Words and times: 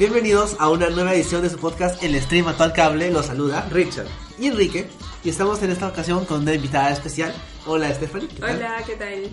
Bienvenidos 0.00 0.56
a 0.58 0.70
una 0.70 0.88
nueva 0.88 1.12
edición 1.12 1.42
de 1.42 1.50
su 1.50 1.58
podcast 1.58 2.02
El 2.02 2.18
Stream 2.22 2.48
Actual 2.48 2.72
Cable. 2.72 3.10
Los 3.10 3.26
saluda 3.26 3.68
Richard. 3.70 4.06
y 4.38 4.46
Enrique. 4.46 4.86
Y 5.22 5.28
estamos 5.28 5.62
en 5.62 5.70
esta 5.70 5.86
ocasión 5.88 6.24
con 6.24 6.40
una 6.40 6.54
invitada 6.54 6.90
especial. 6.90 7.34
Hola, 7.66 7.92
Stephanie. 7.92 8.26
¿qué 8.28 8.36
tal? 8.40 8.56
Hola, 8.56 8.76
¿qué 8.86 8.96
tal? 8.96 9.30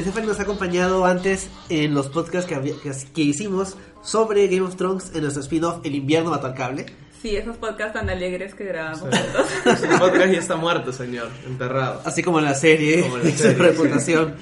Stephanie 0.00 0.28
nos 0.28 0.38
ha 0.38 0.44
acompañado 0.44 1.04
antes 1.04 1.48
en 1.68 1.94
los 1.94 2.06
podcasts 2.10 2.48
que, 2.48 2.54
había- 2.54 2.74
que, 2.80 2.92
que 3.12 3.22
hicimos 3.22 3.76
sobre 4.04 4.46
Game 4.46 4.62
of 4.62 4.76
Thrones 4.76 5.10
en 5.16 5.22
nuestro 5.22 5.42
spin-off 5.42 5.80
El 5.84 5.96
Invierno 5.96 6.30
Mató 6.30 6.46
al 6.46 6.54
Cable. 6.54 6.86
Sí, 7.20 7.34
esos 7.34 7.56
podcasts 7.56 7.94
tan 7.94 8.08
alegres 8.08 8.54
que 8.54 8.64
grabamos 8.66 9.00
juntos. 9.00 9.46
Su 9.80 9.98
podcast 9.98 10.30
ya 10.32 10.38
está 10.38 10.54
muerto, 10.54 10.92
señor. 10.92 11.28
Enterrado. 11.44 12.02
Así 12.04 12.22
como 12.22 12.40
la 12.40 12.54
serie 12.54 13.02
Como 13.02 13.16
la 13.18 13.28
y 13.28 13.32
su 13.36 13.38
serie, 13.38 13.58
reputación. 13.58 14.36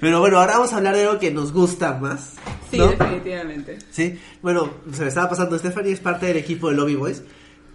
Pero 0.00 0.18
bueno, 0.18 0.38
ahora 0.40 0.54
vamos 0.54 0.72
a 0.72 0.78
hablar 0.78 0.96
de 0.96 1.02
algo 1.06 1.20
que 1.20 1.30
nos 1.30 1.52
gusta 1.52 1.94
más. 1.94 2.32
Sí, 2.76 2.82
¿no? 2.82 2.88
definitivamente. 2.88 3.78
Sí, 3.90 4.18
bueno, 4.42 4.70
se 4.92 5.02
me 5.02 5.08
estaba 5.08 5.28
pasando. 5.30 5.58
Stephanie 5.58 5.92
es 5.92 6.00
parte 6.00 6.26
del 6.26 6.36
equipo 6.36 6.68
de 6.70 6.76
Lobby 6.76 6.94
Boys. 6.94 7.22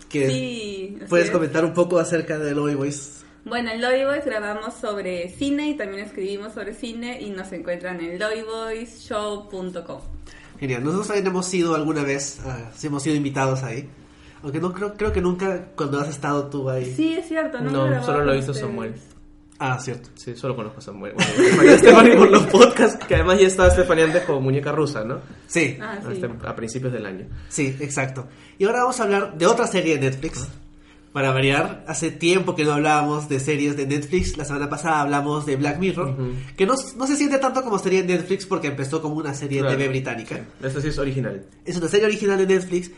Que 0.10 0.30
Sí, 0.30 0.98
puedes 1.10 1.28
es. 1.28 1.32
comentar 1.32 1.64
un 1.66 1.74
poco 1.74 1.98
acerca 2.00 2.38
de 2.38 2.54
Lobby 2.54 2.76
Boys. 2.76 3.24
Bueno, 3.46 3.72
en 3.72 3.82
Lobby 3.82 4.04
Boys 4.06 4.24
grabamos 4.26 4.74
sobre 4.76 5.30
cine 5.30 5.70
y 5.70 5.74
también 5.76 6.04
escribimos 6.06 6.54
sobre 6.54 6.74
cine 6.76 7.20
y 7.22 7.30
nos 7.32 7.52
encuentran 7.54 8.00
en 8.02 8.20
lobbyboysshow.com. 8.20 10.00
Genial. 10.60 10.84
Nosotros 10.84 11.08
también 11.08 11.28
hemos 11.28 11.46
sido 11.48 11.74
alguna 11.76 12.04
vez, 12.04 12.40
ah, 12.46 12.70
hemos 12.84 13.02
sido 13.04 13.16
invitados 13.16 13.64
ahí. 13.64 13.90
Aunque 14.44 14.60
no 14.60 14.74
creo, 14.74 14.94
creo 14.96 15.12
que 15.14 15.22
nunca 15.22 15.68
cuando 15.76 16.00
has 16.00 16.10
estado 16.10 16.48
tú 16.48 16.70
ahí. 16.70 16.94
Sí, 16.96 17.14
es 17.14 17.28
cierto, 17.28 17.60
¿no? 17.62 17.72
No, 17.88 18.04
solo 18.04 18.26
lo 18.26 18.36
hizo 18.36 18.52
ustedes. 18.52 18.68
Samuel. 18.68 18.94
Ah, 19.64 19.78
cierto. 19.80 20.10
Sí, 20.16 20.36
solo 20.36 20.56
conozco 20.56 20.80
a 20.80 20.82
Samuel. 20.82 21.14
Bueno, 21.56 21.78
Stephanie 21.78 22.16
por 22.16 22.32
los 22.32 22.44
podcasts, 22.48 23.06
que 23.06 23.16
además 23.16 23.40
ya 23.40 23.48
estaba 23.48 23.70
Stephanie 23.70 24.06
antes 24.06 24.24
como 24.24 24.42
muñeca 24.42 24.72
rusa, 24.72 25.04
¿no? 25.04 25.20
Sí, 25.48 25.78
Ah, 25.80 26.00
sí. 26.02 26.20
Hasta 26.24 26.50
a 26.50 26.56
principios 26.56 26.92
del 26.94 27.06
año. 27.06 27.28
sí, 27.50 27.76
exacto. 27.80 28.28
Y 28.58 28.66
ahora 28.66 28.80
vamos 28.80 29.00
a 29.00 29.04
hablar 29.04 29.38
de 29.38 29.46
otra 29.46 29.68
serie 29.68 29.98
de 29.98 30.10
Netflix. 30.10 30.48
Para 31.14 31.32
variar, 31.34 31.84
hace 31.90 32.10
tiempo 32.10 32.56
que 32.56 32.64
no 32.64 32.72
hablábamos 32.72 33.28
de 33.28 33.42
series 33.42 33.76
de 33.76 33.86
Netflix. 33.86 34.38
La 34.38 34.46
semana 34.46 34.70
pasada 34.70 35.02
hablamos 35.02 35.46
de 35.46 35.58
Black 35.58 35.78
Mirror, 35.78 36.08
Ujú. 36.12 36.32
que 36.56 36.66
no, 36.66 36.74
no 36.96 37.06
se 37.06 37.18
siente 37.18 37.38
tanto 37.38 37.62
como 37.64 37.78
serie 37.80 38.02
de 38.04 38.14
Netflix 38.16 38.46
porque 38.46 38.68
empezó 38.70 39.02
como 39.02 39.16
una 39.16 39.34
serie 39.34 39.58
de 39.58 39.64
Claro. 39.64 39.78
TV 39.78 39.90
británica. 39.90 40.36
Sí. 40.38 40.42
Esta 40.66 40.80
sí 40.82 40.88
es 40.88 40.98
original. 40.98 41.46
Es 41.66 41.76
una 41.76 41.90
serie 41.90 42.06
original 42.06 42.38
de 42.38 42.48
Netflix 42.56 42.92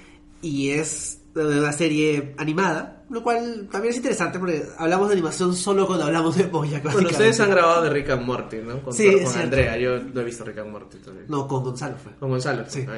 y 0.44 0.69
es 0.69 1.22
una 1.34 1.72
serie 1.72 2.36
animada, 2.38 3.02
lo 3.14 3.23
cual 3.23 3.67
también 3.72 3.92
es 3.92 3.97
interesante 3.97 4.39
porque 4.39 4.64
hablamos 4.78 5.08
de 5.08 5.14
animación 5.14 5.56
solo 5.56 5.86
cuando 5.86 6.06
hablamos 6.06 6.36
de 6.36 6.47
Bojack. 6.47 6.92
Bueno, 6.92 7.09
ustedes 7.09 7.39
han 7.39 7.52
grabado 7.52 7.83
de 7.83 7.89
Rick 7.92 8.09
and 8.09 8.25
Morty, 8.25 8.58
¿no? 8.58 8.81
Con, 8.81 8.94
Sí. 8.94 9.08
Andrea. 9.36 9.78
Yo 9.78 10.00
no 10.00 10.22
he 10.22 10.23
visto 10.23 10.44
Rick 10.44 10.58
and 10.58 10.72
Morty 10.72 10.97
todavía. 10.97 11.25
No, 11.28 11.47
con 11.47 11.64
Gonzalo 11.64 11.95
fue. 11.97 12.14
Con 12.16 12.30
Gonzalo. 12.30 12.64
Sí. 12.67 12.86
Ah. 12.88 12.94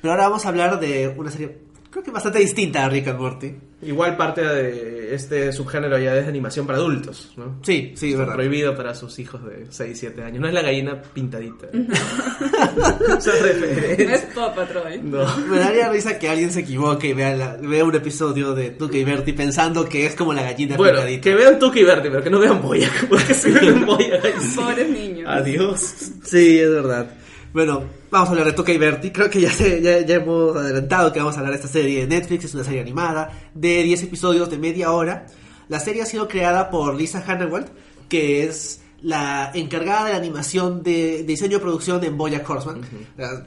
Pero 0.00 0.12
ahora 0.12 0.28
vamos 0.28 0.44
a 0.44 0.48
hablar 0.50 0.78
de 0.78 1.08
una 1.16 1.30
serie, 1.30 1.58
creo 1.90 2.04
que 2.04 2.10
bastante 2.10 2.38
distinta 2.38 2.84
a 2.84 2.88
Rick 2.88 3.08
and 3.08 3.18
Morty. 3.18 3.56
Igual 3.80 4.16
parte 4.16 4.42
de 4.42 5.14
este 5.14 5.52
subgénero 5.52 5.96
ya 6.00 6.16
es 6.16 6.24
de 6.24 6.28
animación 6.30 6.66
para 6.66 6.78
adultos, 6.78 7.30
¿no? 7.36 7.60
Sí, 7.62 7.92
sí, 7.94 8.06
es 8.06 8.12
Está 8.12 8.18
verdad. 8.22 8.34
prohibido 8.34 8.76
para 8.76 8.92
sus 8.92 9.16
hijos 9.20 9.40
de 9.44 9.66
6, 9.70 9.96
7 9.96 10.20
años. 10.24 10.40
No 10.40 10.48
es 10.48 10.54
la 10.54 10.62
gallina 10.62 11.00
pintadita. 11.00 11.68
Esa 11.72 13.32
No 13.38 14.14
es 14.14 14.20
Paw 14.34 14.54
Patrol. 14.54 15.00
No. 15.10 15.36
Me 15.46 15.58
daría 15.60 15.88
risa 15.90 16.18
que 16.18 16.28
alguien 16.28 16.50
se 16.50 16.60
equivoque 16.60 17.08
y 17.08 17.12
vea, 17.12 17.36
la- 17.36 17.56
vea 17.56 17.84
un 17.84 17.94
episodio 17.94 18.52
de 18.54 18.70
Tuca 18.70 18.96
y 18.96 19.04
Bertie 19.04 19.34
pensando 19.34 19.88
que 19.88 20.06
es 20.06 20.14
como 20.16 20.32
la 20.34 20.42
gallina 20.42 20.76
Bueno, 20.76 20.94
picadita. 20.98 21.20
que 21.22 21.34
vean 21.36 21.58
Tuki 21.60 21.80
y 21.80 21.84
Bertie, 21.84 22.10
pero 22.10 22.22
que 22.24 22.30
no 22.30 22.38
vean 22.40 22.60
Boyac. 22.60 23.06
Porque 23.08 23.32
si 23.34 23.50
ven 23.52 23.86
sí. 24.40 24.56
Pobres 24.56 24.88
niños. 24.90 25.28
Adiós. 25.30 25.94
Sí, 26.24 26.58
es 26.58 26.70
verdad. 26.70 27.10
Bueno, 27.52 27.82
vamos 28.10 28.28
a 28.28 28.32
hablar 28.32 28.46
de 28.46 28.52
Tuca 28.52 28.72
y 28.72 28.78
Bertie. 28.78 29.12
Creo 29.12 29.30
que 29.30 29.40
ya, 29.40 29.50
se- 29.52 29.80
ya, 29.80 30.00
ya 30.00 30.16
hemos 30.16 30.56
adelantado 30.56 31.12
que 31.12 31.18
vamos 31.18 31.34
a 31.36 31.38
hablar 31.38 31.52
de 31.52 31.56
esta 31.56 31.68
serie 31.68 32.00
de 32.00 32.06
Netflix. 32.06 32.44
Es 32.44 32.54
una 32.54 32.64
serie 32.64 32.80
animada 32.80 33.50
de 33.54 33.82
10 33.82 34.02
episodios 34.04 34.50
de 34.50 34.58
media 34.58 34.92
hora. 34.92 35.26
La 35.68 35.80
serie 35.80 36.02
ha 36.02 36.06
sido 36.06 36.28
creada 36.28 36.70
por 36.70 36.94
Lisa 36.94 37.22
Hannawald, 37.26 37.68
que 38.08 38.44
es 38.44 38.80
la 39.00 39.50
encargada 39.54 40.06
de 40.06 40.12
la 40.12 40.18
animación 40.18 40.82
de, 40.82 41.18
de 41.18 41.22
diseño 41.24 41.58
y 41.58 41.60
producción 41.60 42.02
en 42.04 42.16
Bojack 42.18 42.48
Horseman. 42.48 42.80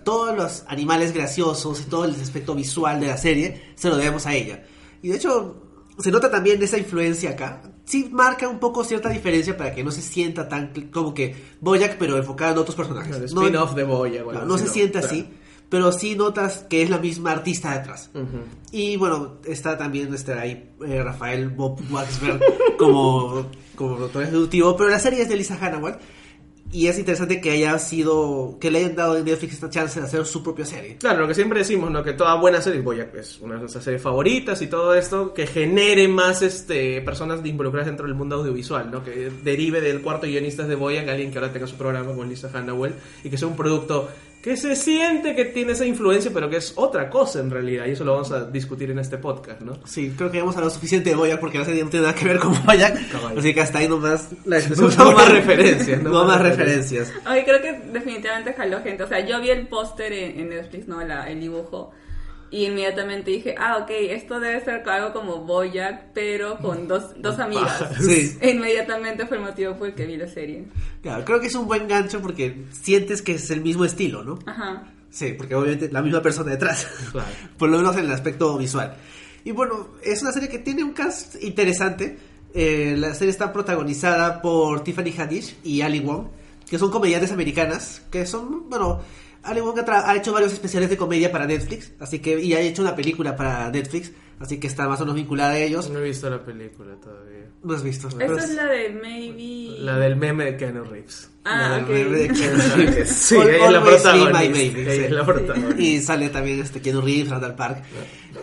Todos 0.04 0.36
los 0.36 0.64
animales 0.68 1.14
graciosos 1.14 1.82
y 1.82 1.84
todo 1.90 2.06
el 2.06 2.12
aspecto 2.16 2.56
visual 2.56 3.00
de 3.00 3.08
la 3.08 3.18
serie 3.18 3.62
se 3.76 3.90
lo 3.90 3.98
debemos 3.98 4.26
a 4.26 4.34
ella. 4.34 4.64
Y 5.02 5.10
de 5.10 5.16
hecho, 5.18 5.56
se 6.00 6.10
nota 6.12 6.30
también 6.32 6.62
esa 6.64 6.78
influencia 6.78 7.32
acá. 7.32 7.62
Sí 7.86 8.10
marca 8.12 8.48
un 8.48 8.60
poco 8.60 8.84
cierta 8.84 9.10
diferencia 9.10 9.58
para 9.58 9.74
que 9.74 9.84
no 9.84 9.92
se 9.92 10.02
sienta 10.02 10.48
tan 10.48 10.72
como 10.92 11.14
que 11.14 11.36
Bojack, 11.60 11.98
pero 11.98 12.18
enfocado 12.18 12.54
en 12.54 12.58
otros 12.60 12.76
personajes. 12.76 13.16
El 13.16 13.34
No- 13.34 13.42
spin-off 13.42 13.74
de 13.74 13.84
Boyac. 13.84 14.26
no, 14.34 14.46
no 14.46 14.58
se 14.58 14.68
siente 14.68 15.00
así, 15.00 15.28
pero 15.68 15.92
sí 15.92 16.16
notas 16.16 16.66
que 16.70 16.84
es 16.84 16.90
la 16.90 17.00
misma 17.00 17.32
artista 17.32 17.78
detrás. 17.78 18.10
Y 18.72 18.96
bueno, 18.98 19.38
está 19.46 19.78
también 19.78 20.14
está 20.14 20.42
ahí 20.42 20.70
eh, 20.86 21.02
Rafael 21.04 21.50
Bob 21.50 21.80
Waxberg 21.90 22.40
como, 22.78 23.48
como 23.76 23.96
productor 23.96 24.24
ejecutivo, 24.24 24.76
pero 24.78 24.90
la 24.90 25.00
serie 25.00 25.22
es 25.24 25.30
de 25.30 25.36
Lisa 25.38 25.58
Hannawald. 25.60 25.98
Y 26.74 26.88
es 26.88 26.98
interesante 26.98 27.42
que 27.42 27.52
haya 27.52 27.78
sido, 27.80 28.58
que 28.60 28.72
le 28.72 28.80
hayan 28.80 28.96
dado 28.96 29.18
en 29.18 29.26
Netflix 29.26 29.54
esta 29.54 29.70
chance 29.70 30.00
de 30.00 30.06
hacer 30.06 30.26
su 30.26 30.42
propia 30.42 30.66
serie. 30.66 30.96
Claro, 30.98 31.22
lo 31.22 31.28
que 31.28 31.34
siempre 31.34 31.60
decimos, 31.60 31.92
¿no? 31.92 32.02
Que 32.02 32.14
toda 32.14 32.36
buena 32.36 32.62
serie, 32.62 32.80
Boyac 32.80 33.14
es 33.16 33.40
una 33.42 33.56
de 33.56 33.62
nuestras 33.62 33.84
series 33.84 34.02
favoritas 34.02 34.62
y 34.62 34.68
todo 34.68 34.94
esto, 34.94 35.34
que 35.34 35.48
genere 35.48 36.08
más 36.08 36.42
este 36.42 37.02
personas 37.02 37.46
involucradas 37.46 37.88
dentro 37.88 38.06
del 38.06 38.16
mundo 38.16 38.38
audiovisual, 38.38 38.90
¿no? 38.90 39.04
Que 39.04 39.32
derive 39.44 39.82
del 39.82 40.02
cuarto 40.02 40.28
guionista 40.28 40.66
de 40.66 40.76
Boyac, 40.76 41.10
alguien 41.10 41.32
que 41.32 41.40
ahora 41.40 41.52
tenga 41.52 41.68
su 41.68 41.76
programa 41.76 42.14
con 42.14 42.30
Lisa 42.30 42.50
Hannawell 42.54 42.94
y 43.24 43.30
que 43.30 43.38
sea 43.38 43.50
un 43.50 43.58
producto 43.58 44.10
que 44.42 44.58
se 44.58 44.76
siente 44.76 45.36
que 45.36 45.46
tiene 45.46 45.74
esa 45.74 45.86
influencia, 45.86 46.32
pero 46.34 46.50
que 46.50 46.58
es 46.58 46.74
otra 46.76 47.10
cosa 47.10 47.40
en 47.40 47.52
realidad, 47.52 47.86
y 47.86 47.92
eso 47.92 48.04
lo 48.04 48.14
vamos 48.14 48.32
a 48.32 48.46
discutir 48.50 48.90
en 48.90 48.98
este 49.00 49.18
podcast, 49.20 49.62
¿no? 49.62 49.74
Sí, 49.86 50.14
creo 50.18 50.32
que 50.32 50.40
hemos 50.40 50.56
hablado 50.56 50.72
suficiente 50.74 51.12
de 51.12 51.16
Boyack 51.16 51.40
porque 51.40 51.60
la 51.60 51.66
serie 51.66 51.84
no 51.84 51.90
tiene 51.92 52.08
nada 52.08 52.18
que 52.18 52.26
ver 52.26 52.40
con 52.40 52.54
Boyac. 52.66 52.98
Así 53.38 53.54
que 53.54 53.62
hasta 53.62 53.80
ahí 53.80 53.88
nomás 53.88 54.30
la 54.46 54.60
No 54.98 55.12
más 55.14 55.30
referencias, 55.32 56.02
no, 56.02 56.10
no 56.10 56.26
más 56.26 56.38
más 56.40 56.42
referencias. 56.42 57.14
Ay, 57.24 57.44
creo 57.44 57.62
que 57.62 57.74
definitivamente 57.94 58.54
jaló 58.54 58.82
gente. 58.82 59.04
O 59.04 59.08
sea, 59.08 59.20
yo 59.26 59.40
vi 59.42 59.50
el 59.52 59.68
póster 59.68 60.12
en, 60.12 60.40
en 60.40 60.50
Netflix, 60.50 60.88
¿no? 60.88 61.02
La- 61.06 61.30
el 61.30 61.40
dibujo. 61.40 61.92
Y 62.52 62.66
inmediatamente 62.66 63.32
dije, 63.32 63.56
ah, 63.58 63.78
ok, 63.78 63.90
esto 63.90 64.40
debe 64.42 64.64
ser 64.64 64.88
algo 64.90 65.14
como 65.14 65.38
Boyack, 65.46 66.12
pero 66.14 66.58
con 66.58 66.86
dos, 66.86 67.14
dos 67.16 67.40
amigas. 67.40 67.82
Sí. 68.02 68.38
E 68.42 68.52
inmediatamente 68.52 69.26
fue 69.26 69.38
el 69.38 69.44
motivo 69.44 69.76
por 69.78 69.88
el 69.88 69.96
que 69.96 70.06
vi 70.06 70.18
la 70.18 70.28
serie. 70.28 70.66
Claro, 71.02 71.24
creo 71.24 71.40
que 71.40 71.48
es 71.48 71.56
un 71.56 71.66
buen 71.66 71.88
gancho 71.88 72.22
porque 72.22 72.66
sientes 72.72 73.22
que 73.22 73.36
es 73.36 73.50
el 73.52 73.62
mismo 73.62 73.86
estilo, 73.86 74.24
¿no? 74.24 74.38
Ajá. 74.46 74.84
Sí, 75.10 75.34
porque 75.38 75.56
obviamente 75.56 75.90
la 75.92 76.02
misma 76.02 76.22
persona 76.22 76.52
detrás. 76.52 76.88
Claro. 77.12 77.30
Por 77.58 77.70
lo 77.70 77.78
menos 77.78 77.96
en 77.96 78.06
el 78.06 78.12
aspecto 78.12 78.58
visual. 78.58 78.98
Y 79.44 79.52
bueno, 79.52 79.88
es 80.04 80.22
una 80.22 80.32
serie 80.32 80.50
que 80.50 80.60
tiene 80.60 80.84
un 80.84 80.92
cast 80.92 81.42
interesante. 81.42 82.18
Eh, 82.54 82.96
la 82.98 83.14
serie 83.16 83.32
está 83.32 83.54
protagonizada 83.54 84.42
por 84.42 84.84
Tiffany 84.84 85.14
Haddish 85.18 85.56
y 85.64 85.82
Ali 85.82 86.02
Wong, 86.02 86.28
que 86.70 86.78
son 86.78 86.92
comediantes 86.92 87.32
americanas, 87.32 88.02
que 88.12 88.26
son, 88.26 88.70
bueno, 88.70 89.00
Ali 89.44 89.62
Wong 89.62 89.80
ha, 89.80 90.10
ha 90.10 90.16
hecho 90.16 90.34
varios 90.34 90.54
especiales 90.54 90.90
de 90.90 90.98
comedia 90.98 91.32
para 91.32 91.46
Netflix, 91.46 91.92
así 92.00 92.20
que, 92.20 92.40
y 92.40 92.54
ha 92.54 92.60
hecho 92.60 92.82
una 92.82 92.96
película 92.96 93.36
para 93.36 93.70
Netflix, 93.72 94.12
así 94.42 94.60
que 94.60 94.68
está 94.68 94.88
más 94.88 95.00
o 95.00 95.04
menos 95.04 95.16
vinculada 95.16 95.52
a 95.54 95.58
ellos. 95.60 95.90
No 95.90 96.00
he 96.00 96.04
visto 96.04 96.30
la 96.30 96.44
película 96.44 96.96
todavía. 97.02 97.46
No 97.64 97.74
has 97.76 97.84
visto. 97.84 98.08
Esta 98.08 98.26
es 98.44 98.50
la 98.56 98.66
de 98.66 98.90
Maybe... 98.90 99.80
La 99.82 99.98
del 99.98 100.16
meme 100.16 100.46
de 100.46 100.58
Keanu 100.58 100.84
Reeves. 100.84 101.30
Ah, 101.44 101.78
La 101.78 101.84
ok. 101.84 101.90
del 101.90 102.12
de 102.14 102.28
Keanu 102.34 103.06
Sí, 103.06 103.36
All- 103.36 103.50
ella 103.50 103.66
es 103.66 103.72
la 103.72 103.84
protagonista. 103.84 104.42
Ella 104.82 104.92
sí. 104.94 105.00
es 105.04 105.12
la 105.12 105.26
protagonista. 105.26 105.82
Y 105.82 106.02
sale 106.02 106.30
también 106.30 106.60
este 106.60 106.82
Keanu 106.82 107.02
Reeves, 107.02 107.30
Randall 107.30 107.56
Park. 107.56 107.84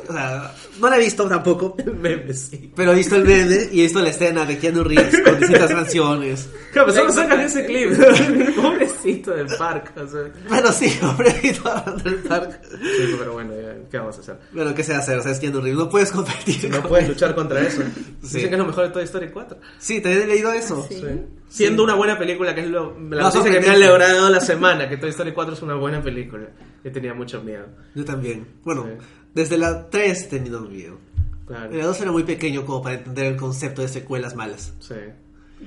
O 0.09 0.12
sea, 0.12 0.55
no 0.81 0.89
la 0.91 0.97
he 0.97 1.00
visto 1.00 1.29
tampoco, 1.29 1.77
Meme, 2.01 2.33
sí. 2.33 2.73
pero 2.77 2.93
he 2.93 2.94
visto 2.97 3.17
el 3.17 3.25
meme 3.25 3.69
y 3.73 3.81
he 3.81 3.83
visto 3.85 4.01
la 4.01 4.11
escena 4.11 4.44
de 4.47 4.59
Keanu 4.59 4.85
Reeves 4.85 5.21
con 5.23 5.39
distintas 5.39 5.71
canciones. 5.71 6.49
Claro, 6.73 6.89
pero 6.89 7.01
solo 7.01 7.12
sacan 7.12 7.41
ese 7.41 7.67
clip. 7.67 7.91
Pobrecito 8.56 9.33
del 9.33 9.47
parque. 9.59 10.01
O 10.01 10.06
sea. 10.09 10.21
Bueno, 10.49 10.73
sí, 10.73 10.93
a 11.03 11.12
Randall 11.85 12.15
Park. 12.29 12.61
Sí, 12.71 13.15
pero 13.19 13.33
bueno, 13.35 13.53
ya, 13.61 13.77
¿qué 13.91 13.99
vamos 13.99 14.17
a 14.19 14.21
hacer? 14.21 14.39
Bueno, 14.53 14.75
¿qué 14.75 14.85
se 14.85 14.94
hacer? 14.94 15.19
O 15.19 15.23
sea, 15.23 15.33
es 15.33 15.41
Keanu 15.41 15.61
Reeves, 15.61 15.79
no 15.79 15.88
puedes 15.90 16.11
competir. 16.12 16.69
No 16.70 16.82
puedes 16.82 17.08
luchar 17.08 17.35
contra 17.35 17.61
eso. 17.61 17.82
Sí. 18.20 18.35
Dicen 18.38 18.50
que 18.50 18.55
es 18.56 18.58
lo 18.61 18.67
mejor 18.67 18.85
de 18.88 18.90
Toy 18.90 19.05
Story 19.05 19.31
4. 19.31 19.58
Sí, 19.79 20.00
también 20.00 20.25
he 20.25 20.26
leído 20.26 20.52
eso. 20.52 20.85
Sí. 20.88 21.00
Siendo 21.49 21.85
una 21.85 21.94
buena 21.94 22.19
película, 22.19 22.55
que 22.55 22.62
es 22.62 22.67
lo, 22.69 22.99
la 22.99 23.23
Más 23.23 23.35
noticia 23.35 23.52
que 23.61 23.64
me 23.64 23.73
ha 23.73 23.75
alegrado 23.75 24.29
la 24.29 24.40
semana, 24.40 24.88
que 24.88 24.96
Toy 24.96 25.11
Story 25.11 25.32
4 25.32 25.55
es 25.55 25.62
una 25.62 25.75
buena 25.76 26.02
película. 26.02 26.49
Yo 26.85 26.93
tenía 26.93 27.14
mucho 27.14 27.40
miedo. 27.43 27.67
Yo 27.94 28.05
también. 28.05 28.46
Bueno, 28.64 28.85
Sí. 28.85 29.05
desde 29.35 29.56
la 29.56 29.88
3 29.88 30.25
he 30.25 30.26
tenido 30.29 30.61
miedo. 30.62 30.99
Claro. 31.46 31.70
La 31.73 31.87
2 31.87 32.00
era 32.02 32.12
muy 32.12 32.25
pequeño 32.25 32.67
como 32.67 32.82
para 32.82 32.96
entender 32.96 33.26
el 33.26 33.37
concepto 33.37 33.82
de 33.82 33.88
secuelas 33.88 34.34
malas. 34.34 34.75
Sí. 34.81 34.94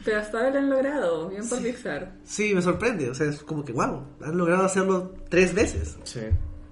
Pero 0.05 0.19
hasta 0.19 0.37
ahora 0.37 0.51
lo 0.51 0.57
han 0.59 0.69
logrado, 0.69 1.29
bien 1.29 1.47
por 1.49 1.61
Pixar. 1.63 2.13
Sí, 2.23 2.53
me 2.53 2.61
sorprende. 2.61 3.09
O 3.09 3.15
sea, 3.15 3.27
es 3.27 3.41
como 3.43 3.63
que, 3.65 3.71
wow, 3.73 4.03
han 4.23 4.37
logrado 4.37 4.63
hacerlo 4.65 5.13
tres 5.29 5.53
veces. 5.55 5.97
Sí. 6.03 6.21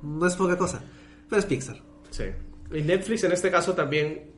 No 0.04 0.28
es 0.28 0.36
poca 0.36 0.58
cosa. 0.58 0.82
Pero 1.30 1.40
es 1.40 1.46
Pixar. 1.46 1.82
Sí. 2.12 2.26
Y 2.72 2.82
Netflix 2.82 3.24
en 3.24 3.32
este 3.32 3.50
caso 3.50 3.74
también, 3.74 4.32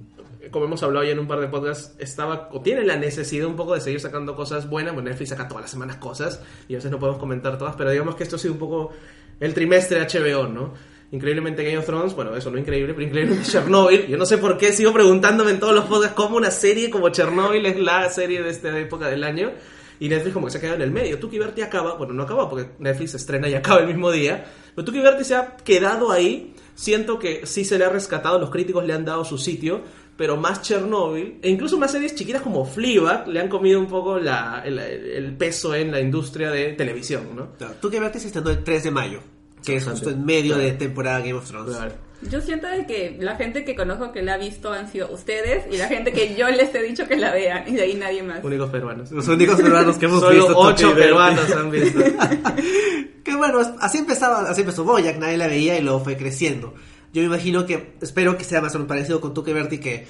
como 0.51 0.65
hemos 0.65 0.81
hablado 0.83 1.05
ya 1.05 1.11
en 1.11 1.19
un 1.19 1.27
par 1.27 1.39
de 1.39 1.47
podcasts, 1.47 1.95
estaba 1.99 2.49
o 2.51 2.61
tiene 2.61 2.83
la 2.83 2.95
necesidad 2.95 3.47
un 3.47 3.55
poco 3.55 3.73
de 3.73 3.81
seguir 3.81 3.99
sacando 3.99 4.35
cosas 4.35 4.69
buenas. 4.69 4.93
Bueno, 4.93 5.09
Netflix 5.09 5.29
saca 5.29 5.47
todas 5.47 5.63
las 5.63 5.71
semanas 5.71 5.97
cosas 5.97 6.41
y 6.67 6.73
a 6.73 6.77
veces 6.77 6.91
no 6.91 6.99
podemos 6.99 7.19
comentar 7.19 7.57
todas, 7.57 7.75
pero 7.75 7.91
digamos 7.91 8.15
que 8.15 8.23
esto 8.23 8.37
ha 8.37 8.39
sido 8.39 8.53
un 8.53 8.59
poco 8.59 8.91
el 9.39 9.53
trimestre 9.53 9.99
HBO, 10.01 10.47
¿no? 10.47 10.73
Increíblemente 11.11 11.65
Game 11.65 11.77
of 11.77 11.85
Thrones, 11.85 12.15
bueno, 12.15 12.33
eso 12.35 12.49
no 12.49 12.57
increíble, 12.57 12.93
pero 12.93 13.05
increíblemente 13.05 13.45
Chernobyl. 13.51 14.07
Yo 14.07 14.17
no 14.17 14.25
sé 14.25 14.37
por 14.37 14.57
qué 14.57 14.71
sigo 14.71 14.93
preguntándome 14.93 15.51
en 15.51 15.59
todos 15.59 15.75
los 15.75 15.85
podcasts 15.85 16.15
cómo 16.15 16.37
una 16.37 16.51
serie 16.51 16.89
como 16.89 17.09
Chernobyl 17.09 17.65
es 17.65 17.77
la 17.79 18.09
serie 18.09 18.41
de 18.41 18.49
esta 18.49 18.77
época 18.79 19.09
del 19.09 19.25
año. 19.25 19.51
Y 19.99 20.09
Netflix 20.09 20.33
como 20.33 20.47
que 20.47 20.53
se 20.53 20.57
ha 20.57 20.61
quedado 20.61 20.77
en 20.77 20.81
el 20.81 20.91
medio. 20.91 21.19
Tuki 21.19 21.37
Berti 21.37 21.61
acaba, 21.61 21.95
bueno, 21.95 22.13
no 22.13 22.23
acaba 22.23 22.49
porque 22.49 22.71
Netflix 22.79 23.13
estrena 23.13 23.47
y 23.47 23.53
acaba 23.53 23.81
el 23.81 23.87
mismo 23.87 24.09
día. 24.09 24.45
Pero 24.73 24.83
Tuki 24.83 24.99
Berti 24.99 25.23
se 25.23 25.35
ha 25.35 25.57
quedado 25.57 26.11
ahí. 26.11 26.55
Siento 26.81 27.19
que 27.19 27.45
sí 27.45 27.63
se 27.63 27.77
le 27.77 27.85
ha 27.85 27.89
rescatado, 27.89 28.39
los 28.39 28.49
críticos 28.49 28.83
le 28.85 28.93
han 28.93 29.05
dado 29.05 29.23
su 29.23 29.37
sitio. 29.37 29.81
Pero 30.17 30.35
más 30.37 30.61
Chernobyl, 30.61 31.39
e 31.41 31.49
incluso 31.49 31.77
más 31.79 31.91
series 31.91 32.13
chiquitas 32.15 32.41
como 32.41 32.63
Fleabag, 32.65 33.27
le 33.27 33.39
han 33.39 33.47
comido 33.47 33.79
un 33.79 33.87
poco 33.87 34.19
la- 34.19 34.61
el, 34.65 34.77
el 34.77 35.35
peso 35.35 35.73
en 35.73 35.91
la 35.91 35.99
industria 35.99 36.51
de 36.51 36.73
televisión, 36.73 37.27
¿no? 37.35 37.53
Claro, 37.57 37.75
Tú 37.81 37.89
que 37.89 37.97
se 38.19 38.27
estrenó 38.27 38.49
el 38.51 38.63
3 38.63 38.83
de 38.83 38.91
mayo, 38.91 39.19
que 39.65 39.77
es 39.77 39.85
justo 39.85 40.09
en 40.11 40.23
medio 40.25 40.57
de 40.57 40.73
temporada 40.73 41.19
Game 41.19 41.33
of 41.33 41.47
Thrones. 41.47 41.75
Claro. 41.75 41.93
Yo 42.29 42.39
siento 42.39 42.67
de 42.67 42.85
que 42.85 43.17
la 43.19 43.35
gente 43.35 43.63
que 43.65 43.75
conozco 43.75 44.11
que 44.11 44.21
la 44.21 44.35
ha 44.35 44.37
visto 44.37 44.71
han 44.71 44.91
sido 44.91 45.11
ustedes 45.11 45.65
y 45.71 45.77
la 45.77 45.87
gente 45.87 46.11
que 46.13 46.35
yo 46.35 46.47
les 46.49 46.73
he 46.75 46.83
dicho 46.83 47.07
que 47.07 47.17
la 47.17 47.31
vean 47.31 47.63
y 47.67 47.73
de 47.73 47.81
ahí 47.81 47.95
nadie 47.95 48.21
más. 48.21 48.43
Únicos 48.43 48.69
peruanos. 48.69 49.11
Los 49.11 49.27
únicos 49.27 49.59
peruanos 49.59 49.97
que 49.97 50.05
hemos 50.05 50.19
Solo 50.19 50.35
visto. 50.35 50.57
ocho 50.57 50.75
Tuki 50.75 50.85
Berti. 50.93 51.01
peruanos 51.01 51.51
han 51.51 51.71
visto. 51.71 51.99
Que 53.23 53.35
bueno, 53.35 53.59
así 53.79 53.99
empezaba, 53.99 54.49
así 54.49 54.61
empezó 54.61 54.83
Boyac, 54.83 55.17
nadie 55.19 55.37
la 55.37 55.45
veía 55.47 55.77
y 55.77 55.81
luego 55.83 55.99
fue 55.99 56.17
creciendo. 56.17 56.73
Yo 57.13 57.21
me 57.21 57.27
imagino 57.27 57.67
que, 57.67 57.93
espero 58.01 58.35
que 58.35 58.43
sea 58.43 58.61
más 58.61 58.73
o 58.73 58.79
menos 58.79 58.87
parecido 58.89 59.21
con 59.21 59.33
Tuque 59.35 59.53
Berti, 59.53 59.77
que 59.77 60.07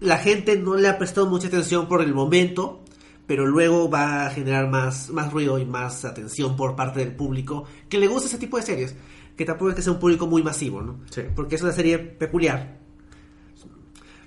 la 0.00 0.18
gente 0.18 0.56
no 0.56 0.74
le 0.74 0.88
ha 0.88 0.98
prestado 0.98 1.28
mucha 1.28 1.46
atención 1.46 1.86
por 1.86 2.02
el 2.02 2.12
momento, 2.14 2.82
pero 3.28 3.46
luego 3.46 3.88
va 3.88 4.26
a 4.26 4.30
generar 4.30 4.68
más, 4.68 5.10
más 5.10 5.32
ruido 5.32 5.58
y 5.60 5.64
más 5.64 6.04
atención 6.04 6.56
por 6.56 6.74
parte 6.74 6.98
del 7.00 7.14
público 7.14 7.64
que 7.88 7.98
le 7.98 8.08
gusta 8.08 8.26
ese 8.28 8.38
tipo 8.38 8.56
de 8.56 8.64
series, 8.64 8.96
que 9.38 9.46
tampoco 9.46 9.70
es 9.70 9.76
que 9.76 9.82
sea 9.82 9.92
un 9.94 10.00
público 10.00 10.26
muy 10.26 10.42
masivo, 10.42 10.82
¿no? 10.82 11.00
Sí. 11.10 11.22
Porque 11.34 11.54
es 11.54 11.62
una 11.62 11.72
serie 11.72 11.98
peculiar. 11.98 12.76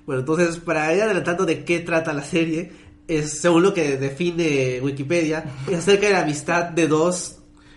Bueno, 0.06 0.20
entonces, 0.20 0.56
para 0.56 0.92
ir 0.94 1.02
adelantando 1.02 1.44
de 1.46 1.64
qué 1.64 1.78
trata 1.78 2.12
la 2.12 2.24
serie, 2.24 2.72
es 3.06 3.38
según 3.40 3.62
lo 3.62 3.72
que 3.74 3.96
define 3.98 4.80
Wikipedia, 4.80 5.44
es 5.70 5.78
acerca 5.78 6.06
de 6.08 6.12
la 6.14 6.22
amistad 6.22 6.64
de 6.70 6.88
dos 6.88 7.36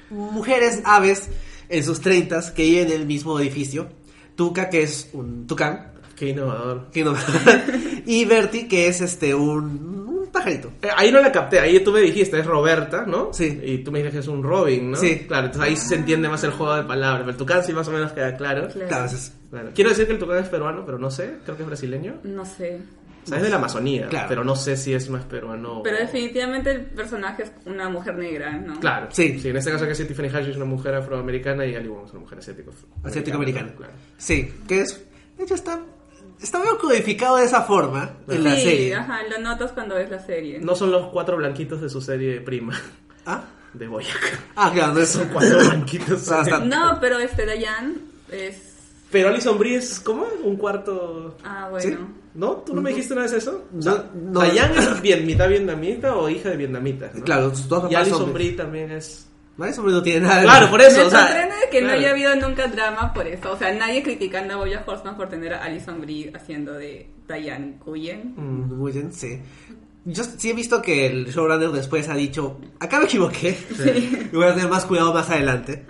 mujeres 0.09 0.81
aves 0.85 1.29
en 1.69 1.83
sus 1.83 1.99
treintas 1.99 2.51
que 2.51 2.63
viven 2.63 2.87
en 2.87 3.01
el 3.01 3.05
mismo 3.05 3.39
edificio. 3.39 3.89
Tuca, 4.35 4.69
que 4.69 4.83
es 4.83 5.09
un 5.13 5.45
tucán, 5.45 5.91
Qué 6.15 6.29
innovador. 6.29 6.89
que 6.91 7.03
no- 7.03 7.15
y 8.05 8.23
Bertie, 8.25 8.67
que 8.67 8.87
es 8.87 9.01
este 9.01 9.35
un 9.35 10.14
pajarito. 10.35 10.71
Eh, 10.81 10.89
ahí 10.95 11.11
no 11.11 11.19
la 11.21 11.31
capté, 11.31 11.59
ahí 11.59 11.79
tú 11.83 11.91
me 11.91 12.01
dijiste, 12.01 12.39
es 12.39 12.45
Roberta, 12.45 13.05
¿no? 13.07 13.33
Sí. 13.33 13.59
Y 13.63 13.77
tú 13.79 13.91
me 13.91 13.99
dijiste 13.99 14.17
que 14.17 14.21
es 14.21 14.27
un 14.27 14.43
Robin, 14.43 14.91
¿no? 14.91 14.97
Sí. 14.97 15.25
Claro, 15.27 15.47
entonces 15.47 15.69
ahí 15.69 15.75
se 15.75 15.95
entiende 15.95 16.29
más 16.29 16.43
el 16.43 16.51
juego 16.51 16.75
de 16.75 16.83
palabras. 16.83 17.21
Pero 17.21 17.31
el 17.31 17.37
Tucán 17.37 17.63
sí 17.63 17.73
más 17.73 17.87
o 17.87 17.91
menos 17.91 18.11
queda 18.11 18.35
claro. 18.37 18.67
Claro. 18.69 18.87
Claro, 18.87 19.05
es- 19.05 19.33
Claro. 19.49 19.69
Quiero 19.73 19.89
decir 19.91 20.05
que 20.05 20.13
el 20.13 20.19
Tucán 20.19 20.37
es 20.43 20.49
peruano, 20.49 20.83
pero 20.85 20.99
no 20.99 21.09
sé, 21.09 21.35
creo 21.45 21.55
que 21.55 21.63
es 21.63 21.67
brasileño. 21.67 22.15
No 22.23 22.43
sé. 22.45 22.81
O 23.23 23.27
sea, 23.27 23.37
es 23.37 23.43
de 23.43 23.49
la 23.49 23.55
Amazonía, 23.55 24.07
Claro. 24.07 24.27
pero 24.29 24.43
no 24.43 24.55
sé 24.55 24.75
si 24.77 24.93
es 24.93 25.09
más 25.09 25.23
peruano. 25.25 25.79
o- 25.79 25.83
Pero 25.83 25.97
definitivamente 25.97 26.71
el 26.71 26.81
personaje 26.85 27.43
es 27.43 27.51
una 27.65 27.89
mujer 27.89 28.15
negra, 28.17 28.51
¿no? 28.51 28.79
Claro, 28.79 29.07
Sí. 29.11 29.39
sí. 29.39 29.49
en 29.49 29.57
este 29.57 29.71
caso 29.71 29.87
que 29.87 29.95
sí, 29.95 30.05
Tiffany 30.05 30.27
Haddish 30.27 30.49
es 30.49 30.55
una 30.57 30.65
mujer 30.65 30.93
afroamericana 30.93 31.65
y 31.65 31.73
Ali 31.73 31.87
Wong 31.87 32.05
es 32.05 32.11
una 32.11 32.19
mujer 32.21 32.37
asiático. 32.39 32.71
asiático-americana. 33.03 33.73
Claro. 33.77 33.93
Sí, 34.17 34.53
que 34.67 34.81
es. 34.81 35.03
De 35.37 35.43
hecho, 35.43 35.55
está. 35.55 35.79
Está 36.41 36.59
medio 36.59 36.77
codificado 36.77 37.37
de 37.37 37.45
esa 37.45 37.63
forma 37.63 38.11
en 38.27 38.43
la 38.43 38.55
sí, 38.55 38.61
serie. 38.63 38.95
ajá, 38.95 39.19
lo 39.29 39.39
notas 39.39 39.71
cuando 39.71 39.95
ves 39.95 40.09
la 40.11 40.19
serie. 40.25 40.59
No 40.59 40.75
son 40.75 40.91
los 40.91 41.07
cuatro 41.07 41.37
blanquitos 41.37 41.81
de 41.81 41.89
su 41.89 42.01
serie 42.01 42.41
prima, 42.41 42.79
¿Ah? 43.25 43.43
de 43.73 43.87
Boyac. 43.87 44.43
Ah, 44.55 44.71
claro, 44.73 44.93
no 44.93 44.99
es 45.01 45.09
Son 45.09 45.27
cuatro 45.29 45.57
blanquitos. 45.59 46.31
Ah, 46.31 46.43
No, 46.65 46.97
pero 47.01 47.19
este 47.19 47.45
Dayan 47.45 47.95
es... 48.31 48.73
Pero 49.11 49.29
Alison 49.29 49.57
Brie 49.57 49.77
es, 49.77 49.99
¿cómo? 49.99 50.25
Un 50.43 50.55
cuarto... 50.57 51.37
Ah, 51.43 51.67
bueno. 51.69 52.07
¿No? 52.33 52.51
¿Tú 52.65 52.75
no 52.75 52.81
me 52.81 52.89
dijiste 52.89 53.13
una 53.13 53.21
vez 53.23 53.31
eso? 53.33 53.63
O 53.71 53.75
No, 53.77 53.81
sea, 53.81 54.05
no. 54.13 54.39
Dayan 54.41 54.75
es 54.77 55.01
bien, 55.01 55.25
mitad 55.25 55.47
vietnamita 55.47 56.15
o 56.17 56.27
hija 56.29 56.49
de 56.49 56.57
vietnamitas, 56.57 57.15
¿no? 57.15 57.23
Claro, 57.23 57.49
sus 57.55 57.67
dos 57.69 57.89
Y 57.89 57.95
Alison 57.95 58.19
son- 58.19 58.33
Brie 58.33 58.51
también 58.51 58.91
es... 58.91 59.27
No, 59.57 59.65
eso 59.65 59.81
no 59.83 60.03
tiene 60.03 60.21
nada. 60.27 60.41
Claro, 60.43 60.69
por 60.69 60.79
Me 60.79 60.87
eso, 60.87 61.07
o 61.07 61.09
sea... 61.09 61.27
sorprende 61.27 61.55
que 61.71 61.79
no 61.81 61.87
claro. 61.87 61.99
haya 62.01 62.11
habido 62.11 62.35
nunca 62.35 62.67
drama 62.67 63.13
por 63.13 63.25
eso. 63.27 63.51
O 63.53 63.57
sea, 63.57 63.73
nadie 63.73 64.03
criticando 64.03 64.55
a 64.55 64.57
Boya 64.57 64.83
Horseman 64.85 65.15
por 65.15 65.29
tener 65.29 65.53
a 65.53 65.63
Alison 65.63 66.01
Brie 66.01 66.31
haciendo 66.35 66.73
de 66.73 67.09
Diane 67.27 67.77
Cuyen. 67.83 68.33
Mm, 68.35 68.73
Muy 68.75 68.91
bien, 68.91 69.13
sí. 69.13 69.39
Yo 70.03 70.23
sí 70.23 70.49
he 70.49 70.53
visto 70.53 70.81
que 70.81 71.07
el 71.07 71.27
showrunner 71.31 71.69
después 71.71 72.07
ha 72.09 72.15
dicho, 72.15 72.59
acá 72.79 72.99
me 72.99 73.05
equivoqué, 73.05 73.57
voy 74.31 74.43
a 74.45 74.53
tener 74.53 74.69
más 74.69 74.85
cuidado 74.85 75.11
más 75.13 75.29
adelante, 75.31 75.83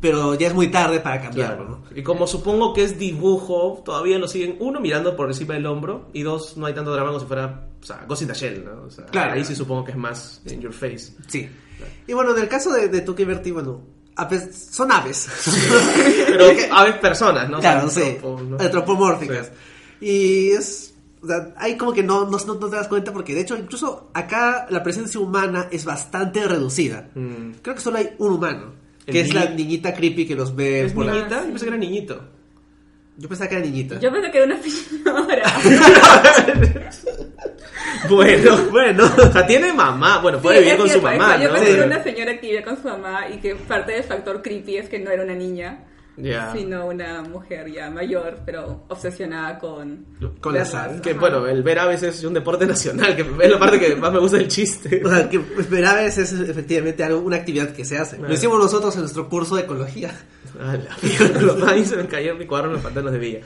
pero 0.00 0.34
ya 0.34 0.46
es 0.48 0.54
muy 0.54 0.68
tarde 0.68 1.00
para 1.00 1.20
cambiarlo, 1.20 1.66
Claro. 1.66 1.82
¿no? 1.90 1.96
Y 1.98 2.02
como 2.02 2.26
supongo 2.26 2.72
que 2.72 2.84
es 2.84 2.98
dibujo, 2.98 3.82
todavía 3.84 4.18
lo 4.18 4.28
siguen, 4.28 4.56
uno, 4.60 4.80
mirando 4.80 5.14
por 5.14 5.28
encima 5.28 5.52
del 5.54 5.66
hombro, 5.66 6.08
y 6.14 6.22
dos, 6.22 6.56
no 6.56 6.64
hay 6.64 6.72
tanto 6.74 6.92
drama 6.92 7.08
como 7.08 7.20
si 7.20 7.26
fuera, 7.26 7.66
o 7.82 7.84
sea, 7.84 8.04
Ghost 8.08 8.22
in 8.22 8.28
the 8.28 8.34
Shell, 8.34 8.64
¿no? 8.64 8.82
O 8.86 8.90
sea, 8.90 9.04
Claro. 9.06 9.32
ahí 9.34 9.44
sí 9.44 9.54
supongo 9.54 9.84
que 9.84 9.90
es 9.90 9.98
más 9.98 10.40
in 10.46 10.60
your 10.62 10.72
face. 10.72 11.12
Sí. 11.26 11.46
Y 12.06 12.12
bueno, 12.12 12.36
en 12.36 12.42
el 12.42 12.48
caso 12.48 12.72
de, 12.72 12.88
de 12.88 13.00
Tuki 13.00 13.24
Berti, 13.24 13.50
bueno, 13.50 13.82
son 14.52 14.92
aves. 14.92 15.28
Pero 16.26 16.44
a 16.72 16.84
ver, 16.84 17.00
personas, 17.00 17.48
¿no? 17.48 17.60
claro, 17.60 17.86
O 17.86 17.90
sea, 17.90 18.04
sí, 18.04 18.12
tropo, 18.20 18.42
¿no? 18.42 18.56
antropomórficas. 18.60 19.50
Y 20.00 20.50
es... 20.50 20.94
o 21.22 21.26
sea, 21.26 21.54
hay 21.56 21.76
como 21.76 21.92
que 21.92 22.02
no, 22.02 22.26
no, 22.28 22.36
no 22.38 22.56
te 22.56 22.76
das 22.76 22.88
cuenta 22.88 23.12
porque 23.12 23.34
de 23.34 23.40
hecho 23.40 23.56
incluso 23.56 24.10
acá 24.14 24.66
la 24.70 24.82
presencia 24.82 25.18
humana 25.20 25.68
es 25.70 25.84
bastante 25.84 26.46
reducida. 26.46 27.08
Mm. 27.14 27.52
Creo 27.62 27.74
que 27.74 27.80
solo 27.80 27.98
hay 27.98 28.10
un 28.18 28.32
humano, 28.32 28.72
que 29.06 29.20
es 29.20 29.32
la 29.34 29.46
niñi- 29.50 29.56
niñita 29.56 29.94
creepy 29.94 30.26
que 30.26 30.34
los 30.36 30.54
ve 30.54 30.84
¿Es 30.86 30.92
por 30.92 31.06
la- 31.06 31.12
niñita? 31.14 31.40
sí. 31.40 31.46
Yo 31.46 31.50
pensé 31.52 31.64
que 31.64 31.68
era 31.70 31.78
niñito. 31.78 32.24
Yo 33.16 33.28
pensaba 33.28 33.48
que 33.48 33.56
era 33.56 33.64
niñita. 33.64 34.00
Yo 34.00 34.12
pensé 34.12 34.30
que 34.30 34.38
era 34.38 34.46
una 34.46 34.62
señora. 34.62 35.54
Bueno, 38.08 38.56
bueno. 38.70 39.04
O 39.04 39.32
sea, 39.32 39.46
tiene 39.46 39.72
mamá. 39.72 40.18
Bueno, 40.20 40.38
puede 40.40 40.58
Sí, 40.58 40.64
vivir 40.64 40.78
con 40.78 40.88
su 40.90 41.00
mamá, 41.02 41.36
Yo 41.42 41.48
¿no? 41.50 41.56
era 41.56 41.64
Pero- 41.66 41.84
una 41.86 42.02
señora 42.02 42.34
que 42.38 42.46
vivía 42.46 42.62
con 42.64 42.76
su 42.76 42.88
mamá 42.88 43.28
y 43.28 43.38
que 43.38 43.54
parte 43.54 43.92
del 43.92 44.04
factor 44.04 44.42
creepy 44.42 44.76
es 44.76 44.88
que 44.88 44.98
no 44.98 45.10
era 45.10 45.22
una 45.22 45.34
niña, 45.34 45.84
Ya. 46.16 46.52
sino 46.52 46.86
una 46.86 47.22
mujer 47.22 47.70
ya 47.72 47.90
mayor, 47.90 48.38
pero 48.44 48.84
obsesionada 48.88 49.58
con... 49.58 50.06
Con 50.40 50.54
las 50.54 50.72
verlas. 50.72 50.90
aves. 50.90 51.00
Que 51.00 51.10
Ajá. 51.10 51.20
bueno, 51.20 51.46
el 51.46 51.62
ver 51.62 51.78
aves 51.78 52.02
es 52.02 52.22
un 52.24 52.34
deporte 52.34 52.66
nacional, 52.66 53.16
que 53.16 53.22
es 53.22 53.50
la 53.50 53.58
parte 53.58 53.80
que 53.80 53.96
más 53.96 54.12
me 54.12 54.18
gusta 54.20 54.36
del 54.36 54.48
chiste. 54.48 55.02
O 55.04 55.08
sea, 55.08 55.28
que 55.28 55.38
ver 55.38 55.84
aves 55.86 56.18
es 56.18 56.32
efectivamente 56.32 57.02
algo, 57.04 57.20
una 57.20 57.36
actividad 57.36 57.70
que 57.70 57.84
se 57.84 57.98
hace. 57.98 58.18
Lo 58.18 58.32
hicimos 58.32 58.58
nosotros 58.58 58.94
en 58.96 59.00
nuestro 59.02 59.28
curso 59.28 59.56
de 59.56 59.62
ecología. 59.62 60.12
Ah, 60.60 60.76
la 60.76 61.84
se 61.84 61.96
me 61.96 62.06
cayó 62.06 62.32
en 62.32 62.38
mi 62.38 62.46
cuadro 62.46 62.70
los 62.72 62.80
pantanos 62.80 63.12
de 63.12 63.18
Villa. 63.18 63.40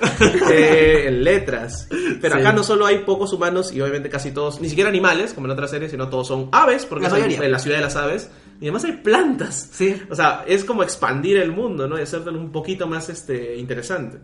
Eh, 0.51 1.05
en 1.09 1.25
letras. 1.25 1.89
Pero 2.21 2.35
Sí. 2.35 2.41
acá 2.41 2.53
no 2.53 2.63
solo 2.63 2.87
hay 2.87 2.99
pocos 2.99 3.33
humanos 3.33 3.73
y 3.73 3.81
obviamente 3.81 4.09
casi 4.09 4.31
todos, 4.33 4.61
ni 4.61 4.69
siquiera 4.69 4.91
animales, 4.91 5.33
como 5.33 5.47
en 5.47 5.53
otras 5.53 5.71
series, 5.71 5.91
sino 5.91 6.09
todos 6.09 6.29
son 6.29 6.49
aves, 6.53 6.85
porque 6.87 7.05
La 7.05 7.09
es 7.09 7.15
en- 7.15 7.21
mayoría. 7.23 7.47
en 7.47 7.53
la 7.53 7.59
ciudad 7.59 7.77
de 7.79 7.83
las 7.85 7.97
aves. 7.97 8.31
Y 8.61 8.65
además 8.65 8.85
hay 8.85 8.93
plantas. 8.93 9.69
Sí. 9.73 10.01
O 10.11 10.15
sea, 10.15 10.45
es 10.47 10.65
como 10.65 10.83
expandir 10.83 11.37
el 11.39 11.53
mundo, 11.53 11.87
¿no? 11.89 11.99
Y 11.99 12.03
hacértelo 12.03 12.39
un 12.39 12.51
poquito 12.53 12.87
más 12.87 13.09
este, 13.09 13.57
interesante. 13.57 14.19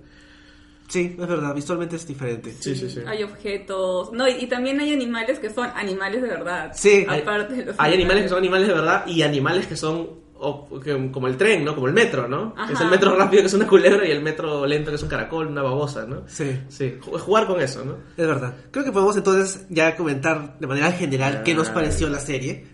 Sí, 0.89 1.17
es 1.19 1.27
verdad, 1.27 1.55
visualmente 1.55 1.97
es 1.97 2.07
diferente. 2.07 2.53
Sí, 2.61 2.77
sí, 2.77 2.91
sí. 2.91 3.01
Hay 3.07 3.23
objetos. 3.23 4.13
No, 4.13 4.29
y, 4.29 4.33
y 4.33 4.47
también 4.47 4.79
hay 4.81 4.93
animales 4.93 5.39
que 5.39 5.49
son 5.51 5.69
animales 5.75 6.21
de 6.21 6.29
verdad. 6.29 6.73
Sí. 6.75 7.07
Aparte 7.09 7.55
de 7.55 7.65
los 7.67 7.77
Hay 7.79 7.95
animales 7.95 8.25
que 8.25 8.29
son 8.29 8.39
animales 8.39 8.69
de 8.69 8.75
verdad 8.75 9.07
y 9.07 9.23
animales 9.23 9.67
que 9.67 9.77
son 9.77 10.23
o- 10.45 10.81
que- 10.81 11.11
como 11.11 11.27
el 11.29 11.37
tren, 11.37 11.65
¿no? 11.65 11.75
Como 11.75 11.87
el 11.89 11.93
metro, 11.95 12.29
¿no? 12.29 12.55
Ajá. 12.57 12.73
Es 12.73 12.81
el 12.81 12.89
metro 12.89 13.17
rápido 13.17 13.43
que 13.43 13.47
es 13.47 13.55
una 13.55 13.67
culebra 13.67 14.07
y 14.07 14.11
el 14.11 14.23
metro 14.23 14.67
lento 14.67 14.91
que 14.91 14.97
es 14.97 15.03
un 15.03 15.09
caracol, 15.09 15.47
una 15.49 15.63
babosa, 15.63 16.05
¿no? 16.07 16.23
Sí. 16.27 16.61
Sí, 16.69 16.99
ju- 17.01 17.19
jugar 17.19 17.47
con 17.47 17.61
eso, 17.61 17.85
¿no? 17.85 17.97
Es 18.17 18.27
verdad. 18.27 18.55
Creo 18.71 18.85
que 18.85 18.93
podemos 18.93 19.17
entonces 19.17 19.67
ya 19.71 19.97
comentar 19.97 20.59
de 20.59 20.67
manera 20.67 20.93
general 20.93 21.43
qué 21.45 21.55
nos 21.55 21.71
pareció 21.71 22.09
la 22.09 22.21
serie. 22.21 22.73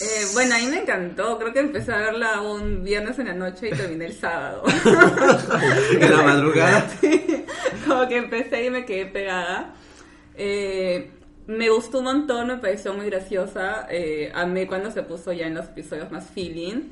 Eh, 0.00 0.24
bueno, 0.32 0.54
a 0.54 0.58
mí 0.58 0.66
me 0.68 0.80
encantó. 0.80 1.38
Creo 1.38 1.52
que 1.52 1.60
empecé 1.60 1.92
a 1.92 1.98
verla 1.98 2.40
un 2.40 2.82
viernes 2.82 3.18
en 3.18 3.26
la 3.26 3.34
noche 3.34 3.68
y 3.68 3.76
terminé 3.76 4.06
el 4.06 4.14
sábado. 4.18 4.62
En 6.00 6.10
la 6.10 6.22
madrugada. 6.22 6.90
Como 7.86 8.08
que 8.08 8.16
empecé 8.16 8.64
y 8.64 8.70
me 8.70 8.84
quedé 8.86 9.06
pegada. 9.06 9.74
Eh, 10.34 11.10
me 11.46 11.70
gustó 11.70 11.98
un 11.98 12.04
montón, 12.04 12.48
me 12.48 12.56
pareció 12.58 12.92
muy 12.94 13.06
graciosa. 13.06 13.86
Eh, 13.90 14.30
amé 14.34 14.66
cuando 14.66 14.90
se 14.90 15.02
puso 15.02 15.32
ya 15.32 15.46
en 15.46 15.54
los 15.54 15.66
episodios 15.66 16.10
más 16.10 16.28
feeling. 16.30 16.90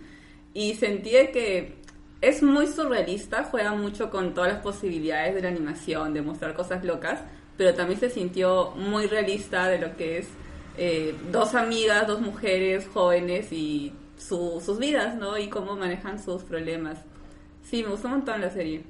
Y 0.55 0.75
sentí 0.75 1.11
que 1.33 1.77
es 2.21 2.43
muy 2.43 2.67
surrealista, 2.69 3.45
juega 3.45 3.75
mucho 3.75 4.11
con 4.11 4.35
todas 4.35 4.53
las 4.53 4.63
posibilidades 4.63 5.35
de 5.35 5.43
la 5.43 5.49
animación, 5.49 6.15
de 6.15 6.23
mostrar 6.23 6.55
cosas 6.55 6.85
locas, 6.85 7.21
pero 7.57 7.75
también 7.75 8.01
se 8.01 8.11
sintió 8.11 8.73
muy 8.77 9.07
realista 9.07 9.69
de 9.69 9.79
lo 9.79 9.97
que 9.97 10.19
es 10.19 10.29
eh, 10.77 11.15
dos 11.31 11.55
amigas, 11.55 12.07
dos 12.07 12.21
mujeres 12.21 12.89
jóvenes 12.93 13.53
y 13.53 13.93
su- 14.17 14.61
sus 14.65 14.79
vidas, 14.79 15.17
¿no? 15.17 15.39
Y 15.39 15.49
cómo 15.49 15.77
manejan 15.77 16.23
sus 16.23 16.43
problemas. 16.45 16.99
Sí, 17.63 17.83
me 17.83 17.91
gustó 17.91 18.09
un 18.09 18.15
montón 18.15 18.41
la 18.41 18.51
serie. 18.51 18.85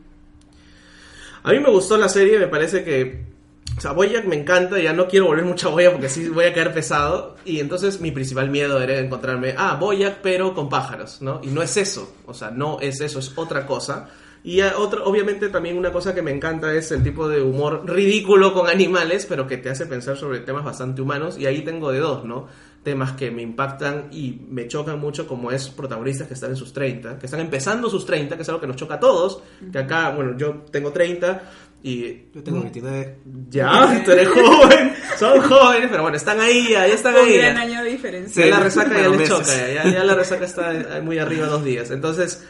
A 1.43 1.53
mí 1.53 1.61
me 1.61 1.71
gustó 1.71 1.97
la 1.97 2.09
serie, 2.09 2.39
me 2.39 2.49
parece 2.49 2.85
que. 2.85 3.34
O 3.77 3.81
sea, 3.81 3.93
Boyac 3.93 4.25
me 4.27 4.37
encanta, 4.37 4.79
ya 4.81 4.93
no 4.93 5.09
quiero 5.09 5.27
volver 5.27 5.45
mucho 5.45 5.69
a 5.69 5.73
Boyac 5.73 5.93
porque 5.93 6.09
sí 6.09 6.29
voy 6.29 6.45
a 6.45 6.53
caer 6.55 6.73
pesado. 6.73 7.37
Y 7.45 7.61
entonces 7.61 8.01
mi 8.01 8.11
principal 8.13 8.49
miedo 8.51 8.81
era 8.81 8.99
encontrarme, 8.99 9.55
ah, 9.59 9.77
Boyac 9.79 10.19
pero 10.23 10.55
con 10.55 10.69
pájaros, 10.69 11.21
¿no? 11.23 11.41
Y 11.43 11.49
no 11.49 11.61
es 11.63 11.77
eso, 11.77 12.15
o 12.27 12.35
sea, 12.35 12.51
no 12.51 12.79
es 12.81 13.01
eso, 13.01 13.19
es 13.19 13.33
otra 13.37 13.67
cosa. 13.67 14.09
Y 14.45 14.61
a- 14.61 14.77
otro, 14.79 15.05
obviamente 15.07 15.49
también 15.49 15.77
una 15.79 15.91
cosa 15.91 16.15
que 16.15 16.21
me 16.23 16.31
encanta 16.31 16.73
es 16.75 16.93
el 16.93 17.03
tipo 17.03 17.29
de 17.29 17.41
humor 17.43 17.83
ridículo 17.87 18.53
con 18.53 18.69
animales, 18.69 19.27
pero 19.27 19.47
que 19.47 19.57
te 19.57 19.71
hace 19.71 19.87
pensar 19.87 20.17
sobre 20.19 20.41
temas 20.41 20.65
bastante 20.65 21.01
humanos. 21.03 21.39
Y 21.39 21.47
ahí 21.47 21.63
tengo 21.63 21.91
de 21.91 21.99
dos, 21.99 22.25
¿no? 22.25 22.47
Temas 22.83 23.13
que 23.13 23.31
me 23.31 23.41
impactan 23.41 24.09
y 24.13 24.43
me 24.51 24.69
chocan 24.69 25.01
mucho, 25.01 25.27
como 25.27 25.51
es 25.51 25.69
protagonistas 25.71 26.29
que 26.29 26.35
están 26.35 26.51
en 26.51 26.57
sus 26.57 26.75
30, 26.75 27.19
que 27.19 27.25
están 27.25 27.41
empezando 27.41 27.89
sus 27.89 28.05
30, 28.05 28.37
que 28.37 28.43
es 28.43 28.49
algo 28.51 28.61
que 28.61 28.67
nos 28.67 28.77
choca 28.77 28.95
a 28.97 29.01
todos. 29.01 29.43
Que 29.73 29.79
acá, 29.79 30.11
bueno, 30.11 30.37
yo 30.37 30.63
tengo 30.71 30.93
30 30.93 31.51
y 31.87 32.31
Yo 32.35 32.43
tengo 32.43 32.63
29. 32.63 33.17
ya, 33.51 34.03
tú 34.05 34.11
eres 34.13 34.29
joven, 34.35 34.93
son 35.19 35.41
jóvenes, 35.43 35.89
pero 35.91 36.03
bueno, 36.03 36.17
están 36.17 36.41
ahí, 36.41 36.71
ya 36.71 36.87
están 36.87 37.15
Un 37.15 37.21
ahí. 37.29 37.37
gran 37.37 37.57
ya. 37.57 37.61
año 37.63 37.85
de 37.85 37.91
diferencia. 37.91 38.43
Ya 38.43 38.45
Sí, 38.47 38.51
la 38.51 38.65
resaca 38.65 38.95
ya 39.01 39.09
les 39.09 39.19
meses. 39.19 39.29
choca, 39.29 39.73
ya, 39.75 39.85
ya 39.93 40.03
la 40.05 40.15
resaca 40.15 40.45
está 40.47 41.01
muy 41.03 41.19
arriba 41.19 41.47
dos 41.47 41.63
días. 41.63 41.91
Entonces, 41.91 42.43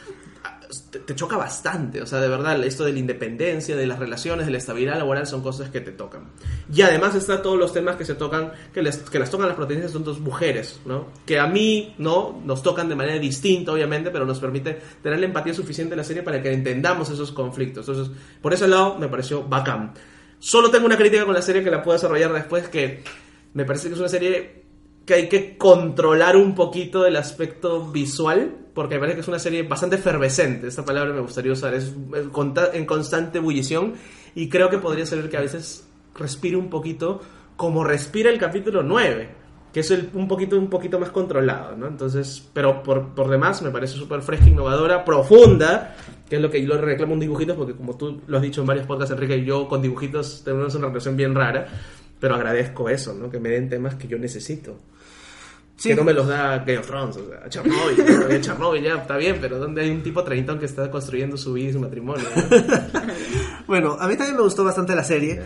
te, 0.91 1.15
choca 1.15 1.37
bastante, 1.37 2.03
o 2.03 2.07
sea, 2.07 2.21
de 2.21 2.29
verdad, 2.29 2.63
esto 2.65 2.85
de 2.85 2.93
la 2.93 2.99
independencia, 2.99 3.77
de 3.77 3.87
las 3.87 3.99
relaciones, 3.99 4.47
de 4.47 4.53
la 4.53 4.59
estabilidad 4.59 4.97
laboral 4.97 5.27
son 5.27 5.43
cosas 5.43 5.71
que 5.71 5.81
te 5.81 5.93
tocan. 5.93 6.29
Y 6.73 6.83
además 6.83 7.15
está 7.15 7.43
todos 7.43 7.59
los 7.59 7.73
temas 7.73 7.97
que 7.97 8.05
se 8.05 8.15
tocan, 8.15 8.53
que, 8.73 8.83
les, 8.83 8.99
que 8.99 9.19
las 9.19 9.31
tocan 9.31 9.47
las 9.49 9.57
protagonistas 9.57 9.93
son 9.93 10.05
dos 10.05 10.21
mujeres, 10.21 10.81
¿no? 10.85 11.09
Que 11.27 11.39
a 11.39 11.47
mí, 11.47 11.95
¿no? 11.99 12.41
Nos 12.45 12.63
tocan 12.63 12.89
de 12.89 12.95
manera 12.95 13.19
distinta, 13.19 13.73
obviamente, 13.73 14.11
pero 14.11 14.25
nos 14.25 14.39
permite 14.39 14.79
tener 15.03 15.19
la 15.19 15.27
empatía 15.27 15.55
suficiente 15.55 15.95
en 15.95 15.99
la 15.99 16.05
serie 16.05 16.23
para 16.23 16.41
que 16.41 16.53
entendamos 16.53 17.11
esos 17.11 17.33
conflictos. 17.33 17.89
Entonces, 17.89 18.15
por 18.41 18.53
ese 18.53 18.69
lado, 18.69 18.99
me 18.99 19.09
pareció 19.09 19.43
bacán. 19.43 19.95
Solo 20.39 20.71
tengo 20.71 20.87
una 20.87 20.97
crítica 20.97 21.25
con 21.25 21.35
la 21.35 21.43
serie 21.43 21.65
que 21.65 21.71
la 21.71 21.83
puedo 21.83 21.97
desarrollar 21.97 22.33
después, 22.33 22.69
que 22.69 23.03
me 23.55 23.65
parece 23.65 23.89
que 23.89 23.95
es 23.95 24.01
una 24.01 24.09
serie 24.09 24.65
que 25.07 25.15
hay 25.15 25.29
que 25.29 25.57
controlar 25.57 26.37
un 26.37 26.55
poquito 26.55 27.07
el 27.07 27.17
aspecto 27.17 27.87
visual, 27.87 28.64
porque 28.75 28.95
me 28.97 29.01
parece 29.01 29.17
que 29.17 29.21
es 29.23 29.29
una 29.29 29.39
serie 29.39 29.63
bastante 29.63 29.97
efervescente, 29.97 30.67
esta 30.67 30.85
palabra 30.85 31.13
me 31.15 31.21
gustaría 31.21 31.53
usar, 31.53 31.75
es 31.75 31.93
en 32.73 32.87
constante 32.87 33.39
ebullición 33.39 33.95
y 34.35 34.49
creo 34.49 34.69
que 34.69 34.79
podría 34.79 35.07
ser 35.07 35.29
que 35.31 35.37
a 35.37 35.41
veces 35.41 35.87
respire 36.17 36.57
un 36.57 36.69
poquito 36.71 37.21
como 37.57 37.85
respira 37.85 38.31
el 38.31 38.39
capítulo 38.39 38.83
9, 38.83 39.29
que 39.73 39.81
es 39.81 39.91
el- 39.93 40.11
un, 40.15 40.27
poquito, 40.29 40.57
un 40.59 40.69
poquito 40.69 40.99
más 40.99 41.11
controlado, 41.11 41.77
¿no? 41.77 41.87
Entonces, 41.87 42.49
pero 42.53 42.83
por, 42.83 43.15
por 43.15 43.29
demás 43.31 43.63
me 43.63 43.71
parece 43.71 43.95
súper 43.97 44.23
fresca, 44.23 44.49
innovadora, 44.49 45.05
profunda, 45.05 45.97
que 46.29 46.37
es 46.37 46.43
lo 46.43 46.51
que 46.51 46.65
yo 46.65 46.77
reclamo 46.81 47.15
un 47.15 47.21
dibujitos, 47.21 47.57
porque 47.57 47.75
como 47.75 47.97
tú 47.97 48.21
lo 48.27 48.37
has 48.39 48.43
dicho 48.43 48.61
en 48.61 48.67
varios 48.67 48.87
podcasts, 48.87 49.13
Enrique, 49.15 49.45
yo 49.45 49.69
con 49.69 49.83
dibujitos 49.83 50.43
tenemos 50.45 50.75
una 50.75 50.89
relación 50.89 51.17
bien 51.17 51.35
rara, 51.35 51.67
pero 52.21 52.35
agradezco 52.37 52.89
eso, 52.89 53.15
¿no? 53.15 53.31
Que 53.31 53.39
me 53.39 53.51
den 53.51 53.69
temas 53.69 53.95
que 53.97 54.09
yo 54.09 54.19
necesito. 54.19 54.77
Sí. 55.77 55.89
Que 55.89 55.97
no 55.97 56.05
me 56.05 56.13
los 56.13 56.29
da 56.29 56.59
Game 56.59 56.79
of 56.79 56.87
Thrones, 56.87 57.17
o 57.17 57.29
sea, 57.29 57.49
Chernobyl, 57.49 57.97
¿no? 57.99 58.41
Chernobyl 58.41 58.83
ya 58.83 58.95
está 58.95 59.17
bien, 59.17 59.39
pero 59.41 59.59
donde 59.59 59.83
hay 59.83 59.91
un 59.91 60.03
tipo 60.03 60.23
treintón 60.23 60.59
que 60.59 60.67
está 60.67 60.89
construyendo 60.91 61.37
su 61.37 61.53
vida 61.53 61.71
y 61.71 61.73
su 61.73 61.81
matrimonio. 61.81 62.25
¿no? 62.35 63.03
Bueno, 63.67 63.97
a 63.99 64.07
mí 64.07 64.17
también 64.17 64.37
me 64.37 64.43
gustó 64.43 64.63
bastante 64.63 64.95
la 64.95 65.03
serie. 65.03 65.41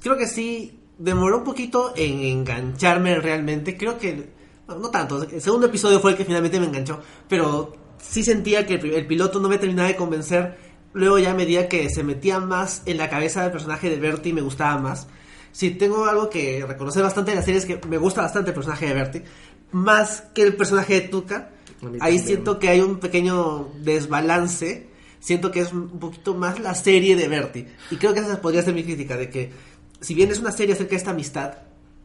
Creo 0.00 0.16
que 0.16 0.26
sí, 0.26 0.80
demoró 0.98 1.38
un 1.38 1.44
poquito 1.44 1.92
en 1.94 2.20
engancharme 2.20 3.16
realmente. 3.20 3.76
Creo 3.76 3.98
que, 3.98 4.30
no, 4.66 4.78
no 4.78 4.90
tanto, 4.90 5.22
el 5.22 5.40
segundo 5.40 5.66
episodio 5.66 6.00
fue 6.00 6.12
el 6.12 6.16
que 6.16 6.24
finalmente 6.24 6.58
me 6.58 6.66
enganchó, 6.66 7.00
pero 7.28 7.76
sí 8.00 8.24
sentía 8.24 8.66
que 8.66 8.74
el, 8.74 8.92
el 8.92 9.06
piloto 9.06 9.40
no 9.40 9.48
me 9.48 9.58
terminaba 9.58 9.88
de 9.88 9.96
convencer. 9.96 10.56
Luego 10.94 11.18
ya 11.18 11.32
a 11.32 11.34
medida 11.34 11.68
que 11.68 11.90
se 11.90 12.02
metía 12.02 12.40
más 12.40 12.82
en 12.86 12.96
la 12.96 13.10
cabeza 13.10 13.42
del 13.42 13.52
personaje 13.52 13.90
de 13.90 14.00
Bertie 14.00 14.32
me 14.32 14.40
gustaba 14.40 14.78
más. 14.78 15.06
Sí, 15.52 15.70
tengo 15.70 16.04
algo 16.06 16.30
que 16.30 16.64
reconocer 16.66 17.02
bastante 17.02 17.32
de 17.32 17.36
la 17.36 17.42
serie 17.42 17.58
es 17.58 17.66
que 17.66 17.80
me 17.88 17.98
gusta 17.98 18.22
bastante 18.22 18.50
el 18.50 18.54
personaje 18.54 18.86
de 18.86 18.94
Bertie, 18.94 19.24
más 19.72 20.22
que 20.34 20.42
el 20.42 20.56
personaje 20.56 20.94
de 20.94 21.00
Tuca. 21.08 21.50
Ahí 21.82 21.98
también. 21.98 22.26
siento 22.26 22.58
que 22.58 22.68
hay 22.68 22.80
un 22.80 22.98
pequeño 22.98 23.68
desbalance. 23.80 24.88
Siento 25.20 25.50
que 25.50 25.60
es 25.60 25.72
un 25.72 25.98
poquito 25.98 26.34
más 26.34 26.60
la 26.60 26.74
serie 26.74 27.16
de 27.16 27.28
Bertie. 27.28 27.66
Y 27.90 27.96
creo 27.96 28.14
que 28.14 28.20
esa 28.20 28.40
podría 28.40 28.62
ser 28.62 28.74
mi 28.74 28.84
crítica, 28.84 29.16
de 29.16 29.30
que 29.30 29.50
si 30.00 30.14
bien 30.14 30.30
es 30.30 30.38
una 30.38 30.52
serie 30.52 30.74
acerca 30.74 30.90
de 30.90 30.96
esta 30.96 31.10
amistad 31.10 31.54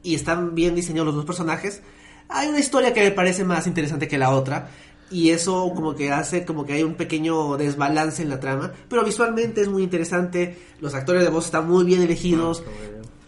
y 0.02 0.16
están 0.16 0.56
bien 0.56 0.76
diseñados 0.76 1.08
los 1.08 1.16
dos 1.16 1.26
personajes, 1.26 1.82
hay 2.30 2.48
una 2.48 2.60
historia 2.60 2.94
que 2.94 3.02
me 3.02 3.12
parece 3.12 3.44
más 3.44 3.68
interesante 3.68 4.08
que 4.08 4.18
la 4.18 4.32
otra. 4.32 4.70
Y 5.12 5.30
eso 5.30 5.72
como 5.76 5.94
que 5.94 6.12
hace 6.12 6.44
como 6.44 6.66
que 6.66 6.74
hay 6.74 6.84
un 6.84 6.96
pequeño 6.96 7.56
desbalance 7.58 8.24
en 8.24 8.30
la 8.30 8.40
trama. 8.40 8.72
Pero 8.90 9.04
visualmente 9.04 9.62
es 9.62 9.68
muy 9.68 9.84
interesante. 9.84 10.58
Los 10.80 10.96
actores 10.96 11.24
de 11.24 11.30
voz 11.30 11.46
están 11.46 11.70
muy 11.70 11.84
bien 11.84 12.02
elegidos. 12.02 12.64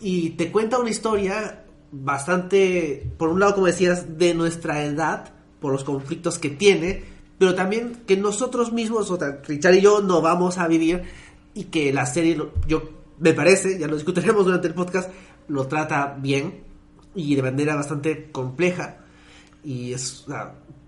Y 0.07 0.29
te 0.37 0.51
cuenta 0.51 0.77
una 0.77 0.91
historia 0.91 1.63
bastante, 1.91 3.11
por 3.17 3.29
un 3.29 3.39
lado, 3.39 3.55
como 3.55 3.65
decías, 3.65 4.19
de 4.19 4.35
nuestra 4.35 4.83
edad, 4.83 5.33
por 5.59 5.71
los 5.71 5.83
conflictos 5.83 6.37
que 6.37 6.51
tiene, 6.51 7.01
pero 7.39 7.55
también 7.55 8.03
que 8.05 8.15
nosotros 8.15 8.71
mismos, 8.71 9.09
o 9.09 9.17
sea, 9.17 9.41
Richard 9.47 9.73
y 9.73 9.81
yo, 9.81 10.01
no 10.01 10.21
vamos 10.21 10.59
a 10.59 10.67
vivir 10.67 11.01
y 11.55 11.63
que 11.63 11.91
la 11.91 12.05
serie, 12.05 12.39
yo 12.67 12.83
me 13.17 13.33
parece, 13.33 13.79
ya 13.79 13.87
lo 13.87 13.95
discutiremos 13.95 14.45
durante 14.45 14.67
el 14.67 14.75
podcast, 14.75 15.09
lo 15.47 15.65
trata 15.65 16.15
bien 16.21 16.59
y 17.15 17.33
de 17.33 17.41
manera 17.41 17.73
bastante 17.73 18.29
compleja. 18.31 18.97
Y 19.63 19.93
es, 19.93 20.27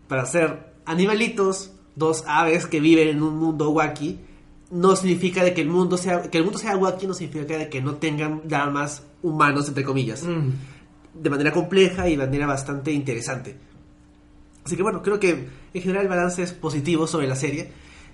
para 0.07 0.27
ser 0.27 0.74
animalitos, 0.86 1.71
dos 1.95 2.24
aves 2.27 2.67
que 2.67 2.79
viven 2.79 3.07
en 3.07 3.24
un 3.24 3.36
mundo 3.39 3.71
wacky, 3.71 4.19
no 4.69 4.95
significa 4.95 5.43
de 5.43 5.55
que 5.55 5.62
el 5.62 5.69
mundo 5.69 5.97
sea 5.97 6.21
que 6.21 6.38
el 6.38 6.43
mundo 6.43 6.59
sea 6.59 6.77
wacky 6.77 7.07
no 7.07 7.15
significa 7.15 7.57
de 7.57 7.67
que 7.67 7.81
no 7.81 7.95
tengan 7.95 8.41
dramas 8.43 9.06
humanos 9.21 9.67
entre 9.67 9.83
comillas 9.83 10.24
Mm. 10.24 10.50
de 11.21 11.29
manera 11.29 11.51
compleja 11.51 12.07
y 12.07 12.15
de 12.15 12.25
manera 12.25 12.45
bastante 12.47 12.91
interesante 12.91 13.55
así 14.65 14.75
que 14.75 14.83
bueno 14.83 15.01
creo 15.01 15.19
que 15.19 15.47
en 15.74 15.81
general 15.81 16.03
el 16.03 16.09
balance 16.09 16.43
es 16.43 16.51
positivo 16.53 17.07
sobre 17.07 17.27
la 17.27 17.36
serie 17.36 17.71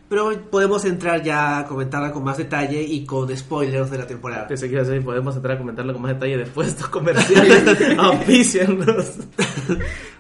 pero 0.10 0.32
podemos 0.52 0.86
entrar 0.86 1.24
ya 1.24 1.60
a 1.60 1.66
comentarla 1.66 2.12
con 2.12 2.24
más 2.24 2.38
detalle 2.38 2.84
y 2.84 3.06
con 3.06 3.36
spoilers 3.36 3.90
de 3.90 3.98
la 3.98 4.06
temporada 4.06 4.48
Pensé 4.48 4.70
que 4.70 4.76
decir, 4.76 5.04
podemos 5.04 5.36
entrar 5.36 5.56
a 5.56 5.60
comentarlo 5.60 5.94
con 5.94 6.02
más 6.04 6.14
detalle 6.14 6.38
después 6.38 6.68
de 6.68 6.72
estos 6.74 6.90
comerciales. 6.90 7.64
Auspícianos. 7.98 9.14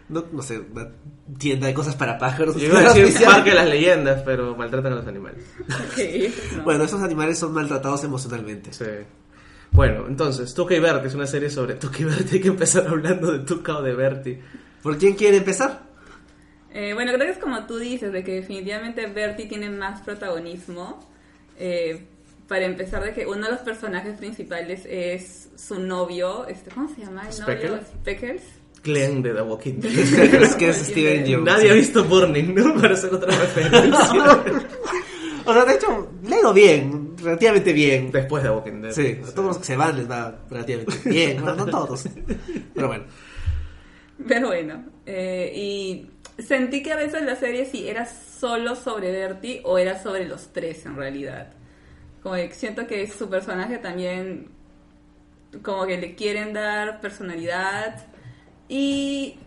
no, 0.10 0.24
no 0.32 0.42
sé 0.42 0.60
una 0.74 0.88
tienda 1.38 1.68
de 1.68 1.74
cosas 1.76 1.96
para 1.96 2.18
pájaros 2.18 2.56
Yo 2.56 2.68
iba 2.70 2.80
a 2.80 2.94
decir. 2.94 3.26
Parque 3.26 3.50
de 3.52 3.56
las 3.56 3.68
Leyendas, 3.70 4.22
pero 4.24 4.56
maltratan 4.56 4.94
a 4.94 4.96
los 4.96 5.06
animales. 5.08 5.46
Ok, 5.60 6.58
no. 6.58 6.64
bueno 6.64 6.86
esos 6.86 7.02
animales 7.04 7.38
son 7.38 7.54
maltratados 7.54 8.04
emocionalmente 8.04 8.74
Sí. 8.74 8.86
Bueno, 9.74 10.06
entonces, 10.08 10.54
Tuca 10.54 10.76
y 10.76 10.80
Bertie 10.80 11.08
es 11.08 11.16
una 11.16 11.26
serie 11.28 11.50
sobre 11.50 11.74
Tuca 11.76 11.98
y 12.00 12.04
Bertie. 12.06 12.36
Hay 12.38 12.42
que 12.42 12.48
empezar 12.48 12.88
hablando 12.88 13.32
de 13.32 13.40
Tuca 13.40 13.78
o 13.78 13.82
de 13.82 13.94
Bertie. 13.94 14.40
¿por 14.84 14.98
quién 14.98 15.16
quiere 15.16 15.38
empezar? 15.38 15.82
Eh, 16.72 16.94
bueno, 16.94 17.12
creo 17.14 17.26
que 17.26 17.32
es 17.32 17.38
como 17.38 17.66
tú 17.66 17.78
dices, 17.78 18.12
de 18.12 18.24
que 18.24 18.34
definitivamente 18.34 19.08
Bertie 19.08 19.48
tiene 19.48 19.70
más 19.70 20.02
protagonismo. 20.02 21.00
Eh, 21.58 22.06
para 22.48 22.66
empezar, 22.66 23.04
de 23.04 23.14
que 23.14 23.26
uno 23.26 23.46
de 23.46 23.54
los 23.54 23.62
personajes 23.62 24.18
principales 24.18 24.86
es 24.88 25.50
su 25.56 25.80
novio, 25.80 26.46
este, 26.48 26.70
¿cómo 26.72 26.94
se 26.94 27.02
llama? 27.02 27.24
El 27.30 27.40
novio 27.40 27.80
¿Speckles? 28.02 28.42
Glenn 28.84 29.22
de 29.22 29.34
The 29.34 29.42
Walking 29.42 29.74
Dead. 29.80 29.94
es 30.44 30.56
que 30.56 30.70
es 30.70 30.78
Steven 30.78 31.24
Jones 31.26 31.46
Nadie 31.46 31.72
ha 31.72 31.74
visto 31.74 32.04
Burning, 32.04 32.54
¿no? 32.54 32.76
Para 32.82 32.94
hacer 32.96 33.14
otra 33.14 33.32
referencia. 33.40 34.44
O 35.46 35.54
sea 35.54 35.66
de 35.66 35.76
hecho 35.76 36.12
leo 36.24 36.54
bien 36.54 37.16
relativamente 37.18 37.74
bien 37.74 38.12
Después 38.12 38.44
de 38.44 38.50
Walking 38.50 38.82
Dead. 38.82 38.92
Sí, 38.92 39.20
a 39.24 39.34
todos 39.34 39.48
los 39.48 39.58
que 39.60 39.66
se 39.66 39.78
van 39.78 39.98
les 39.98 40.10
va 40.10 40.36
relativamente 40.50 41.10
bien, 41.10 41.42
bueno, 41.42 41.66
no 41.66 41.66
todos. 41.66 42.08
Pero 42.74 42.88
bueno, 42.88 43.04
Pero 44.28 44.48
bueno, 44.48 44.86
eh, 45.06 45.52
y 45.56 46.10
sentí 46.42 46.84
que 46.84 46.94
a 46.94 46.98
veces 46.98 47.24
la 47.24 47.36
serie 47.36 47.66
sí 47.66 47.88
era 47.88 48.06
solo 48.06 48.76
sobre 48.76 49.12
Bertie 49.12 49.62
o 49.64 49.78
era 49.78 50.02
sobre 50.02 50.26
los 50.26 50.52
tres 50.54 50.86
en 50.86 50.96
realidad. 50.96 51.54
Como 52.22 52.36
que 52.36 52.54
siento 52.54 52.88
que 52.88 53.08
su 53.08 53.30
personaje 53.30 53.78
también 53.78 54.50
como 55.62 55.86
que 55.86 55.98
le 55.98 56.16
quieren 56.16 56.54
dar 56.54 57.00
personalidad 57.00 58.08
y 58.68 59.38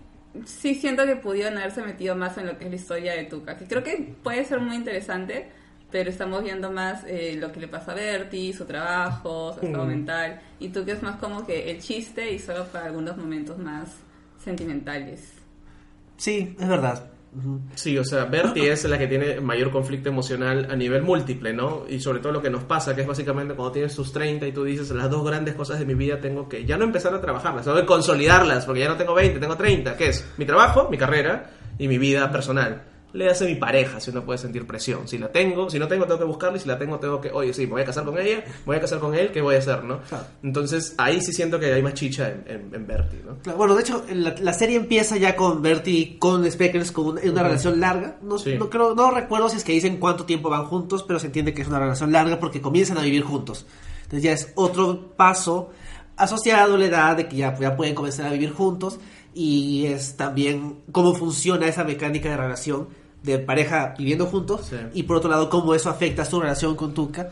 sí 0.45 0.75
siento 0.75 1.07
que 1.07 1.17
pudieron 1.17 1.57
haberse 1.59 1.83
metido 1.83 2.15
más 2.15 2.37
en 2.39 2.47
lo 2.47 2.59
que 2.59 2.65
es 2.65 2.71
la 2.71 2.77
historia 2.77 3.15
de 3.15 3.25
Tuca, 3.25 3.57
que 3.57 3.67
creo 3.67 3.83
que 3.83 4.15
puede 4.23 4.45
ser 4.45 4.61
muy 4.61 4.77
interesante, 4.77 5.49
pero 5.91 6.11
estamos 6.11 6.43
viendo 6.43 6.71
más 6.71 7.05
eh, 7.07 7.37
lo 7.39 7.53
que 7.53 7.61
le 7.61 7.69
pasa 7.69 7.93
a 7.93 7.95
Bertie, 7.95 8.53
su 8.53 8.65
trabajo, 8.65 9.55
su 9.59 9.65
estado 9.67 9.85
Mm. 9.85 9.89
mental, 9.89 10.41
y 10.61 10.69
Tuca 10.69 10.93
es 10.93 11.03
más 11.03 11.17
como 11.17 11.47
que 11.47 11.71
el 11.71 11.81
chiste 11.81 12.33
y 12.33 12.39
solo 12.39 12.65
para 12.67 12.87
algunos 12.87 13.17
momentos 13.17 13.57
más 13.59 13.89
sentimentales. 14.43 15.33
sí, 16.17 16.57
es 16.59 16.69
verdad. 16.69 17.11
Sí, 17.75 17.99
o 17.99 18.05
sea, 18.05 18.25
Bertie 18.25 18.73
es 18.73 18.83
la 18.85 18.97
que 18.97 19.07
tiene 19.07 19.41
mayor 19.43 19.71
conflicto 19.71 20.09
emocional 20.09 20.69
a 20.71 20.75
nivel 20.77 21.03
múltiple, 21.03 21.53
¿no? 21.53 21.83
Y 21.87 22.01
sobre 22.01 22.21
todo 22.21 22.33
lo 22.33 22.41
que 22.41 22.49
nos 22.49 22.65
pasa, 22.65 22.95
que 22.95 23.03
es 23.03 23.07
básicamente 23.07 23.53
cuando 23.53 23.73
tienes 23.73 23.95
tus 23.95 24.11
30 24.11 24.47
y 24.47 24.53
tú 24.53 24.65
dices, 24.65 24.91
las 24.93 25.11
dos 25.11 25.23
grandes 25.23 25.55
cosas 25.55 25.79
de 25.79 25.85
mi 25.85 25.93
vida 25.95 26.19
tengo 26.19 26.49
que 26.49 26.65
ya 26.65 26.79
no 26.79 26.85
empezar 26.85 27.13
a 27.13 27.21
trabajarlas, 27.21 27.65
tengo 27.67 27.77
que 27.77 27.85
consolidarlas, 27.85 28.65
porque 28.65 28.81
ya 28.81 28.89
no 28.89 28.97
tengo 28.97 29.13
20, 29.13 29.39
tengo 29.39 29.55
30, 29.55 29.99
que 29.99 30.09
es 30.09 30.27
mi 30.39 30.47
trabajo, 30.47 30.89
mi 30.91 30.97
carrera 30.97 31.51
y 31.77 31.89
mi 31.89 31.99
vida 31.99 32.31
personal. 32.33 32.83
Le 33.13 33.31
hace 33.31 33.47
mi 33.47 33.55
pareja, 33.55 33.99
si 33.99 34.11
uno 34.11 34.25
puede 34.25 34.39
sentir 34.39 34.67
presión. 34.67 35.09
Si 35.09 35.17
la 35.17 35.29
tengo, 35.33 35.71
si 35.71 35.79
no 35.79 35.89
tengo, 35.89 36.05
tengo 36.05 36.19
que 36.19 36.25
buscarla, 36.27 36.59
y 36.59 36.61
si 36.61 36.69
la 36.69 36.79
tengo, 36.79 36.99
tengo 36.99 37.21
que, 37.21 37.31
oye, 37.31 37.55
sí, 37.55 37.63
me 37.67 37.73
voy 37.73 37.83
a 37.83 37.85
casar 37.87 38.05
con 38.05 38.19
ella, 38.19 38.45
me 38.47 38.65
voy 38.67 38.77
a 38.77 38.81
casar 38.81 38.99
con 38.99 39.15
él, 39.15 39.31
¿qué 39.33 39.41
voy 39.41 39.55
a 39.55 39.59
hacer, 39.59 39.85
no? 39.85 40.01
Claro. 40.03 40.25
Entonces, 40.43 40.95
ahí 40.99 41.21
sí 41.23 41.33
siento 41.33 41.59
que 41.59 41.73
hay 41.73 41.83
más 41.83 41.95
chicha 41.95 42.29
en, 42.31 42.45
en, 42.47 42.75
en 42.75 42.87
Bertie, 42.87 43.21
¿no? 43.27 43.37
Claro, 43.39 43.57
Bueno, 43.59 43.75
de 43.75 43.83
hecho, 43.83 44.05
la, 44.13 44.35
la 44.41 44.53
serie 44.53 44.77
empieza 44.77 45.17
ya 45.17 45.35
con 45.35 45.63
Bertie 45.63 46.19
con 46.19 46.51
Speckles 46.51 46.93
con 46.93 47.07
una, 47.07 47.21
una 47.23 47.43
relación 47.43 47.81
larga. 47.81 48.17
No, 48.23 48.39
Sí. 48.39 48.57
no 48.59 48.69
creo, 48.69 48.95
no 48.95 49.11
recuerdo 49.11 49.49
si 49.49 49.57
es 49.57 49.65
que 49.65 49.73
dicen 49.73 49.97
cuánto 49.97 50.25
tiempo 50.27 50.51
van 50.51 50.65
juntos, 50.67 51.03
pero 51.03 51.19
se 51.19 51.27
entiende 51.27 51.55
que 51.55 51.63
es 51.63 51.69
una 51.69 51.79
relación 51.79 52.13
larga 52.13 52.39
porque 52.39 52.61
comienzan 52.61 52.99
a 52.99 53.03
vivir 53.03 53.23
juntos. 53.23 53.65
Entonces 54.03 54.23
ya 54.23 54.33
es 54.33 54.53
otro 54.57 55.13
paso 55.17 55.71
asociado 56.17 56.75
a 56.77 56.79
la 56.79 56.87
edad 56.87 57.17
de 57.17 57.29
que 57.29 57.37
ya, 57.37 57.59
ya 57.59 57.77
pueden 57.77 57.95
comenzar 57.95 58.27
a 58.27 58.31
vivir 58.33 58.53
juntos 58.53 58.99
y 59.39 59.87
es 59.87 60.17
también 60.17 60.79
cómo 60.93 61.15
funciona 61.15 61.67
esa 61.69 61.85
mecánica 61.85 62.31
de 62.31 62.37
relación 62.39 62.89
de 63.23 63.39
pareja 63.39 63.95
viviendo 63.99 64.25
juntos 64.27 64.67
Sí. 64.71 64.77
y 64.95 65.03
por 65.03 65.19
otro 65.19 65.29
lado 65.31 65.51
cómo 65.51 65.75
eso 65.75 65.91
afecta 65.91 66.25
su 66.25 66.41
relación 66.41 66.75
con 66.75 66.95
Tuca 66.95 67.29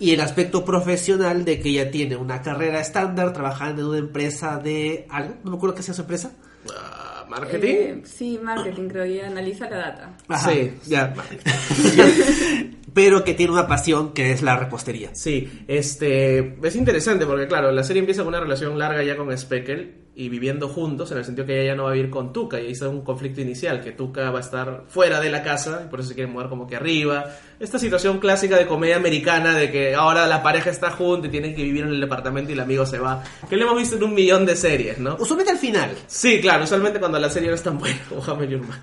y 0.00 0.10
el 0.12 0.20
aspecto 0.20 0.64
profesional 0.64 1.44
de 1.44 1.60
que 1.60 1.68
ella 1.70 1.90
tiene 1.90 2.16
una 2.16 2.42
carrera 2.42 2.80
estándar 2.80 3.32
trabajando 3.32 3.82
en 3.82 3.88
una 3.88 3.98
empresa 3.98 4.58
de 4.58 5.06
algo, 5.10 5.34
no 5.44 5.50
me 5.52 5.56
acuerdo 5.56 5.76
qué 5.76 5.82
sea 5.82 5.94
su 5.94 6.00
empresa. 6.02 6.32
Ah, 6.76 7.24
¿Marketing? 7.28 7.74
Eh, 7.74 8.02
sí, 8.04 8.40
marketing, 8.42 8.88
creo, 8.88 9.06
y 9.06 9.20
analiza 9.20 9.68
la 9.68 9.76
data. 9.78 10.16
Ajá, 10.28 10.50
Sí, 10.50 10.72
ya. 10.86 11.14
Pero 12.94 13.22
que 13.22 13.34
tiene 13.34 13.52
una 13.52 13.66
pasión 13.68 14.12
que 14.12 14.32
es 14.32 14.42
la 14.42 14.56
repostería. 14.56 15.10
Sí, 15.14 15.48
este 15.68 16.56
es 16.66 16.74
interesante 16.76 17.26
porque 17.26 17.46
claro, 17.46 17.70
la 17.70 17.84
serie 17.84 18.00
empieza 18.00 18.22
con 18.22 18.28
una 18.28 18.40
relación 18.40 18.78
larga 18.78 19.02
ya 19.04 19.16
con 19.16 19.36
Speckle 19.36 20.07
y 20.18 20.28
viviendo 20.28 20.68
juntos 20.68 21.12
en 21.12 21.18
el 21.18 21.24
sentido 21.24 21.46
que 21.46 21.60
ella 21.60 21.70
ya 21.70 21.76
no 21.76 21.84
va 21.84 21.90
a 21.90 21.92
vivir 21.92 22.10
con 22.10 22.32
Tuca 22.32 22.60
y 22.60 22.66
ahí 22.66 22.72
está 22.72 22.88
un 22.88 23.02
conflicto 23.02 23.40
inicial 23.40 23.80
que 23.80 23.92
Tuca 23.92 24.32
va 24.32 24.38
a 24.38 24.40
estar 24.40 24.82
fuera 24.88 25.20
de 25.20 25.30
la 25.30 25.44
casa 25.44 25.82
y 25.86 25.88
por 25.88 26.00
eso 26.00 26.08
se 26.08 26.16
quiere 26.16 26.28
mudar 26.28 26.48
como 26.48 26.66
que 26.66 26.74
arriba. 26.74 27.26
Esta 27.60 27.78
situación 27.78 28.18
clásica 28.18 28.56
de 28.56 28.66
comedia 28.66 28.96
americana 28.96 29.54
de 29.54 29.70
que 29.70 29.94
ahora 29.94 30.26
la 30.26 30.42
pareja 30.42 30.70
está 30.70 30.90
junta 30.90 31.28
y 31.28 31.30
tienen 31.30 31.54
que 31.54 31.62
vivir 31.62 31.84
en 31.84 31.90
el 31.90 32.00
departamento 32.00 32.50
y 32.50 32.54
el 32.54 32.60
amigo 32.60 32.84
se 32.84 32.98
va, 32.98 33.22
que 33.48 33.56
lo 33.56 33.62
hemos 33.62 33.78
visto 33.78 33.94
en 33.94 34.02
un 34.02 34.14
millón 34.14 34.44
de 34.44 34.56
series, 34.56 34.98
¿no? 34.98 35.16
Usualmente 35.20 35.52
al 35.52 35.58
final. 35.58 35.90
Sí, 36.08 36.40
claro, 36.40 36.64
usualmente 36.64 36.98
cuando 36.98 37.20
la 37.20 37.30
serie 37.30 37.48
no 37.50 37.54
es 37.54 37.62
tan 37.62 37.78
buena. 37.78 38.00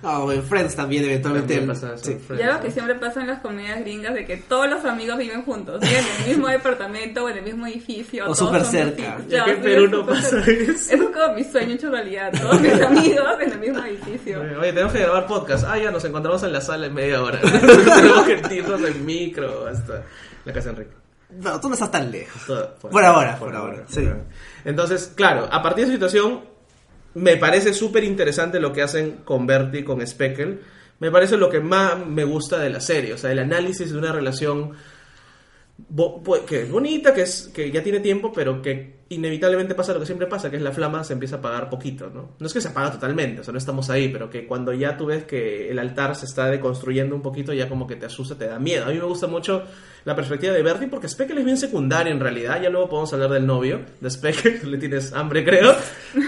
Ah, 0.02 0.20
o 0.20 0.32
en 0.32 0.42
Friends 0.42 0.74
también 0.74 1.04
eventualmente. 1.04 1.54
También 1.54 1.74
pasa 1.74 1.94
eso, 1.94 2.04
sí. 2.04 2.14
Friends, 2.14 2.42
Ya 2.42 2.54
lo 2.54 2.60
que 2.62 2.70
siempre 2.70 2.94
pasa 2.94 3.20
en 3.20 3.26
las 3.26 3.40
comedias 3.40 3.80
gringas 3.80 4.14
de 4.14 4.24
que 4.24 4.38
todos 4.38 4.70
los 4.70 4.82
amigos 4.86 5.18
viven 5.18 5.42
juntos, 5.42 5.82
en 5.82 6.22
el 6.22 6.28
mismo 6.28 6.48
departamento 6.48 7.24
o 7.24 7.28
en 7.28 7.38
el 7.38 7.44
mismo 7.44 7.66
edificio. 7.66 8.24
O 8.26 8.34
súper 8.34 8.64
cerca. 8.64 9.18
Ya 9.28 9.44
que 9.44 9.50
en 9.50 9.60
Perú 9.60 9.88
no 9.88 10.06
pasa. 10.06 10.38
Eso 10.40 10.94
es 10.94 11.02
como 11.02 11.25
mi 11.34 11.44
sueño 11.44 11.74
hecho 11.74 11.90
realidad, 11.90 12.32
todos 12.40 12.60
mis 12.60 12.80
amigos 12.80 13.26
en 13.40 13.52
el 13.52 13.58
mismo 13.58 13.84
edificio. 13.84 14.40
Oye, 14.40 14.72
tenemos 14.72 14.92
que 14.92 15.00
grabar 15.00 15.26
podcast. 15.26 15.64
Ah, 15.68 15.78
ya 15.78 15.90
nos 15.90 16.04
encontramos 16.04 16.42
en 16.42 16.52
la 16.52 16.60
sala 16.60 16.86
en 16.86 16.94
media 16.94 17.22
hora. 17.22 17.40
tenemos 17.42 18.24
que 18.26 18.54
irnos 18.54 18.82
en 18.82 19.04
micro 19.06 19.66
hasta 19.66 20.02
la 20.44 20.52
casa 20.52 20.70
de 20.70 20.74
Enrique. 20.76 20.96
No, 21.42 21.60
tú 21.60 21.68
no 21.68 21.74
estás 21.74 21.90
tan 21.90 22.10
lejos. 22.10 22.40
Todo- 22.46 22.74
Por 22.76 23.04
ahora, 23.04 23.36
por 23.36 23.54
ahora, 23.54 23.84
sí. 23.88 24.08
Entonces, 24.64 25.12
claro, 25.14 25.48
a 25.50 25.62
partir 25.62 25.84
de 25.86 25.92
esa 25.92 25.92
situación, 25.94 26.40
me 27.14 27.36
parece 27.36 27.72
súper 27.74 28.04
interesante 28.04 28.60
lo 28.60 28.72
que 28.72 28.82
hacen 28.82 29.18
con 29.24 29.46
Bertie, 29.46 29.84
con 29.84 30.06
Speckle. 30.06 30.60
Me 30.98 31.10
parece 31.10 31.36
lo 31.36 31.50
que 31.50 31.60
más 31.60 31.98
me 32.06 32.24
gusta 32.24 32.58
de 32.58 32.70
la 32.70 32.80
serie. 32.80 33.12
O 33.14 33.18
sea, 33.18 33.32
el 33.32 33.38
análisis 33.40 33.92
de 33.92 33.98
una 33.98 34.12
relación 34.12 34.72
que 36.48 36.62
es 36.62 36.70
bonita, 36.70 37.12
que, 37.12 37.22
es, 37.22 37.50
que 37.54 37.70
ya 37.70 37.82
tiene 37.82 38.00
tiempo, 38.00 38.32
pero 38.32 38.62
que 38.62 38.96
inevitablemente 39.08 39.74
pasa 39.74 39.92
lo 39.92 40.00
que 40.00 40.06
siempre 40.06 40.26
pasa, 40.26 40.50
que 40.50 40.56
es 40.56 40.62
la 40.62 40.72
flama 40.72 41.04
se 41.04 41.12
empieza 41.12 41.36
a 41.36 41.38
apagar 41.38 41.70
poquito, 41.70 42.10
¿no? 42.12 42.30
No 42.38 42.46
es 42.46 42.52
que 42.52 42.60
se 42.60 42.68
apaga 42.68 42.92
totalmente, 42.92 43.40
o 43.40 43.44
sea, 43.44 43.52
no 43.52 43.58
estamos 43.58 43.88
ahí, 43.88 44.08
pero 44.08 44.28
que 44.28 44.46
cuando 44.46 44.72
ya 44.72 44.96
tú 44.96 45.06
ves 45.06 45.24
que 45.24 45.70
el 45.70 45.78
altar 45.78 46.16
se 46.16 46.26
está 46.26 46.46
deconstruyendo 46.50 47.14
un 47.14 47.22
poquito, 47.22 47.52
ya 47.52 47.68
como 47.68 47.86
que 47.86 47.94
te 47.94 48.06
asusta, 48.06 48.36
te 48.36 48.46
da 48.46 48.58
miedo. 48.58 48.84
A 48.86 48.88
mí 48.88 48.94
me 48.94 49.04
gusta 49.04 49.26
mucho 49.26 49.62
la 50.04 50.16
perspectiva 50.16 50.52
de 50.54 50.62
Bertie 50.62 50.88
porque 50.88 51.08
Speckle 51.08 51.38
es 51.38 51.44
bien 51.44 51.56
secundario 51.56 52.12
en 52.12 52.20
realidad, 52.20 52.60
ya 52.60 52.68
luego 52.68 52.88
podemos 52.88 53.12
hablar 53.12 53.30
del 53.30 53.46
novio 53.46 53.80
de 54.00 54.10
Speckle, 54.10 54.52
tú 54.62 54.66
le 54.68 54.78
tienes 54.78 55.12
hambre 55.12 55.44
creo. 55.44 55.74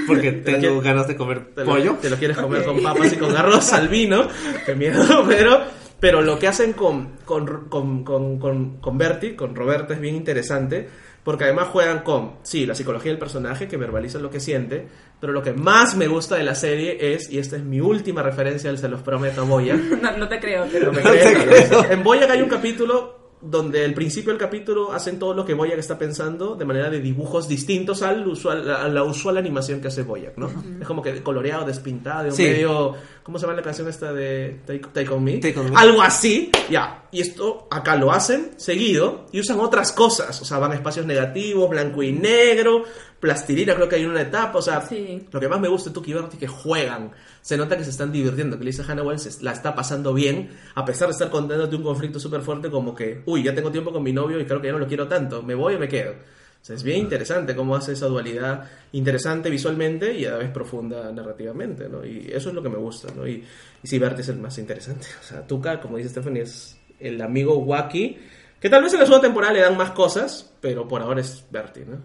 Porque 0.07 0.33
Te 0.45 0.55
tengo 0.55 0.81
ganas 0.81 1.09
de 1.09 1.17
comer 1.17 1.47
Te 1.55 1.65
lo, 1.65 1.67
pollo. 1.67 1.97
te 2.01 2.11
lo 2.11 2.17
quieres 2.17 2.37
comer 2.37 2.65
con 2.65 2.83
papas 2.83 3.13
y 3.13 3.17
con 3.17 3.35
arroz 3.37 3.73
al 3.73 3.89
vino. 3.89 4.29
Qué 4.65 4.75
miedo, 4.75 5.25
pero, 5.29 5.63
pero 6.01 6.23
lo 6.23 6.39
que 6.39 6.47
hacen 6.47 6.73
con, 6.73 7.17
con, 7.25 7.69
con, 7.69 8.05
con, 8.05 8.39
con, 8.39 8.77
con 8.79 8.99
Bertie, 8.99 9.35
con 9.35 9.55
Roberta, 9.55 9.95
es 9.95 10.01
bien 10.01 10.15
interesante. 10.15 10.89
Porque 11.25 11.45
además 11.45 11.69
juegan 11.69 12.05
con, 12.05 12.37
sí, 12.43 12.65
la 12.65 12.75
psicología 12.75 13.11
del 13.11 13.19
personaje, 13.19 13.69
que 13.69 13.77
verbaliza 13.77 14.19
lo 14.19 14.31
que 14.31 14.41
siente. 14.41 14.87
Pero 15.21 15.33
lo 15.33 15.43
que 15.43 15.53
más 15.53 15.95
me 15.95 16.07
gusta 16.07 16.37
de 16.37 16.45
la 16.45 16.55
serie 16.55 17.15
es, 17.15 17.31
y 17.31 17.39
esta 17.39 17.57
es 17.57 17.65
mi 17.65 17.81
última 17.81 18.23
referencia, 18.23 18.75
se 18.77 18.89
los 18.89 19.03
prometo 19.03 19.43
a 19.43 19.45
Boya. 19.45 19.77
No, 20.01 20.17
no 20.17 20.29
te 20.29 20.39
creo, 20.39 20.67
pero... 20.73 20.87
No 20.87 20.93
me 20.93 21.03
No 21.03 21.11
te 21.11 21.19
crees, 21.19 21.69
creo. 21.69 21.91
En 21.91 22.03
Boyac 22.03 22.31
hay 22.31 22.41
un 22.41 22.49
capítulo 22.49 23.28
donde 23.40 23.85
al 23.85 23.94
principio 23.94 24.31
del 24.33 24.38
capítulo 24.40 24.92
hacen 24.92 25.18
todo 25.18 25.33
lo 25.33 25.44
que 25.44 25.55
Boyac 25.55 25.79
está 25.79 25.96
pensando 25.96 26.57
de 26.57 26.64
manera 26.64 26.90
de 26.90 27.01
dibujos 27.01 27.46
distintos 27.48 28.03
al 28.03 28.27
usual, 28.27 28.68
a 28.70 28.88
la 28.88 29.05
usual 29.05 29.37
animación 29.37 29.81
que 29.81 29.88
hace 29.88 30.03
Boyac, 30.03 30.37
¿no? 30.37 30.51
Es 30.81 30.87
como 30.87 31.03
que 31.03 31.22
coloreado, 31.22 31.64
despintado, 31.64 32.31
Sí. 32.33 32.42
medio... 32.44 32.94
¿Cómo 33.22 33.38
se 33.38 33.44
llama 33.44 33.57
la 33.57 33.62
canción 33.62 33.87
esta 33.88 34.11
de 34.12 34.61
Take, 34.66 34.87
Take 34.90 35.11
on 35.11 35.22
Me? 35.22 35.37
Take 35.37 35.59
on 35.61 35.70
Me. 35.70 35.77
Algo 35.77 36.01
así, 36.01 36.51
ya. 36.70 37.05
Y 37.12 37.20
esto 37.20 37.68
acá 37.70 37.94
lo 37.94 38.11
hacen 38.11 38.53
seguido 38.57 39.27
y 39.33 39.40
usan 39.40 39.61
otras 39.61 39.92
cosas. 39.92 40.40
O 40.40 40.46
sea, 40.46 40.59
van 40.59 40.72
a 40.72 40.77
espacios 40.77 41.05
negativos, 41.05 41.68
blanco 41.68 42.03
y 42.03 42.12
negro, 42.12 42.85
plastilina, 43.21 43.75
creo 43.75 43.89
que 43.89 43.97
hay 43.97 44.05
una 44.05 44.21
etapa. 44.23 44.59
O 44.59 44.63
sea, 44.63 44.81
Sí. 44.83 45.27
lo 45.31 45.41
que 45.41 45.49
más 45.49 45.61
me 45.61 45.69
gusta 45.69 45.91
de 45.91 45.95
Tuki 45.95 46.11
y 46.11 46.15
Bertie 46.15 46.35
es 46.35 46.39
que 46.41 46.47
juegan. 46.49 47.11
Se 47.41 47.57
nota 47.57 47.77
que 47.77 47.85
se 47.85 47.91
están 47.91 48.13
divirtiendo, 48.13 48.59
que 48.59 48.65
Lisa 48.65 48.85
Hannawell 48.85 49.19
se 49.19 49.43
la 49.43 49.53
está 49.53 49.75
pasando 49.75 50.13
bien, 50.15 50.51
a 50.75 50.85
pesar 50.85 51.09
de 51.09 51.13
estar 51.13 51.31
contándote 51.31 51.77
un 51.77 51.83
conflicto 51.83 52.21
súper 52.21 52.43
fuerte 52.43 52.71
como 52.71 52.95
que, 52.95 53.23
uy, 53.27 53.43
ya 53.43 53.55
tengo 53.55 53.71
tiempo 53.71 53.93
con 53.93 54.03
mi 54.03 54.13
novio 54.13 54.39
y 54.41 54.45
creo 54.45 54.61
que 54.61 54.67
ya 54.69 54.73
no 54.73 54.79
lo 54.79 54.87
quiero 54.87 55.09
tanto, 55.09 55.43
me 55.43 55.55
voy 55.55 55.75
o 55.75 55.79
me 55.79 55.89
quedo. 55.89 56.13
O 56.61 56.65
sea, 56.65 56.75
es 56.75 56.83
bien 56.83 56.99
interesante 56.99 57.55
cómo 57.55 57.77
hace 57.77 57.93
esa 57.93 58.07
dualidad 58.07 58.65
interesante 58.93 59.49
visualmente 59.49 60.13
y 60.13 60.25
a 60.25 60.33
la 60.33 60.39
vez 60.39 60.51
profunda 60.51 61.11
narrativamente, 61.13 61.89
¿no? 61.89 62.05
Y 62.05 62.31
eso 62.33 62.49
es 62.49 62.55
lo 62.55 62.63
que 62.63 62.69
me 62.69 62.77
gusta, 62.79 63.13
¿no? 63.15 63.27
Y, 63.27 63.45
y 63.83 63.87
sí, 63.87 63.99
Bertie 63.99 64.23
es 64.23 64.29
el 64.29 64.39
más 64.39 64.59
interesante. 64.59 65.07
O 65.21 65.25
sea, 65.25 65.47
Tuca, 65.47 65.81
como 65.81 65.97
dice 65.97 66.09
Stephanie, 66.11 66.43
es 66.43 66.77
el 66.99 67.23
amigo 67.23 67.57
wacky, 67.59 68.19
que 68.61 68.69
tal 68.69 68.83
vez 68.83 68.93
en 68.93 68.99
la 69.01 69.07
segunda 69.07 69.27
temporada 69.29 69.53
le 69.55 69.61
dan 69.61 69.77
más 69.77 69.93
cosas, 69.93 70.53
pero 70.61 70.87
por 70.89 71.01
ahora 71.01 71.21
es 71.21 71.45
Bertie, 71.49 71.85
¿no? 71.87 71.99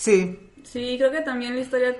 Sí. 0.00 0.38
Sí, 0.64 0.96
creo 0.96 1.10
que 1.10 1.20
también 1.20 1.54
la 1.54 1.60
historia, 1.60 1.94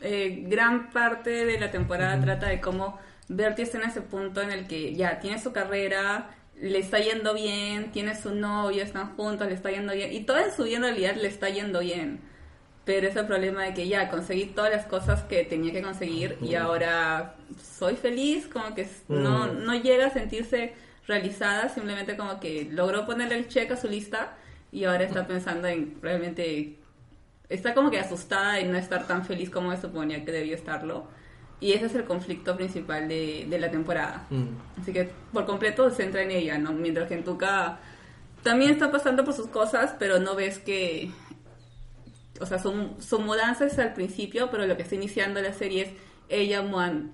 eh, 0.00 0.44
gran 0.46 0.90
parte 0.90 1.44
de 1.44 1.58
la 1.58 1.72
temporada 1.72 2.20
trata 2.20 2.46
de 2.46 2.60
cómo 2.60 3.00
Bertie 3.28 3.64
está 3.64 3.78
en 3.78 3.84
ese 3.84 4.00
punto 4.00 4.40
en 4.42 4.52
el 4.52 4.68
que 4.68 4.94
ya 4.94 5.18
tiene 5.18 5.40
su 5.40 5.52
carrera, 5.52 6.30
le 6.60 6.78
está 6.78 7.00
yendo 7.00 7.34
bien, 7.34 7.90
tiene 7.90 8.14
su 8.14 8.32
novio, 8.32 8.84
están 8.84 9.16
juntos, 9.16 9.48
le 9.48 9.54
está 9.54 9.72
yendo 9.72 9.92
bien, 9.92 10.12
y 10.12 10.20
todo 10.20 10.38
en 10.38 10.52
su 10.52 10.62
vida 10.62 10.76
en 10.76 10.82
realidad 10.82 11.16
le 11.16 11.26
está 11.26 11.48
yendo 11.48 11.80
bien. 11.80 12.20
Pero 12.84 13.08
es 13.08 13.16
el 13.16 13.26
problema 13.26 13.64
de 13.64 13.74
que 13.74 13.88
ya 13.88 14.08
conseguí 14.08 14.46
todas 14.46 14.70
las 14.70 14.86
cosas 14.86 15.24
que 15.24 15.42
tenía 15.44 15.72
que 15.72 15.82
conseguir 15.82 16.38
y 16.40 16.54
ahora 16.54 17.34
soy 17.60 17.96
feliz, 17.96 18.46
como 18.46 18.72
que 18.76 18.86
no, 19.08 19.48
no 19.48 19.74
llega 19.74 20.06
a 20.06 20.10
sentirse 20.10 20.74
realizada, 21.08 21.68
simplemente 21.68 22.16
como 22.16 22.38
que 22.38 22.68
logró 22.70 23.04
ponerle 23.04 23.36
el 23.36 23.48
check 23.48 23.72
a 23.72 23.76
su 23.76 23.88
lista 23.88 24.36
y 24.70 24.84
ahora 24.84 25.04
está 25.04 25.26
pensando 25.26 25.66
en 25.66 26.00
realmente 26.00 26.78
está 27.52 27.74
como 27.74 27.90
que 27.90 27.98
asustada 27.98 28.54
de 28.54 28.64
no 28.64 28.78
estar 28.78 29.06
tan 29.06 29.24
feliz 29.24 29.50
como 29.50 29.74
se 29.74 29.82
suponía 29.82 30.24
que 30.24 30.32
debió 30.32 30.54
estarlo. 30.54 31.06
Y 31.60 31.72
ese 31.72 31.86
es 31.86 31.94
el 31.94 32.04
conflicto 32.04 32.56
principal 32.56 33.06
de, 33.08 33.46
de 33.48 33.58
la 33.58 33.70
temporada. 33.70 34.26
Mm. 34.30 34.80
Así 34.80 34.92
que 34.92 35.10
por 35.32 35.46
completo 35.46 35.88
se 35.90 35.96
centra 35.96 36.22
en 36.22 36.32
ella, 36.32 36.58
¿no? 36.58 36.72
Mientras 36.72 37.06
que 37.08 37.14
en 37.14 37.24
Tuca 37.24 37.78
también 38.42 38.72
está 38.72 38.90
pasando 38.90 39.24
por 39.24 39.34
sus 39.34 39.46
cosas, 39.46 39.94
pero 39.98 40.18
no 40.18 40.34
ves 40.34 40.58
que... 40.58 41.10
O 42.40 42.46
sea, 42.46 42.58
su, 42.58 42.96
su 42.98 43.20
mudanza 43.20 43.66
es 43.66 43.78
al 43.78 43.92
principio, 43.92 44.50
pero 44.50 44.66
lo 44.66 44.76
que 44.76 44.82
está 44.82 44.96
iniciando 44.96 45.40
la 45.40 45.52
serie 45.52 45.82
es 45.82 45.90
ella, 46.28 46.64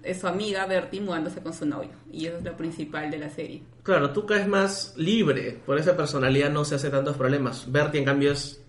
es 0.02 0.20
su 0.20 0.28
amiga 0.28 0.64
Bertie, 0.66 1.00
mudándose 1.00 1.42
con 1.42 1.52
su 1.52 1.66
novio. 1.66 1.90
Y 2.10 2.26
eso 2.26 2.38
es 2.38 2.44
lo 2.44 2.56
principal 2.56 3.10
de 3.10 3.18
la 3.18 3.28
serie. 3.28 3.62
Claro, 3.82 4.12
Tuca 4.12 4.40
es 4.40 4.46
más 4.46 4.94
libre, 4.96 5.60
por 5.66 5.78
esa 5.78 5.96
personalidad 5.96 6.50
no 6.50 6.64
se 6.64 6.76
hace 6.76 6.88
tantos 6.88 7.16
problemas. 7.16 7.70
Bertie, 7.70 7.98
en 7.98 8.06
cambio, 8.06 8.32
es. 8.32 8.62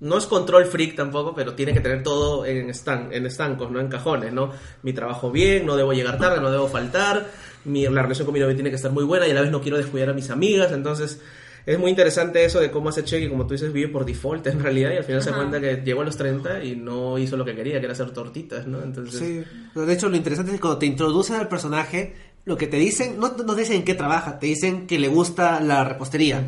No 0.00 0.18
es 0.18 0.26
control 0.26 0.66
freak 0.66 0.94
tampoco, 0.94 1.34
pero 1.34 1.54
tiene 1.54 1.72
que 1.72 1.80
tener 1.80 2.02
todo 2.02 2.44
en, 2.44 2.68
estan- 2.68 3.08
en 3.12 3.24
estancos, 3.24 3.70
no 3.70 3.80
en 3.80 3.88
cajones, 3.88 4.32
¿no? 4.32 4.50
Mi 4.82 4.92
trabajo 4.92 5.30
bien, 5.30 5.64
no 5.64 5.74
debo 5.76 5.92
llegar 5.94 6.18
tarde, 6.18 6.40
no 6.40 6.50
debo 6.50 6.68
faltar, 6.68 7.26
mi, 7.64 7.84
la 7.88 8.02
relación 8.02 8.26
con 8.26 8.34
mi 8.34 8.40
novio 8.40 8.54
tiene 8.54 8.68
que 8.70 8.76
estar 8.76 8.90
muy 8.92 9.04
buena 9.04 9.26
y 9.26 9.30
a 9.30 9.34
la 9.34 9.40
vez 9.40 9.50
no 9.50 9.62
quiero 9.62 9.78
descuidar 9.78 10.10
a 10.10 10.12
mis 10.12 10.28
amigas, 10.30 10.70
entonces 10.72 11.20
es 11.64 11.78
muy 11.78 11.90
interesante 11.90 12.44
eso 12.44 12.60
de 12.60 12.70
cómo 12.70 12.90
hace 12.90 13.02
Cheque, 13.04 13.28
como 13.30 13.46
tú 13.46 13.54
dices, 13.54 13.72
vive 13.72 13.88
por 13.88 14.04
default 14.04 14.46
en 14.48 14.62
realidad 14.62 14.90
y 14.92 14.98
al 14.98 15.04
final 15.04 15.22
se 15.22 15.32
cuenta 15.32 15.60
que 15.60 15.76
llegó 15.84 16.02
a 16.02 16.04
los 16.04 16.16
30 16.16 16.62
y 16.62 16.76
no 16.76 17.16
hizo 17.18 17.36
lo 17.38 17.44
que 17.44 17.56
quería, 17.56 17.78
que 17.80 17.86
era 17.86 17.92
hacer 17.92 18.10
tortitas, 18.12 18.66
¿no? 18.66 18.82
Entonces, 18.82 19.18
Sí. 19.74 19.80
De 19.80 19.92
hecho, 19.92 20.08
lo 20.10 20.16
interesante 20.16 20.52
es 20.52 20.56
que 20.58 20.60
cuando 20.60 20.78
te 20.78 20.86
introducen 20.86 21.36
al 21.36 21.48
personaje, 21.48 22.14
lo 22.44 22.56
que 22.56 22.66
te 22.68 22.76
dicen, 22.76 23.18
no 23.18 23.28
no 23.44 23.54
te 23.54 23.60
dicen 23.62 23.76
en 23.78 23.84
qué 23.84 23.94
trabaja, 23.94 24.38
te 24.38 24.46
dicen 24.46 24.86
que 24.86 24.98
le 25.00 25.08
gusta 25.08 25.58
la 25.60 25.82
repostería. 25.84 26.44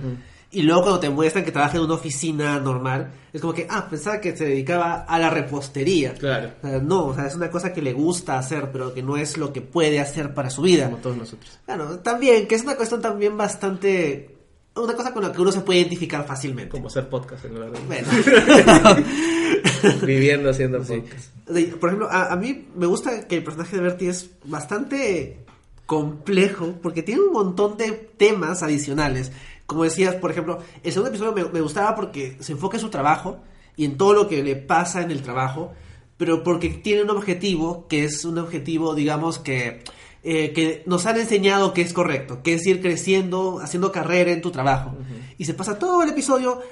Y 0.51 0.63
luego 0.63 0.81
cuando 0.83 1.01
te 1.01 1.11
muestran 1.11 1.45
que 1.45 1.53
trabaja 1.53 1.77
en 1.77 1.83
una 1.85 1.95
oficina 1.95 2.59
normal, 2.59 3.11
es 3.35 3.41
como 3.43 3.53
que, 3.53 3.67
ah, 3.69 3.87
pensaba 3.91 4.19
que 4.19 4.35
se 4.35 4.47
dedicaba 4.47 5.05
a 5.05 5.19
la 5.19 5.29
repostería. 5.29 6.15
Claro. 6.15 6.53
O 6.63 6.67
sea, 6.67 6.79
no, 6.79 7.05
o 7.07 7.15
sea, 7.15 7.27
es 7.27 7.35
una 7.35 7.51
cosa 7.51 7.73
que 7.75 7.83
le 7.83 7.93
gusta 7.93 8.39
hacer, 8.39 8.71
pero 8.73 8.95
que 8.95 9.03
no 9.03 9.19
es 9.19 9.37
lo 9.37 9.53
que 9.53 9.61
puede 9.61 10.01
hacer 10.01 10.33
para 10.33 10.49
su 10.49 10.63
vida. 10.63 10.87
Como 10.87 10.97
todos 10.99 11.17
nosotros. 11.19 11.59
Bueno, 11.67 11.99
también, 11.99 12.47
que 12.49 12.55
es 12.55 12.63
una 12.63 12.77
cuestión 12.77 13.03
también 13.03 13.37
bastante... 13.37 14.35
Una 14.75 14.95
cosa 14.95 15.13
con 15.13 15.23
la 15.25 15.33
que 15.33 15.41
uno 15.43 15.51
se 15.53 15.61
puede 15.61 15.81
identificar 15.81 16.25
fácilmente. 16.25 16.71
Como 16.71 16.87
hacer 16.87 17.09
podcast 17.09 17.45
en 17.45 17.55
de... 17.55 17.69
Bueno. 17.87 18.09
Viviendo 20.07 20.51
haciendo 20.51 20.83
Sí. 20.85 21.01
podcast. 21.01 21.79
Por 21.81 21.89
ejemplo, 21.91 22.09
a, 22.11 22.33
a 22.33 22.37
mí 22.37 22.69
me 22.77 22.87
gusta 22.87 23.27
que 23.27 23.37
el 23.37 23.45
personaje 23.45 23.77
de 23.77 23.83
Bertie 23.83 24.09
es 24.11 24.31
bastante 24.45 25.45
complejo 25.87 26.75
porque 26.83 27.03
tiene 27.03 27.23
un 27.23 27.33
montón 27.33 27.77
de 27.77 27.91
temas 27.93 28.63
adicionales. 28.63 29.33
Como 29.69 29.85
decías, 29.85 30.15
por 30.15 30.31
ejemplo, 30.31 30.61
el 30.83 30.93
segundo 30.93 31.11
episodio 31.11 31.33
me, 31.33 31.45
me 31.53 31.61
gustaba 31.61 31.95
porque 31.95 32.39
se 32.41 32.53
enfoca 32.53 32.79
en 32.79 32.81
su 32.81 32.89
trabajo 32.89 33.39
y 33.77 33.85
en 33.85 33.99
todo 33.99 34.15
lo 34.15 34.27
que 34.27 34.43
le 34.43 34.57
pasa 34.57 35.03
en 35.03 35.11
el 35.11 35.23
trabajo, 35.23 35.75
pero 36.17 36.43
porque 36.43 36.71
tiene 36.71 37.03
un 37.03 37.11
objetivo 37.11 37.87
que 37.87 38.05
es 38.05 38.25
un 38.25 38.39
objetivo, 38.39 38.95
digamos, 38.95 39.39
que, 39.39 39.85
eh, 40.25 40.55
que 40.55 40.83
nos 40.87 41.05
han 41.05 41.19
enseñado 41.19 41.75
que 41.75 41.83
es 41.83 41.93
correcto, 41.93 42.43
que 42.43 42.55
es 42.55 42.67
ir 42.67 42.81
creciendo, 42.81 43.61
haciendo 43.61 43.93
carrera 43.93 44.33
en 44.33 44.41
tu 44.41 44.51
trabajo. 44.51 44.97
Y 45.37 45.45
se 45.45 45.53
pasa 45.53 45.79
todo 45.79 46.03
el 46.03 46.09
episodio 46.09 46.63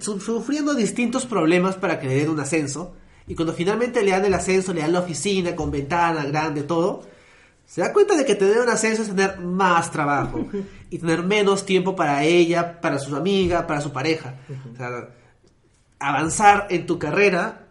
sufriendo 0.00 0.74
distintos 0.74 1.24
problemas 1.24 1.76
para 1.76 1.98
que 1.98 2.08
le 2.08 2.16
den 2.16 2.28
un 2.28 2.40
ascenso. 2.40 2.94
Y 3.26 3.34
cuando 3.34 3.54
finalmente 3.54 4.02
le 4.02 4.10
dan 4.10 4.26
el 4.26 4.34
ascenso, 4.34 4.74
le 4.74 4.82
dan 4.82 4.92
la 4.92 5.00
oficina 5.00 5.56
con 5.56 5.70
ventana 5.70 6.24
grande, 6.26 6.62
todo, 6.62 7.02
se 7.66 7.80
da 7.80 7.92
cuenta 7.92 8.16
de 8.16 8.24
que 8.24 8.34
tener 8.34 8.60
un 8.60 8.68
ascenso 8.68 9.02
es 9.02 9.08
tener 9.08 9.40
más 9.40 9.90
trabajo 9.90 10.46
y 10.90 10.98
tener 10.98 11.22
menos 11.22 11.66
tiempo 11.66 11.96
para 11.96 12.22
ella, 12.22 12.80
para 12.80 12.98
su 12.98 13.16
amiga, 13.16 13.66
para 13.66 13.80
su 13.80 13.92
pareja. 13.92 14.36
O 14.72 14.76
sea, 14.76 15.08
avanzar 15.98 16.66
en 16.70 16.86
tu 16.86 16.98
carrera 16.98 17.66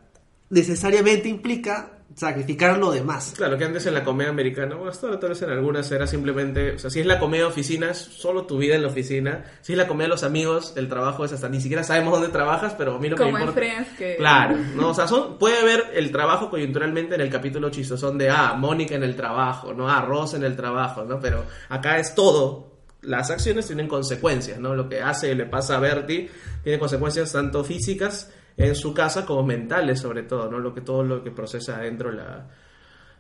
necesariamente 0.50 1.30
implica 1.30 1.93
sacrificar 2.16 2.78
lo 2.78 2.92
demás. 2.92 3.34
Claro, 3.36 3.58
que 3.58 3.66
antes 3.66 3.86
en 3.86 3.94
la 3.94 4.04
comedia 4.04 4.30
americana, 4.30 4.76
bueno, 4.76 4.92
hasta 4.92 5.08
ahora 5.08 5.20
tal 5.20 5.30
vez 5.30 5.42
en 5.42 5.50
algunas 5.50 5.92
era 5.92 6.06
simplemente, 6.08 6.74
o 6.74 6.80
sea, 6.80 6.90
si 6.90 7.00
es 7.00 7.06
la 7.06 7.20
comedia 7.20 7.48
oficina, 7.48 7.92
es 7.92 7.98
solo 7.98 8.46
tu 8.46 8.58
vida 8.58 8.76
en 8.76 8.82
la 8.84 8.88
oficina. 8.90 9.44
Si 9.62 9.74
es 9.74 9.78
la 9.78 9.88
comedia 9.88 10.06
de 10.06 10.10
los 10.12 10.24
amigos, 10.24 10.74
el 10.76 10.90
trabajo 10.90 11.26
es 11.26 11.34
hasta 11.34 11.50
ni 11.50 11.60
siquiera 11.62 11.84
sabemos 11.84 12.14
dónde 12.14 12.30
trabajas, 12.30 12.76
pero 12.78 12.96
a 12.96 13.00
mí 13.00 13.10
lo 13.10 13.16
que 13.18 13.24
me 13.24 13.30
en 13.30 13.36
importa. 13.38 13.54
Friends, 13.54 13.90
que- 13.98 14.16
Claro, 14.18 14.58
¿no? 14.76 14.90
O 14.90 14.94
sea, 14.94 15.08
son, 15.08 15.38
puede 15.38 15.60
haber 15.60 15.86
el 15.96 16.12
trabajo 16.12 16.50
coyunturalmente 16.50 17.16
en 17.16 17.22
el 17.22 17.30
capítulo 17.30 17.70
chistosón 17.70 18.18
de, 18.18 18.30
ah, 18.30 18.54
Mónica 18.58 18.96
en 18.96 19.04
el 19.04 19.16
trabajo, 19.16 19.74
¿no? 19.74 19.90
Ah, 19.90 20.02
Ross 20.02 20.34
en 20.36 20.44
el 20.44 20.56
trabajo, 20.56 21.04
¿no? 21.04 21.20
Pero 21.20 21.44
acá 21.70 21.98
es 22.00 22.14
todo. 22.16 22.72
Las 23.02 23.32
acciones 23.32 23.68
tienen 23.68 23.88
consecuencias, 23.88 24.60
¿no? 24.60 24.76
Lo 24.76 24.88
que 24.88 25.02
hace 25.02 25.32
y 25.32 25.36
le 25.36 25.46
pasa 25.46 25.76
a 25.76 25.80
Bertie 25.80 26.30
tiene 26.64 26.80
consecuencias 26.80 27.34
tanto 27.34 27.64
físicas 27.64 28.32
en 28.58 28.76
su 28.76 28.94
casa 28.94 29.26
como 29.26 29.44
mentales, 29.44 30.00
sobre 30.00 30.24
todo, 30.24 30.50
¿no? 30.50 30.60
Lo 30.60 30.74
que 30.74 30.82
todo 30.82 31.04
lo 31.04 31.24
que 31.24 31.32
procesa 31.32 31.78
adentro 31.78 32.12
la, 32.12 32.48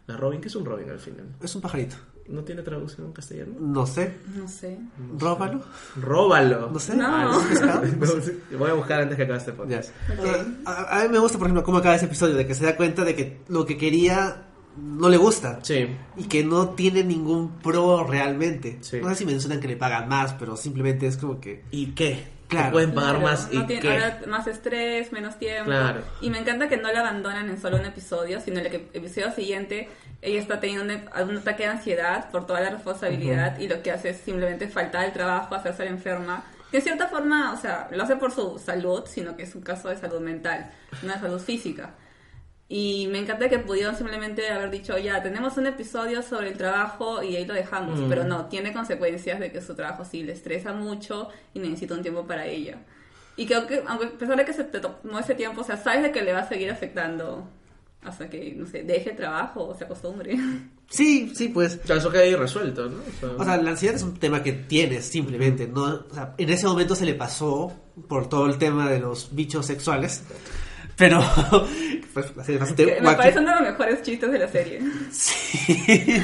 la 0.07 0.17
Robin. 0.17 0.41
¿Qué 0.41 0.47
es 0.47 0.55
un 0.55 0.65
Robin 0.65 0.89
al 0.89 0.99
final? 0.99 1.27
Es 1.41 1.55
un 1.55 1.61
pajarito. 1.61 1.95
¿No 2.27 2.41
tiene 2.43 2.61
traducción 2.61 3.07
en 3.07 3.13
castellano? 3.13 3.53
No 3.59 3.85
sé. 3.85 4.13
No 4.33 4.47
sé. 4.47 4.79
Róbalo. 5.17 5.61
Róbalo. 5.97 6.69
No 6.71 6.79
sé. 6.79 6.95
No. 6.95 7.05
Ah. 7.05 7.41
Voy 8.57 8.69
a 8.69 8.73
buscar 8.73 9.01
antes 9.01 9.17
que 9.17 9.23
acabe 9.23 9.39
este 9.39 9.51
podcast. 9.51 9.91
A, 10.65 11.01
a 11.01 11.03
mí 11.03 11.09
me 11.09 11.19
gusta, 11.19 11.37
por 11.37 11.47
ejemplo, 11.47 11.63
cómo 11.63 11.79
acaba 11.79 11.95
ese 11.95 12.05
episodio, 12.05 12.35
de 12.35 12.47
que 12.47 12.55
se 12.55 12.65
da 12.65 12.77
cuenta 12.77 13.03
de 13.03 13.15
que 13.15 13.41
lo 13.49 13.65
que 13.65 13.77
quería 13.77 14.45
no 14.77 15.09
le 15.09 15.17
gusta. 15.17 15.59
Sí. 15.63 15.87
Y 16.15 16.23
que 16.23 16.43
no 16.43 16.69
tiene 16.69 17.03
ningún 17.03 17.59
pro 17.59 18.05
realmente. 18.05 18.77
Sí. 18.81 18.99
No 19.01 19.09
sé 19.09 19.15
si 19.15 19.25
mencionan 19.25 19.59
que 19.59 19.67
le 19.67 19.75
pagan 19.75 20.07
más, 20.07 20.33
pero 20.33 20.55
simplemente 20.55 21.07
es 21.07 21.17
como 21.17 21.39
que... 21.39 21.65
¿Y 21.71 21.87
qué? 21.87 22.23
Claro. 22.47 22.71
Pueden 22.71 22.93
pagar 22.93 23.11
Claro, 23.17 23.25
más 23.27 23.49
y 23.51 23.57
no 23.57 23.65
tiene- 23.65 23.89
ahora 23.89 24.19
más 24.27 24.45
estrés, 24.47 25.11
menos 25.11 25.39
tiempo. 25.39 25.65
Claro. 25.65 26.01
Y 26.21 26.29
me 26.29 26.39
encanta 26.39 26.67
que 26.69 26.77
no 26.77 26.91
la 26.91 26.99
abandonan 26.99 27.49
en 27.49 27.59
solo 27.59 27.77
un 27.77 27.85
episodio, 27.85 28.39
sino 28.41 28.59
en 28.59 28.65
el 28.67 28.71
que- 28.71 28.89
episodio 28.93 29.31
siguiente 29.31 29.89
ella 30.21 30.39
está 30.39 30.59
teniendo 30.59 30.93
un, 30.93 31.29
un 31.29 31.37
ataque 31.37 31.63
de 31.63 31.69
ansiedad 31.69 32.29
por 32.29 32.45
toda 32.45 32.61
la 32.61 32.69
responsabilidad 32.69 33.57
y 33.59 33.67
lo 33.67 33.81
que 33.81 33.91
hace 33.91 34.09
es 34.09 34.17
simplemente 34.17 34.67
faltar 34.67 35.05
al 35.05 35.13
trabajo, 35.13 35.55
hacerse 35.55 35.83
la 35.85 35.91
enferma. 35.91 36.43
Que 36.71 36.77
en 36.77 36.83
cierta 36.83 37.07
forma, 37.07 37.53
o 37.53 37.57
sea, 37.57 37.87
lo 37.91 38.03
hace 38.03 38.15
por 38.15 38.31
su 38.31 38.57
salud, 38.57 39.03
sino 39.05 39.35
que 39.35 39.43
es 39.43 39.53
un 39.55 39.61
caso 39.61 39.89
de 39.89 39.97
salud 39.97 40.19
mental, 40.21 40.71
no 41.03 41.13
de 41.13 41.19
salud 41.19 41.39
física. 41.39 41.91
Y 42.69 43.07
me 43.11 43.19
encanta 43.19 43.49
que 43.49 43.59
pudieron 43.59 43.95
simplemente 43.95 44.49
haber 44.49 44.71
dicho, 44.71 44.97
ya, 44.97 45.21
tenemos 45.21 45.57
un 45.57 45.67
episodio 45.67 46.21
sobre 46.21 46.49
el 46.49 46.57
trabajo 46.57 47.21
y 47.21 47.35
ahí 47.35 47.45
lo 47.45 47.53
dejamos. 47.53 47.99
Mm. 47.99 48.09
Pero 48.09 48.23
no, 48.23 48.45
tiene 48.47 48.73
consecuencias 48.73 49.39
de 49.39 49.51
que 49.51 49.61
su 49.61 49.75
trabajo 49.75 50.05
sí 50.05 50.23
le 50.23 50.31
estresa 50.33 50.73
mucho 50.73 51.29
y 51.53 51.59
necesita 51.59 51.93
un 51.93 52.01
tiempo 52.01 52.25
para 52.25 52.47
ella. 52.47 52.77
Y 53.35 53.45
creo 53.45 53.67
que, 53.67 53.83
aunque 53.85 54.05
a 54.05 54.11
pesar 54.11 54.37
de 54.37 54.45
que 54.45 54.53
se 54.53 54.63
te 54.63 54.79
tomó 54.79 55.19
ese 55.19 55.35
tiempo, 55.35 55.61
o 55.61 55.63
sea, 55.63 55.77
sabes 55.77 56.03
de 56.03 56.11
que 56.11 56.21
le 56.21 56.33
va 56.33 56.39
a 56.39 56.47
seguir 56.47 56.69
afectando 56.69 57.47
hasta 58.03 58.29
que, 58.29 58.53
no 58.55 58.65
sé, 58.65 58.83
deje 58.83 59.11
el 59.11 59.15
trabajo 59.15 59.67
o 59.67 59.75
se 59.75 59.85
acostumbre. 59.85 60.37
Sí, 60.89 61.31
sí, 61.33 61.47
pues... 61.47 61.79
O 61.83 61.87
sea, 61.87 61.95
eso 61.95 62.11
queda 62.11 62.21
ahí 62.21 62.35
resuelto, 62.35 62.87
¿no? 62.87 62.97
O 62.99 63.19
sea, 63.19 63.29
O 63.35 63.43
sea, 63.43 63.57
la 63.57 63.71
ansiedad 63.71 63.95
es 63.95 64.03
un 64.03 64.13
tema 64.19 64.43
que 64.43 64.51
tienes 64.51 65.05
simplemente, 65.05 65.65
¿no? 65.65 65.85
O 65.85 66.13
sea, 66.13 66.35
en 66.37 66.49
ese 66.51 66.67
momento 66.67 66.93
se 66.93 67.05
le 67.05 67.15
pasó 67.15 67.73
por 68.07 68.29
todo 68.29 68.45
el 68.45 68.59
tema 68.59 68.91
de 68.91 68.99
los 68.99 69.33
bichos 69.33 69.65
sexuales, 69.65 70.23
pero 70.97 71.19
pues, 72.13 72.35
la 72.35 72.43
serie 72.43 72.55
es 72.55 72.59
bastante 72.61 72.85
me 73.01 73.07
wacky. 73.07 73.17
parece 73.17 73.39
uno 73.39 73.49
de 73.49 73.55
los 73.61 73.69
mejores 73.71 74.01
chistes 74.03 74.31
de 74.31 74.39
la 74.39 74.47
serie. 74.47 74.79
Sí. 75.11 76.21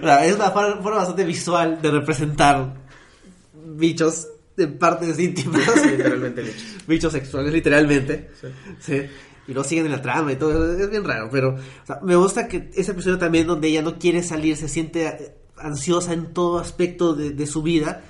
O 0.00 0.04
sea, 0.04 0.24
es 0.26 0.34
una 0.34 0.50
for- 0.50 0.82
forma 0.82 0.98
bastante 0.98 1.24
visual 1.24 1.80
de 1.82 1.90
representar 1.90 2.74
bichos 3.54 4.28
en 4.56 4.78
partes 4.78 5.18
íntimas, 5.18 5.62
literalmente 5.86 6.42
hecho. 6.42 6.64
bichos 6.86 7.12
sexuales 7.12 7.52
literalmente. 7.52 8.30
Sí. 8.40 8.48
Sí. 8.80 9.02
Y 9.48 9.54
lo 9.54 9.64
siguen 9.64 9.86
en 9.86 9.92
la 9.92 10.02
trama 10.02 10.32
y 10.32 10.36
todo, 10.36 10.78
es 10.78 10.90
bien 10.90 11.02
raro, 11.04 11.28
pero 11.32 11.54
o 11.54 11.86
sea, 11.86 11.98
me 12.02 12.14
gusta 12.14 12.46
que 12.46 12.70
ese 12.74 12.92
episodio 12.92 13.18
también 13.18 13.46
donde 13.46 13.68
ella 13.68 13.82
no 13.82 13.98
quiere 13.98 14.22
salir, 14.22 14.56
se 14.56 14.68
siente 14.68 15.06
eh, 15.06 15.34
ansiosa 15.56 16.12
en 16.12 16.32
todo 16.32 16.58
aspecto 16.58 17.14
de, 17.14 17.30
de 17.30 17.46
su 17.46 17.62
vida, 17.62 18.02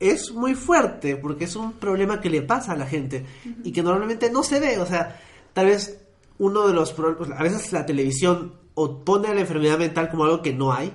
es 0.00 0.32
muy 0.32 0.54
fuerte 0.54 1.16
porque 1.16 1.44
es 1.44 1.56
un 1.56 1.74
problema 1.74 2.20
que 2.20 2.28
le 2.28 2.42
pasa 2.42 2.72
a 2.72 2.76
la 2.76 2.86
gente 2.86 3.24
y 3.62 3.72
que 3.72 3.82
normalmente 3.82 4.30
no 4.30 4.42
se 4.42 4.60
ve, 4.60 4.78
o 4.78 4.84
sea, 4.84 5.18
tal 5.54 5.66
vez 5.66 5.98
uno 6.38 6.68
de 6.68 6.74
los 6.74 6.92
problemas, 6.92 7.38
a 7.38 7.42
veces 7.42 7.72
la 7.72 7.86
televisión 7.86 8.54
o 8.74 9.04
pone 9.04 9.28
a 9.28 9.34
la 9.34 9.40
enfermedad 9.40 9.78
mental 9.78 10.10
como 10.10 10.24
algo 10.24 10.42
que 10.42 10.52
no 10.52 10.72
hay, 10.72 10.92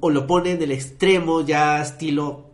o 0.00 0.10
lo 0.10 0.26
pone 0.26 0.52
en 0.52 0.62
el 0.62 0.72
extremo 0.72 1.40
ya 1.40 1.80
estilo 1.80 2.50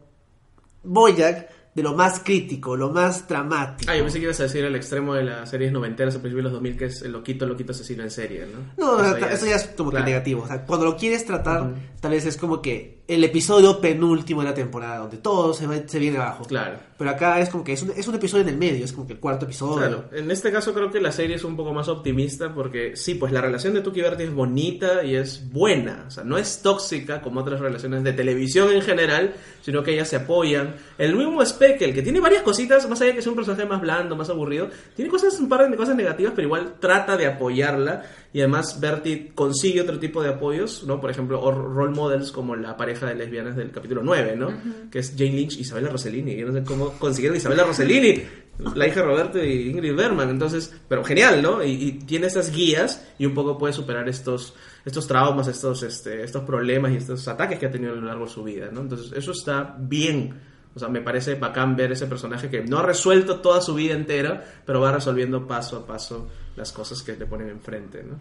Boyack, 0.84 1.50
de 1.74 1.82
lo 1.82 1.94
más 1.94 2.20
crítico, 2.20 2.76
lo 2.76 2.90
más 2.90 3.26
dramático. 3.26 3.90
Ah, 3.90 3.96
yo 3.96 4.04
pensé 4.04 4.18
que 4.18 4.24
ibas 4.26 4.38
a 4.38 4.44
decir 4.44 4.64
el 4.64 4.76
extremo 4.76 5.14
de 5.14 5.24
las 5.24 5.50
series 5.50 5.72
noventeras 5.72 6.14
a 6.14 6.20
principios 6.20 6.44
de 6.44 6.50
los 6.50 6.52
2000, 6.52 6.76
que 6.76 6.84
es 6.84 7.02
el 7.02 7.12
loquito, 7.12 7.46
loquito 7.46 7.72
asesino 7.72 8.04
en 8.04 8.10
serie, 8.10 8.46
¿no? 8.46 8.74
No, 8.76 9.04
eso, 9.04 9.46
ya, 9.46 9.56
es 9.56 9.66
como 9.76 9.90
claro. 9.90 10.04
que 10.04 10.12
negativo. 10.12 10.42
O 10.42 10.46
sea, 10.46 10.64
cuando 10.64 10.87
lo 10.87 10.96
quieres 10.96 11.24
tratar. 11.24 11.74
Tal 12.04 12.12
vez 12.12 12.26
es 12.26 12.36
como 12.36 12.60
que 12.60 12.98
el 13.08 13.24
episodio 13.24 13.80
penúltimo 13.80 14.42
de 14.42 14.48
la 14.48 14.54
temporada, 14.54 14.98
donde 14.98 15.16
todo 15.16 15.54
se, 15.54 15.66
va- 15.66 15.86
se 15.86 15.98
viene 15.98 16.18
abajo. 16.18 16.44
Claro. 16.44 16.76
Pero 16.98 17.10
acá 17.10 17.40
es 17.40 17.48
como 17.48 17.64
que 17.64 17.72
es 17.72 17.82
un, 17.82 17.90
es 17.96 18.06
un 18.06 18.14
episodio 18.14 18.42
en 18.42 18.50
el 18.50 18.56
medio, 18.58 18.84
es 18.84 18.92
como 18.92 19.06
que 19.06 19.14
el 19.14 19.18
cuarto 19.20 19.46
episodio. 19.46 19.78
Claro, 19.78 20.04
en 20.12 20.30
este 20.30 20.52
caso 20.52 20.74
creo 20.74 20.90
que 20.90 21.00
la 21.00 21.12
serie 21.12 21.36
es 21.36 21.44
un 21.44 21.56
poco 21.56 21.72
más 21.72 21.88
optimista 21.88 22.52
porque 22.54 22.94
sí, 22.94 23.14
pues 23.14 23.32
la 23.32 23.40
relación 23.40 23.72
de 23.72 23.80
Tuki 23.80 24.00
y 24.00 24.02
Bertie 24.02 24.26
es 24.26 24.34
bonita 24.34 25.02
y 25.02 25.16
es 25.16 25.50
buena, 25.50 26.04
o 26.06 26.10
sea, 26.10 26.24
no 26.24 26.36
es 26.36 26.60
tóxica 26.62 27.22
como 27.22 27.40
otras 27.40 27.60
relaciones 27.60 28.04
de 28.04 28.12
televisión 28.12 28.70
en 28.70 28.82
general, 28.82 29.34
sino 29.62 29.82
que 29.82 29.92
ellas 29.94 30.08
se 30.08 30.16
apoyan. 30.16 30.76
El 30.98 31.16
mismo 31.16 31.44
Speckle, 31.44 31.94
que 31.94 32.02
tiene 32.02 32.20
varias 32.20 32.42
cositas, 32.42 32.86
más 32.88 33.00
allá 33.00 33.08
de 33.08 33.14
que 33.14 33.20
es 33.20 33.26
un 33.26 33.34
personaje 33.34 33.64
más 33.66 33.80
blando, 33.80 34.14
más 34.14 34.28
aburrido, 34.28 34.68
tiene 34.94 35.10
cosas, 35.10 35.38
un 35.40 35.48
par 35.48 35.68
de 35.70 35.76
cosas 35.76 35.96
negativas, 35.96 36.32
pero 36.36 36.46
igual 36.46 36.74
trata 36.80 37.16
de 37.16 37.26
apoyarla 37.26 38.02
y 38.34 38.40
además 38.40 38.80
Bertie 38.80 39.30
consigue 39.32 39.80
otro 39.80 40.00
tipo 40.00 40.20
de 40.20 40.30
apoyos, 40.30 40.82
¿no? 40.88 41.00
Por 41.00 41.08
ejemplo, 41.08 41.40
o 41.40 41.52
role 41.52 41.94
models 41.94 42.32
como 42.32 42.56
la 42.56 42.76
pareja 42.76 43.06
de 43.06 43.14
lesbianas 43.14 43.54
del 43.54 43.70
capítulo 43.70 44.02
9, 44.02 44.34
¿no? 44.36 44.52
Que 44.90 44.98
es 44.98 45.14
Jane 45.16 45.34
Lynch 45.34 45.56
y 45.56 45.60
Isabella 45.60 45.88
Rossellini. 45.88 46.34
Yo 46.34 46.48
no 46.48 46.52
sé 46.52 46.64
cómo 46.64 46.90
consiguieron 46.98 47.36
Isabella 47.36 47.62
Rossellini, 47.62 48.24
la 48.74 48.88
hija 48.88 49.02
de 49.02 49.06
Roberto 49.06 49.38
y 49.38 49.70
Ingrid 49.70 49.94
Bergman. 49.94 50.30
Entonces, 50.30 50.74
pero 50.88 51.04
genial, 51.04 51.42
¿no? 51.42 51.62
Y, 51.62 51.70
y 51.70 51.92
tiene 51.92 52.26
esas 52.26 52.50
guías 52.50 53.06
y 53.20 53.26
un 53.26 53.34
poco 53.34 53.56
puede 53.56 53.72
superar 53.72 54.08
estos, 54.08 54.54
estos 54.84 55.06
traumas, 55.06 55.46
estos, 55.46 55.84
este, 55.84 56.24
estos 56.24 56.42
problemas 56.42 56.90
y 56.90 56.96
estos 56.96 57.28
ataques 57.28 57.60
que 57.60 57.66
ha 57.66 57.70
tenido 57.70 57.92
a 57.92 57.96
lo 57.96 58.02
largo 58.02 58.24
de 58.24 58.32
su 58.32 58.42
vida, 58.42 58.68
¿no? 58.72 58.80
Entonces, 58.80 59.12
eso 59.16 59.30
está 59.30 59.76
bien. 59.78 60.34
O 60.74 60.78
sea, 60.78 60.88
me 60.88 61.00
parece 61.00 61.37
bacán 61.37 61.76
ver 61.76 61.92
ese 61.92 62.06
personaje 62.06 62.48
que 62.50 62.62
no 62.62 62.78
ha 62.78 62.82
resuelto 62.82 63.40
toda 63.40 63.60
su 63.60 63.74
vida 63.74 63.94
entera, 63.94 64.44
pero 64.66 64.80
va 64.80 64.90
resolviendo 64.92 65.46
paso 65.46 65.76
a 65.78 65.87
paso 65.87 66.28
las 66.56 66.72
cosas 66.72 67.02
que 67.02 67.16
le 67.16 67.26
ponen 67.26 67.48
enfrente, 67.48 68.02
¿no? 68.02 68.18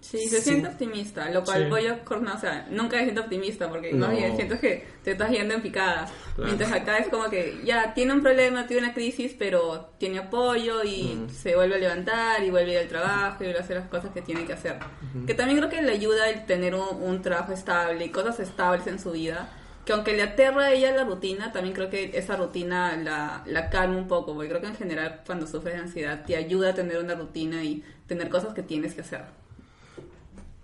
Sí, 0.00 0.26
se 0.28 0.38
Sí. 0.40 0.50
siente 0.50 0.66
optimista, 0.68 1.30
lo 1.30 1.44
cual 1.44 1.62
Sí. 1.62 1.70
voy 1.70 1.86
a 1.86 2.02
o 2.04 2.38
sea, 2.40 2.66
nunca 2.72 2.96
me 2.96 3.04
siento 3.04 3.20
optimista 3.20 3.68
porque 3.68 3.92
No. 3.92 4.08
bien 4.08 4.34
siento 4.34 4.58
que 4.58 4.84
te 5.04 5.12
estás 5.12 5.30
yendo 5.30 5.54
en 5.54 5.62
picada. 5.62 6.06
Claro. 6.34 6.46
Mientras 6.46 6.72
acá 6.72 6.98
es 6.98 7.06
como 7.06 7.30
que 7.30 7.60
ya 7.64 7.94
tiene 7.94 8.12
un 8.12 8.20
problema, 8.20 8.66
tiene 8.66 8.82
una 8.86 8.94
crisis, 8.94 9.36
pero 9.38 9.90
tiene 9.98 10.18
apoyo 10.18 10.82
y 10.82 11.14
Mm. 11.14 11.28
se 11.30 11.54
vuelve 11.54 11.76
a 11.76 11.78
levantar 11.78 12.42
y 12.42 12.50
vuelve 12.50 12.72
a 12.72 12.74
ir 12.74 12.78
al 12.80 12.88
trabajo 12.88 13.36
y 13.44 13.44
vuelve 13.44 13.60
a 13.60 13.62
hacer 13.62 13.76
las 13.76 13.88
cosas 13.88 14.10
que 14.12 14.22
tiene 14.22 14.44
que 14.44 14.54
hacer. 14.54 14.80
Que 15.24 15.34
también 15.34 15.58
creo 15.58 15.70
que 15.70 15.80
le 15.82 15.92
ayuda 15.92 16.28
el 16.30 16.46
tener 16.46 16.74
un, 16.74 17.00
un 17.00 17.22
trabajo 17.22 17.52
estable 17.52 18.04
y 18.04 18.08
cosas 18.08 18.40
estables 18.40 18.84
en 18.88 18.98
su 18.98 19.12
vida. 19.12 19.48
Que 19.84 19.92
aunque 19.92 20.12
le 20.12 20.22
aterra 20.22 20.66
a 20.66 20.72
ella 20.72 20.94
la 20.94 21.04
rutina, 21.04 21.50
también 21.52 21.74
creo 21.74 21.90
que 21.90 22.12
esa 22.14 22.36
rutina 22.36 22.96
la, 22.96 23.42
la 23.46 23.68
calma 23.70 23.96
un 23.96 24.06
poco, 24.08 24.32
porque 24.34 24.48
creo 24.48 24.60
que 24.60 24.68
en 24.68 24.76
general 24.76 25.22
cuando 25.26 25.46
sufres 25.46 25.74
de 25.74 25.80
ansiedad 25.80 26.24
te 26.24 26.36
ayuda 26.36 26.70
a 26.70 26.74
tener 26.74 26.98
una 26.98 27.14
rutina 27.14 27.64
y 27.64 27.82
tener 28.06 28.28
cosas 28.28 28.54
que 28.54 28.62
tienes 28.62 28.94
que 28.94 29.00
hacer. 29.00 29.22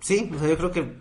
Sí, 0.00 0.30
o 0.34 0.38
sea, 0.38 0.48
yo 0.48 0.56
creo 0.56 0.70
que 0.70 0.92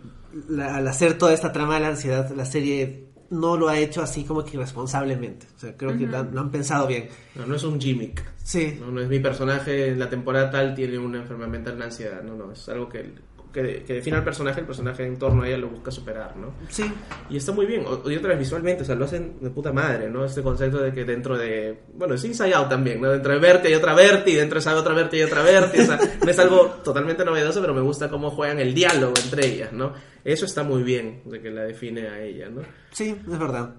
la- 0.48 0.76
al 0.76 0.88
hacer 0.88 1.16
toda 1.16 1.32
esta 1.32 1.52
trama 1.52 1.74
de 1.74 1.80
la 1.80 1.88
ansiedad, 1.88 2.30
la 2.30 2.44
serie 2.44 3.04
no 3.30 3.56
lo 3.56 3.68
ha 3.68 3.78
hecho 3.78 4.02
así 4.02 4.24
como 4.24 4.44
que 4.44 4.56
irresponsablemente. 4.56 5.46
O 5.56 5.58
sea, 5.60 5.76
creo 5.76 5.96
que 5.96 6.06
lo 6.06 6.18
han- 6.18 6.34
lo 6.34 6.40
han 6.40 6.50
pensado 6.50 6.86
bien. 6.86 7.08
No, 7.34 7.46
no 7.46 7.54
es 7.54 7.62
un 7.62 7.78
gimmick. 7.80 8.24
Sí, 8.42 8.78
No, 8.80 8.90
no 8.90 9.00
es 9.02 9.08
mi 9.08 9.18
personaje 9.20 9.88
en 9.88 9.98
la 9.98 10.08
temporada 10.08 10.50
tal 10.50 10.74
tiene 10.74 10.98
una 10.98 11.18
enfermedad 11.18 11.48
mental, 11.50 11.74
una 11.76 11.84
ansiedad. 11.86 12.22
No, 12.22 12.34
no, 12.34 12.50
es 12.52 12.68
algo 12.70 12.88
que, 12.88 13.12
que, 13.62 13.82
que 13.84 13.94
define 13.94 14.16
al 14.16 14.24
personaje, 14.24 14.60
el 14.60 14.66
personaje 14.66 15.04
en 15.06 15.18
torno 15.18 15.42
a 15.42 15.48
ella 15.48 15.58
lo 15.58 15.68
busca 15.68 15.90
superar, 15.90 16.36
¿no? 16.36 16.52
sí. 16.68 16.84
Y 17.30 17.36
está 17.36 17.52
muy 17.52 17.66
bien. 17.66 17.84
O- 17.86 18.10
Y 18.10 18.16
otra 18.16 18.30
vez 18.30 18.38
visualmente, 18.38 18.82
o 18.82 18.86
sea, 18.86 18.94
lo 18.94 19.04
hacen 19.04 19.36
de 19.40 19.50
puta 19.50 19.72
madre, 19.72 20.08
¿no? 20.10 20.24
Este 20.24 20.42
concepto 20.42 20.78
de 20.78 20.92
que 20.92 21.04
dentro 21.04 21.36
de. 21.36 21.80
Bueno, 21.94 22.14
es 22.14 22.24
Inside 22.24 22.54
Out 22.54 22.68
también, 22.68 23.00
¿no? 23.00 23.10
Dentro 23.10 23.32
de 23.32 23.38
Bertie 23.38 23.68
hay 23.70 23.74
otra 23.74 23.94
Bertie, 23.94 24.34
y 24.34 24.36
dentro 24.36 24.60
de 24.60 24.70
otra 24.70 24.94
Bertie 24.94 25.20
hay 25.22 25.26
otra 25.26 25.42
Bertie. 25.42 25.82
O 25.82 25.84
sea, 25.86 25.98
no 26.24 26.30
es 26.30 26.38
algo 26.38 26.66
totalmente 26.84 27.24
novedoso, 27.24 27.60
pero 27.60 27.74
me 27.74 27.80
gusta 27.82 28.08
cómo 28.08 28.30
juegan 28.30 28.58
el 28.58 28.74
diálogo 28.74 29.14
entre 29.22 29.46
ellas, 29.46 29.72
¿no? 29.72 29.92
Eso 30.24 30.44
está 30.46 30.62
muy 30.62 30.82
bien, 30.82 31.22
de 31.24 31.40
que 31.40 31.50
la 31.50 31.62
define 31.62 32.08
a 32.08 32.20
ella, 32.20 32.48
¿no? 32.48 32.62
Sí, 32.90 33.10
es 33.30 33.38
verdad. 33.38 33.74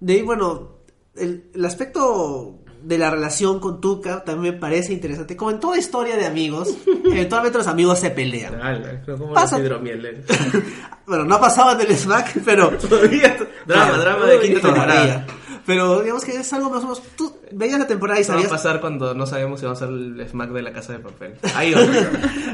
De 0.00 0.14
ahí, 0.14 0.22
bueno, 0.22 0.78
el, 1.14 1.50
el 1.54 1.64
aspecto 1.64 2.61
de 2.84 2.98
la 2.98 3.10
relación 3.10 3.60
con 3.60 3.80
Tuca 3.80 4.24
también 4.24 4.54
me 4.54 4.60
parece 4.60 4.92
interesante. 4.92 5.36
Como 5.36 5.50
en 5.50 5.60
toda 5.60 5.78
historia 5.78 6.16
de 6.16 6.26
amigos, 6.26 6.68
eventualmente 7.04 7.58
los 7.58 7.66
amigos 7.66 7.98
se 7.98 8.10
pelean. 8.10 8.60
Ala, 8.60 9.02
como 9.06 9.32
Pasa. 9.32 9.58
los. 9.58 9.80
Bueno, 11.06 11.24
no 11.24 11.34
ha 11.34 11.40
pasado 11.40 11.78
en 11.80 11.90
el 11.90 11.96
Smack, 11.96 12.38
pero... 12.44 12.70
Todavía. 12.78 13.36
Drama, 13.66 13.98
drama 13.98 14.26
de 14.26 14.40
quinta 14.40 14.60
temporada. 14.60 15.26
Pero 15.66 16.00
digamos 16.00 16.24
que 16.24 16.32
es 16.36 16.52
algo 16.52 16.70
más 16.70 16.78
o 16.80 16.82
menos... 16.82 17.02
Tú 17.16 17.36
veías 17.52 17.78
la 17.78 17.86
temporada 17.86 18.18
y 18.18 18.22
Eso 18.22 18.32
va 18.32 18.38
a 18.38 18.42
sabías... 18.42 18.62
pasar 18.62 18.80
cuando 18.80 19.12
no 19.14 19.26
sabemos 19.26 19.60
si 19.60 19.66
va 19.66 19.72
a 19.72 19.76
ser 19.76 19.88
el 19.88 20.26
smack 20.28 20.50
de 20.50 20.62
la 20.62 20.72
casa 20.72 20.92
de 20.92 20.98
papel. 21.00 21.34
Ahí 21.54 21.72
va. 21.74 21.80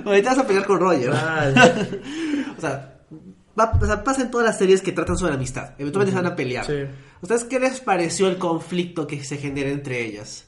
Ahorita 0.06 0.30
vas 0.30 0.38
a 0.38 0.46
pelear 0.46 0.66
con 0.66 0.80
Roger. 0.80 1.10
Ah, 1.14 1.50
o 2.56 2.60
sea, 2.60 2.98
va- 3.58 3.72
o 3.80 3.86
sea, 3.86 4.02
pasa 4.04 4.22
en 4.22 4.30
todas 4.30 4.46
las 4.46 4.58
series 4.58 4.82
que 4.82 4.92
tratan 4.92 5.16
sobre 5.16 5.32
la 5.32 5.36
amistad. 5.36 5.70
Eventualmente 5.78 6.16
se 6.16 6.22
van 6.22 6.32
a 6.32 6.36
pelear. 6.36 6.66
Sí. 6.66 6.84
¿Ustedes 7.20 7.44
qué 7.44 7.58
les 7.58 7.80
pareció 7.80 8.28
el 8.28 8.38
conflicto 8.38 9.06
que 9.06 9.22
se 9.24 9.36
genera 9.36 9.70
entre 9.70 10.04
ellas? 10.04 10.46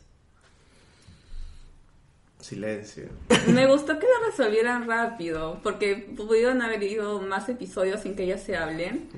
Silencio. 2.41 3.09
Me 3.49 3.67
gustó 3.67 3.99
que 3.99 4.07
la 4.07 4.27
resolvieran 4.31 4.87
rápido, 4.87 5.61
porque 5.63 5.97
pudieron 6.17 6.63
haber 6.63 6.83
ido 6.83 7.21
más 7.21 7.49
episodios 7.49 8.01
sin 8.01 8.15
que 8.17 8.25
ellas 8.25 8.43
se 8.43 8.57
hablen. 8.57 9.09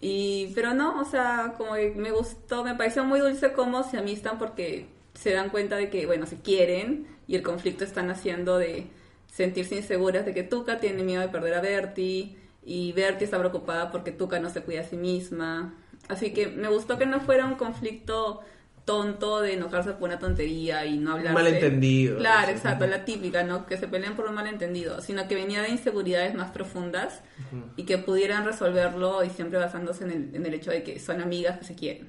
Y, 0.00 0.52
pero 0.54 0.74
no, 0.74 1.00
o 1.00 1.04
sea, 1.04 1.54
como 1.58 1.74
que 1.74 1.92
me 1.96 2.12
gustó, 2.12 2.64
me 2.64 2.74
pareció 2.74 3.04
muy 3.04 3.20
dulce 3.20 3.52
cómo 3.52 3.82
se 3.82 3.98
amistan 3.98 4.38
porque 4.38 4.86
se 5.14 5.32
dan 5.32 5.50
cuenta 5.50 5.76
de 5.76 5.90
que, 5.90 6.06
bueno, 6.06 6.26
se 6.26 6.40
quieren 6.40 7.06
y 7.26 7.34
el 7.34 7.42
conflicto 7.42 7.84
están 7.84 8.10
haciendo 8.10 8.58
de 8.58 8.86
sentirse 9.26 9.76
inseguras 9.76 10.24
de 10.24 10.34
que 10.34 10.44
Tuca 10.44 10.78
tiene 10.78 11.02
miedo 11.02 11.20
de 11.20 11.28
perder 11.28 11.54
a 11.54 11.60
Bertie 11.60 12.36
y 12.64 12.92
Bertie 12.92 13.24
está 13.24 13.38
preocupada 13.38 13.90
porque 13.90 14.12
Tuca 14.12 14.38
no 14.38 14.50
se 14.50 14.62
cuida 14.62 14.82
a 14.82 14.84
sí 14.84 14.96
misma. 14.96 15.74
Así 16.08 16.32
que 16.32 16.48
me 16.48 16.68
gustó 16.68 16.98
que 16.98 17.06
no 17.06 17.20
fuera 17.20 17.44
un 17.46 17.54
conflicto 17.56 18.40
tonto 18.84 19.40
de 19.42 19.52
enojarse 19.52 19.92
por 19.92 20.08
una 20.08 20.18
tontería 20.18 20.86
y 20.86 20.96
no 20.96 21.12
hablar. 21.12 21.34
malentendido, 21.34 22.16
Claro, 22.16 22.46
sí. 22.48 22.52
exacto, 22.54 22.86
la 22.86 23.04
típica, 23.04 23.42
¿no? 23.42 23.66
Que 23.66 23.76
se 23.76 23.86
pelean 23.86 24.16
por 24.16 24.26
un 24.26 24.34
malentendido, 24.34 25.02
sino 25.02 25.28
que 25.28 25.34
venía 25.34 25.60
de 25.62 25.68
inseguridades 25.68 26.34
más 26.34 26.50
profundas 26.50 27.22
y 27.76 27.84
que 27.84 27.98
pudieran 27.98 28.46
resolverlo 28.46 29.22
y 29.24 29.30
siempre 29.30 29.58
basándose 29.58 30.04
en 30.04 30.10
el, 30.12 30.34
en 30.34 30.46
el 30.46 30.54
hecho 30.54 30.70
de 30.70 30.82
que 30.82 30.98
son 30.98 31.20
amigas 31.20 31.58
que 31.58 31.64
se 31.66 31.74
quieren. 31.74 32.08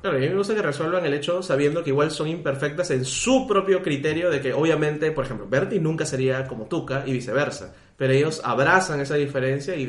Claro, 0.00 0.18
y 0.18 0.22
a 0.22 0.24
mí 0.24 0.30
me 0.30 0.38
gusta 0.38 0.54
que 0.54 0.62
resuelvan 0.62 1.04
el 1.04 1.12
hecho 1.12 1.42
sabiendo 1.42 1.84
que 1.84 1.90
igual 1.90 2.10
son 2.10 2.28
imperfectas 2.28 2.90
en 2.90 3.04
su 3.04 3.46
propio 3.46 3.82
criterio 3.82 4.30
de 4.30 4.40
que 4.40 4.54
obviamente, 4.54 5.10
por 5.12 5.26
ejemplo, 5.26 5.46
Bertie 5.46 5.78
nunca 5.80 6.06
sería 6.06 6.46
como 6.46 6.64
Tuca 6.66 7.02
y 7.06 7.12
viceversa, 7.12 7.74
pero 8.00 8.14
ellos 8.14 8.40
abrazan 8.42 8.98
esa 9.00 9.16
diferencia 9.16 9.76
y, 9.76 9.84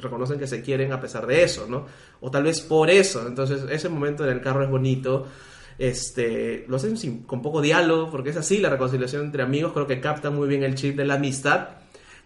reconocen 0.00 0.38
que 0.38 0.46
se 0.46 0.62
quieren 0.62 0.92
a 0.92 1.00
pesar 1.00 1.26
de 1.26 1.42
eso, 1.42 1.66
¿no? 1.68 1.84
O 2.20 2.30
tal 2.30 2.44
vez 2.44 2.60
por 2.60 2.88
eso, 2.90 3.26
entonces 3.26 3.64
ese 3.70 3.88
momento 3.88 4.22
en 4.22 4.30
el 4.30 4.40
carro 4.40 4.62
es 4.62 4.70
bonito, 4.70 5.26
este, 5.76 6.64
lo 6.68 6.76
hacen 6.76 6.96
sin- 6.96 7.24
con 7.24 7.42
poco 7.42 7.60
diálogo, 7.60 8.08
porque 8.08 8.30
es 8.30 8.36
así 8.36 8.58
la 8.58 8.70
reconciliación 8.70 9.24
entre 9.24 9.42
amigos, 9.42 9.72
creo 9.72 9.88
que 9.88 10.00
capta 10.00 10.30
muy 10.30 10.46
bien 10.46 10.62
el 10.62 10.76
chip 10.76 10.96
de 10.96 11.06
la 11.06 11.14
amistad, 11.14 11.70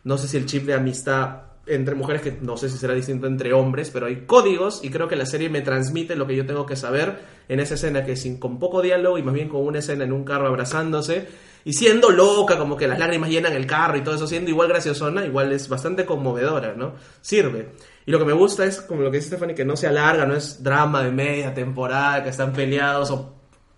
no 0.05 0.19
sé 0.19 0.29
si 0.29 0.37
el 0.37 0.45
chip 0.45 0.67
de 0.67 0.75
amistad 0.75 1.39
entre 1.67 1.95
mujeres, 1.95 2.21
que 2.21 2.37
no 2.43 2.59
sé 2.59 2.69
si 2.69 2.77
será 2.77 2.93
distinto 2.93 3.27
entre 3.27 3.55
hombres, 3.55 3.89
pero 3.91 4.09
hay 4.09 4.27
códigos 4.27 4.85
y 4.85 4.91
creo 4.91 5.09
que 5.09 5.17
la 5.17 5.25
serie 5.25 5.49
me 5.49 5.63
transmite 5.63 6.17
lo 6.17 6.27
que 6.27 6.37
yo 6.37 6.45
tengo 6.45 6.67
que 6.67 6.77
saber 6.77 7.19
en 7.49 7.61
esa 7.61 7.77
escena 7.77 8.05
que 8.05 8.15
sin 8.15 8.39
con 8.39 8.59
poco 8.59 8.83
diálogo 8.83 9.17
y 9.17 9.23
más 9.23 9.33
bien 9.33 9.49
con 9.49 9.65
una 9.65 9.79
escena 9.79 10.05
en 10.05 10.13
un 10.13 10.25
carro 10.25 10.49
abrazándose 10.49 11.29
y 11.69 11.75
siendo 11.75 12.09
loca, 12.09 12.57
como 12.57 12.79
que 12.79 12.89
las 12.89 12.99
lágrimas 12.99 13.29
llenan 13.29 13.53
el 13.53 13.67
carro 13.67 13.99
y 13.99 14.01
todo 14.01 14.15
eso, 14.15 14.27
siendo 14.27 14.49
igual 14.49 14.69
graciosona, 14.69 15.27
igual 15.27 15.53
es 15.53 15.69
bastante 15.69 16.07
conmovedora, 16.07 16.73
¿no? 16.75 16.95
Sirve. 17.21 17.73
Y 18.07 18.11
lo 18.11 18.19
que 18.19 18.25
me 18.25 18.33
gusta 18.33 18.65
es, 18.65 18.81
como 18.81 19.03
lo 19.03 19.11
que 19.11 19.19
dice 19.19 19.29
Stephanie, 19.29 19.55
que 19.55 19.67
no 19.67 19.77
se 19.77 19.87
alarga, 19.87 20.25
no 20.25 20.35
es 20.35 20.63
drama 20.63 21.03
de 21.03 21.11
media 21.11 21.53
temporada, 21.53 22.23
que 22.23 22.31
están 22.31 22.55
peleados 22.55 23.11
o 23.11 23.35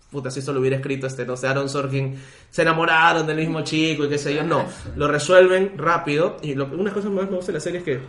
puta, 0.09 0.31
si 0.31 0.39
esto 0.39 0.53
lo 0.53 0.61
hubiera 0.61 0.77
escrito, 0.77 1.05
este, 1.05 1.25
no 1.25 1.35
sé, 1.35 1.47
Aaron 1.47 1.67
Sorkin, 1.67 2.17
se 2.49 2.61
enamoraron 2.61 3.27
del 3.27 3.35
mismo 3.35 3.59
chico 3.59 4.05
y 4.05 4.09
qué 4.09 4.17
sé 4.17 4.33
yo. 4.35 4.43
No, 4.45 4.63
lo 4.95 5.09
resuelven 5.09 5.77
rápido. 5.77 6.37
Y 6.41 6.55
lo, 6.55 6.67
una 6.67 6.93
cosa 6.93 7.09
más 7.09 7.29
me 7.29 7.35
gusta 7.35 7.51
de 7.51 7.57
la 7.57 7.59
serie 7.59 7.79
es 7.79 7.83
que 7.83 7.99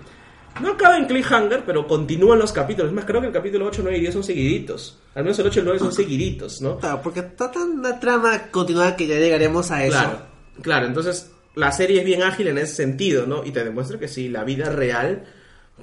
no 0.61 0.73
acaba 0.73 0.97
en 0.97 1.07
cliffhanger, 1.07 1.65
pero 1.65 1.87
continúan 1.87 2.39
los 2.39 2.53
capítulos. 2.53 2.91
Es 2.91 2.95
más, 2.95 3.05
creo 3.05 3.21
que 3.21 3.29
el 3.29 3.33
capítulo 3.33 3.67
8, 3.67 3.81
9 3.83 3.99
y 3.99 4.01
10 4.01 4.15
son 4.15 4.25
seguiditos. 4.25 4.99
Al 5.15 5.25
menos 5.25 5.39
el 5.39 5.47
8 5.47 5.59
y 5.59 5.61
el 5.61 5.65
9 5.65 5.79
son 5.79 5.93
seguiditos, 5.93 6.61
¿no? 6.61 6.79
Claro, 6.79 7.01
porque 7.03 7.23
tratan 7.23 7.79
una 7.79 7.99
trama 7.99 8.51
continuada 8.51 8.97
que 8.97 9.07
ya 9.07 9.17
llegaremos 9.17 9.71
a 9.71 9.85
eso. 9.85 9.99
Claro, 9.99 10.19
claro, 10.61 10.87
entonces 10.87 11.31
la 11.55 11.73
serie 11.73 12.01
es 12.01 12.05
bien 12.05 12.23
ágil 12.23 12.49
en 12.49 12.59
ese 12.59 12.75
sentido, 12.75 13.27
¿no? 13.27 13.45
Y 13.45 13.51
te 13.51 13.65
demuestra 13.65 13.99
que 13.99 14.09
sí, 14.09 14.29
la 14.29 14.45
vida 14.45 14.71
real, 14.71 15.25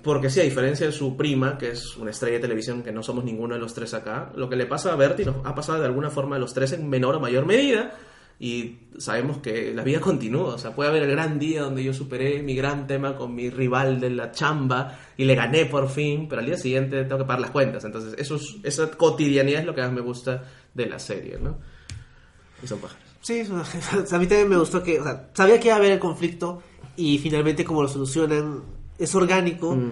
porque 0.04 0.30
sí, 0.30 0.40
a 0.40 0.44
diferencia 0.44 0.86
de 0.86 0.92
su 0.92 1.18
prima, 1.18 1.58
que 1.58 1.72
es 1.72 1.98
una 1.98 2.12
estrella 2.12 2.36
de 2.36 2.42
televisión, 2.42 2.84
que 2.84 2.92
no 2.92 3.04
somos 3.04 3.24
ninguno 3.24 3.56
de 3.56 3.62
los 3.62 3.74
tres 3.74 3.94
acá, 3.94 4.32
lo 4.36 4.50
que 4.50 4.56
le 4.56 4.66
pasa 4.66 4.94
a 4.94 4.96
Bertie 4.96 5.26
nos 5.26 5.46
ha 5.46 5.56
pasado 5.56 5.80
de 5.80 5.86
alguna 5.86 6.10
forma 6.10 6.36
a 6.36 6.40
los 6.40 6.54
tres 6.54 6.74
en 6.74 6.90
menor 6.90 7.16
o 7.16 7.20
mayor 7.20 7.46
medida. 7.46 7.96
Y 8.42 8.78
sabemos 8.98 9.40
que 9.40 9.74
la 9.74 9.84
vida 9.84 10.00
continúa, 10.00 10.56
o 10.56 10.58
sea, 10.58 10.74
puede 10.74 10.90
haber 10.90 11.04
el 11.04 11.12
gran 11.12 11.40
día 11.40 11.64
donde 11.64 11.84
yo 11.84 11.94
superé 11.94 12.42
mi 12.42 12.56
gran 12.56 12.88
tema 12.88 13.18
con 13.18 13.36
mi 13.36 13.50
rival 13.50 14.00
de 14.00 14.10
la 14.12 14.32
chamba 14.32 14.98
y 15.18 15.26
le 15.26 15.36
gané 15.36 15.66
por 15.66 15.90
fin, 15.90 16.28
pero 16.30 16.40
al 16.40 16.46
día 16.46 16.56
siguiente 16.58 17.04
tengo 17.04 17.18
que 17.18 17.26
pagar 17.26 17.42
las 17.42 17.52
cuentas. 17.52 17.84
Entonces, 17.84 18.16
eso 18.18 18.38
es- 18.38 18.56
esa 18.64 18.90
cotidianidad 18.92 19.60
es 19.62 19.66
lo 19.66 19.76
que 19.76 19.82
más 19.82 19.92
me 19.92 20.00
gusta 20.02 20.46
de 20.74 20.86
la 20.86 21.00
serie, 21.00 21.38
¿no? 21.38 21.58
Y 22.64 22.68
son 22.68 22.80
pájaros. 22.80 23.04
Sí, 23.22 23.42
a 23.42 24.18
mí 24.20 24.28
también 24.28 24.48
me 24.48 24.58
gustó 24.58 24.82
que, 24.82 25.02
o 25.02 25.04
sea, 25.04 25.30
sabía 25.34 25.60
que 25.60 25.68
iba 25.68 25.76
a 25.76 25.80
haber 25.80 25.92
el 25.92 26.00
conflicto 26.00 26.64
y 26.96 27.18
finalmente 27.18 27.66
como 27.66 27.82
lo 27.82 27.90
solucionan 27.90 28.62
es 28.98 29.14
orgánico 29.16 29.76
Mm. 29.76 29.92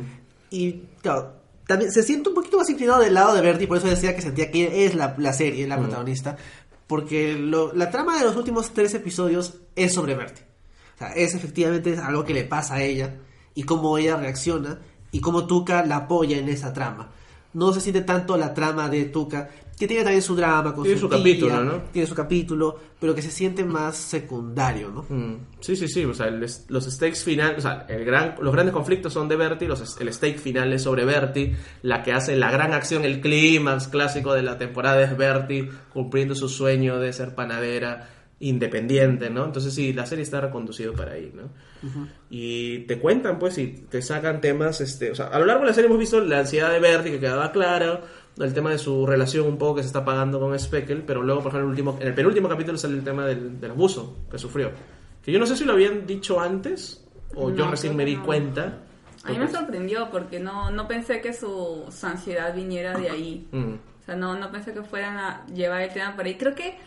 y 0.51 0.71
claro, 1.01 1.33
también 1.67 1.91
se 1.91 2.01
siente 2.03 2.29
un 2.29 2.35
poquito 2.35 2.57
más 2.57 2.69
inclinado 2.69 3.01
del 3.01 3.13
lado 3.13 3.35
de 3.35 3.41
Bertie, 3.41 3.67
por 3.67 3.77
eso 3.77 3.87
decía 3.87 4.15
que 4.15 4.21
sentía 4.21 4.49
que 4.49 4.85
es 4.85 4.95
la, 4.95 5.15
la 5.17 5.33
serie, 5.33 5.67
la 5.67 5.75
Mm. 5.77 5.81
protagonista, 5.83 6.37
porque 6.87 7.33
lo- 7.33 7.73
la 7.73 7.89
trama 7.91 8.17
de 8.17 8.25
los 8.25 8.35
últimos 8.35 8.73
tres 8.73 8.93
episodios 8.93 9.55
es 9.75 9.93
sobre 9.93 10.15
Bertie. 10.15 10.45
O 10.95 10.97
sea, 10.97 11.09
es 11.13 11.35
efectivamente 11.35 11.97
algo 11.97 12.23
que 12.23 12.33
le 12.33 12.43
pasa 12.45 12.75
a 12.75 12.81
ella 12.81 13.15
y 13.53 13.63
cómo 13.63 13.97
ella 13.97 14.15
reacciona 14.17 14.79
y 15.11 15.19
cómo 15.21 15.45
Tuca 15.47 15.85
la 15.85 15.97
apoya 15.97 16.37
en 16.37 16.49
esa 16.49 16.73
trama. 16.73 17.11
No 17.53 17.73
se 17.73 17.81
siente 17.81 18.01
tanto 18.01 18.37
la 18.37 18.53
trama 18.53 18.89
de 18.89 19.05
Tuca, 19.05 19.49
que 19.79 19.87
tiene 19.87 20.03
también 20.03 20.21
su 20.23 20.35
drama 20.35 20.73
con 20.73 20.83
Tiene 20.83 20.99
su 20.99 21.05
su 21.05 21.09
tía, 21.09 21.17
capítulo, 21.19 21.63
¿no? 21.63 21.73
Tiene 21.91 22.07
su 22.07 22.15
capítulo, 22.15 22.79
pero 22.99 23.13
que 23.13 23.21
se 23.21 23.29
siente 23.31 23.63
más 23.63 23.95
secundario, 23.95 24.89
¿no? 24.89 25.05
Mm, 25.07 25.35
Sí, 25.59 25.75
sí, 25.75 25.87
sí. 25.87 26.03
O 26.05 26.13
sea, 26.13 26.27
el 26.27 26.43
es- 26.43 26.65
los 26.69 26.85
stakes 26.85 27.23
finales, 27.23 27.59
o 27.59 27.61
sea, 27.61 27.85
el 27.87 28.03
gran, 28.03 28.35
los 28.41 28.51
grandes 28.53 28.73
conflictos 28.73 29.13
son 29.13 29.27
de 29.27 29.35
Bertie, 29.35 29.67
los, 29.67 29.99
el 30.01 30.11
stake 30.13 30.39
final 30.39 30.73
es 30.73 30.83
sobre 30.83 31.05
Bertie, 31.05 31.55
la 31.83 32.01
que 32.03 32.11
hace 32.13 32.35
la 32.35 32.51
gran 32.51 32.73
acción, 32.73 33.05
el 33.05 33.21
clímax 33.21 33.87
clásico 33.87 34.33
de 34.33 34.41
la 34.43 34.57
temporada 34.57 35.01
es 35.03 35.15
Bertie 35.15 35.69
cumpliendo 35.93 36.33
su 36.35 36.49
sueño 36.49 36.99
de 36.99 37.13
ser 37.13 37.35
panadera 37.35 38.09
independiente, 38.39 39.29
¿no? 39.29 39.45
Entonces 39.45 39.73
sí, 39.73 39.93
la 39.93 40.05
serie 40.05 40.23
está 40.23 40.39
reconducido 40.41 40.93
para 40.93 41.13
ahí, 41.13 41.31
¿no? 41.33 41.49
Y 42.29 42.79
te 42.79 42.99
cuentan, 42.99 43.39
pues, 43.39 43.57
y 43.57 43.67
te 43.67 44.01
sacan 44.01 44.41
temas, 44.41 44.81
este, 44.81 45.11
o 45.11 45.15
sea, 45.15 45.27
a 45.27 45.39
lo 45.39 45.45
largo 45.45 45.61
de 45.61 45.67
la 45.69 45.73
serie 45.73 45.87
hemos 45.87 45.99
visto 45.99 46.19
la 46.19 46.39
ansiedad 46.39 46.71
de 46.71 46.79
Bertie 46.79 47.11
que 47.11 47.19
quedaba 47.19 47.51
clara, 47.51 48.01
el 48.37 48.53
tema 48.53 48.71
de 48.71 48.77
su 48.77 49.05
relación 49.05 49.47
un 49.47 49.57
poco 49.57 49.75
que 49.75 49.81
se 49.81 49.87
está 49.87 50.05
pagando 50.05 50.39
con 50.39 50.57
Speckle, 50.57 51.03
pero 51.05 51.23
luego, 51.23 51.41
por 51.41 51.51
ejemplo, 51.51 51.67
en 51.69 51.73
el, 51.73 51.79
último, 51.79 51.97
en 52.01 52.07
el 52.07 52.13
penúltimo 52.13 52.49
capítulo 52.49 52.77
sale 52.77 52.95
el 52.95 53.03
tema 53.03 53.25
del, 53.25 53.59
del 53.59 53.71
abuso 53.71 54.17
que 54.29 54.37
sufrió. 54.37 54.71
Que 55.23 55.31
yo 55.31 55.39
no 55.39 55.45
sé 55.45 55.55
si 55.55 55.65
lo 55.65 55.73
habían 55.73 56.05
dicho 56.05 56.39
antes 56.39 57.03
o 57.35 57.49
yo 57.49 57.65
No, 57.65 57.71
recién 57.71 57.93
creo 57.93 57.97
me 57.97 58.05
di 58.05 58.15
no. 58.17 58.23
cuenta. 58.23 58.77
A 59.23 59.31
mí 59.31 59.37
me 59.37 59.47
sorprendió 59.49 60.09
porque 60.09 60.39
no, 60.39 60.71
no 60.71 60.87
pensé 60.87 61.19
que 61.21 61.33
su, 61.33 61.85
su 61.89 62.05
ansiedad 62.05 62.55
viniera 62.55 62.97
de 62.97 63.09
ahí. 63.09 63.47
Mm. 63.51 63.73
O 63.73 64.05
sea, 64.05 64.15
no, 64.15 64.37
no 64.37 64.51
pensé 64.51 64.73
que 64.73 64.83
fueran 64.83 65.17
a 65.17 65.45
llevar 65.47 65.81
el 65.81 65.91
tema 65.91 66.15
por 66.15 66.25
ahí. 66.25 66.35
Creo 66.35 66.55
que, 66.55 66.77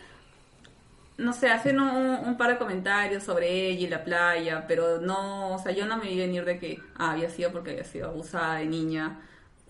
no 1.21 1.33
sé, 1.33 1.49
hacen 1.49 1.79
un, 1.79 1.89
un 2.25 2.37
par 2.37 2.49
de 2.51 2.57
comentarios 2.57 3.23
sobre 3.23 3.49
ella 3.69 3.87
y 3.87 3.89
la 3.89 4.03
playa, 4.03 4.65
pero 4.67 4.99
no, 4.99 5.55
o 5.55 5.59
sea, 5.59 5.71
yo 5.71 5.85
no 5.85 5.97
me 5.97 6.05
vi 6.09 6.17
venir 6.17 6.43
de 6.45 6.59
que 6.59 6.79
ah, 6.97 7.11
había 7.11 7.29
sido 7.29 7.51
porque 7.51 7.71
había 7.71 7.83
sido 7.85 8.09
abusada 8.09 8.55
de 8.55 8.65
niña. 8.65 9.19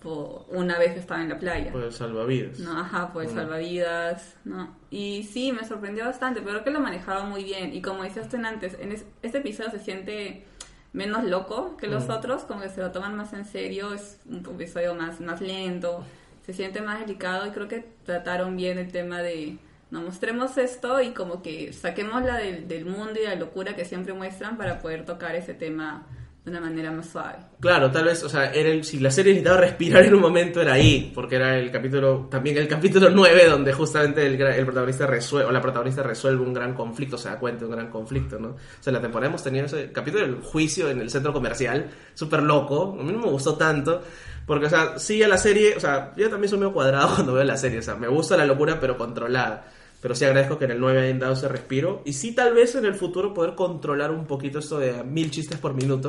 por- 0.02 0.46
una 0.48 0.78
vez 0.78 0.96
estaba 0.96 1.22
en 1.22 1.28
la 1.28 1.38
playa. 1.38 1.70
Por 1.70 1.82
el 1.84 1.92
salvavidas. 1.92 2.58
No, 2.58 2.76
ajá, 2.80 3.12
pues 3.12 3.30
salvavidas, 3.30 4.34
¿no? 4.44 4.76
Y 4.90 5.22
sí, 5.22 5.52
me 5.52 5.64
sorprendió 5.64 6.04
bastante, 6.06 6.40
pero 6.40 6.54
creo 6.54 6.64
que 6.64 6.70
lo 6.72 6.80
manejaba 6.80 7.22
muy 7.24 7.44
bien. 7.44 7.72
Y 7.72 7.80
como 7.82 8.02
decías 8.02 8.28
tú 8.28 8.36
antes, 8.44 8.76
en 8.80 8.90
es- 8.92 9.04
este 9.22 9.38
episodio 9.38 9.70
se 9.70 9.78
siente 9.78 10.44
menos 10.92 11.22
loco 11.24 11.76
que 11.76 11.86
los 11.86 12.08
otros, 12.10 12.42
como 12.42 12.60
que 12.62 12.68
se 12.68 12.80
lo 12.80 12.90
toman 12.90 13.14
más 13.16 13.32
en 13.32 13.44
serio, 13.44 13.94
es 13.94 14.18
un 14.28 14.38
episodio 14.44 14.94
más, 14.94 15.20
más 15.20 15.40
lento, 15.40 16.04
se 16.44 16.52
siente 16.52 16.82
más 16.82 16.98
delicado 17.00 17.46
y 17.46 17.50
creo 17.50 17.68
que 17.68 17.86
trataron 18.04 18.56
bien 18.56 18.78
el 18.78 18.90
tema 18.90 19.22
de, 19.22 19.56
no, 19.92 20.02
mostremos 20.02 20.56
esto 20.58 21.00
y 21.00 21.10
como 21.12 21.42
que 21.42 21.72
saquémosla 21.72 22.38
del, 22.38 22.66
del 22.66 22.84
mundo 22.84 23.20
y 23.20 23.26
la 23.26 23.36
locura 23.36 23.76
que 23.76 23.84
siempre 23.84 24.12
muestran 24.12 24.56
para 24.56 24.80
poder 24.80 25.04
tocar 25.04 25.34
ese 25.36 25.54
tema 25.54 26.06
de 26.44 26.50
una 26.50 26.60
manera 26.60 26.90
más 26.90 27.08
suave. 27.08 27.36
Claro, 27.60 27.88
tal 27.92 28.06
vez, 28.06 28.20
o 28.24 28.28
sea, 28.28 28.50
era 28.52 28.68
el- 28.70 28.82
si 28.82 28.98
la 28.98 29.12
serie 29.12 29.32
necesitaba 29.32 29.60
respirar 29.60 30.02
en 30.04 30.12
un 30.14 30.20
momento 30.20 30.60
era 30.60 30.72
ahí, 30.72 31.12
porque 31.14 31.36
era 31.36 31.56
el 31.56 31.70
capítulo, 31.70 32.26
también 32.28 32.56
el 32.56 32.66
capítulo 32.66 33.10
9, 33.10 33.46
donde 33.48 33.72
justamente 33.72 34.26
el, 34.26 34.40
el 34.40 34.64
protagonista 34.64 35.06
resuelve, 35.06 35.48
o 35.48 35.52
la 35.52 35.60
protagonista 35.60 36.02
resuelve 36.02 36.42
un 36.42 36.52
gran 36.52 36.74
conflicto, 36.74 37.16
se 37.16 37.28
da 37.28 37.38
cuenta 37.38 37.60
de 37.60 37.66
un 37.66 37.72
gran 37.76 37.90
conflicto, 37.90 38.40
¿no? 38.40 38.48
O 38.48 38.56
sea, 38.80 38.92
la 38.92 39.00
temporada 39.00 39.28
hemos 39.28 39.44
tenido 39.44 39.66
ese 39.66 39.92
capítulo 39.92 40.24
del 40.26 40.40
juicio 40.40 40.90
en 40.90 41.00
el 41.00 41.10
centro 41.10 41.32
comercial, 41.32 41.88
súper 42.14 42.42
loco, 42.42 42.96
a 42.98 43.02
mí 43.04 43.12
no 43.12 43.18
me 43.20 43.28
gustó 43.28 43.54
tanto, 43.54 44.02
porque, 44.44 44.66
o 44.66 44.70
sea, 44.70 44.98
sigue 44.98 45.28
la 45.28 45.38
serie, 45.38 45.76
o 45.76 45.80
sea, 45.80 46.12
yo 46.16 46.28
también 46.28 46.48
soy 46.48 46.58
medio 46.58 46.72
cuadrado 46.72 47.08
cuando 47.14 47.34
veo 47.34 47.44
la 47.44 47.56
serie, 47.56 47.78
o 47.78 47.82
sea, 47.82 47.94
me 47.94 48.08
gusta 48.08 48.36
la 48.36 48.46
locura, 48.46 48.80
pero 48.80 48.98
controlada. 48.98 49.64
Pero 50.02 50.14
sí 50.16 50.24
agradezco 50.24 50.58
que 50.58 50.64
en 50.66 50.72
el 50.72 50.80
9 50.80 51.00
hayan 51.00 51.18
dado 51.20 51.32
ese 51.34 51.48
respiro. 51.48 52.02
Y 52.04 52.12
sí, 52.12 52.34
tal 52.34 52.52
vez 52.54 52.74
en 52.74 52.84
el 52.84 52.94
futuro 52.96 53.32
poder 53.32 53.54
controlar 53.54 54.10
un 54.10 54.26
poquito 54.26 54.58
esto 54.58 54.78
de 54.80 55.02
mil 55.04 55.30
chistes 55.30 55.58
por 55.58 55.72
minuto. 55.74 56.08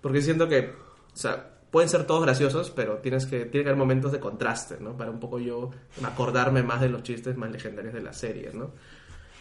Porque 0.00 0.20
siento 0.20 0.48
que, 0.48 0.72
o 1.12 1.16
sea, 1.16 1.48
pueden 1.70 1.88
ser 1.88 2.04
todos 2.04 2.22
graciosos, 2.24 2.70
pero 2.70 2.96
tienes 2.98 3.26
que, 3.26 3.44
tiene 3.46 3.62
que 3.64 3.70
haber 3.70 3.76
momentos 3.76 4.10
de 4.12 4.18
contraste, 4.20 4.76
¿no? 4.80 4.96
Para 4.96 5.10
un 5.12 5.20
poco 5.20 5.38
yo 5.38 5.70
acordarme 6.04 6.62
más 6.64 6.80
de 6.80 6.88
los 6.88 7.02
chistes 7.04 7.36
más 7.36 7.50
legendarios 7.52 7.94
de 7.94 8.00
la 8.02 8.12
serie, 8.12 8.50
¿no? 8.52 8.72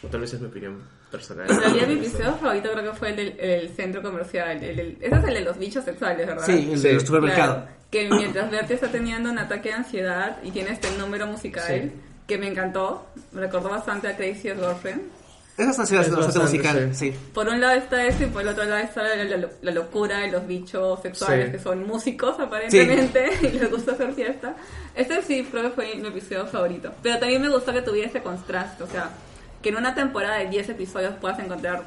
O 0.03 0.07
tal 0.09 0.21
vez 0.21 0.31
es 0.31 0.39
mi 0.41 0.45
opinión 0.47 0.79
personal. 1.09 1.49
En 1.49 1.59
realidad 1.59 1.87
mi 1.87 1.93
episodio 1.95 2.33
favorito 2.35 2.69
creo 2.71 2.91
que 2.91 2.97
fue 2.99 3.09
el 3.09 3.15
del 3.15 3.39
el 3.39 3.69
centro 3.69 4.03
comercial, 4.03 4.63
el, 4.63 4.79
el- 4.79 4.97
ese 5.01 5.15
es 5.15 5.23
el 5.23 5.33
de 5.33 5.41
los 5.41 5.57
bichos 5.57 5.83
sexuales, 5.83 6.27
¿verdad? 6.27 6.45
Sí, 6.45 6.69
el 6.71 6.77
Sí. 6.77 6.87
del 6.89 7.01
supermercado. 7.01 7.53
Claro, 7.55 7.71
que 7.89 8.09
mientras 8.09 8.51
Bertie 8.51 8.75
está 8.75 8.89
teniendo 8.91 9.31
un 9.31 9.39
ataque 9.39 9.69
de 9.69 9.75
ansiedad 9.75 10.37
y 10.43 10.51
tiene 10.51 10.71
este 10.71 10.87
número 10.99 11.25
musical 11.25 11.63
Sí. 11.65 11.91
Que 12.27 12.37
me 12.37 12.47
encantó, 12.49 13.07
me 13.31 13.41
recordó 13.41 13.69
bastante 13.69 14.07
a 14.09 14.15
Crazy 14.17 14.49
Ex 14.49 14.59
Girlfriend. 14.59 15.01
Esa 15.57 15.71
es 15.71 15.77
una 15.77 15.85
serie 15.87 16.01
Es 16.03 16.11
bastante 16.11 16.39
musical, 16.39 16.89
sí. 16.93 17.11
sí. 17.11 17.17
Por 17.33 17.47
un 17.49 17.59
lado 17.59 17.73
está 17.77 18.05
eso 18.05 18.23
y 18.23 18.27
por 18.27 18.43
el 18.43 18.49
otro 18.49 18.63
lado 18.65 18.77
está 18.77 19.01
la, 19.01 19.15
la- 19.23 19.47
la 19.61 19.71
locura 19.71 20.19
de 20.19 20.29
los 20.29 20.45
bichos 20.45 21.01
sexuales 21.01 21.47
Sí. 21.47 21.51
que 21.53 21.59
son 21.59 21.87
músicos 21.87 22.39
aparentemente 22.39 23.27
y 23.41 23.47
les 23.57 23.71
gusta 23.71 23.93
hacer 23.93 24.13
fiesta. 24.13 24.55
Este 24.93 25.19
sí 25.23 25.47
creo 25.49 25.63
que 25.63 25.69
fue 25.71 25.95
mi 25.95 26.07
episodio 26.09 26.45
favorito. 26.45 26.91
Pero 27.01 27.17
también 27.17 27.41
me 27.41 27.49
gustó 27.49 27.73
que 27.73 27.81
tuviera 27.81 28.07
ese 28.07 28.21
contraste, 28.21 28.83
o 28.83 28.87
sea, 28.87 29.09
que 29.63 29.69
en 29.69 29.77
una 29.77 29.95
temporada 29.95 30.37
de 30.37 30.45
10 30.47 30.69
episodios 30.69 31.15
puedas 31.19 31.39
encontrar 31.39 31.81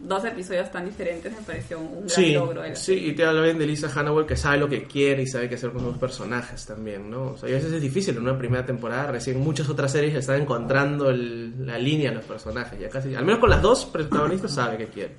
dos 0.00 0.24
episodios 0.24 0.70
tan 0.70 0.84
diferentes 0.86 1.32
me 1.32 1.42
pareció 1.42 1.78
un 1.80 1.96
gran 2.06 2.10
Sí, 2.10 2.32
logro 2.32 2.62
de 2.62 2.68
la 2.70 2.74
sí, 2.76 2.92
y 2.94 3.12
te 3.14 3.24
habla 3.24 3.42
bien 3.42 3.58
de 3.58 3.66
Lisa 3.66 3.88
Hannaway 3.88 4.26
que 4.26 4.36
sabe 4.36 4.58
lo 4.58 4.68
que 4.68 4.84
quiere 4.84 5.22
y 5.22 5.26
sabe 5.26 5.48
qué 5.48 5.56
hacer 5.56 5.70
con 5.72 5.82
sus 5.82 5.98
personajes 5.98 6.64
también, 6.66 7.10
¿no? 7.10 7.32
O 7.32 7.36
sea, 7.36 7.48
y 7.48 7.52
a 7.52 7.56
veces 7.56 7.72
es 7.72 7.82
difícil 7.82 8.16
en 8.16 8.22
una 8.22 8.38
primera 8.38 8.64
temporada, 8.64 9.10
recién 9.10 9.40
muchas 9.40 9.68
otras 9.68 9.90
series 9.90 10.14
están 10.14 10.42
encontrando 10.42 11.10
el- 11.10 11.66
la 11.66 11.78
línea 11.78 12.10
de 12.10 12.16
los 12.16 12.24
personajes, 12.24 12.78
ya 12.78 12.88
casi, 12.88 13.14
al 13.14 13.24
menos 13.24 13.40
con 13.40 13.50
las 13.50 13.60
dos 13.60 13.86
protagonistas 13.86 14.52
sabe 14.54 14.76
qué 14.78 14.86
quiere. 14.86 15.16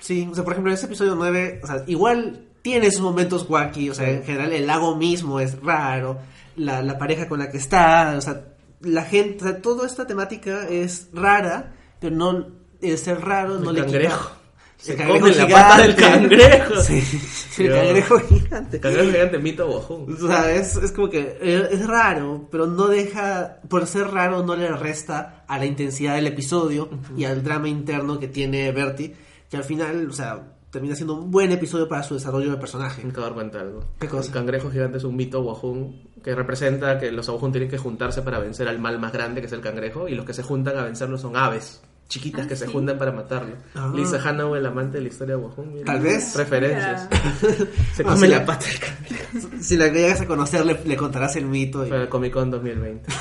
Sí, 0.00 0.28
o 0.30 0.34
sea, 0.34 0.44
por 0.44 0.52
ejemplo, 0.52 0.70
en 0.70 0.74
este 0.74 0.86
episodio 0.86 1.14
9, 1.16 1.60
o 1.62 1.66
sea, 1.66 1.84
igual 1.86 2.44
tiene 2.62 2.90
sus 2.90 3.00
momentos 3.00 3.46
wacky, 3.48 3.90
o 3.90 3.94
sea, 3.94 4.10
en 4.10 4.22
general 4.24 4.52
el 4.52 4.66
lago 4.66 4.94
mismo 4.96 5.40
es 5.40 5.60
raro, 5.62 6.18
la, 6.56 6.82
la 6.82 6.98
pareja 6.98 7.28
con 7.28 7.38
la 7.38 7.50
que 7.50 7.56
está, 7.56 8.14
o 8.16 8.20
sea, 8.20 8.44
la 8.82 9.04
gente, 9.04 9.44
o 9.44 9.48
sea, 9.48 9.62
toda 9.62 9.86
esta 9.86 10.06
temática 10.06 10.68
es 10.68 11.08
rara, 11.12 11.72
pero 12.00 12.14
no, 12.14 12.57
el 12.80 12.98
ser 12.98 13.20
raro 13.20 13.58
no 13.58 13.72
le 13.72 13.82
cangrejo. 13.82 14.28
quita... 14.28 14.38
Se 14.78 14.92
el 14.92 15.08
come 15.08 15.34
la 15.34 15.48
pata 15.48 15.82
del 15.82 15.96
cangrejo. 15.96 16.80
Sí, 16.80 17.64
el 17.64 17.72
cangrejo 17.72 18.20
gigante. 18.20 18.78
Cangrejo 18.78 19.10
gigante, 19.10 19.38
mito 19.38 19.66
bojón. 19.66 20.06
O 20.12 20.26
sea, 20.28 20.52
es, 20.52 20.76
es 20.76 20.92
como 20.92 21.10
que 21.10 21.36
eh, 21.40 21.68
es 21.72 21.84
raro, 21.84 22.46
pero 22.48 22.66
no 22.66 22.86
deja, 22.86 23.56
por 23.68 23.88
ser 23.88 24.06
raro, 24.06 24.44
no 24.44 24.54
le 24.54 24.68
resta 24.68 25.44
a 25.48 25.58
la 25.58 25.66
intensidad 25.66 26.14
del 26.14 26.28
episodio 26.28 26.88
y 27.16 27.24
al 27.24 27.42
drama 27.42 27.68
interno 27.68 28.20
que 28.20 28.28
tiene 28.28 28.70
Bertie, 28.70 29.16
que 29.50 29.56
al 29.56 29.64
final, 29.64 30.08
o 30.08 30.12
sea, 30.12 30.44
termina 30.70 30.94
siendo 30.94 31.14
un 31.14 31.32
buen 31.32 31.50
episodio 31.50 31.88
para 31.88 32.04
su 32.04 32.14
desarrollo 32.14 32.52
de 32.52 32.58
personaje. 32.58 33.02
Me 33.02 33.10
acabo 33.10 33.24
de 33.24 33.30
dar 33.30 33.34
cuenta 33.34 33.58
de 33.58 33.64
algo. 33.64 33.84
¿Qué 33.98 34.06
cosa? 34.06 34.28
El 34.28 34.34
cangrejo 34.34 34.70
gigante 34.70 34.98
es 34.98 35.04
un 35.04 35.16
mito 35.16 35.40
wahun 35.40 36.08
que 36.22 36.36
representa 36.36 37.00
que 37.00 37.10
los 37.10 37.28
wahun 37.28 37.50
tienen 37.50 37.68
que 37.68 37.78
juntarse 37.78 38.22
para 38.22 38.38
vencer 38.38 38.68
al 38.68 38.78
mal 38.78 39.00
más 39.00 39.12
grande 39.12 39.40
que 39.40 39.48
es 39.48 39.52
el 39.52 39.60
cangrejo 39.60 40.06
y 40.06 40.14
los 40.14 40.24
que 40.24 40.34
se 40.34 40.44
juntan 40.44 40.76
a 40.76 40.84
vencerlo 40.84 41.18
son 41.18 41.36
aves 41.36 41.82
chiquitas 42.08 42.46
Ah, 42.46 42.48
que 42.48 42.56
se 42.56 42.66
juntan 42.66 42.98
para 42.98 43.12
matarlo. 43.12 43.54
Ah. 43.74 43.92
Lisa 43.94 44.18
Hannaway, 44.20 44.60
el 44.60 44.66
amante 44.66 44.96
de 44.96 45.02
la 45.02 45.08
historia 45.08 45.36
de 45.36 45.42
mira. 45.62 45.84
Tal 45.84 46.00
vez. 46.00 46.34
Referencias. 46.36 47.08
Se 47.94 48.02
Ah, 48.02 48.06
come 48.06 48.28
la 48.28 48.44
pata 48.46 48.64
del. 48.66 49.62
Si 49.62 49.76
la 49.76 49.88
llegas 49.88 50.20
a 50.22 50.26
conocer, 50.26 50.64
le, 50.64 50.78
le 50.84 50.96
contarás 50.96 51.36
el 51.36 51.44
mito. 51.46 51.84
Y... 51.86 51.90
Para 51.90 52.02
el 52.02 52.08
Comic 52.08 52.32
Con 52.32 52.50
2020. 52.50 53.12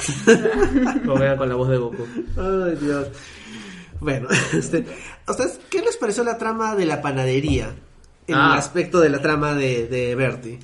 Como 1.05 1.17
con 1.37 1.49
la 1.49 1.55
voz 1.55 1.69
de 1.69 1.77
Goku. 1.77 2.07
Ay, 2.37 2.77
Dios. 2.79 3.07
Bueno, 3.99 4.27
este, 4.53 4.85
¿a 5.25 5.31
ustedes 5.31 5.59
qué 5.69 5.81
les 5.81 5.97
pareció 5.97 6.23
la 6.23 6.37
trama 6.37 6.75
de 6.75 6.85
la 6.85 7.01
panadería? 7.01 7.73
En 8.27 8.35
Ah. 8.35 8.51
el 8.53 8.59
aspecto 8.59 8.99
de 8.99 9.09
la 9.09 9.19
trama 9.21 9.53
de, 9.53 9.87
de 9.87 10.15
Bertie. 10.15 10.59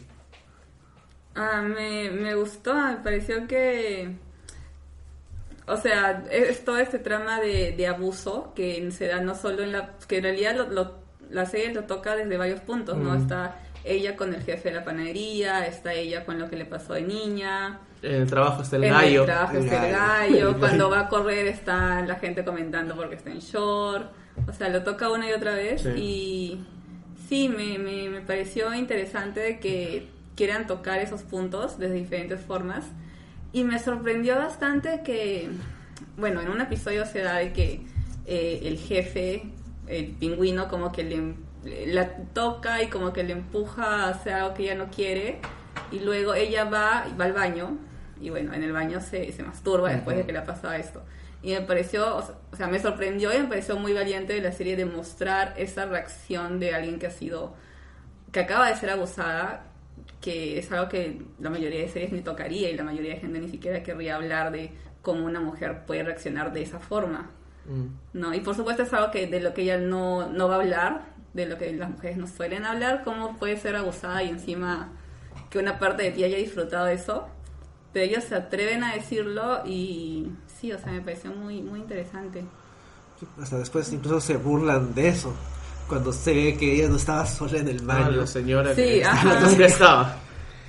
Ah, 1.35 1.61
me, 1.61 2.11
me 2.11 2.35
gustó, 2.35 2.73
me 2.75 2.97
pareció 2.97 3.47
que... 3.47 4.15
O 5.67 5.77
sea, 5.77 6.23
es 6.31 6.65
todo 6.65 6.77
este 6.77 6.99
trama 6.99 7.39
de, 7.39 7.71
de 7.71 7.87
abuso 7.87 8.51
que 8.55 8.91
se 8.91 9.07
da 9.07 9.21
no 9.21 9.33
solo 9.35 9.63
en 9.63 9.71
la... 9.71 9.91
que 10.07 10.17
en 10.17 10.23
realidad 10.23 10.55
lo- 10.57 10.69
lo- 10.69 11.03
la 11.29 11.45
serie 11.45 11.73
lo 11.73 11.85
toca 11.85 12.15
desde 12.15 12.37
varios 12.37 12.59
puntos, 12.59 12.97
¿no? 12.97 13.15
Está 13.15 13.55
ella 13.85 14.15
con 14.15 14.33
el 14.33 14.41
jefe 14.43 14.69
de 14.69 14.75
la 14.75 14.83
panadería, 14.85 15.65
está 15.65 15.93
ella 15.93 16.25
con 16.25 16.37
lo 16.39 16.49
que 16.49 16.55
le 16.57 16.65
pasó 16.65 16.93
de 16.93 17.01
niña, 17.01 17.79
En 18.01 18.13
el 18.21 18.27
trabajo 18.29 18.61
está 18.61 18.75
el 18.75 18.83
en 18.85 18.91
gallo. 18.93 19.21
el 19.21 19.25
trabajo 19.25 19.57
El 19.57 19.63
está 19.65 19.85
el 19.87 19.91
gallo. 19.93 20.35
gallo, 20.51 20.59
cuando 20.59 20.89
va 20.89 20.99
a 21.01 21.09
correr 21.09 21.47
está 21.47 22.01
la 22.01 22.15
gente 22.15 22.43
comentando 22.45 22.95
porque 22.95 23.15
está 23.15 23.31
en 23.31 23.39
short, 23.39 24.11
o 24.47 24.53
sea, 24.53 24.69
lo 24.69 24.83
toca 24.83 25.09
una 25.09 25.29
y 25.29 25.33
otra 25.33 25.53
vez 25.55 25.81
Sí. 25.81 25.89
y 25.97 26.65
sí, 27.27 27.49
me, 27.49 27.77
me, 27.79 28.09
me 28.09 28.21
pareció 28.21 28.73
interesante 28.75 29.59
que 29.59 30.07
quieran 30.35 30.67
tocar 30.67 30.99
esos 30.99 31.21
puntos 31.23 31.77
de 31.79 31.89
diferentes 31.91 32.41
formas 32.41 32.85
y 33.53 33.63
me 33.63 33.79
sorprendió 33.79 34.35
bastante 34.35 35.01
que, 35.03 35.49
bueno, 36.17 36.41
en 36.41 36.49
un 36.49 36.59
episodio 36.61 37.05
se 37.05 37.21
da 37.21 37.37
de 37.37 37.53
que 37.53 37.81
eh, 38.25 38.61
el 38.63 38.77
jefe, 38.77 39.43
el 39.87 40.07
pingüino, 40.07 40.67
como 40.67 40.91
que 40.91 41.03
le, 41.03 41.35
la 41.93 42.09
toca 42.33 42.81
y 42.83 42.87
como 42.87 43.13
que 43.13 43.23
le 43.23 43.33
empuja 43.33 44.05
a 44.05 44.09
hacer 44.09 44.33
algo 44.33 44.53
que 44.53 44.63
ella 44.63 44.75
no 44.75 44.89
quiere. 44.89 45.39
Y 45.91 45.99
luego 45.99 46.33
ella 46.33 46.65
va 46.65 47.05
va 47.19 47.25
al 47.25 47.33
baño. 47.33 47.77
Y 48.19 48.29
bueno, 48.29 48.53
en 48.53 48.63
el 48.63 48.71
baño 48.71 48.99
se, 49.01 49.31
se 49.31 49.43
masturba 49.43 49.89
después 49.91 50.17
de 50.17 50.25
que 50.25 50.31
le 50.33 50.39
ha 50.39 50.45
pasado 50.45 50.73
esto. 50.73 51.03
Y 51.41 51.51
me 51.53 51.61
pareció, 51.61 52.15
o 52.17 52.21
sea- 52.21 52.35
o 52.51 52.55
sea, 52.55 52.67
me 52.67 52.79
sorprendió 52.79 53.33
y 53.35 53.39
me 53.41 53.47
pareció 53.47 53.77
muy 53.77 53.93
valiente 53.93 54.33
de 54.33 54.41
la 54.41 54.51
serie 54.51 54.75
de 54.75 54.85
mostrar 54.85 55.53
esa 55.57 55.85
reacción 55.85 56.59
de 56.59 56.73
alguien 56.73 56.99
que 56.99 57.07
ha 57.07 57.11
sido, 57.11 57.53
que 58.31 58.39
acaba 58.39 58.69
de 58.69 58.75
ser 58.77 58.89
abusada, 58.91 59.65
que 60.21 60.57
es 60.59 60.71
algo 60.71 60.89
que 60.89 61.21
la 61.39 61.49
mayoría 61.49 61.81
de 61.81 61.89
series 61.89 62.11
ni 62.11 62.21
tocaría 62.21 62.69
y 62.69 62.77
la 62.77 62.83
mayoría 62.83 63.15
de 63.15 63.21
gente 63.21 63.39
ni 63.39 63.49
siquiera 63.49 63.83
querría 63.83 64.15
hablar 64.15 64.51
de 64.51 64.71
cómo 65.01 65.25
una 65.25 65.41
mujer 65.41 65.85
puede 65.85 66.03
reaccionar 66.03 66.53
de 66.53 66.63
esa 66.63 66.79
forma. 66.79 67.31
Mm. 67.65 68.19
¿no? 68.19 68.33
Y 68.33 68.39
por 68.39 68.55
supuesto 68.55 68.83
es 68.83 68.93
algo 68.93 69.11
que 69.11 69.27
de 69.27 69.39
lo 69.39 69.53
que 69.53 69.63
ella 69.63 69.77
no, 69.77 70.27
no 70.27 70.47
va 70.47 70.55
a 70.55 70.59
hablar, 70.59 71.13
de 71.33 71.45
lo 71.45 71.57
que 71.57 71.71
las 71.73 71.89
mujeres 71.89 72.17
no 72.17 72.27
suelen 72.27 72.65
hablar, 72.65 73.03
cómo 73.03 73.37
puede 73.37 73.57
ser 73.57 73.75
abusada 73.75 74.23
y 74.23 74.29
encima 74.29 74.91
que 75.49 75.59
una 75.59 75.79
parte 75.79 76.03
de 76.03 76.11
ti 76.11 76.23
haya 76.23 76.37
disfrutado 76.37 76.85
de 76.85 76.93
eso. 76.93 77.27
Pero 77.91 78.05
ellos 78.05 78.23
se 78.23 78.35
atreven 78.35 78.83
a 78.83 78.95
decirlo 78.95 79.61
y 79.65 80.31
sí, 80.47 80.71
o 80.71 80.79
sea, 80.79 80.91
me 80.91 81.01
pareció 81.01 81.31
muy, 81.31 81.61
muy 81.61 81.79
interesante. 81.79 82.43
Hasta 83.39 83.59
después 83.59 83.91
incluso 83.93 84.19
se 84.19 84.37
burlan 84.37 84.93
de 84.95 85.09
eso. 85.09 85.33
Cuando 85.93 86.11
se 86.11 86.33
ve 86.33 86.55
que 86.57 86.73
ella 86.75 86.89
no 86.89 86.97
estaba 86.97 87.25
sola 87.25 87.59
en 87.59 87.67
el 87.67 87.79
Ah, 87.81 87.83
baño. 88.03 88.11
la 88.17 88.27
señora 88.27 88.69
Sí, 88.75 88.81
que 88.81 89.05
ajá. 89.05 89.65
estaba. 89.65 90.17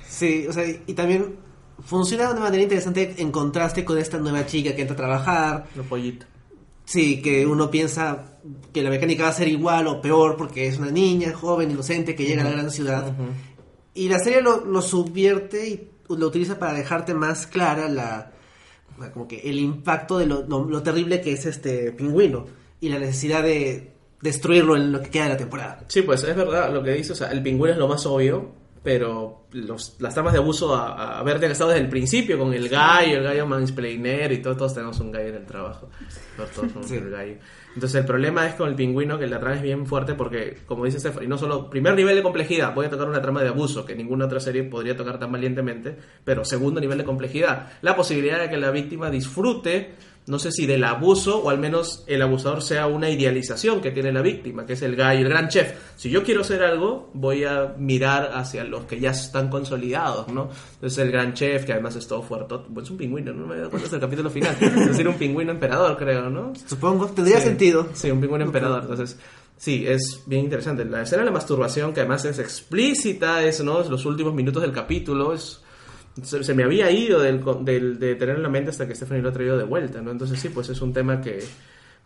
Sí, 0.07 0.45
o 0.47 0.53
sea, 0.53 0.63
y 0.67 0.93
también 0.93 1.35
funciona 1.83 2.25
de 2.27 2.31
una 2.33 2.41
manera 2.41 2.61
interesante 2.63 3.15
en 3.17 3.31
contraste 3.31 3.83
con 3.83 3.97
esta 3.97 4.17
nueva 4.19 4.45
chica 4.45 4.75
que 4.75 4.81
entra 4.81 4.93
a 4.93 4.97
trabajar. 4.97 5.65
Los 5.75 5.85
pollitos. 5.87 6.27
Sí, 6.85 7.21
que 7.21 7.45
uno 7.47 7.71
piensa 7.71 8.33
que 8.71 8.83
la 8.83 8.91
mecánica 8.91 9.23
va 9.23 9.29
a 9.29 9.33
ser 9.33 9.47
igual 9.47 9.87
o 9.87 9.99
peor 9.99 10.37
porque 10.37 10.67
es 10.67 10.77
una 10.77 10.91
niña 10.91 11.33
joven, 11.33 11.71
inocente, 11.71 12.13
que 12.15 12.25
llega 12.25 12.41
a 12.43 12.45
la 12.45 12.51
gran 12.51 12.69
ciudad. 12.69 13.11
Y 13.95 14.07
la 14.07 14.19
serie 14.19 14.41
lo, 14.41 14.63
lo 14.63 14.81
subvierte 14.83 15.67
y 15.67 15.87
lo 16.13 16.27
utiliza 16.27 16.59
para 16.59 16.73
dejarte 16.73 17.15
más 17.15 17.47
clara 17.47 17.89
la 17.89 18.31
como 19.13 19.27
que 19.27 19.39
el 19.39 19.57
impacto 19.59 20.19
de 20.19 20.27
lo, 20.27 20.45
lo- 20.47 20.63
lo 20.69 20.83
terrible 20.83 21.19
que 21.19 21.33
es 21.33 21.45
este 21.47 21.91
pingüino 21.91 22.45
y 22.79 22.89
la 22.89 22.99
necesidad 22.99 23.41
de 23.43 23.94
destruirlo 24.21 24.75
en 24.75 24.91
lo 24.91 25.01
que 25.01 25.09
queda 25.09 25.23
de 25.25 25.29
la 25.31 25.37
temporada. 25.37 25.79
Sí, 25.87 26.01
pues 26.01 26.23
es 26.23 26.35
verdad 26.35 26.73
lo 26.73 26.81
que 26.83 26.91
dice, 26.93 27.13
o 27.13 27.15
sea, 27.15 27.31
el 27.31 27.41
pingüino 27.43 27.73
es 27.73 27.79
lo 27.79 27.87
más 27.87 28.05
obvio, 28.05 28.51
pero 28.83 29.45
los, 29.51 29.95
las 29.99 30.13
tramas 30.13 30.33
de 30.33 30.39
abuso 30.39 30.75
a, 30.75 31.17
a 31.19 31.23
Bertie 31.23 31.47
han 31.47 31.51
estado 31.53 31.71
desde 31.71 31.83
el 31.83 31.89
principio 31.89 32.37
con 32.37 32.53
el 32.53 32.69
gallo, 32.69 33.17
el 33.17 33.23
gallo 33.23 33.47
mansplainer 33.47 34.31
y 34.31 34.41
todo, 34.43 34.55
todos 34.55 34.75
tenemos 34.75 34.99
un 34.99 35.11
gallo 35.11 35.29
en 35.29 35.35
el 35.35 35.45
trabajo. 35.45 35.89
Todos, 36.37 36.51
todos 36.51 36.71
somos 36.71 36.87
Sí. 36.87 36.95
el 36.97 37.09
gallo. 37.09 37.35
Entonces 37.73 37.99
el 37.99 38.05
problema 38.05 38.47
es 38.47 38.53
con 38.53 38.69
el 38.69 38.75
pingüino 38.75 39.17
que 39.17 39.25
la 39.27 39.39
trama 39.39 39.55
es 39.55 39.61
bien 39.63 39.85
fuerte 39.87 40.13
porque, 40.13 40.59
como 40.67 40.85
dice 40.85 40.99
Stephanie, 40.99 41.27
no 41.27 41.37
solo 41.37 41.67
primer 41.69 41.95
nivel 41.95 42.15
de 42.15 42.23
complejidad, 42.23 42.73
voy 42.75 42.85
a 42.85 42.89
tocar 42.89 43.09
una 43.09 43.21
trama 43.21 43.41
de 43.41 43.49
abuso 43.49 43.85
que 43.85 43.95
ninguna 43.95 44.25
otra 44.25 44.39
serie 44.39 44.63
podría 44.63 44.95
tocar 44.95 45.19
tan 45.19 45.31
valientemente, 45.31 45.97
pero 46.23 46.45
segundo 46.45 46.79
nivel 46.79 46.99
de 46.99 47.03
complejidad, 47.03 47.73
la 47.81 47.95
posibilidad 47.95 48.39
de 48.39 48.49
que 48.49 48.57
la 48.57 48.69
víctima 48.71 49.09
disfrute, 49.09 49.95
no 50.27 50.39
sé 50.39 50.51
si 50.51 50.65
del 50.65 50.83
abuso 50.83 51.43
o 51.43 51.49
al 51.49 51.59
menos 51.59 52.03
el 52.07 52.21
abusador 52.21 52.61
sea 52.61 52.87
una 52.87 53.09
idealización 53.09 53.79
que 53.79 53.91
tiene 53.91 54.11
la 54.11 54.21
víctima, 54.21 54.65
que 54.65 54.73
es 54.73 54.81
el 54.81 54.95
gallo, 54.95 55.21
el 55.21 55.29
gran 55.29 55.49
chef. 55.49 55.73
Si 55.95 56.09
yo 56.09 56.23
quiero 56.23 56.41
hacer 56.41 56.63
algo, 56.63 57.09
voy 57.13 57.43
a 57.43 57.75
mirar 57.77 58.31
hacia 58.33 58.63
los 58.63 58.85
que 58.85 58.99
ya 58.99 59.11
están 59.11 59.49
consolidados, 59.49 60.27
¿no? 60.29 60.49
Entonces 60.75 60.97
el 60.99 61.11
gran 61.11 61.33
chef, 61.33 61.65
que 61.65 61.73
además 61.73 61.95
es 61.95 62.07
todo 62.07 62.23
fuerte, 62.23 62.55
pues 62.73 62.85
es 62.85 62.91
un 62.91 62.97
pingüino, 62.97 63.33
no 63.33 63.45
me 63.45 63.55
he 63.55 63.57
dado 63.59 63.69
cuenta 63.69 63.85
hasta 63.85 63.97
el 63.97 64.01
capítulo 64.01 64.29
final, 64.29 64.55
es 64.59 64.87
decir, 64.87 65.07
un 65.07 65.15
pingüino 65.15 65.51
emperador, 65.51 65.95
creo, 65.97 66.29
¿no? 66.29 66.53
Supongo, 66.65 67.07
tendría 67.07 67.37
Sí, 67.37 67.43
sentido. 67.43 67.87
Sí, 67.93 68.09
un 68.09 68.19
pingüino 68.19 68.45
emperador. 68.45 68.81
Entonces, 68.81 69.19
sí, 69.57 69.85
es 69.87 70.23
bien 70.25 70.45
interesante. 70.45 70.85
La 70.85 71.03
escena 71.03 71.21
de 71.21 71.27
la 71.27 71.31
masturbación, 71.31 71.93
que 71.93 71.99
además 71.99 72.25
es 72.25 72.39
explícita, 72.39 73.43
es, 73.43 73.63
¿no? 73.63 73.81
es 73.81 73.89
los 73.89 74.05
últimos 74.05 74.33
minutos 74.33 74.61
del 74.61 74.71
capítulo, 74.71 75.33
es... 75.33 75.61
Se, 76.21 76.43
se 76.43 76.53
me 76.53 76.63
había 76.63 76.89
ido 76.91 77.19
del, 77.19 77.43
del- 77.63 77.99
de 77.99 78.15
tener 78.15 78.37
en 78.37 78.43
la 78.43 78.49
mente 78.49 78.69
hasta 78.69 78.87
que 78.87 78.95
Stephanie 78.95 79.21
lo 79.21 79.29
ha 79.29 79.33
traído 79.33 79.57
de 79.57 79.65
vuelta, 79.65 80.01
¿no? 80.01 80.11
Entonces 80.11 80.39
sí, 80.39 80.49
pues 80.49 80.69
es 80.69 80.81
un 80.81 80.93
tema 80.93 81.19
que, 81.19 81.39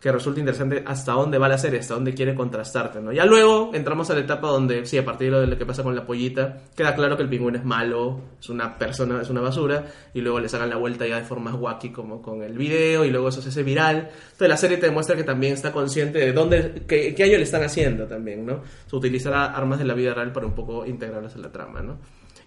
que 0.00 0.10
resulta 0.10 0.40
interesante 0.40 0.82
hasta 0.84 1.12
dónde 1.12 1.38
va 1.38 1.48
la 1.48 1.58
serie, 1.58 1.78
hasta 1.78 1.94
dónde 1.94 2.12
quiere 2.12 2.34
contrastarte, 2.34 3.00
¿no? 3.00 3.12
Ya 3.12 3.24
luego 3.24 3.70
entramos 3.72 4.10
a 4.10 4.14
la 4.14 4.20
etapa 4.20 4.48
donde, 4.48 4.84
sí, 4.86 4.98
a 4.98 5.04
partir 5.04 5.32
de 5.32 5.46
lo 5.46 5.56
que 5.56 5.64
pasa 5.64 5.84
con 5.84 5.94
la 5.94 6.04
pollita, 6.06 6.62
queda 6.74 6.94
claro 6.96 7.16
que 7.16 7.22
el 7.22 7.28
pingüino 7.28 7.56
es 7.58 7.64
malo, 7.64 8.20
es 8.40 8.48
una 8.48 8.76
persona, 8.78 9.22
es 9.22 9.30
una 9.30 9.42
basura, 9.42 9.84
y 10.12 10.22
luego 10.22 10.40
le 10.40 10.48
sacan 10.48 10.70
la 10.70 10.76
vuelta 10.76 11.06
ya 11.06 11.16
de 11.18 11.24
formas 11.24 11.54
wacky 11.54 11.90
como 11.90 12.20
con 12.20 12.42
el 12.42 12.58
video, 12.58 13.04
y 13.04 13.10
luego 13.10 13.28
eso 13.28 13.40
se 13.42 13.50
hace 13.50 13.62
viral. 13.62 14.08
Entonces 14.24 14.48
la 14.48 14.56
serie 14.56 14.78
te 14.78 14.86
demuestra 14.86 15.14
que 15.14 15.22
también 15.24 15.52
está 15.52 15.70
consciente 15.70 16.18
de 16.18 16.32
dónde, 16.32 16.82
qué, 16.88 17.14
qué 17.14 17.22
a 17.22 17.26
ellos 17.26 17.38
le 17.38 17.44
están 17.44 17.62
haciendo 17.62 18.06
también, 18.06 18.44
¿no? 18.44 18.62
Se 18.88 18.96
utilizará 18.96 19.54
armas 19.54 19.78
de 19.78 19.84
la 19.84 19.94
vida 19.94 20.14
real 20.14 20.32
para 20.32 20.46
un 20.46 20.54
poco 20.54 20.84
integrarlas 20.84 21.36
en 21.36 21.42
la 21.42 21.52
trama, 21.52 21.80
¿no? 21.82 21.98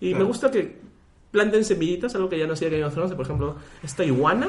Y 0.02 0.14
me 0.16 0.24
gusta 0.24 0.52
que 0.52 0.92
planten 1.34 1.66
semillitas, 1.66 2.16
algo 2.16 2.30
que 2.30 2.38
ya 2.40 2.48
no 2.48 2.54
hacía 2.54 2.70
Game 2.70 2.86
of 2.86 2.94
Thrones, 2.94 3.14
por 3.16 3.26
ejemplo, 3.26 3.56
esta 3.84 4.06
iguana, 4.06 4.48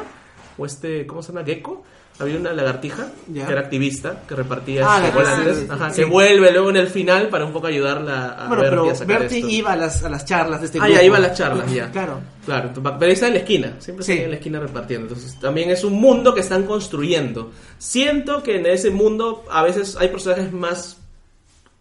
o 0.56 0.66
este, 0.66 1.04
¿cómo 1.06 1.20
se 1.22 1.32
llama? 1.32 1.44
Gecko. 1.44 1.82
Había 2.20 2.36
una 2.36 2.52
lagartija 2.52 3.08
que 3.32 3.40
era 3.40 3.58
activista, 3.62 4.22
que 4.28 4.36
repartía 4.36 4.84
Ah, 4.86 5.00
la 5.00 5.08
chocolates, 5.08 5.56
sí, 5.56 5.62
sí, 5.64 5.68
ajá, 5.68 5.90
sí. 5.90 5.96
que 5.96 6.04
vuelve 6.04 6.52
luego 6.52 6.70
en 6.70 6.76
el 6.76 6.86
final 6.86 7.28
para 7.28 7.44
un 7.44 7.52
poco 7.52 7.66
ayudarla 7.66 8.28
a 8.38 8.46
Bueno, 8.46 8.62
Bertie 8.62 8.70
pero 8.78 8.90
a 8.90 8.94
sacar 8.94 9.18
Bertie 9.22 9.38
esto. 9.38 9.50
iba 9.50 9.72
a 9.72 9.76
las, 9.76 10.04
a 10.04 10.08
las 10.08 10.24
charlas 10.24 10.60
de 10.60 10.66
este 10.66 10.78
Ah, 10.78 10.82
grupo. 10.84 10.96
ya 11.00 11.02
iba 11.04 11.16
a 11.16 11.20
las 11.20 11.36
charlas, 11.36 11.72
ya. 11.72 11.90
Claro. 11.90 12.20
Claro, 12.44 12.70
pero 13.00 13.10
está 13.10 13.26
en 13.26 13.32
la 13.32 13.38
esquina, 13.40 13.74
siempre 13.80 14.02
está 14.02 14.12
en 14.12 14.30
la 14.30 14.36
esquina 14.36 14.60
repartiendo. 14.60 15.08
Entonces, 15.08 15.40
también 15.40 15.70
es 15.70 15.82
un 15.82 15.94
mundo 15.94 16.32
que 16.34 16.40
están 16.42 16.62
construyendo. 16.66 17.50
Siento 17.78 18.44
que 18.44 18.58
en 18.58 18.66
ese 18.66 18.90
mundo 18.90 19.44
a 19.50 19.64
veces 19.64 19.96
hay 19.96 20.06
personajes 20.06 20.52
más 20.52 20.98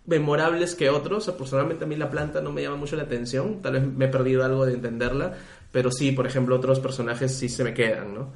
memorables 0.06 0.76
que 0.76 0.89
otros. 0.89 1.30
Personalmente 1.32 1.86
a 1.86 1.88
mí 1.88 1.95
la 1.95 2.10
planta 2.10 2.41
no 2.41 2.51
me 2.51 2.62
llama 2.62 2.78
mucho 2.78 2.95
la 2.95 3.04
atención. 3.04 3.62
Tal 3.62 3.74
vez 3.74 3.86
me 3.86 4.06
he 4.06 4.10
perdido 4.10 4.43
algo 4.43 4.66
de 4.66 4.74
entenderla. 4.74 5.34
Pero 5.72 5.91
sí, 5.91 6.12
por 6.12 6.28
ejemplo, 6.28 6.56
otros 6.56 6.80
personajes 6.80 7.36
sí 7.36 7.49
se 7.49 7.64
me 7.64 7.74
quedan, 7.74 8.14
¿no? 8.14 8.32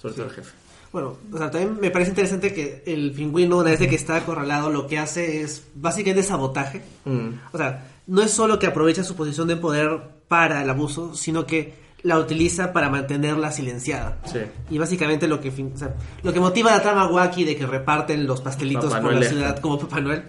Sobre 0.00 0.14
todo 0.14 0.26
el 0.26 0.32
jefe. 0.32 0.52
Bueno, 0.92 1.18
o 1.32 1.38
sea, 1.38 1.50
también 1.50 1.78
me 1.80 1.90
parece 1.90 2.10
interesante 2.10 2.52
que 2.52 2.82
el 2.86 3.12
pingüino, 3.12 3.58
una 3.58 3.70
vez 3.70 3.78
de 3.78 3.88
que 3.88 3.94
está 3.94 4.16
acorralado, 4.16 4.70
lo 4.70 4.86
que 4.86 4.98
hace 4.98 5.42
es 5.42 5.68
básicamente 5.74 6.22
sabotaje. 6.22 6.82
Mm. 7.04 7.28
O 7.52 7.58
sea, 7.58 7.86
no 8.08 8.22
es 8.22 8.30
solo 8.32 8.58
que 8.58 8.66
aprovecha 8.66 9.04
su 9.04 9.14
posición 9.14 9.46
de 9.46 9.56
poder 9.56 10.00
para 10.26 10.62
el 10.62 10.70
abuso, 10.70 11.14
sino 11.14 11.46
que 11.46 11.74
la 12.02 12.18
utiliza 12.18 12.72
para 12.72 12.88
mantenerla 12.88 13.52
silenciada. 13.52 14.18
Sí. 14.24 14.40
Y 14.70 14.78
básicamente 14.78 15.28
lo 15.28 15.40
que, 15.40 15.50
o 15.50 15.76
sea, 15.76 15.94
lo 16.22 16.32
que 16.32 16.40
motiva 16.40 16.72
la 16.72 16.82
trama 16.82 17.06
wacky 17.08 17.44
de 17.44 17.56
que 17.56 17.66
reparten 17.66 18.26
los 18.26 18.40
pastelitos 18.40 18.86
Papá 18.86 19.02
por 19.02 19.12
Noel 19.12 19.24
la 19.24 19.30
ciudad 19.30 19.58
como 19.60 19.78
Papá 19.78 20.00
Noel. 20.00 20.22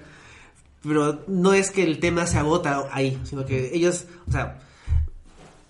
Pero 0.84 1.24
no 1.28 1.54
es 1.54 1.72
que 1.72 1.84
el 1.84 2.00
tema 2.00 2.26
se 2.26 2.38
agota 2.38 2.90
ahí, 2.92 3.20
sino 3.24 3.46
que 3.46 3.72
ellos, 3.74 4.06
o 4.28 4.32
sea, 4.32 4.60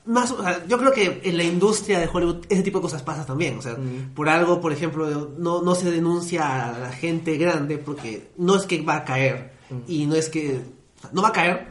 más, 0.06 0.32
o 0.32 0.42
sea, 0.42 0.66
yo 0.66 0.78
creo 0.78 0.92
que 0.92 1.22
en 1.24 1.38
la 1.38 1.44
industria 1.44 2.00
de 2.00 2.10
Hollywood 2.12 2.46
ese 2.50 2.64
tipo 2.64 2.80
de 2.80 2.84
cosas 2.84 3.04
pasa 3.04 3.26
también. 3.26 3.58
O 3.58 3.62
sea, 3.62 3.78
por 4.16 4.30
algo, 4.30 4.60
por 4.60 4.72
ejemplo, 4.72 5.32
no, 5.38 5.62
no 5.62 5.76
se 5.76 5.92
denuncia 5.92 6.70
a 6.70 6.80
la 6.80 6.92
gente 6.92 7.38
grande 7.38 7.78
porque 7.78 8.32
no 8.38 8.56
es 8.56 8.66
que 8.66 8.82
va 8.82 8.98
a 8.98 9.06
caer. 9.06 9.54
Y 9.88 10.06
no 10.06 10.16
es 10.16 10.30
que. 10.30 10.62
o 10.98 11.02
sea, 11.02 11.10
no 11.14 11.22
va 11.22 11.30
a 11.30 11.34
caer. 11.34 11.68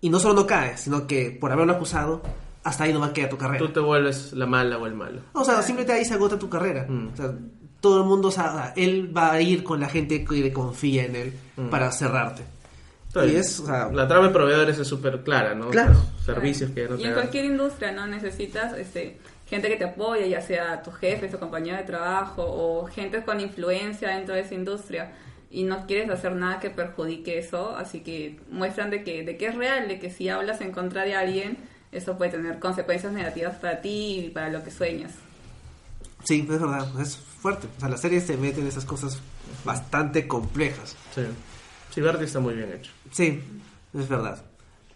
Y 0.00 0.10
no 0.10 0.18
solo 0.18 0.34
no 0.34 0.46
cae, 0.46 0.76
sino 0.78 1.06
que 1.06 1.30
por 1.30 1.52
haberlo 1.52 1.72
acusado, 1.72 2.22
hasta 2.64 2.84
ahí 2.84 2.92
no 2.92 3.00
va 3.00 3.06
a 3.06 3.12
quedar 3.12 3.30
tu 3.30 3.38
carrera. 3.38 3.58
Tú 3.58 3.72
te 3.72 3.80
vuelves 3.80 4.32
la 4.32 4.46
mala 4.46 4.78
o 4.78 4.86
el 4.86 4.94
malo. 4.94 5.20
O 5.32 5.44
sea, 5.44 5.62
simplemente 5.62 5.92
ahí 5.92 6.04
se 6.04 6.14
agota 6.14 6.38
tu 6.38 6.48
carrera. 6.48 6.86
Mm. 6.88 7.08
O 7.12 7.16
sea, 7.16 7.34
todo 7.80 8.02
el 8.02 8.08
mundo 8.08 8.28
o 8.28 8.30
sea, 8.30 8.72
él 8.76 9.14
va 9.14 9.32
a 9.32 9.40
ir 9.40 9.64
con 9.64 9.80
la 9.80 9.88
gente 9.88 10.24
que 10.24 10.52
confía 10.52 11.04
en 11.04 11.16
él 11.16 11.32
para 11.70 11.90
cerrarte. 11.90 12.44
Y 13.14 13.36
es, 13.36 13.60
o 13.60 13.66
sea, 13.66 13.90
la 13.92 14.08
trama 14.08 14.28
de 14.28 14.32
proveedores 14.32 14.78
es 14.78 14.88
súper 14.88 15.20
clara, 15.20 15.54
¿no? 15.54 15.68
Claro. 15.68 15.92
Los 15.92 16.24
servicios 16.24 16.70
que 16.70 16.82
ya 16.84 16.88
no 16.88 16.94
y 16.94 16.98
te 16.98 17.04
en 17.04 17.10
dan. 17.10 17.20
cualquier 17.20 17.44
industria, 17.44 17.92
¿no? 17.92 18.06
Necesitas 18.06 18.76
este, 18.78 19.18
gente 19.46 19.68
que 19.68 19.76
te 19.76 19.84
apoye, 19.84 20.30
ya 20.30 20.40
sea 20.40 20.82
tu 20.82 20.90
jefe, 20.92 21.28
tu 21.28 21.38
compañero 21.38 21.76
de 21.76 21.84
trabajo 21.84 22.42
o 22.46 22.86
gente 22.86 23.22
con 23.22 23.38
influencia 23.40 24.08
dentro 24.08 24.34
de 24.34 24.40
esa 24.40 24.54
industria 24.54 25.12
y 25.50 25.64
no 25.64 25.86
quieres 25.86 26.08
hacer 26.08 26.34
nada 26.34 26.58
que 26.58 26.70
perjudique 26.70 27.38
eso, 27.38 27.76
así 27.76 28.00
que 28.00 28.40
muestran 28.50 28.88
de 28.88 29.04
que, 29.04 29.22
de 29.22 29.36
que 29.36 29.48
es 29.48 29.54
real, 29.54 29.86
de 29.86 29.98
que 29.98 30.10
si 30.10 30.30
hablas 30.30 30.62
en 30.62 30.72
contra 30.72 31.04
de 31.04 31.14
alguien, 31.14 31.58
eso 31.92 32.16
puede 32.16 32.30
tener 32.30 32.58
consecuencias 32.58 33.12
negativas 33.12 33.56
para 33.56 33.82
ti 33.82 34.24
y 34.26 34.30
para 34.30 34.48
lo 34.48 34.64
que 34.64 34.70
sueñas. 34.70 35.12
sí, 36.24 36.40
es 36.40 36.60
verdad, 36.60 36.88
es 36.98 37.18
fuerte. 37.18 37.66
O 37.76 37.80
sea, 37.80 37.90
la 37.90 37.98
serie 37.98 38.22
se 38.22 38.38
mete 38.38 38.62
en 38.62 38.66
esas 38.68 38.86
cosas 38.86 39.20
bastante 39.66 40.26
complejas. 40.26 40.96
Sí. 41.14 41.22
Sí, 41.94 42.00
Bertie 42.00 42.24
está 42.24 42.40
muy 42.40 42.54
bien 42.54 42.72
hecho. 42.72 42.90
Sí, 43.12 43.40
es 43.98 44.08
verdad. 44.08 44.42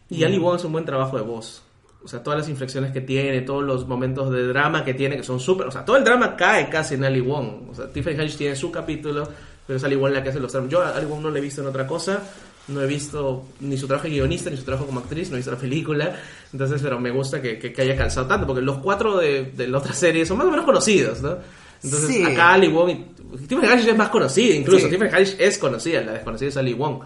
Y 0.09 0.25
Ali 0.25 0.39
Wong 0.39 0.57
hace 0.57 0.67
un 0.67 0.73
buen 0.73 0.85
trabajo 0.85 1.17
de 1.17 1.23
voz. 1.23 1.63
O 2.05 2.09
sea, 2.09 2.23
todas 2.23 2.39
las 2.39 2.49
inflexiones 2.49 2.93
que 2.93 3.01
tiene, 3.01 3.41
todos 3.41 3.65
los 3.65 3.87
momentos 3.89 4.31
de 4.31 4.47
drama 4.47 4.85
que 4.85 4.95
tiene, 4.95 5.17
que 5.17 5.25
son 5.25 5.41
súper... 5.41 5.67
O 5.67 5.71
sea, 5.73 5.85
todo 5.85 5.97
el 5.97 6.05
drama 6.05 6.37
cae 6.37 6.69
casi 6.69 6.95
en 6.95 7.05
Ali 7.05 7.21
Wong. 7.21 7.71
O 7.71 7.75
sea, 7.75 7.91
Tiffany 7.93 8.15
Haddish 8.15 8.37
tiene 8.37 8.55
su 8.55 8.71
capítulo, 8.71 9.29
pero 9.67 9.77
es 9.77 9.83
Ali 9.85 9.97
Wong 9.97 10.13
la 10.13 10.23
que 10.23 10.29
hace 10.29 10.39
los 10.39 10.53
dramas. 10.53 10.71
Yo 10.71 10.81
a 10.83 10.97
Ali 10.97 11.07
Wong 11.07 11.21
no 11.23 11.31
le 11.31 11.41
he 11.41 11.43
visto 11.43 11.61
en 11.63 11.67
otra 11.67 11.85
cosa. 11.87 12.23
No 12.69 12.81
he 12.81 12.87
visto 12.87 13.47
ni 13.61 13.77
su 13.77 13.87
trabajo 13.89 14.05
de 14.09 14.15
guionista, 14.15 14.51
ni 14.51 14.57
su 14.57 14.63
trabajo 14.65 14.87
como 14.87 15.01
actriz, 15.01 15.31
no 15.31 15.37
he 15.37 15.39
visto 15.39 15.51
la 15.53 15.59
película. 15.59 16.17
Entonces, 16.53 16.81
pero 16.83 16.99
me 17.01 17.11
gusta 17.11 17.41
que, 17.43 17.59
que, 17.59 17.73
que 17.73 17.83
haya 17.83 17.97
calzado 17.97 18.27
tanto, 18.29 18.47
porque 18.47 18.63
los 18.63 18.79
cuatro 18.79 19.19
de, 19.19 19.53
de 19.57 19.67
la 19.69 19.79
otra 19.79 19.93
serie 19.93 20.25
son 20.27 20.39
más 20.39 20.47
o 20.47 20.51
menos 20.51 20.65
conocidos, 20.65 21.21
¿no? 21.23 21.37
Entonces, 21.83 22.09
Sí. 22.09 22.23
acá 22.25 22.53
Ali 22.55 22.69
Wong... 22.69 22.91
y- 22.91 23.17
Tiffany 23.49 23.67
Haddish 23.67 23.89
es 23.89 23.97
más 23.97 24.09
conocida, 24.09 24.55
incluso. 24.55 24.87
Sí. 24.87 24.91
Tiffany 24.93 25.09
Haddish 25.13 25.37
es 25.39 25.59
conocida, 25.59 26.01
la 26.03 26.13
desconocida 26.13 26.49
es 26.49 26.57
Ali 26.57 26.73
Wong. 26.75 27.01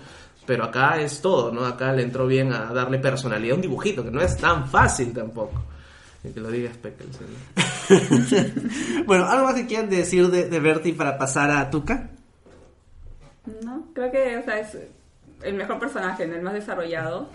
Pero 0.46 0.64
acá 0.64 1.00
es 1.00 1.20
todo, 1.20 1.52
¿no? 1.52 1.64
Acá 1.64 1.92
le 1.92 2.02
entró 2.02 2.26
bien 2.26 2.52
a 2.52 2.72
darle 2.72 2.98
personalidad 2.98 3.52
a 3.52 3.56
un 3.56 3.62
dibujito, 3.62 4.04
que 4.04 4.10
no 4.10 4.20
es 4.20 4.36
tan 4.36 4.68
fácil 4.68 5.12
tampoco. 5.12 5.62
Y 6.24 6.30
que 6.30 6.40
lo 6.40 6.50
diga 6.50 6.72
Speckles. 6.72 7.18
¿no? 7.20 9.04
bueno, 9.06 9.26
¿algo 9.26 9.46
más 9.46 9.54
que 9.54 9.66
quieran 9.66 9.88
decir 9.88 10.28
de, 10.28 10.48
de 10.48 10.60
Bertie 10.60 10.94
para 10.94 11.16
pasar 11.16 11.50
a 11.50 11.70
Tuca? 11.70 12.10
No, 13.62 13.86
creo 13.94 14.10
que 14.10 14.36
o 14.36 14.44
sea, 14.44 14.60
es 14.60 14.76
el 15.42 15.54
mejor 15.54 15.78
personaje, 15.78 16.24
el 16.24 16.42
más 16.42 16.54
desarrollado. 16.54 17.28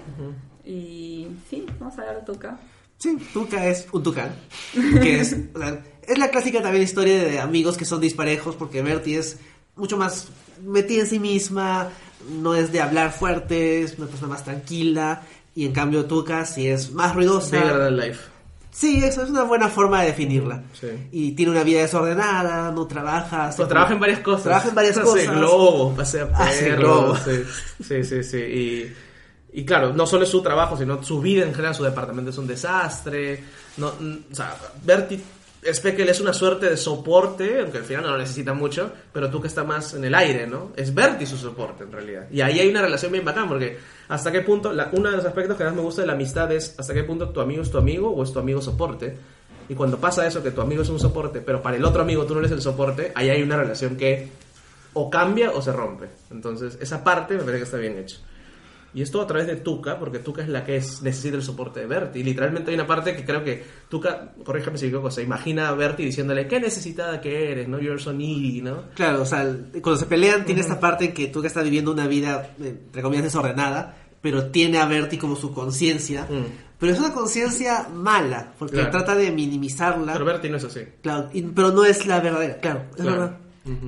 Y 0.64 1.28
sí, 1.50 1.66
vamos 1.80 1.98
a 1.98 2.02
hablar 2.02 2.18
de 2.18 2.26
Tuca. 2.26 2.60
Sí, 2.98 3.18
Tuca 3.34 3.66
es 3.68 3.88
un 3.92 4.04
tucán. 4.04 4.34
Que 4.74 5.20
es, 5.20 5.36
o 5.54 5.60
sea, 5.60 5.84
es 6.04 6.18
la 6.18 6.30
clásica 6.30 6.62
también 6.62 6.84
historia 6.84 7.24
de 7.24 7.40
amigos 7.40 7.78
que 7.78 7.86
son 7.86 8.02
disparejos, 8.02 8.56
porque 8.56 8.82
Bertie 8.82 9.18
es 9.18 9.40
mucho 9.76 9.98
más 9.98 10.30
metida 10.64 11.02
en 11.02 11.08
sí 11.08 11.20
misma, 11.20 11.90
no 12.30 12.56
es 12.56 12.72
de 12.72 12.82
hablar 12.82 13.12
fuerte, 13.12 13.82
es 13.84 13.98
una 13.98 14.08
persona 14.08 14.30
más 14.34 14.44
tranquila, 14.44 15.22
y 15.56 15.66
en 15.66 15.72
cambio 15.74 16.06
Tuca 16.06 16.46
sí 16.46 16.68
es 16.68 16.92
más 16.92 17.16
ruidosa. 17.16 17.90
Life. 17.90 18.20
Sí, 18.72 19.02
eso 19.06 19.24
es 19.24 19.30
una 19.30 19.44
buena 19.44 19.70
forma 19.70 20.02
de 20.02 20.08
definirla. 20.08 20.64
Sí. 20.80 20.88
Y 21.14 21.32
tiene 21.32 21.54
una 21.54 21.64
vida 21.64 21.80
desordenada, 21.82 22.72
no 22.72 22.86
trabaja. 22.88 23.50
Pues 23.56 23.70
trabaja 23.70 23.94
en 23.94 24.02
varias 24.02 24.20
cosas. 24.20 24.44
Trabaja 24.44 24.68
en 24.70 24.76
varias 24.76 24.98
Hace 24.98 25.06
cosas. 25.06 25.36
globos, 25.38 25.96
pasea 25.96 26.28
perros. 26.60 27.20
Sí, 27.26 28.04
sí, 28.04 28.04
sí. 28.04 28.24
sí. 28.24 28.38
Y, 28.38 28.94
y 29.62 29.64
claro, 29.66 29.94
no 29.94 30.06
solo 30.06 30.26
es 30.26 30.30
su 30.30 30.42
trabajo, 30.42 30.76
sino 30.76 31.02
su 31.02 31.22
vida 31.22 31.46
en 31.46 31.54
general, 31.54 31.74
su 31.74 31.84
departamento 31.86 32.32
es 32.32 32.38
un 32.38 32.48
desastre. 32.48 33.42
No, 33.78 33.88
o 33.88 34.36
sea, 34.36 34.54
Bertie 34.84 35.22
Speckle 35.74 36.10
es 36.12 36.22
una 36.22 36.34
suerte 36.34 36.70
de 36.70 36.78
soporte, 36.78 37.60
aunque 37.62 37.80
al 37.80 37.84
final 37.84 38.04
no 38.04 38.12
lo 38.12 38.18
necesita 38.18 38.54
mucho, 38.54 38.92
pero 39.12 39.30
tú 39.30 39.42
que 39.42 39.48
está 39.48 39.64
más 39.64 39.94
en 39.96 40.04
el 40.06 40.14
aire, 40.14 40.46
¿no? 40.48 40.72
Es 40.76 40.94
Bertie 40.94 41.26
su 41.26 41.38
soporte 41.38 41.84
en 41.84 41.92
realidad. 41.92 42.28
Y 42.32 42.42
ahí 42.42 42.60
hay 42.60 42.70
una 42.70 42.82
relación 42.82 43.12
bien 43.12 43.26
bacán, 43.26 43.48
porque 43.48 43.78
hasta 44.08 44.32
qué 44.32 44.42
punto, 44.42 44.72
la- 44.74 44.90
uno 44.92 45.10
de 45.10 45.18
los 45.18 45.26
aspectos 45.26 45.58
que 45.58 45.64
más 45.64 45.74
me 45.74 45.82
gusta 45.82 46.02
de 46.02 46.08
la 46.08 46.14
amistad 46.14 46.52
es 46.52 46.76
hasta 46.78 46.94
qué 46.94 47.04
punto 47.04 47.30
tu 47.30 47.42
amigo 47.42 47.62
es 47.64 47.72
tu 47.72 47.78
amigo 47.78 48.10
o 48.10 48.24
es 48.24 48.32
tu 48.32 48.40
amigo 48.40 48.62
soporte. 48.62 49.18
Y 49.68 49.74
cuando 49.74 49.98
pasa 49.98 50.28
eso, 50.28 50.44
que 50.44 50.52
tu 50.52 50.62
amigo 50.62 50.84
es 50.84 50.90
un 50.90 51.00
soporte, 51.00 51.42
pero 51.42 51.62
para 51.62 51.78
el 51.78 51.84
otro 51.86 52.04
amigo 52.04 52.26
tú 52.26 52.34
no 52.36 52.40
eres 52.42 52.52
el 52.52 52.62
soporte, 52.62 53.12
ahí 53.16 53.30
hay 53.32 53.42
una 53.42 53.58
relación 53.58 53.96
que 53.98 54.30
o 54.94 55.10
cambia 55.10 55.52
o 55.52 55.62
se 55.62 55.74
rompe. 55.74 56.06
Entonces, 56.32 56.78
esa 56.80 57.04
parte 57.04 57.34
me 57.34 57.40
parece 57.40 57.58
que 57.58 57.64
está 57.64 57.78
bien 57.78 57.98
hecha. 57.98 58.18
Y 58.96 59.02
es 59.02 59.12
todo 59.12 59.24
a 59.24 59.28
través 59.28 59.46
de 59.46 59.58
Tuca, 59.58 60.00
porque 60.00 60.20
Tuca 60.20 60.42
es 60.42 60.48
la 60.48 60.64
que 60.64 60.78
es, 60.78 61.02
necesita 61.02 61.36
el 61.36 61.44
soporte 61.44 61.82
de 61.82 61.86
Bertie. 61.86 62.22
Y 62.22 62.24
literalmente 62.24 62.72
hay 62.72 62.76
una 62.76 62.88
parte 62.88 63.14
que 63.16 63.26
creo 63.26 63.44
que 63.44 63.62
Tuca, 63.90 64.34
corrígeme 64.44 64.78
si 64.78 64.86
equivoco, 64.86 65.12
se 65.12 65.22
imagina 65.22 65.68
a 65.68 65.74
Bertie 65.74 66.06
diciéndole, 66.06 66.48
qué 66.48 66.60
necesitada 66.62 67.20
que 67.20 67.52
eres, 67.52 67.68
¿no? 67.68 67.78
You're 67.80 68.00
so 68.02 68.14
needy, 68.14 68.62
¿no? 68.62 68.84
Claro, 68.96 69.22
o 69.24 69.26
sea, 69.26 69.44
cuando 69.82 69.98
se 69.98 70.06
pelean 70.06 70.46
tiene 70.46 70.62
esta 70.62 70.80
parte 70.80 71.06
en 71.06 71.14
que 71.14 71.28
Tuca 71.28 71.48
está 71.48 71.62
viviendo 71.62 71.92
una 71.92 72.08
vida, 72.08 72.52
entre 72.60 73.02
comillas, 73.02 73.26
desordenada, 73.26 73.98
pero 74.22 74.46
tiene 74.46 74.78
a 74.80 74.86
Bertie 74.86 75.20
como 75.20 75.36
su 75.36 75.54
conciencia. 75.54 76.24
Mm. 76.30 76.64
Pero 76.80 76.92
es 76.94 77.00
una 77.00 77.14
conciencia 77.14 77.88
mala, 77.94 78.54
porque 78.58 78.76
Claro. 78.76 78.92
trata 78.92 79.16
de 79.16 79.32
minimizarla. 79.32 80.14
Pero 80.14 80.26
Bertie 80.26 80.50
no 80.50 80.58
es 80.58 80.64
así. 80.64 80.82
Claro, 81.02 81.30
y- 81.34 81.42
pero 81.42 81.72
no 81.72 81.86
es 81.86 82.06
la 82.06 82.20
verdadera, 82.22 82.58
claro, 82.60 82.86
es 82.92 82.96
Claro. 83.02 83.12
verdad. 83.12 83.38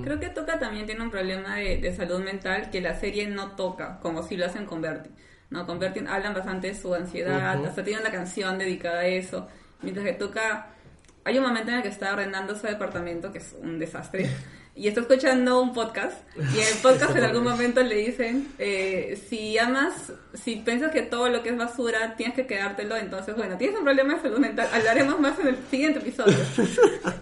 Creo 0.03 0.19
que 0.19 0.30
Toca 0.30 0.57
también 0.57 0.88
tiene 0.88 1.03
un 1.03 1.11
problema 1.11 1.57
de, 1.57 1.78
de 1.78 1.95
salud 1.95 2.19
mental 2.23 2.71
que 2.71 2.82
la 2.82 2.99
serie 2.99 3.28
no 3.28 3.51
toca, 3.51 3.99
como 3.99 4.23
si 4.23 4.36
lo 4.36 4.47
hacen 4.47 4.65
con 4.65 4.82
Bertie. 4.82 5.11
No, 5.49 5.65
con 5.65 5.80
Bertie 5.80 6.03
hablan 6.07 6.34
bastante 6.34 6.67
de 6.67 6.75
su 6.75 6.93
ansiedad, 6.93 7.63
hasta 7.63 7.84
tiene 7.84 8.01
una 8.01 8.11
canción 8.11 8.57
dedicada 8.57 9.01
a 9.01 9.07
eso. 9.07 9.47
Mientras 9.82 10.05
que 10.05 10.13
Toca, 10.13 10.69
hay 11.23 11.38
un 11.38 11.45
momento 11.45 11.69
en 11.69 11.78
el 11.78 11.84
que 11.84 11.89
está 11.89 12.13
arrendando 12.13 12.55
su 12.55 12.67
departamento, 12.67 13.32
que 13.32 13.38
es 13.38 13.55
un 13.61 13.80
desastre, 13.80 14.30
y 14.78 14.88
está 14.88 15.01
escuchando 15.01 15.59
un 15.59 15.73
podcast, 15.73 16.17
y 16.38 16.59
en 16.59 16.67
el 16.67 16.78
podcast 16.82 17.15
en 17.15 17.23
algún 17.23 17.43
momento 17.43 17.82
le 17.82 17.95
dicen, 17.95 18.47
eh, 18.59 19.19
si 19.28 19.57
amas, 19.57 20.13
si 20.36 20.57
piensas 20.57 20.91
que 20.91 21.01
todo 21.01 21.30
lo 21.30 21.41
que 21.41 21.49
es 21.49 21.57
basura 21.57 22.15
tienes 22.15 22.36
que 22.36 22.45
quedártelo, 22.45 22.95
entonces 22.95 23.36
bueno, 23.36 23.57
tienes 23.57 23.78
un 23.78 23.84
problema 23.84 24.13
de 24.13 24.21
salud 24.21 24.38
mental, 24.38 24.69
hablaremos 24.71 25.19
más 25.19 25.39
en 25.39 25.47
el 25.47 25.57
siguiente 25.69 25.99
episodio. 25.99 26.38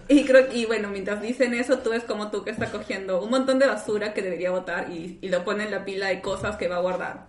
Y 0.08 0.24
creo 0.24 0.46
y 0.52 0.66
bueno, 0.66 0.88
mientras 0.88 1.20
dicen 1.20 1.52
eso, 1.52 1.78
tú 1.78 1.90
ves 1.90 2.04
como 2.04 2.30
tú 2.30 2.44
que 2.44 2.50
está 2.50 2.70
cogiendo 2.70 3.20
un 3.20 3.30
montón 3.30 3.58
de 3.58 3.66
basura 3.66 4.14
que 4.14 4.22
debería 4.22 4.52
botar 4.52 4.88
y, 4.88 5.18
y 5.20 5.28
lo 5.28 5.44
pone 5.44 5.64
en 5.64 5.72
la 5.72 5.84
pila 5.84 6.06
de 6.08 6.20
cosas 6.20 6.56
que 6.56 6.68
va 6.68 6.76
a 6.76 6.80
guardar. 6.80 7.26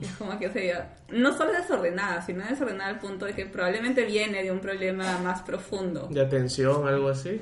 Es 0.00 0.10
como 0.12 0.38
que 0.38 0.50
sería, 0.50 0.96
no 1.08 1.36
solo 1.36 1.52
desordenada, 1.52 2.20
sino 2.22 2.44
desordenada 2.44 2.90
al 2.90 2.98
punto 2.98 3.26
de 3.26 3.34
que 3.34 3.46
probablemente 3.46 4.04
viene 4.04 4.42
de 4.42 4.50
un 4.50 4.58
problema 4.58 5.18
más 5.18 5.42
profundo. 5.42 6.08
De 6.10 6.20
atención, 6.20 6.86
algo 6.86 7.08
así. 7.08 7.40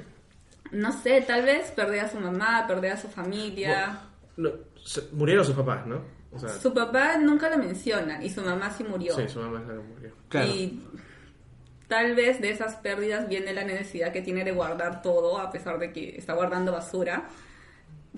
No 0.74 0.92
sé, 0.92 1.20
tal 1.22 1.42
vez 1.42 1.70
perder 1.72 2.00
a 2.00 2.08
su 2.08 2.18
mamá, 2.18 2.66
perder 2.66 2.92
a 2.92 2.96
su 2.96 3.08
familia. 3.08 4.00
No, 4.36 4.50
se- 4.84 5.08
murieron 5.12 5.44
sus 5.44 5.54
papás, 5.54 5.86
¿no? 5.86 6.00
O 6.32 6.38
sea, 6.38 6.48
Su 6.48 6.74
papá 6.74 7.16
nunca 7.18 7.48
lo 7.48 7.58
menciona 7.58 8.22
y 8.22 8.28
su 8.30 8.40
mamá 8.42 8.70
sí 8.70 8.82
murió. 8.84 9.14
sí, 9.14 9.28
su 9.28 9.38
mamá 9.40 9.60
es 9.60 9.68
la 9.68 9.74
que 9.74 9.80
murió. 9.80 10.10
Claro. 10.28 10.48
Y 10.48 10.82
tal 11.86 12.14
vez 12.16 12.40
de 12.40 12.50
esas 12.50 12.74
pérdidas 12.76 13.28
viene 13.28 13.52
la 13.52 13.62
necesidad 13.62 14.12
que 14.12 14.20
tiene 14.22 14.42
de 14.42 14.50
guardar 14.52 15.00
todo, 15.02 15.38
a 15.38 15.50
pesar 15.52 15.78
de 15.78 15.92
que 15.92 16.16
está 16.18 16.32
guardando 16.34 16.72
basura. 16.72 17.28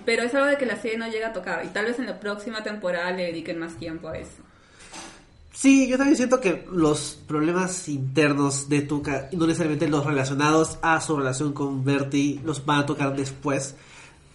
Pero 0.07 0.23
es 0.23 0.35
algo 0.35 0.47
de 0.47 0.57
que 0.57 0.67
la 0.67 0.77
serie 0.77 0.97
no 0.99 1.09
llega 1.09 1.29
a 1.29 1.33
tocar. 1.33 1.65
Y 1.65 1.69
tal 1.69 1.87
vez 1.87 1.99
en 1.99 2.07
la 2.07 2.19
próxima 2.21 2.63
temporada 2.63 3.11
le 3.13 3.25
dediquen 3.27 3.59
más 3.59 3.77
tiempo 3.77 4.09
a 4.09 4.17
eso. 4.17 4.43
Sí, 5.59 5.89
yo 5.89 5.97
también 5.97 6.19
siento 6.19 6.39
que 6.39 6.67
los 6.71 7.19
problemas 7.27 7.89
internos 7.89 8.69
de 8.69 8.83
Tuca, 8.83 9.31
no 9.33 9.47
necesariamente 9.47 9.89
los 9.89 10.05
relacionados 10.05 10.77
a 10.83 11.01
su 11.01 11.17
relación 11.17 11.55
con 11.55 11.83
Bertie, 11.83 12.41
los 12.45 12.67
van 12.67 12.81
a 12.81 12.87
tocar 12.87 13.17
después. 13.17 13.75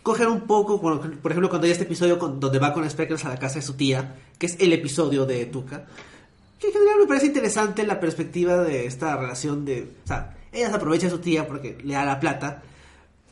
Coger 0.01 0.27
un 0.27 0.41
poco, 0.41 0.81
por 0.81 0.99
ejemplo, 1.31 1.47
cuando 1.47 1.65
hay 1.65 1.71
este 1.73 1.83
episodio 1.83 2.17
con- 2.17 2.39
donde 2.39 2.57
va 2.57 2.73
con 2.73 2.89
Speckles 2.89 3.23
a 3.25 3.29
la 3.29 3.37
casa 3.37 3.55
de 3.55 3.61
su 3.61 3.73
tía, 3.75 4.15
que 4.39 4.47
es 4.47 4.55
el 4.59 4.73
episodio 4.73 5.27
de 5.27 5.45
Tuca, 5.45 5.85
que 6.59 6.67
en 6.67 6.73
general 6.73 6.95
me 7.01 7.05
parece 7.05 7.27
interesante 7.27 7.85
la 7.85 7.99
perspectiva 7.99 8.57
de 8.57 8.87
esta 8.87 9.15
relación 9.15 9.63
de... 9.63 9.91
O 10.03 10.07
sea, 10.07 10.35
ella 10.51 10.69
se 10.69 10.75
aprovecha 10.75 11.05
de 11.05 11.11
su 11.11 11.19
tía 11.19 11.47
porque 11.47 11.77
le 11.83 11.93
da 11.93 12.03
la 12.03 12.19
plata, 12.19 12.63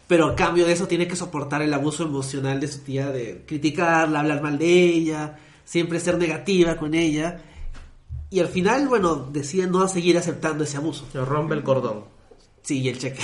pero 0.07 0.27
a 0.27 0.35
cambio 0.35 0.67
de 0.67 0.73
eso 0.73 0.87
tiene 0.87 1.07
que 1.07 1.15
soportar 1.15 1.63
el 1.63 1.73
abuso 1.73 2.03
emocional 2.03 2.59
de 2.59 2.67
su 2.67 2.79
tía, 2.81 3.09
de 3.09 3.41
criticarla, 3.47 4.19
hablar 4.19 4.43
mal 4.43 4.59
de 4.59 4.67
ella, 4.85 5.39
siempre 5.65 5.99
ser 5.99 6.19
negativa 6.19 6.75
con 6.77 6.93
ella. 6.93 7.41
Y 8.29 8.39
al 8.39 8.47
final, 8.47 8.87
bueno, 8.87 9.27
decide 9.31 9.67
no 9.67 9.87
seguir 9.87 10.17
aceptando 10.17 10.63
ese 10.63 10.77
abuso. 10.77 11.05
Se 11.11 11.23
rompe 11.23 11.55
el 11.55 11.63
cordón. 11.63 12.05
Sí, 12.61 12.81
y 12.81 12.89
el 12.89 12.99
cheque. 12.99 13.23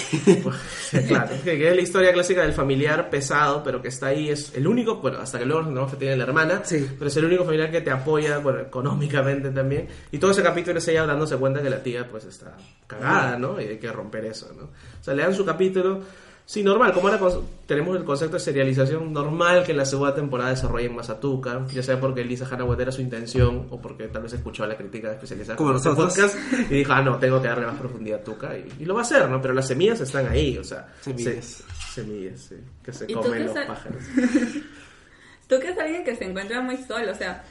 claro, 1.07 1.29
que, 1.43 1.57
que 1.57 1.69
es 1.69 1.75
la 1.75 1.81
historia 1.81 2.13
clásica 2.13 2.41
del 2.41 2.53
familiar 2.53 3.09
pesado, 3.09 3.61
pero 3.63 3.81
que 3.81 3.89
está 3.89 4.07
ahí, 4.07 4.29
es 4.29 4.53
el 4.55 4.65
único, 4.65 4.95
bueno, 4.95 5.19
hasta 5.19 5.37
que 5.37 5.45
luego 5.45 5.63
nos 5.69 5.91
que 5.91 5.97
tiene 5.97 6.15
la 6.15 6.23
hermana, 6.23 6.61
Sí. 6.63 6.87
pero 6.97 7.09
es 7.09 7.17
el 7.17 7.25
único 7.25 7.43
familiar 7.43 7.69
que 7.69 7.81
te 7.81 7.91
apoya, 7.91 8.39
bueno, 8.39 8.61
económicamente 8.61 9.51
también. 9.51 9.87
Y 10.11 10.17
todo 10.17 10.31
ese 10.31 10.41
capítulo 10.41 10.79
es 10.79 10.87
ella 10.87 11.05
dándose 11.05 11.35
cuenta 11.35 11.61
que 11.61 11.69
la 11.69 11.83
tía, 11.83 12.07
pues, 12.09 12.23
está 12.25 12.55
cagada, 12.87 13.37
¿no? 13.37 13.59
Y 13.61 13.65
hay 13.65 13.77
que 13.77 13.91
romper 13.91 14.25
eso, 14.25 14.51
¿no? 14.57 14.63
O 14.63 15.03
sea, 15.03 15.13
le 15.13 15.21
dan 15.21 15.35
su 15.35 15.45
capítulo, 15.45 15.99
sí, 16.45 16.63
normal, 16.63 16.93
como 16.93 17.07
ahora 17.09 17.19
tenemos 17.65 17.97
el 17.97 18.03
concepto 18.03 18.35
de 18.35 18.39
serialización 18.39 19.11
normal 19.11 19.63
que 19.63 19.71
en 19.71 19.77
la 19.77 19.85
segunda 19.85 20.13
temporada 20.13 20.51
desarrollen 20.51 20.95
más 20.95 21.09
a 21.09 21.19
Tuca, 21.19 21.65
ya 21.73 21.81
sea 21.83 21.99
porque 21.99 22.23
Lisa 22.23 22.47
Hanaway 22.49 22.79
era 22.81 22.91
su 22.91 23.01
intención 23.01 23.67
o 23.69 23.81
porque 23.81 24.07
tal 24.07 24.21
vez 24.23 24.33
escuchó 24.33 24.65
la 24.65 24.77
crítica 24.77 25.11
especializada 25.11 25.57
Como 25.57 25.75
este 25.75 25.89
nosotros. 25.89 26.13
podcast 26.13 26.37
y 26.71 26.75
dijo, 26.75 26.93
ah, 26.93 27.01
no, 27.01 27.17
tengo 27.17 27.41
que 27.41 27.47
darle 27.47 27.65
más 27.65 27.75
profundidad 27.79 28.19
a 28.19 28.23
Tuca 28.23 28.57
y, 28.57 28.67
y 28.79 28.85
lo 28.85 28.93
va 28.93 29.01
a 29.01 29.03
hacer, 29.03 29.27
¿no? 29.29 29.41
Pero 29.41 29.53
las 29.53 29.67
semillas 29.67 29.99
están 30.01 30.27
ahí, 30.27 30.57
o 30.57 30.63
sea, 30.63 30.87
Semillas. 31.01 31.45
se- 31.45 31.63
semillas, 32.01 32.39
sí, 32.41 32.55
que 32.83 32.91
se 32.93 33.05
¿Y 33.05 33.13
tú 33.13 33.21
comen 33.21 33.45
los 33.45 33.53
pájaros. 33.65 34.03
Tú 35.47 35.59
que 35.59 35.69
es 35.69 35.77
alguien 35.77 36.03
que 36.03 36.15
se 36.15 36.25
encuentra 36.25 36.59
muy 36.61 36.75
solo, 36.77 37.11
o 37.11 37.15
sea, 37.15 37.43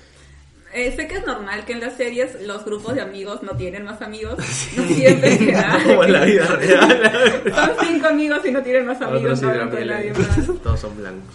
eh, 0.75 0.93
sé 0.95 1.07
que 1.09 1.17
es 1.17 1.27
normal 1.27 1.65
que 1.65 1.73
en 1.73 1.81
las 1.81 1.95
series 1.95 2.41
los 2.43 2.65
grupos 2.65 2.95
de 2.95 3.01
amigos 3.01 3.43
no 3.43 3.53
tienen 3.57 3.85
más 3.85 4.03
amigos, 4.03 4.37
no 4.77 4.83
siempre. 4.85 5.39
Como 5.87 6.05
en 6.05 6.13
la 6.13 6.25
vida 6.25 6.47
real. 6.57 7.43
Son 7.55 7.71
cinco 7.87 8.07
amigos 8.09 8.41
y 8.45 8.51
no 8.51 8.63
tienen 8.63 8.87
más 8.87 9.01
amigos, 9.01 9.43
Otros 9.43 9.43
no 9.73 9.81
nadie 9.85 10.13
más. 10.13 10.47
todos 10.63 10.81
son 10.81 10.97
blancos. 10.97 11.35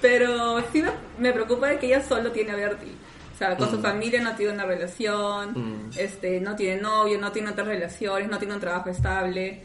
Pero 0.00 0.62
sí 0.72 0.82
me, 1.18 1.32
preocupa 1.32 1.68
de 1.68 1.78
que 1.78 1.86
ella 1.86 2.02
solo 2.02 2.30
tiene 2.32 2.52
a 2.52 2.56
Bertie. 2.56 2.92
O 3.34 3.38
sea, 3.38 3.56
con 3.56 3.70
su 3.70 3.78
Mm. 3.78 3.82
familia 3.82 4.20
no 4.22 4.34
tiene 4.36 4.52
una 4.52 4.64
relación, 4.66 5.52
Mm. 5.54 5.90
este, 5.96 6.40
no 6.40 6.54
tiene 6.54 6.80
novio, 6.80 7.18
no 7.18 7.32
tiene 7.32 7.50
otras 7.50 7.66
relaciones, 7.66 8.28
no 8.28 8.38
tiene 8.38 8.54
un 8.54 8.60
trabajo 8.60 8.90
estable. 8.90 9.62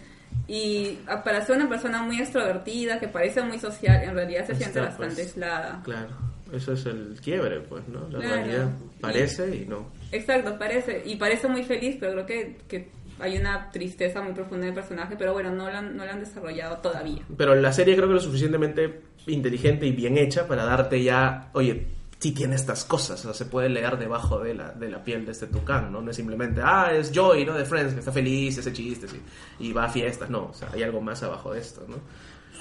Y 0.48 1.00
para 1.24 1.46
ser 1.46 1.58
una 1.58 1.68
persona 1.68 2.02
muy 2.02 2.20
extrovertida, 2.22 3.00
que 3.00 3.08
parece 3.08 3.42
muy 3.42 3.60
social, 3.60 4.02
en 4.04 4.14
realidad 4.16 4.42
se 4.48 4.56
siente 4.56 4.80
está, 4.80 4.82
bastante 4.90 5.16
pues. 5.16 5.28
aislada. 5.28 5.82
Claro, 5.84 6.10
eso 6.54 6.74
es 6.74 6.86
el 6.86 7.18
quiebre, 7.22 7.60
pues, 7.62 7.88
¿no? 7.88 8.02
La 8.10 8.20
Claro. 8.20 8.36
realidad 8.36 8.70
parece 9.02 9.56
y 9.56 9.66
no. 9.66 9.90
Exacto, 10.12 10.58
parece. 10.58 11.04
Y 11.06 11.16
parece 11.16 11.48
muy 11.48 11.64
feliz, 11.64 11.98
pero 12.00 12.14
creo 12.14 12.26
que, 12.26 12.58
que 12.68 12.90
hay 13.20 13.38
una 13.38 13.70
tristeza 13.72 14.22
muy 14.22 14.34
profunda 14.34 14.66
en 14.66 14.70
el 14.70 14.76
personaje, 14.76 15.16
pero 15.18 15.34
bueno, 15.34 15.52
no 15.52 15.70
lo 15.70 15.78
han, 15.78 15.96
no 15.98 16.06
lo 16.06 16.12
han 16.12 16.20
desarrollado 16.20 16.78
todavía. 16.78 17.22
Pero 17.36 17.56
la 17.56 17.74
serie 17.74 17.96
creo 17.96 18.08
que 18.08 18.16
es 18.16 18.24
lo 18.24 18.28
suficientemente 18.28 19.02
inteligente 19.28 19.86
y 19.86 19.92
bien 19.92 20.18
hecha 20.18 20.48
para 20.48 20.64
darte 20.66 21.04
ya, 21.04 21.50
oye, 21.54 21.88
sí 22.20 22.32
tiene 22.32 22.56
estas 22.56 22.86
cosas, 22.86 23.20
o 23.20 23.24
sea, 23.26 23.34
se 23.34 23.46
puede 23.46 23.70
leer 23.70 23.98
debajo 23.98 24.40
de 24.40 24.54
la, 24.54 24.72
de 24.72 24.90
la 24.90 25.04
piel 25.04 25.26
de 25.26 25.32
este 25.34 25.48
tucán, 25.48 25.92
¿no? 25.92 26.02
No 26.02 26.10
es 26.12 26.16
simplemente, 26.16 26.62
ah, 26.64 26.92
es 26.94 27.12
Joy, 27.12 27.46
¿no? 27.46 27.54
De 27.54 27.66
Friends, 27.66 27.94
que 27.94 28.00
está 28.00 28.12
feliz, 28.12 28.58
ese 28.58 28.72
chiste, 28.74 29.08
sí, 29.08 29.20
y 29.60 29.74
va 29.74 29.86
a 29.86 29.90
fiestas, 29.90 30.30
no, 30.30 30.46
o 30.46 30.54
sea, 30.54 30.70
hay 30.74 30.82
algo 30.84 31.02
más 31.02 31.22
abajo 31.24 31.54
de 31.54 31.60
esto, 31.60 31.86
¿no? 31.88 31.98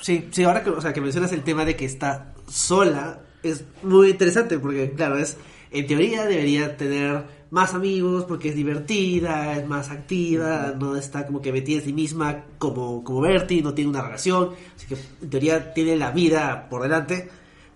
Sí, 0.03 0.29
sí, 0.31 0.45
ahora 0.45 0.63
que, 0.63 0.71
o 0.71 0.81
sea, 0.81 0.93
que 0.93 1.01
mencionas 1.01 1.33
el 1.33 1.43
tema 1.43 1.65
de 1.65 1.75
que 1.77 1.87
está 1.87 2.35
sola, 2.49 3.21
es 3.43 3.65
muy 3.83 4.11
interesante 4.11 4.59
porque, 4.59 4.91
claro, 4.93 5.17
es 5.19 5.37
en 5.71 5.87
teoría 5.87 6.25
debería 6.27 6.77
tener 6.77 7.23
más 7.51 7.75
amigos 7.75 8.25
porque 8.25 8.49
es 8.51 8.55
divertida, 8.57 9.57
es 9.57 9.67
más 9.67 9.91
activa, 9.91 10.75
no 10.79 10.97
está 10.97 11.27
como 11.27 11.41
que 11.43 11.53
metida 11.53 11.79
en 11.79 11.85
sí 11.85 11.93
misma 11.93 12.45
como, 12.59 13.03
como 13.05 13.21
Bertie, 13.21 13.63
no 13.63 13.73
tiene 13.75 13.91
una 13.91 14.03
relación, 14.03 14.51
así 14.77 14.87
que 14.87 14.97
en 15.23 15.31
teoría 15.31 15.73
tiene 15.75 15.97
la 15.97 16.11
vida 16.11 16.67
por 16.69 16.83
delante, 16.83 17.29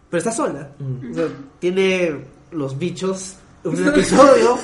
pero 0.09 0.19
está 0.19 0.33
sola. 0.33 0.71
O 1.11 1.15
sea, 1.15 1.27
tiene 1.59 2.17
los 2.53 2.79
bichos, 2.79 3.37
un 3.65 3.89
episodio, 3.89 4.59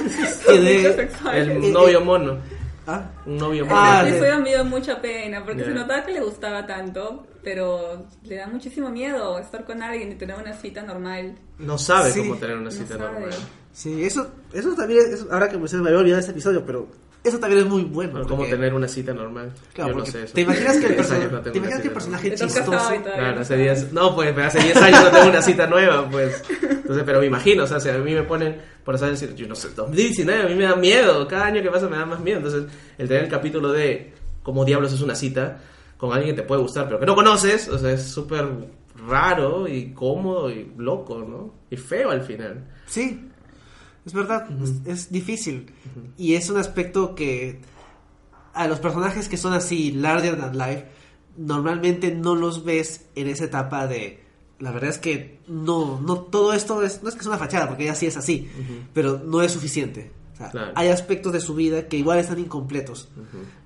tiene... 0.49 0.86
El 1.34 1.72
novio 1.72 2.01
mono, 2.01 2.38
¿Ah? 2.86 3.11
un 3.26 3.36
novio 3.36 3.64
mono. 3.64 3.76
Ah, 3.78 4.05
sí, 4.07 4.12
me 4.42 4.51
dio 4.51 4.64
mucha 4.64 5.01
pena, 5.01 5.44
porque 5.44 5.61
Ya. 5.61 5.66
se 5.66 5.74
notaba 5.74 6.05
que 6.05 6.12
le 6.12 6.20
gustaba 6.20 6.66
tanto, 6.66 7.26
pero 7.47 8.05
le 8.24 8.34
da 8.38 8.49
muchísimo 8.49 8.90
miedo 8.90 9.38
estar 9.38 9.64
con 9.64 9.80
alguien 9.80 10.11
y 10.11 10.14
tener 10.16 10.34
una 10.36 10.53
cita 10.53 10.82
normal. 10.82 11.36
No 11.61 11.78
sabe 11.78 12.11
Sí, 12.11 12.18
cómo 12.18 12.34
tener 12.38 12.57
una 12.57 12.64
no 12.64 12.70
cita 12.72 12.99
sabe. 12.99 13.12
normal. 13.20 13.30
Sí, 13.72 14.03
eso, 14.05 14.28
eso 14.53 14.74
también 14.74 15.03
es, 15.12 15.24
ahora 15.30 15.49
que 15.49 15.57
me 15.57 15.68
se 15.68 15.76
me 15.76 15.86
había 15.90 16.01
olvidado 16.01 16.18
este 16.18 16.32
episodio, 16.32 16.66
pero 16.66 16.88
eso 17.22 17.38
también 17.38 17.62
es 17.62 17.68
muy 17.68 17.84
bueno. 17.84 18.14
Pero 18.14 18.24
cómo 18.24 18.38
porque- 18.38 18.51
tener 18.51 18.74
una 18.74 18.88
cita 18.88 19.14
normal. 19.14 19.53
Claro, 19.74 19.90
Yo 19.92 19.97
no 19.97 20.05
porque 20.05 20.11
sé 20.11 20.24
eso. 20.24 20.34
¿Te 20.34 20.40
imaginas 20.40 20.76
que 20.78 20.86
el, 20.86 20.92
Diez 20.97 21.07
perso- 21.09 21.14
años 21.14 21.30
no 21.32 21.40
¿te 21.40 21.57
imaginas 21.57 21.80
que 21.82 21.86
el 21.86 21.94
personaje 21.94 22.34
chistoso... 22.34 22.64
Claro, 23.05 23.34
no 23.36 23.40
hace 23.42 23.55
sabes. 23.55 23.80
10, 23.82 23.92
no, 23.92 24.14
pues 24.16 24.36
hace 24.38 24.59
10 24.64 24.76
años 24.78 25.05
no 25.05 25.11
tengo 25.12 25.28
una 25.28 25.42
cita 25.42 25.66
nueva, 25.68 26.11
pues. 26.11 26.42
Entonces, 26.61 27.05
pero 27.07 27.20
me 27.20 27.26
imagino, 27.26 27.62
o 27.62 27.66
sea, 27.68 27.78
si 27.78 27.88
a 27.90 27.99
mí 27.99 28.12
me 28.12 28.24
ponen, 28.24 28.61
por 28.84 28.99
saber 28.99 29.12
decir, 29.16 29.36
yo 29.36 29.47
no 29.47 29.55
sé, 29.55 29.68
2019, 29.68 30.42
a 30.42 30.47
mí 30.49 30.55
me 30.57 30.64
da 30.64 30.74
miedo, 30.74 31.28
cada 31.28 31.44
año 31.44 31.62
que 31.62 31.70
pasa 31.70 31.88
me 31.88 31.97
da 31.97 32.07
más 32.07 32.18
miedo. 32.18 32.38
Entonces, 32.38 32.64
el 32.99 33.07
tener 33.07 33.22
el 33.22 33.30
capítulo 33.30 33.70
de 33.70 34.12
cómo 34.42 34.64
diablos 34.64 34.92
es 34.92 35.01
una 35.01 35.14
cita 35.14 35.61
con 35.97 36.12
alguien 36.12 36.34
que 36.34 36.42
te 36.42 36.47
puede 36.47 36.62
gustar, 36.62 36.86
pero 36.86 37.01
que 37.01 37.07
no 37.07 37.14
conoces, 37.14 37.68
o 37.68 37.78
sea, 37.78 37.92
es 37.92 38.03
súper 38.05 38.47
raro 39.07 39.68
y 39.68 39.92
cómodo 39.92 40.51
y 40.51 40.72
loco, 40.76 41.18
¿no? 41.18 41.55
Y 41.70 41.76
feo 41.76 42.11
al 42.11 42.22
final. 42.22 42.68
Sí, 42.86 43.28
es 44.05 44.12
verdad, 44.12 44.49
es, 44.62 44.86
es 44.86 45.12
difícil. 45.12 45.72
Y 46.16 46.34
es 46.34 46.51
un 46.51 46.59
aspecto 46.59 47.14
que 47.14 47.61
a 48.55 48.66
los 48.68 48.80
personajes 48.80 49.28
que 49.28 49.36
son 49.36 49.53
así, 49.53 49.92
larger 49.92 50.38
than 50.38 50.57
life, 50.57 50.86
normalmente 51.36 52.14
no 52.14 52.34
los 52.34 52.64
ves 52.64 53.07
en 53.14 53.28
esa 53.28 53.44
etapa 53.44 53.86
de 53.86 54.26
la 54.59 54.70
verdad 54.70 54.90
es 54.90 54.99
que 54.99 55.38
no, 55.49 56.01
no 56.01 56.18
todo 56.20 56.55
esto 56.55 56.82
es, 56.82 57.03
no 57.03 57.09
es 57.09 57.14
que 57.14 57.20
es 57.20 57.26
una 57.26 57.38
fachada, 57.38 57.68
porque 57.68 57.84
ella 57.84 57.94
sí 57.94 58.07
es 58.07 58.16
así, 58.16 58.49
pero 58.94 59.18
no 59.18 59.42
es 59.42 59.53
suficiente. 59.53 60.11
O 60.37 60.39
sea, 60.39 60.51
Claro. 60.51 60.72
Hay 60.74 60.89
aspectos 60.89 61.32
de 61.32 61.41
su 61.41 61.55
vida 61.55 61.89
que 61.89 61.97
igual 61.97 62.18
están 62.18 62.39
incompletos. 62.39 63.09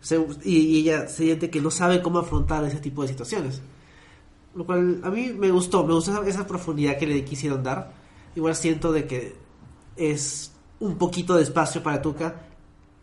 Se- 0.01 0.25
y, 0.45 0.57
y 0.59 0.79
ella 0.81 1.09
se 1.09 1.25
siente 1.25 1.51
que 1.51 1.61
no 1.61 1.71
sabe 1.71 2.01
cómo 2.01 2.21
afrontar 2.21 2.64
ese 2.64 2.79
tipo 2.79 3.03
de 3.03 3.09
situaciones. 3.09 3.61
Lo 4.55 4.64
cual 4.64 5.01
a 5.03 5.11
mí 5.11 5.33
me 5.37 5.51
gustó, 5.51 5.85
me 5.85 5.93
gustó 5.95 6.12
esa, 6.12 6.29
esa 6.29 6.47
profundidad 6.47 6.97
que 6.97 7.07
le 7.07 7.25
quisieron 7.25 7.62
dar. 7.62 7.93
Igual 8.37 8.55
siento 8.55 8.93
de 8.93 9.07
que 9.07 9.35
es 9.97 10.53
un 10.79 10.97
poquito 10.97 11.35
de 11.37 11.43
espacio 11.43 11.83
para 11.83 12.01
Tuca 12.01 12.43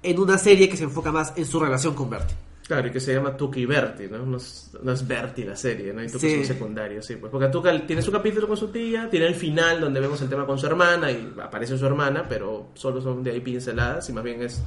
en 0.01 0.20
una 0.20 0.38
serie 0.38 0.70
que 0.70 0.78
se 0.78 0.86
enfoca 0.86 1.11
más 1.11 1.34
en 1.36 1.45
su 1.45 1.59
relación 1.59 1.93
con 1.93 2.09
Bertie. 2.09 2.36
Claro, 2.68 2.88
y 2.88 2.91
que 2.91 2.99
se 2.99 3.13
llama 3.13 3.38
Tuca 3.38 3.59
y 3.59 3.65
Bertie, 3.65 4.09
¿no? 4.09 4.26
No 4.26 4.36
es, 4.38 4.72
no 4.84 4.91
es 4.91 5.07
Bertie 5.07 5.45
la 5.45 5.55
serie, 5.55 5.93
¿no? 5.93 6.03
Y 6.03 6.07
Tuca 6.07 6.20
Sí. 6.20 6.34
es 6.34 6.38
un 6.39 6.45
secundario, 6.45 7.01
sí. 7.01 7.15
Pues 7.15 7.32
porque 7.32 7.47
Tuca 7.47 7.86
tiene 7.88 8.01
su 8.01 8.11
capítulo 8.11 8.45
con 8.45 8.57
su 8.57 8.68
tía, 8.70 9.09
tiene 9.09 9.28
el 9.28 9.36
final 9.36 9.80
donde 9.80 10.01
vemos 10.01 10.22
el 10.22 10.28
tema 10.28 10.45
con 10.45 10.57
su 10.59 10.65
hermana 10.65 11.09
y 11.09 11.34
aparece 11.41 11.78
su 11.78 11.86
hermana, 11.86 12.26
pero 12.28 12.72
solo 12.74 12.99
son 13.01 13.24
de 13.24 13.32
ahí 13.32 13.39
pinceladas 13.39 14.09
y 14.09 14.13
más 14.13 14.24
bien 14.24 14.41
es 14.41 14.61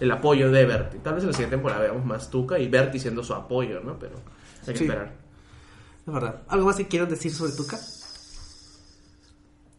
el 0.00 0.10
apoyo 0.10 0.50
de 0.50 0.66
Bertie. 0.66 1.00
Tal 1.00 1.14
vez 1.14 1.22
en 1.22 1.28
la 1.28 1.32
siguiente 1.32 1.56
temporada 1.56 1.80
veamos 1.80 2.04
más 2.04 2.28
Tuca 2.30 2.58
y 2.58 2.68
Bertie 2.68 3.00
siendo 3.00 3.22
su 3.24 3.32
apoyo, 3.32 3.80
¿no? 3.80 3.98
Pero 3.98 4.16
hay 4.66 4.72
que 4.74 4.78
Sí. 4.78 4.84
esperar. 4.84 5.12
Es 6.06 6.12
verdad. 6.12 6.42
¿Algo 6.48 6.66
más 6.66 6.76
que 6.76 6.86
quieran 6.86 7.08
decir 7.08 7.32
sobre 7.32 7.52
Tuca? 7.52 7.78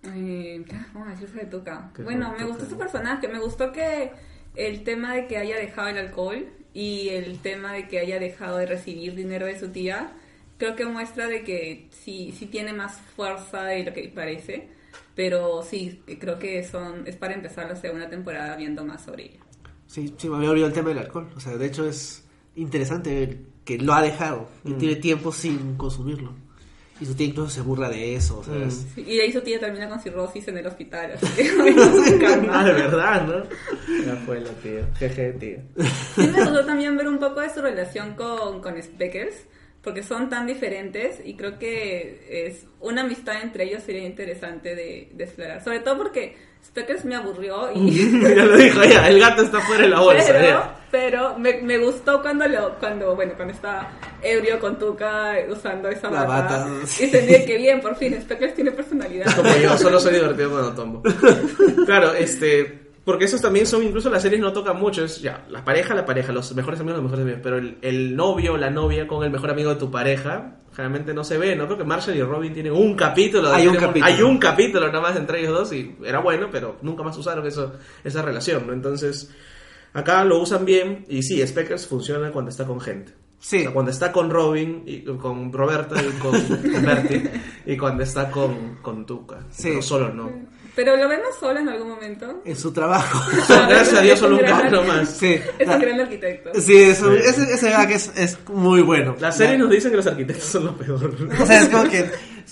Eh, 0.03 0.63
¿qué 0.67 0.75
vamos 0.93 1.09
a 1.09 1.11
decir 1.11 1.27
sobre 1.29 1.45
Tuca? 1.45 1.91
¿Qué 1.95 2.01
Bueno, 2.03 2.33
me 2.37 2.45
gustó 2.45 2.65
su 2.67 2.77
personaje, 2.77 3.27
me 3.27 3.39
gustó 3.39 3.71
que 3.71 4.11
el 4.55 4.83
tema 4.83 5.13
de 5.13 5.27
que 5.27 5.37
haya 5.37 5.57
dejado 5.57 5.89
el 5.89 5.97
alcohol 5.97 6.47
y 6.73 7.09
el 7.09 7.39
tema 7.39 7.73
de 7.73 7.87
que 7.87 7.99
haya 7.99 8.19
dejado 8.19 8.57
de 8.57 8.65
recibir 8.65 9.15
dinero 9.15 9.45
de 9.45 9.59
su 9.59 9.69
tía, 9.69 10.11
creo 10.57 10.75
que 10.75 10.85
muestra 10.85 11.27
de 11.27 11.43
que 11.43 11.87
sí, 11.91 12.33
sí 12.37 12.45
tiene 12.47 12.73
más 12.73 12.99
fuerza 13.15 13.63
de 13.63 13.83
lo 13.83 13.93
que 13.93 14.11
parece, 14.13 14.67
pero 15.15 15.63
sí, 15.63 16.01
creo 16.19 16.39
que 16.39 16.63
son 16.63 17.07
es 17.07 17.15
para 17.15 17.33
empezar 17.33 17.67
la 17.67 17.75
segunda 17.75 18.09
temporada 18.09 18.55
viendo 18.55 18.83
más 18.85 19.03
sobre 19.03 19.25
ella. 19.25 19.39
Sí, 19.87 20.13
sí, 20.17 20.29
me 20.29 20.37
había 20.37 20.51
olvidado 20.51 20.69
el 20.69 20.75
tema 20.75 20.89
del 20.89 20.99
alcohol. 20.99 21.29
O 21.35 21.39
sea, 21.39 21.57
de 21.57 21.65
hecho 21.65 21.87
es 21.87 22.23
interesante 22.55 23.13
ver 23.13 23.39
que 23.63 23.77
lo 23.77 23.93
ha 23.93 24.01
dejado 24.01 24.49
y 24.63 24.73
tiene 24.73 24.95
tiempo 24.97 25.31
sin 25.31 25.75
consumirlo. 25.75 26.33
Y 26.99 27.05
su 27.05 27.15
tía 27.15 27.27
incluso 27.27 27.49
se 27.49 27.61
burla 27.61 27.89
de 27.89 28.15
eso, 28.15 28.43
¿sabes? 28.43 28.85
Sí, 28.95 29.03
Y 29.05 29.17
de 29.17 29.23
ahí 29.23 29.31
su 29.31 29.41
tía 29.41 29.59
termina 29.59 29.87
con 29.87 29.99
cirrosis 29.99 30.47
en 30.47 30.57
el 30.57 30.65
hospital, 30.65 31.11
así 31.11 31.27
que. 31.35 31.43
Ah, 32.49 32.63
de 32.63 32.73
verdad, 32.73 33.27
¿no? 33.27 33.43
Ya 34.05 34.15
fue 34.25 34.39
la 34.39 34.49
tía. 34.51 34.87
Jeje, 34.97 35.33
tía. 35.33 35.63
Sí 36.15 36.27
me 36.27 36.43
gustó 36.43 36.65
también 36.65 36.97
ver 36.97 37.07
un 37.07 37.19
poco 37.19 37.41
de 37.41 37.49
su 37.49 37.61
relación 37.61 38.15
con, 38.15 38.61
con 38.61 38.81
Speckers, 38.81 39.35
porque 39.81 40.01
son 40.03 40.29
tan 40.29 40.47
diferentes 40.47 41.21
y 41.23 41.35
creo 41.35 41.59
que 41.59 42.47
es 42.47 42.65
una 42.79 43.01
amistad 43.01 43.41
entre 43.41 43.65
ellos 43.65 43.83
sería 43.83 44.05
interesante 44.05 44.75
de, 44.75 45.11
de 45.13 45.23
explorar. 45.23 45.63
Sobre 45.63 45.79
todo 45.81 45.97
porque 45.97 46.35
Speckers 46.65 47.05
me 47.05 47.15
aburrió 47.15 47.71
y... 47.73 48.21
ya 48.35 48.45
lo 48.45 48.57
dijo 48.57 48.83
ya, 48.83 49.07
el 49.09 49.19
gato 49.19 49.41
está 49.43 49.59
fuera 49.61 49.83
de 49.83 49.89
la 49.89 49.99
bolsa. 49.99 50.25
pero 50.27 50.47
ya. 50.47 50.75
pero 50.91 51.39
me, 51.39 51.61
me 51.61 51.77
gustó 51.79 52.21
cuando 52.21 52.47
lo 52.47 52.75
cuando 52.79 53.15
bueno 53.15 53.33
cuando 53.35 53.53
está 53.53 53.89
ebrio 54.21 54.59
con 54.59 54.77
Tuca 54.77 55.33
usando 55.49 55.89
esa 55.89 56.09
La 56.09 56.23
bata, 56.23 56.65
bata. 56.65 56.69
y 56.83 56.85
sentí 56.85 57.45
que 57.45 57.57
bien 57.57 57.81
por 57.81 57.95
fin 57.95 58.19
Speckers 58.21 58.53
tiene 58.53 58.71
personalidad 58.71 59.35
Como 59.35 59.55
yo, 59.57 59.77
solo 59.77 59.99
soy 59.99 60.13
divertido 60.15 60.51
cuando 60.51 60.73
tombo. 60.73 61.03
Claro, 61.85 62.13
este. 62.13 62.86
Porque 63.07 63.23
esos 63.23 63.41
también 63.41 63.65
son, 63.65 63.83
incluso 63.83 64.09
las 64.09 64.21
series 64.21 64.41
no 64.41 64.51
tocan 64.51 64.77
mucho. 64.77 65.05
Es 65.05 65.21
ya, 65.21 65.45
la 65.49 65.63
pareja, 65.63 65.95
la 65.95 66.05
pareja, 66.05 66.33
los 66.33 66.53
mejores 66.53 66.79
amigos, 66.81 66.97
los 67.01 67.03
mejores 67.09 67.23
amigos. 67.23 67.39
Pero 67.41 67.57
el, 67.57 67.77
el 67.81 68.15
novio 68.17 68.53
o 68.53 68.57
la 68.57 68.69
novia 68.69 69.07
con 69.07 69.23
el 69.23 69.31
mejor 69.31 69.49
amigo 69.49 69.69
de 69.69 69.77
tu 69.77 69.89
pareja, 69.89 70.57
generalmente 70.75 71.13
no 71.13 71.23
se 71.23 71.37
ve, 71.37 71.55
¿no? 71.55 71.67
Creo 71.67 71.77
que 71.77 71.85
Marshall 71.85 72.17
y 72.17 72.21
Robin 72.21 72.51
tienen 72.53 72.73
un 72.73 72.95
capítulo. 72.97 73.49
de- 73.49 73.55
Hay 73.55 73.67
un 73.67 73.77
capítulo. 73.77 74.05
Hay 74.05 74.21
un 74.21 74.37
capítulo 74.39 74.87
nada 74.87 74.99
más 74.99 75.15
entre 75.15 75.39
ellos 75.39 75.53
dos 75.57 75.71
y 75.71 75.95
era 76.03 76.19
bueno, 76.19 76.49
pero 76.51 76.77
nunca 76.81 77.01
más 77.03 77.17
usaron 77.17 77.47
eso, 77.47 77.75
esa 78.03 78.21
relación, 78.21 78.67
¿no? 78.67 78.73
Entonces, 78.73 79.31
acá 79.93 80.25
lo 80.25 80.39
usan 80.39 80.65
bien 80.65 81.05
y 81.07 81.23
sí, 81.23 81.41
Speckers 81.47 81.87
funciona 81.87 82.31
cuando 82.31 82.49
está 82.51 82.65
con 82.65 82.81
gente. 82.81 83.13
Sí. 83.39 83.59
O 83.59 83.61
sea, 83.61 83.71
cuando 83.71 83.91
está 83.91 84.11
con 84.11 84.29
Robin, 84.31 84.83
y 84.85 85.01
con 85.03 85.53
Roberta 85.53 85.95
y 86.01 86.09
con, 86.19 86.31
con 86.41 86.81
Bertie, 86.85 87.29
y 87.67 87.77
cuando 87.77 88.03
está 88.03 88.29
con, 88.31 88.79
con 88.81 89.05
Tuca. 89.05 89.45
Sí. 89.51 89.69
Pero 89.69 89.81
solo 89.81 90.13
no. 90.13 90.29
Pero 90.77 90.95
lo 90.95 91.09
vemos 91.09 91.29
solo 91.39 91.59
en 91.59 91.67
algún 91.69 91.89
momento 91.89 92.41
En 92.45 92.55
su 92.55 92.71
trabajo. 92.71 93.19
Gracias 93.49 93.93
a 93.95 94.01
Dios, 94.01 94.19
solo 94.19 94.37
un 94.37 94.45
Es 94.45 94.51
un 94.51 94.57
gato 94.59 94.83
más. 94.83 95.09
sí. 95.09 95.35
es 95.57 95.67
un 95.67 95.79
gran 95.79 95.99
arquitecto 95.99 96.51
Sí, 96.61 96.77
eso, 96.83 97.11
ese, 97.13 97.51
ese 97.51 97.69
gag 97.71 97.91
es, 97.91 98.11
es 98.15 98.37
muy 98.53 98.81
bueno. 98.83 99.15
La 99.19 99.31
serie 99.31 99.53
La- 99.57 99.63
nos 99.63 99.71
dice 99.71 99.89
que 99.89 99.95
los 99.97 100.05
arquitectos 100.05 100.45
son 100.45 100.65
lo 100.65 100.77
peor. 100.77 101.15
O 101.41 101.45
sea, 101.47 101.61
es 101.63 101.69
como 101.69 101.89
que 101.89 102.05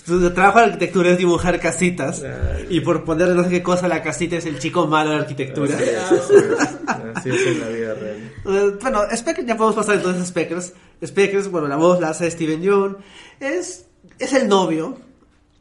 su 0.04 0.30
trabajo 0.32 0.58
de 0.58 0.64
arquitectura 0.66 1.10
es 1.10 1.18
dibujar 1.18 1.60
casitas. 1.60 2.24
Ay. 2.24 2.66
Y 2.68 2.80
por 2.80 3.04
ponerle 3.04 3.34
no 3.36 3.44
sé 3.44 3.50
qué 3.50 3.62
cosa 3.62 3.86
a 3.86 3.88
la 3.88 4.02
casita 4.02 4.36
es 4.36 4.46
el 4.46 4.58
chico 4.58 4.88
malo 4.88 5.10
de 5.10 5.16
arquitectura. 5.18 5.76
Así 5.76 5.84
es, 5.84 6.68
así 7.14 7.30
es 7.30 7.46
en 7.46 7.60
la 7.60 7.68
vida 7.68 7.94
real. 7.94 8.16
Eh, 8.44 8.76
bueno, 8.82 9.02
Speckers, 9.14 9.46
ya 9.46 9.56
podemos 9.56 9.76
pasar 9.76 9.94
entonces 9.94 10.22
a 10.22 10.26
Speckers. 10.26 10.72
Speckers, 11.04 11.48
bueno, 11.48 11.68
la 11.68 11.76
voz 11.76 12.00
la 12.00 12.08
hace 12.08 12.28
Steven 12.28 12.60
Yeun. 12.60 12.96
Es, 13.38 13.86
es 14.18 14.32
el 14.32 14.48
novio. 14.48 14.98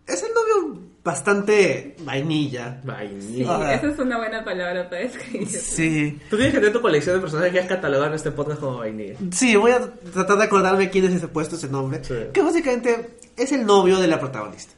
Es 0.07 0.24
el 0.24 0.30
novio 0.34 0.80
bastante 1.06 1.95
vainilla. 2.03 2.80
sí, 2.82 2.88
Vainilla. 2.88 3.56
Ah. 3.58 3.74
esa 3.76 3.88
es 3.89 3.99
una 3.99 4.18
buena 4.18 4.43
palabra 4.43 4.89
para 4.89 5.01
describir 5.03 5.47
Sí. 5.47 6.20
Tú 6.30 6.36
tienes 6.36 6.53
que 6.53 6.60
tener 6.60 6.74
tu 6.74 6.82
colección 6.82 7.16
de 7.16 7.22
personajes 7.22 7.53
que 7.53 7.60
has 7.60 7.68
catalogado 7.68 8.10
en 8.10 8.16
este 8.16 8.32
podcast 8.32 8.60
como 8.60 8.80
vainilla. 8.80 9.16
Sí, 9.32 9.56
voy 9.56 9.72
a 9.72 9.80
tratar 10.14 10.38
de 10.38 10.43
acordarme 10.43 10.89
quién 10.89 11.06
es 11.06 11.14
ese 11.14 11.28
puesto, 11.28 11.56
ese 11.56 11.70
nombre. 11.70 12.03
Sí. 12.03 12.16
Que 12.34 12.41
básicamente 12.41 13.18
es 13.38 13.51
el 13.51 13.66
novio 13.66 13.99
de 13.99 14.08
la 14.08 14.20
protagonista. 14.20 14.74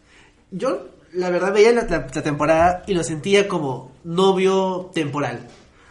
Yo, 0.51 0.89
la 1.13 1.29
verdad, 1.29 1.53
veía 1.53 1.71
la, 1.71 1.83
la- 1.83 2.07
la 2.13 2.21
temporada 2.21 2.83
y 2.87 2.93
lo 2.93 3.03
sentía 3.03 3.47
como 3.47 3.93
novio 4.03 4.91
temporal. 4.93 5.47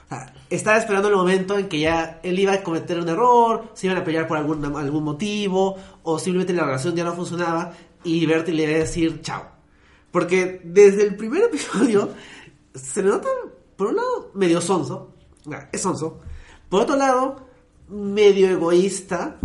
O 0.06 0.08
sea, 0.10 0.32
estaba 0.50 0.76
esperando 0.76 1.08
el 1.08 1.16
momento 1.16 1.58
en 1.58 1.66
que 1.68 1.80
ya 1.80 2.20
él 2.22 2.38
iba 2.38 2.52
a 2.52 2.62
cometer 2.62 3.00
un 3.00 3.08
error, 3.08 3.70
se 3.74 3.86
iban 3.86 3.98
a 3.98 4.04
pelear 4.04 4.28
por 4.28 4.36
algún, 4.36 4.62
algún 4.76 5.02
motivo, 5.02 5.76
o 6.02 6.18
simplemente 6.18 6.52
la 6.52 6.64
relación 6.64 6.94
ya 6.94 7.04
no 7.04 7.14
funcionaba 7.14 7.72
y 8.04 8.24
Bertie 8.26 8.54
le 8.54 8.62
iba 8.64 8.72
a 8.74 8.78
decir 8.80 9.20
chao. 9.22 9.55
Porque 10.16 10.62
desde 10.64 11.02
el 11.02 11.14
primer 11.14 11.42
episodio 11.42 12.08
se 12.74 13.02
le 13.02 13.10
nota, 13.10 13.28
por 13.76 13.88
un 13.88 13.96
lado, 13.96 14.30
medio 14.32 14.62
sonso. 14.62 15.12
Es 15.70 15.82
sonso. 15.82 16.22
Por 16.70 16.80
otro 16.80 16.96
lado, 16.96 17.46
medio 17.90 18.48
egoísta. 18.48 19.36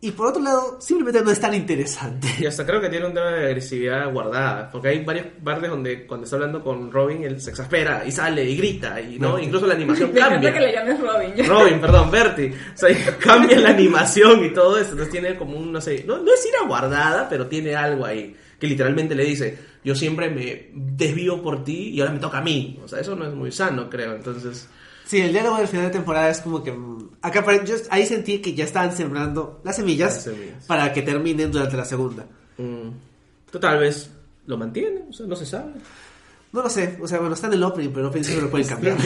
Y 0.00 0.10
por 0.10 0.26
otro 0.26 0.42
lado, 0.42 0.80
simplemente 0.80 1.22
no 1.22 1.30
es 1.30 1.38
tan 1.38 1.54
interesante. 1.54 2.26
Y 2.40 2.46
hasta 2.46 2.66
creo 2.66 2.80
que 2.80 2.88
tiene 2.88 3.06
un 3.06 3.14
tema 3.14 3.30
de 3.30 3.46
agresividad 3.46 4.12
guardada. 4.12 4.68
Porque 4.72 4.88
hay 4.88 5.04
varios 5.04 5.26
partes 5.44 5.70
donde 5.70 6.04
cuando 6.04 6.24
está 6.24 6.34
hablando 6.34 6.64
con 6.64 6.90
Robin, 6.90 7.22
él 7.22 7.40
se 7.40 7.50
exaspera 7.50 8.04
y 8.04 8.10
sale 8.10 8.42
y 8.42 8.56
grita. 8.56 9.00
Y 9.00 9.20
no, 9.20 9.38
incluso 9.38 9.68
la 9.68 9.74
animación 9.74 10.10
me 10.12 10.18
cambia. 10.18 10.52
que 10.52 10.58
le 10.58 10.72
llames 10.72 10.98
Robin 10.98 11.32
ya. 11.36 11.44
Robin, 11.46 11.80
perdón, 11.80 12.10
Bertie. 12.10 12.52
O 12.74 12.76
sea, 12.76 12.88
cambia 13.20 13.56
la 13.60 13.70
animación 13.70 14.44
y 14.46 14.52
todo 14.52 14.78
eso. 14.78 14.90
Entonces 14.90 15.12
tiene 15.12 15.36
como 15.36 15.56
un, 15.56 15.70
no 15.70 15.80
sé, 15.80 16.02
no, 16.04 16.18
no 16.18 16.34
es 16.34 16.44
ira 16.44 16.66
guardada, 16.66 17.28
pero 17.28 17.46
tiene 17.46 17.76
algo 17.76 18.04
ahí. 18.04 18.36
Que 18.62 18.68
literalmente 18.68 19.16
le 19.16 19.24
dice, 19.24 19.58
yo 19.82 19.92
siempre 19.96 20.30
me 20.30 20.70
desvío 20.72 21.42
por 21.42 21.64
ti 21.64 21.88
y 21.88 22.00
ahora 22.00 22.12
me 22.12 22.20
toca 22.20 22.38
a 22.38 22.42
mí. 22.42 22.78
O 22.84 22.86
sea, 22.86 23.00
eso 23.00 23.16
no 23.16 23.26
es 23.26 23.34
muy 23.34 23.50
sano, 23.50 23.90
creo. 23.90 24.14
Entonces, 24.14 24.68
Sí, 25.04 25.20
el 25.20 25.32
diálogo 25.32 25.56
del 25.58 25.66
final 25.66 25.86
de 25.86 25.90
temporada 25.90 26.30
es 26.30 26.40
como 26.42 26.62
que... 26.62 26.70
mm, 26.70 27.08
Acá 27.22 27.44
yo 27.64 27.74
ahí 27.90 28.06
sentí 28.06 28.38
que 28.38 28.54
ya 28.54 28.62
estaban 28.64 28.96
sembrando 28.96 29.60
las 29.64 29.74
semillas, 29.74 30.14
Las 30.14 30.22
semillas. 30.22 30.64
para 30.68 30.92
que 30.92 31.02
terminen 31.02 31.50
durante 31.50 31.76
la 31.76 31.84
segunda. 31.84 32.24
mm, 32.56 33.58
tal 33.60 33.78
vez 33.80 34.10
lo 34.46 34.56
mantiene, 34.56 35.02
o 35.10 35.12
sea, 35.12 35.26
no 35.26 35.34
se 35.34 35.44
sabe. 35.44 35.72
No 36.52 36.62
lo 36.62 36.70
sé, 36.70 36.98
o 37.02 37.08
sea, 37.08 37.18
bueno, 37.18 37.34
está 37.34 37.48
en 37.48 37.54
el 37.54 37.64
opening, 37.64 37.88
pero 37.88 38.02
el 38.02 38.06
opening 38.06 38.24
siempre 38.24 38.44
lo 38.44 38.50
pueden 38.52 38.68
cambiar. 38.68 38.96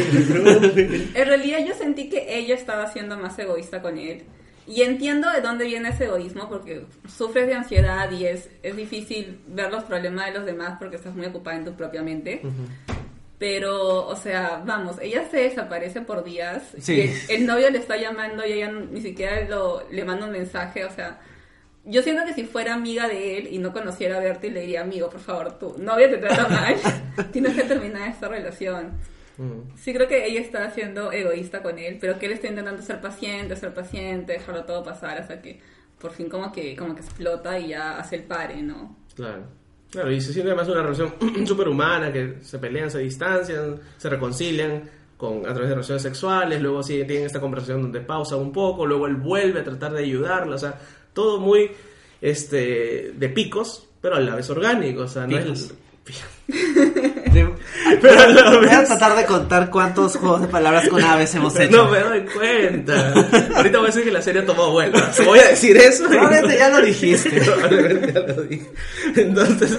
En 1.14 1.26
realidad 1.26 1.58
yo 1.66 1.74
sentí 1.74 2.10
que 2.10 2.38
ella 2.38 2.54
estaba 2.54 2.92
siendo 2.92 3.16
más 3.18 3.38
egoísta 3.38 3.80
con 3.80 3.96
él. 3.96 4.22
Y 4.66 4.82
entiendo 4.82 5.30
de 5.30 5.40
dónde 5.40 5.64
viene 5.64 5.90
ese 5.90 6.06
egoísmo, 6.06 6.48
porque 6.48 6.84
sufres 7.08 7.46
de 7.46 7.54
ansiedad 7.54 8.10
y 8.10 8.26
es, 8.26 8.48
es 8.62 8.76
difícil 8.76 9.38
ver 9.46 9.70
los 9.70 9.84
problemas 9.84 10.26
de 10.26 10.32
los 10.32 10.46
demás 10.46 10.76
porque 10.78 10.96
estás 10.96 11.14
muy 11.14 11.26
ocupada 11.26 11.56
en 11.56 11.64
tu 11.64 11.74
propia 11.74 12.02
mente. 12.02 12.42
Pero, 13.38 14.06
o 14.06 14.16
sea, 14.16 14.62
vamos, 14.64 14.96
ella 15.00 15.28
se 15.30 15.38
desaparece 15.38 16.00
por 16.00 16.24
días. 16.24 16.62
Sí. 16.78 16.94
y 16.94 17.00
el, 17.00 17.40
el 17.40 17.46
novio 17.46 17.70
le 17.70 17.78
está 17.78 17.96
llamando 17.96 18.44
y 18.46 18.52
ella 18.52 18.72
ni 18.72 19.00
siquiera 19.00 19.46
lo, 19.48 19.86
le 19.90 20.04
manda 20.04 20.26
un 20.26 20.32
mensaje. 20.32 20.84
O 20.84 20.90
sea, 20.90 21.20
yo 21.84 22.02
siento 22.02 22.24
que 22.24 22.34
si 22.34 22.44
fuera 22.44 22.74
amiga 22.74 23.06
de 23.06 23.38
él 23.38 23.48
y 23.50 23.58
no 23.58 23.72
conociera 23.72 24.16
a 24.16 24.20
Bertie, 24.20 24.50
le 24.50 24.62
diría, 24.62 24.80
amigo, 24.80 25.08
por 25.08 25.20
favor, 25.20 25.58
tu 25.58 25.76
novia 25.78 26.10
te 26.10 26.18
trata 26.18 26.48
mal. 26.48 26.76
Tienes 27.32 27.54
que 27.54 27.62
terminar 27.62 28.08
esta 28.08 28.26
relación. 28.26 28.92
Mm. 29.38 29.76
Sí, 29.76 29.92
creo 29.92 30.08
que 30.08 30.26
ella 30.26 30.40
está 30.40 30.70
siendo 30.70 31.12
egoísta 31.12 31.62
con 31.62 31.78
él, 31.78 31.98
pero 32.00 32.18
que 32.18 32.26
él 32.26 32.32
está 32.32 32.48
intentando 32.48 32.82
ser 32.82 33.00
paciente, 33.00 33.56
ser 33.56 33.74
paciente, 33.74 34.34
dejarlo 34.34 34.64
todo 34.64 34.82
pasar 34.82 35.18
hasta 35.18 35.40
que 35.40 35.60
por 35.98 36.12
fin 36.12 36.28
como 36.28 36.52
que, 36.52 36.76
como 36.76 36.94
que 36.94 37.00
explota 37.00 37.58
y 37.58 37.68
ya 37.68 37.98
hace 37.98 38.16
el 38.16 38.22
pare, 38.24 38.62
¿no? 38.62 38.96
Claro. 39.14 39.44
Claro, 39.90 40.10
y 40.10 40.20
se 40.20 40.32
siente 40.32 40.50
además 40.50 40.68
una 40.68 40.82
relación 40.82 41.14
superhumana, 41.46 42.12
que 42.12 42.38
se 42.42 42.58
pelean, 42.58 42.90
se 42.90 42.98
distancian, 42.98 43.80
se 43.96 44.08
reconcilian 44.10 44.82
con, 45.16 45.40
a 45.40 45.52
través 45.54 45.68
de 45.68 45.74
relaciones 45.74 46.02
sexuales, 46.02 46.60
luego 46.60 46.82
sí 46.82 47.02
tienen 47.06 47.26
esta 47.26 47.40
conversación 47.40 47.82
donde 47.82 48.00
pausa 48.00 48.36
un 48.36 48.52
poco, 48.52 48.84
luego 48.84 49.06
él 49.06 49.16
vuelve 49.16 49.60
a 49.60 49.64
tratar 49.64 49.92
de 49.92 50.02
ayudarla, 50.02 50.56
o 50.56 50.58
sea, 50.58 50.78
todo 51.12 51.38
muy 51.40 51.70
este, 52.20 53.12
de 53.14 53.28
picos, 53.28 53.88
pero 54.00 54.16
Pero 54.16 54.16
a 54.16 54.30
la 54.30 54.36
vez 54.36 54.50
orgánico, 54.50 55.02
o 55.02 55.08
sea, 55.08 55.26
no 55.26 55.38
es... 55.38 55.74
De- 57.44 57.98
Pero 58.00 58.30
lo 58.32 58.58
Voy 58.60 58.68
a 58.68 58.84
tratar 58.84 59.16
de 59.16 59.24
contar 59.26 59.70
cuántos 59.70 60.16
juegos 60.16 60.40
de 60.42 60.48
palabras 60.48 60.88
con 60.88 61.02
aves 61.02 61.34
hemos 61.34 61.58
hecho. 61.58 61.76
No 61.84 61.90
me 61.90 62.00
doy 62.00 62.20
cuenta. 62.24 63.12
Ahorita 63.56 63.78
voy 63.78 63.86
a 63.86 63.90
decir 63.90 64.04
que 64.04 64.10
la 64.10 64.22
serie 64.22 64.42
ha 64.42 64.46
tomado 64.46 64.72
vuelta. 64.72 65.12
Voy 65.24 65.38
a 65.38 65.48
decir 65.48 65.76
eso. 65.76 66.04
y- 66.04 66.08
Probablemente 66.08 66.58
ya 66.58 66.68
lo 66.70 66.80
dijiste. 66.84 67.40
Probablemente 67.44 68.12
ya 68.12 68.20
lo 68.20 68.42
dije. 68.42 68.66
Entonces, 69.14 69.78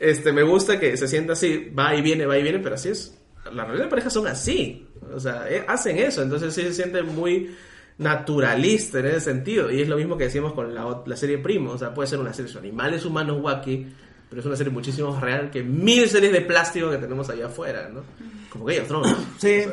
este, 0.00 0.32
me 0.32 0.42
gusta 0.42 0.78
que 0.80 0.96
se 0.96 1.06
sienta 1.08 1.32
así, 1.34 1.70
va 1.78 1.94
y 1.94 2.02
viene, 2.02 2.26
va 2.26 2.38
y 2.38 2.42
viene, 2.42 2.58
pero 2.60 2.74
así 2.76 2.88
es. 2.90 3.16
Las 3.44 3.54
relaciones 3.66 3.82
de 3.84 3.88
pareja 3.90 4.10
son 4.10 4.26
así. 4.26 4.86
O 5.14 5.20
sea, 5.20 5.44
eh, 5.48 5.64
hacen 5.68 5.98
eso. 5.98 6.22
Entonces 6.22 6.54
sí 6.54 6.62
se 6.62 6.72
siente 6.72 7.02
muy 7.02 7.54
naturalista 7.98 8.98
en 9.00 9.06
ese 9.06 9.20
sentido. 9.20 9.70
Y 9.70 9.82
es 9.82 9.88
lo 9.88 9.96
mismo 9.96 10.16
que 10.16 10.24
decíamos 10.24 10.52
con 10.52 10.74
la, 10.74 10.84
ot- 10.84 11.06
la 11.06 11.16
serie 11.16 11.38
Primo. 11.38 11.72
O 11.72 11.78
sea, 11.78 11.92
puede 11.94 12.08
ser 12.08 12.18
una 12.18 12.32
serie 12.32 12.52
de 12.52 12.58
animales 12.58 13.04
humanos 13.04 13.38
wacky, 13.40 13.86
pero 14.28 14.40
es 14.40 14.46
una 14.46 14.56
serie 14.56 14.72
muchísimo 14.72 15.12
más 15.12 15.20
real 15.22 15.50
que 15.50 15.62
mil 15.62 16.08
series 16.08 16.32
de 16.32 16.40
plástico 16.40 16.90
que 16.90 16.98
tenemos 16.98 17.28
allá 17.30 17.46
afuera, 17.46 17.88
¿no? 17.92 18.02
Como 18.50 18.64
Game 18.66 18.80
of 18.80 18.88
Thrones. 18.88 19.16
Sí. 19.38 19.62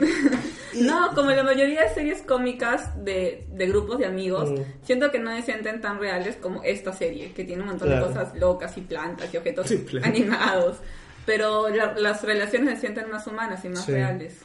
No, 0.73 1.09
como 1.13 1.31
la 1.31 1.43
mayoría 1.43 1.81
de 1.83 1.93
series 1.93 2.21
cómicas 2.21 3.03
de, 3.03 3.45
de 3.51 3.67
grupos 3.67 3.99
de 3.99 4.05
amigos, 4.05 4.49
Mm. 4.51 4.55
siento 4.85 5.11
que 5.11 5.19
no 5.19 5.35
se 5.35 5.41
sienten 5.41 5.81
tan 5.81 5.99
reales 5.99 6.37
como 6.37 6.63
esta 6.63 6.93
serie, 6.93 7.33
que 7.33 7.43
tiene 7.43 7.61
un 7.63 7.67
montón 7.67 7.89
Claro. 7.89 8.07
de 8.07 8.13
cosas 8.13 8.33
locas 8.37 8.77
y 8.77 8.81
plantas 8.81 9.33
y 9.33 9.37
objetos 9.37 9.67
Sí, 9.67 9.85
animados. 10.01 10.77
Pero 11.25 11.67
la- 11.67 11.93
las 11.99 12.23
relaciones 12.23 12.75
se 12.75 12.81
sienten 12.87 13.11
más 13.11 13.27
humanas 13.27 13.65
y 13.65 13.67
más 13.69 13.83
Sí. 13.83 13.91
reales. 13.91 14.37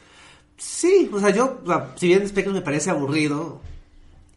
Sí, 0.57 1.09
o 1.13 1.17
sea, 1.21 1.29
yo, 1.29 1.61
o 1.63 1.65
sea, 1.67 1.93
si 1.95 2.07
bien 2.07 2.27
Speckles 2.27 2.55
me 2.55 2.61
parece 2.61 2.89
aburrido, 2.89 3.61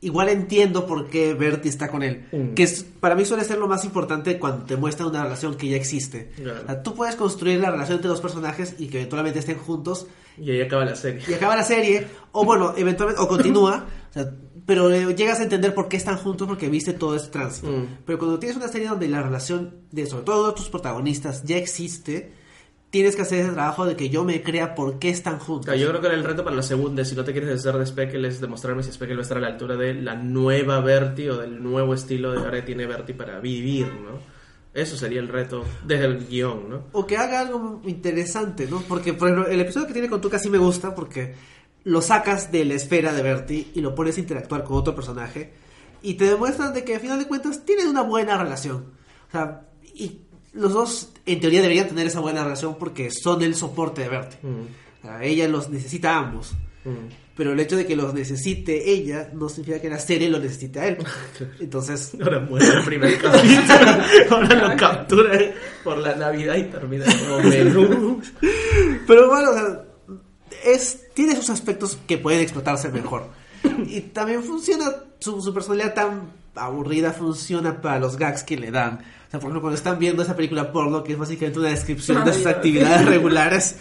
igual 0.01 0.29
entiendo 0.29 0.87
por 0.87 1.09
qué 1.09 1.35
Bertie 1.35 1.71
está 1.71 1.89
con 1.89 2.03
él. 2.03 2.27
Mm. 2.33 2.55
Que 2.55 2.63
es, 2.63 2.85
para 2.85 3.15
mí 3.15 3.25
suele 3.25 3.45
ser 3.45 3.59
lo 3.59 3.69
más 3.69 3.85
importante 3.85 4.39
cuando 4.39 4.65
te 4.65 4.77
muestra 4.77 5.07
una 5.07 5.23
relación 5.23 5.57
que 5.57 5.69
ya 5.69 5.77
existe. 5.77 6.31
Claro. 6.37 6.63
O 6.63 6.67
sea, 6.67 6.83
tú 6.83 6.95
puedes 6.95 7.17
construir 7.17 7.61
la 7.61 7.71
relación 7.71 7.97
entre 7.97 8.09
dos 8.09 8.21
personajes 8.21 8.75
y 8.79 8.89
que 8.89 8.99
eventualmente 8.99 9.39
estén 9.39 9.59
juntos 9.59 10.07
Y 10.39 10.51
ahí 10.51 10.61
acaba 10.63 10.85
la 10.85 10.97
serie. 10.97 11.23
y 11.29 11.35
acaba 11.35 11.57
la 11.57 11.65
serie, 11.65 12.07
o 12.33 12.45
bueno, 12.45 12.75
eventualmente, 12.77 13.23
o 13.23 13.29
continúa, 13.29 13.87
o 14.11 14.13
sea, 14.13 14.33
pero 14.67 14.91
eh, 14.93 15.15
llegas 15.17 15.41
a 15.41 15.43
entender 15.43 15.75
por 15.75 15.89
qué 15.89 15.97
están 15.97 16.17
juntos 16.17 16.47
porque 16.47 16.69
viste 16.69 16.93
todo 16.93 17.17
ese 17.17 17.29
tránsito. 17.29 17.69
Mm. 17.69 17.99
Pero 18.07 18.19
cuando 18.19 18.39
tienes 18.39 18.57
una 18.57 18.69
serie 18.69 18.89
donde 18.89 19.09
la 19.09 19.23
relación 19.23 19.75
de 19.91 20.07
sobre 20.07 20.25
todo 20.25 20.49
de 20.49 20.55
tus 20.55 20.69
protagonistas 20.69 21.43
ya 21.45 21.57
existe, 21.57 22.33
tienes 22.91 23.15
que 23.17 23.23
hacer 23.23 23.41
ese 23.41 23.53
trabajo 23.53 23.87
de 23.87 23.97
que 23.97 24.11
yo 24.11 24.25
me 24.25 24.43
crea 24.43 24.75
por 24.75 24.99
qué 24.99 25.09
están 25.11 25.39
juntos. 25.39 25.79
Yo 25.79 25.89
creo 25.89 26.01
que 26.01 26.09
el 26.09 26.25
reto 26.25 26.45
para 26.45 26.57
la 26.57 26.63
segunda, 26.63 27.05
si 27.05 27.15
no 27.15 27.25
te 27.25 27.33
quieres 27.33 27.51
deshacer 27.51 27.79
de 27.79 27.87
Speckle, 27.87 28.29
es 28.29 28.41
demostrarme 28.41 28.83
si 28.83 28.93
Speckle 28.93 29.17
va 29.17 29.21
a 29.21 29.23
estar 29.23 29.39
a 29.39 29.41
la 29.41 29.47
altura 29.47 29.77
de 29.77 29.95
la 29.95 30.17
nueva 30.17 30.81
Bertie 30.81 31.31
o 31.31 31.39
del 31.39 31.63
nuevo 31.63 31.95
estilo 31.95 32.33
de 32.33 32.39
ahora 32.39 32.59
que 32.59 32.63
tiene 32.63 32.87
Bertie 32.87 33.15
para 33.15 33.39
vivir, 33.41 33.87
¿no? 33.87 34.19
Eso 34.73 34.97
sería 34.97 35.21
el 35.21 35.29
reto 35.29 35.65
desde 35.85 36.05
el 36.05 36.29
guion, 36.29 36.69
¿no? 36.69 36.85
O 36.93 37.07
que 37.07 37.17
haga 37.17 37.41
algo 37.41 37.81
interesante, 37.87 38.69
¿no? 38.69 38.81
Porque, 38.83 39.15
por 39.15 39.29
ejemplo, 39.29 39.51
el 39.51 39.61
episodio 39.61 39.87
que 39.87 39.93
tiene 39.93 40.09
con 40.09 40.21
Tuca 40.21 40.39
sí 40.39 40.49
me 40.49 40.59
gusta 40.59 40.95
porque 40.95 41.35
lo 41.85 42.03
sacas 42.03 42.53
de 42.53 42.65
la 42.65 42.75
esfera 42.75 43.13
de 43.13 43.23
Bertie 43.23 43.69
y 43.75 43.81
lo 43.81 43.95
pones 43.95 44.17
a 44.17 44.21
interactuar 44.21 44.65
con 44.65 44.77
otro 44.77 44.95
personaje 44.95 45.53
y 46.03 46.15
te 46.15 46.25
demuestran 46.25 46.73
de 46.73 46.85
que 46.85 46.95
al 46.95 47.01
final 47.01 47.19
de 47.19 47.27
cuentas 47.27 47.65
tienen 47.65 47.89
una 47.89 48.03
buena 48.03 48.37
relación. 48.37 48.93
O 49.29 49.33
sea, 49.33 49.63
y 49.95 50.21
los 50.53 50.73
dos 50.73 51.11
en 51.27 51.41
teoría 51.41 51.63
deberían 51.63 51.89
tener 51.89 52.07
esa 52.07 52.21
buena 52.21 52.43
relación 52.43 52.77
porque 52.79 53.11
son 53.11 53.43
el 53.43 53.55
soporte 53.55 54.03
de 54.03 54.09
Bertie. 54.09 54.39
Mm, 54.43 54.63
O 55.03 55.03
sea, 55.03 55.23
ella 55.25 55.49
los 55.49 55.69
necesita 55.71 56.15
a 56.15 56.19
ambos. 56.19 56.53
mm. 56.85 57.19
Pero 57.37 57.53
el 57.53 57.61
hecho 57.61 57.77
de 57.77 57.87
que 57.87 57.97
los 57.97 58.13
necesite 58.13 58.91
ella 58.91 59.31
no 59.33 59.49
significa 59.49 59.81
que 59.81 59.89
la 59.89 59.99
serie 59.99 60.29
lo 60.29 60.39
necesite 60.39 60.79
a 60.81 60.89
él. 60.89 60.99
Entonces, 61.61 62.13
Ahora 62.23 62.41
muere 62.41 62.67
el 62.67 62.85
primer 62.85 63.19
capítulo. 63.23 63.65
Ahora 64.31 64.69
lo 64.69 64.77
captura 64.77 65.39
por 65.83 65.97
la 65.99 66.17
Navidad 66.17 66.57
y 66.57 66.65
termina 66.65 67.07
como 67.07 67.39
menú. 67.49 68.21
Pero 69.07 69.29
bueno, 69.29 69.51
o 69.51 69.55
sea, 69.55 69.85
es, 70.67 71.07
tiene 71.15 71.35
sus 71.37 71.49
aspectos 71.49 71.99
que 72.07 72.19
pueden 72.19 72.41
explotarse 72.43 72.91
mejor. 72.91 73.29
Y 73.87 74.01
también 74.03 74.43
funciona, 74.43 74.87
su, 75.19 75.41
su 75.41 75.55
personalidad 75.55 75.95
tan 75.95 76.33
aburrida 76.55 77.13
funciona 77.13 77.81
para 77.81 77.99
los 78.01 78.17
gags 78.19 78.43
que 78.43 78.59
le 78.59 78.71
dan. 78.71 79.01
O 79.31 79.33
sea, 79.33 79.39
por 79.39 79.49
ejemplo, 79.51 79.61
cuando 79.61 79.77
están 79.77 79.99
viendo 79.99 80.23
esa 80.25 80.35
película 80.35 80.73
porno, 80.73 81.05
que 81.05 81.13
es 81.13 81.19
básicamente 81.19 81.61
una 81.61 81.69
descripción 81.69 82.25
de 82.25 82.33
Ay, 82.33 82.37
sus 82.37 82.47
actividades 82.47 83.05
regulares, 83.07 83.77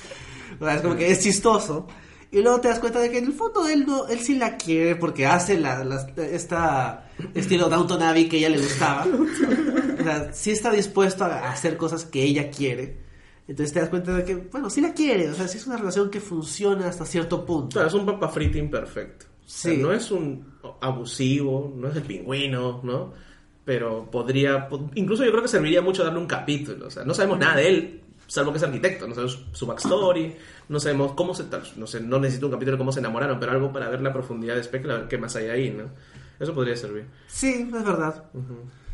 o 0.59 0.63
sea, 0.65 0.75
es 0.75 0.81
como 0.81 0.95
que 0.95 1.09
es 1.11 1.21
chistoso. 1.21 1.87
Y 2.31 2.41
luego 2.43 2.61
te 2.61 2.67
das 2.67 2.79
cuenta 2.79 2.99
de 2.99 3.09
que 3.09 3.17
en 3.17 3.25
el 3.25 3.33
fondo 3.33 3.67
él 3.67 3.85
no, 3.87 4.07
él 4.07 4.19
sí 4.19 4.35
la 4.37 4.55
quiere 4.57 4.95
porque 4.95 5.25
hace 5.25 5.57
la, 5.59 5.83
la- 5.83 6.07
esta 6.31 7.09
estilo 7.33 7.67
Downton 7.69 8.03
Abbey 8.03 8.29
que 8.29 8.37
ella 8.37 8.49
le 8.49 8.59
gustaba. 8.59 9.07
O 9.99 10.03
sea, 10.03 10.31
sí 10.31 10.51
está 10.51 10.71
dispuesto 10.71 11.23
a 11.25 11.49
hacer 11.51 11.75
cosas 11.77 12.05
que 12.05 12.21
ella 12.23 12.51
quiere. 12.51 12.99
Entonces 13.47 13.73
te 13.73 13.79
das 13.79 13.89
cuenta 13.89 14.15
de 14.15 14.23
que, 14.23 14.35
bueno, 14.35 14.69
sí 14.69 14.79
la 14.79 14.93
quiere. 14.93 15.27
O 15.27 15.33
sea, 15.33 15.47
sí 15.47 15.57
es 15.57 15.65
una 15.65 15.77
relación 15.77 16.11
que 16.11 16.19
funciona 16.19 16.87
hasta 16.87 17.03
cierto 17.03 17.43
punto. 17.43 17.69
Claro, 17.73 17.87
es 17.87 17.93
un 17.95 18.05
papa 18.05 18.27
frita 18.29 18.59
imperfecto. 18.59 19.25
O 19.25 19.49
sea, 19.49 19.71
Sí. 19.71 19.77
no 19.77 19.91
es 19.91 20.11
un 20.11 20.45
abusivo, 20.81 21.73
no 21.75 21.87
es 21.89 21.95
el 21.95 22.03
pingüino, 22.03 22.81
¿no? 22.83 23.13
Pero 23.69 24.09
podría, 24.09 24.67
po- 24.67 24.89
incluso 24.95 25.23
yo 25.23 25.29
creo 25.29 25.43
que 25.43 25.47
serviría 25.47 25.79
mucho 25.83 26.03
darle 26.03 26.17
un 26.17 26.25
capítulo. 26.25 26.87
O 26.87 26.89
sea, 26.89 27.03
no 27.05 27.13
sabemos 27.13 27.37
nada 27.37 27.57
de 27.57 27.67
él, 27.67 28.01
salvo 28.25 28.51
que 28.51 28.57
es 28.57 28.63
arquitecto, 28.63 29.07
no 29.07 29.13
sabemos 29.13 29.45
su 29.51 29.67
backstory, 29.67 30.35
no 30.69 30.79
sabemos 30.79 31.11
cómo 31.11 31.35
se, 31.35 31.43
no 31.75 31.85
sé, 31.85 31.99
no 32.01 32.19
necesito 32.19 32.47
un 32.47 32.53
capítulo 32.53 32.77
de 32.77 32.79
cómo 32.79 32.91
se 32.91 32.99
enamoraron, 32.99 33.39
pero 33.39 33.51
algo 33.51 33.71
para 33.71 33.87
ver 33.87 34.01
la 34.01 34.11
profundidad 34.11 34.55
de 34.55 34.63
Speckle, 34.63 34.91
a 34.91 34.97
ver 34.97 35.07
qué 35.07 35.19
más 35.19 35.35
hay 35.35 35.49
ahí, 35.49 35.69
¿no? 35.69 35.83
Eso 36.39 36.55
podría 36.55 36.75
servir. 36.75 37.05
Sí, 37.27 37.69
es 37.71 37.71
verdad. 37.85 38.23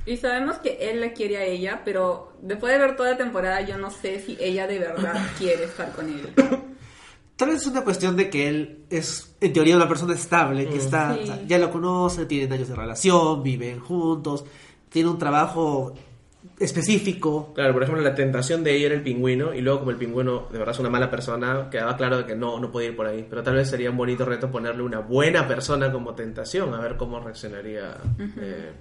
Y 0.06 0.18
sabemos 0.18 0.58
que 0.58 0.90
él 0.92 1.00
la 1.00 1.14
quiere 1.14 1.38
a 1.38 1.46
ella, 1.46 1.84
pero 1.86 2.34
después 2.42 2.74
de 2.74 2.80
ver 2.80 2.98
toda 2.98 3.12
la 3.12 3.18
temporada 3.18 3.62
yo 3.62 3.78
no 3.78 3.92
sé 3.92 4.20
si 4.20 4.36
ella 4.42 4.68
de 4.68 4.80
verdad 4.80 5.16
quiere 5.38 5.64
estar 5.64 5.90
con 5.94 6.10
él. 6.10 6.28
Tal 7.36 7.50
vez 7.50 7.62
es 7.62 7.68
una 7.68 7.84
cuestión 7.84 8.16
de 8.16 8.30
que 8.30 8.48
él 8.48 8.80
es, 8.90 9.36
en 9.42 9.52
teoría, 9.52 9.76
una 9.76 9.90
persona 9.90 10.14
estable, 10.14 10.68
que 10.70 10.78
está, 10.78 11.14
Sí. 11.16 11.20
o 11.24 11.26
sea, 11.26 11.44
ya 11.46 11.58
lo 11.58 11.70
conoce, 11.70 12.26
tienen 12.26 12.52
años 12.54 12.70
de 12.70 12.76
relación, 12.76 13.44
viven 13.44 13.80
juntos, 13.80 14.46
tiene 14.90 15.10
un 15.10 15.18
trabajo 15.20 15.94
específico. 16.60 17.52
Claro, 17.54 17.74
por 17.74 17.84
ejemplo, 17.84 18.02
la 18.04 18.16
tentación 18.16 18.64
de 18.64 18.76
ella 18.76 18.86
era 18.88 18.96
el 18.96 19.04
pingüino, 19.04 19.54
y 19.54 19.62
luego 19.62 19.80
como 19.80 19.92
el 19.92 19.98
pingüino 19.98 20.48
de 20.52 20.58
verdad 20.58 20.74
es 20.74 20.80
una 20.80 20.90
mala 20.90 21.10
persona, 21.12 21.70
quedaba 21.70 21.98
claro 21.98 22.18
de 22.20 22.26
que 22.26 22.36
no, 22.36 22.60
no 22.60 22.72
podía 22.72 22.90
ir 22.90 22.96
por 22.96 23.08
ahí. 23.08 23.26
Pero 23.30 23.44
tal 23.44 23.56
vez 23.56 23.70
sería 23.70 23.90
un 23.92 23.98
bonito 23.98 24.26
reto 24.26 24.50
ponerle 24.50 24.84
una 24.84 25.00
buena 25.00 25.48
persona 25.48 25.92
como 25.92 26.14
tentación, 26.16 26.74
a 26.74 26.80
ver 26.80 26.96
cómo 26.96 27.20
reaccionaría 27.20 27.98
eh, 28.40 28.72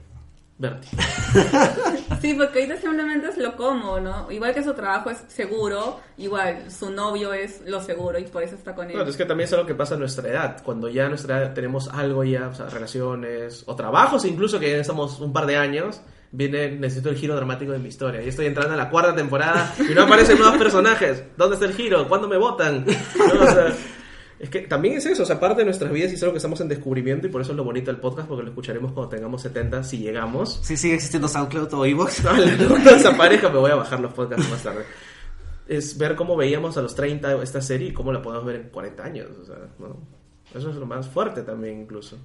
Bertie. 0.58 0.90
Sí, 2.20 2.32
porque 2.32 2.60
ahorita 2.60 2.80
simplemente 2.80 3.28
es 3.28 3.36
lo 3.36 3.54
cómodo, 3.54 4.00
¿no? 4.00 4.30
Igual 4.30 4.54
que 4.54 4.64
su 4.64 4.72
trabajo 4.72 5.10
es 5.10 5.18
seguro, 5.28 6.00
igual 6.16 6.70
su 6.70 6.88
novio 6.88 7.34
es 7.34 7.60
lo 7.66 7.82
seguro 7.82 8.18
y 8.18 8.24
por 8.24 8.42
eso 8.42 8.54
está 8.54 8.74
con 8.74 8.86
él. 8.86 8.92
Claro, 8.92 9.10
es 9.10 9.16
que 9.18 9.26
también 9.26 9.46
es 9.46 9.52
algo 9.52 9.66
que 9.66 9.74
pasa 9.74 9.96
a 9.96 9.98
nuestra 9.98 10.30
edad, 10.30 10.62
cuando 10.64 10.88
ya 10.88 11.04
a 11.04 11.08
nuestra 11.10 11.42
edad 11.42 11.52
tenemos 11.52 11.88
algo 11.88 12.24
ya, 12.24 12.48
o 12.48 12.54
sea, 12.54 12.70
relaciones 12.70 13.64
o 13.66 13.76
trabajos 13.76 14.24
incluso 14.24 14.58
que 14.58 14.70
ya 14.70 14.78
estamos 14.78 15.20
un 15.20 15.34
par 15.34 15.44
de 15.44 15.58
años, 15.58 16.00
viene, 16.34 16.70
necesito 16.70 17.10
el 17.10 17.16
giro 17.16 17.36
dramático 17.36 17.72
de 17.72 17.78
mi 17.78 17.88
historia. 17.88 18.22
Y 18.22 18.28
estoy 18.28 18.46
entrando 18.46 18.72
a 18.72 18.76
la 18.76 18.88
cuarta 18.88 19.14
temporada 19.14 19.74
y 19.78 19.94
no 19.94 20.02
aparecen 20.02 20.38
nuevos 20.38 20.56
personajes. 20.56 21.24
¿Dónde 21.36 21.54
está 21.54 21.66
el 21.66 21.74
giro? 21.74 22.08
¿Cuándo 22.08 22.26
me 22.26 22.38
votan? 22.38 22.84
¿No? 22.86 23.42
O 23.42 23.46
sea, 23.46 23.72
es 24.44 24.50
que 24.50 24.60
también 24.60 24.98
es 24.98 25.06
eso, 25.06 25.22
o 25.22 25.26
sea, 25.26 25.40
parte 25.40 25.62
de 25.62 25.64
nuestras 25.64 25.90
vidas 25.90 26.12
y 26.12 26.16
es 26.16 26.22
algo 26.22 26.34
que 26.34 26.36
estamos 26.36 26.60
en 26.60 26.68
descubrimiento 26.68 27.26
y 27.26 27.30
por 27.30 27.40
eso 27.40 27.52
es 27.52 27.56
lo 27.56 27.64
bonito 27.64 27.90
del 27.90 27.98
podcast, 27.98 28.28
porque 28.28 28.42
lo 28.42 28.50
escucharemos 28.50 28.92
cuando 28.92 29.08
tengamos 29.08 29.40
70, 29.40 29.82
si 29.82 29.96
llegamos. 30.00 30.60
Si 30.62 30.76
sigue 30.76 30.96
existiendo 30.96 31.28
SoundCloud 31.28 31.72
o 31.72 31.86
Evox. 31.86 32.22
No, 32.24 32.68
cuando 32.68 32.90
desaparezca 32.90 33.48
me 33.48 33.58
voy 33.58 33.70
a 33.70 33.76
bajar 33.76 34.00
los 34.00 34.12
podcasts 34.12 34.50
más 34.50 34.62
tarde. 34.62 34.84
Es 35.66 35.96
ver 35.96 36.14
cómo 36.14 36.36
veíamos 36.36 36.76
a 36.76 36.82
los 36.82 36.94
30 36.94 37.42
esta 37.42 37.62
serie 37.62 37.88
y 37.88 37.92
cómo 37.94 38.12
la 38.12 38.20
podemos 38.20 38.44
ver 38.44 38.56
en 38.56 38.68
40 38.68 39.02
años. 39.02 39.28
O 39.40 39.46
sea, 39.46 39.56
¿no? 39.78 39.96
Eso 40.54 40.68
es 40.68 40.76
lo 40.76 40.84
más 40.84 41.08
fuerte 41.08 41.42
también 41.42 41.80
incluso. 41.80 42.18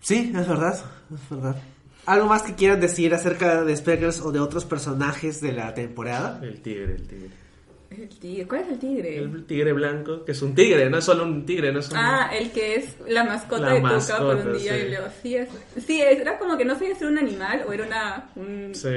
Sí, 0.00 0.30
es 0.36 0.46
verdad, 0.46 0.78
es 1.10 1.30
verdad. 1.30 1.56
¿Algo 2.04 2.26
más 2.26 2.42
que 2.42 2.54
quieran 2.54 2.80
decir 2.80 3.14
acerca 3.14 3.64
de 3.64 3.74
Speckles 3.74 4.20
o 4.20 4.30
de 4.30 4.40
otros 4.40 4.66
personajes 4.66 5.40
de 5.40 5.52
la 5.52 5.72
temporada? 5.72 6.38
El 6.42 6.60
tigre, 6.60 6.96
el 6.96 7.08
tigre. 7.08 7.30
El 7.98 8.08
tigre. 8.08 8.46
¿Cuál 8.46 8.60
es 8.62 8.68
el 8.68 8.78
tigre? 8.78 9.18
El 9.18 9.44
tigre 9.46 9.72
blanco, 9.72 10.24
que 10.24 10.32
es 10.32 10.42
un 10.42 10.54
tigre, 10.54 10.88
no 10.90 10.98
es 10.98 11.04
solo 11.04 11.24
un 11.24 11.44
tigre, 11.46 11.72
no 11.72 11.80
es 11.80 11.88
un... 11.90 11.96
Ah, 11.96 12.30
el 12.32 12.50
que 12.52 12.76
es 12.76 12.96
la 13.08 13.24
mascota 13.24 13.62
La 13.62 13.68
de 13.74 13.76
Tuca 13.80 13.88
por 13.88 13.96
mascota, 13.98 14.34
un 14.50 14.58
día 14.58 14.74
sí. 14.74 14.80
y 14.80 14.88
luego 14.88 15.06
sí 15.22 15.36
es, 15.36 15.48
sí 15.86 16.00
es, 16.02 16.20
era 16.20 16.38
como 16.38 16.56
que 16.56 16.64
no 16.64 16.74
sabía 16.74 16.94
si 16.94 17.04
era 17.04 17.10
un 17.12 17.18
animal 17.18 17.64
o 17.68 17.72
era 17.72 17.86
una 17.86 18.30
un- 18.36 18.74
Sí. 18.74 18.88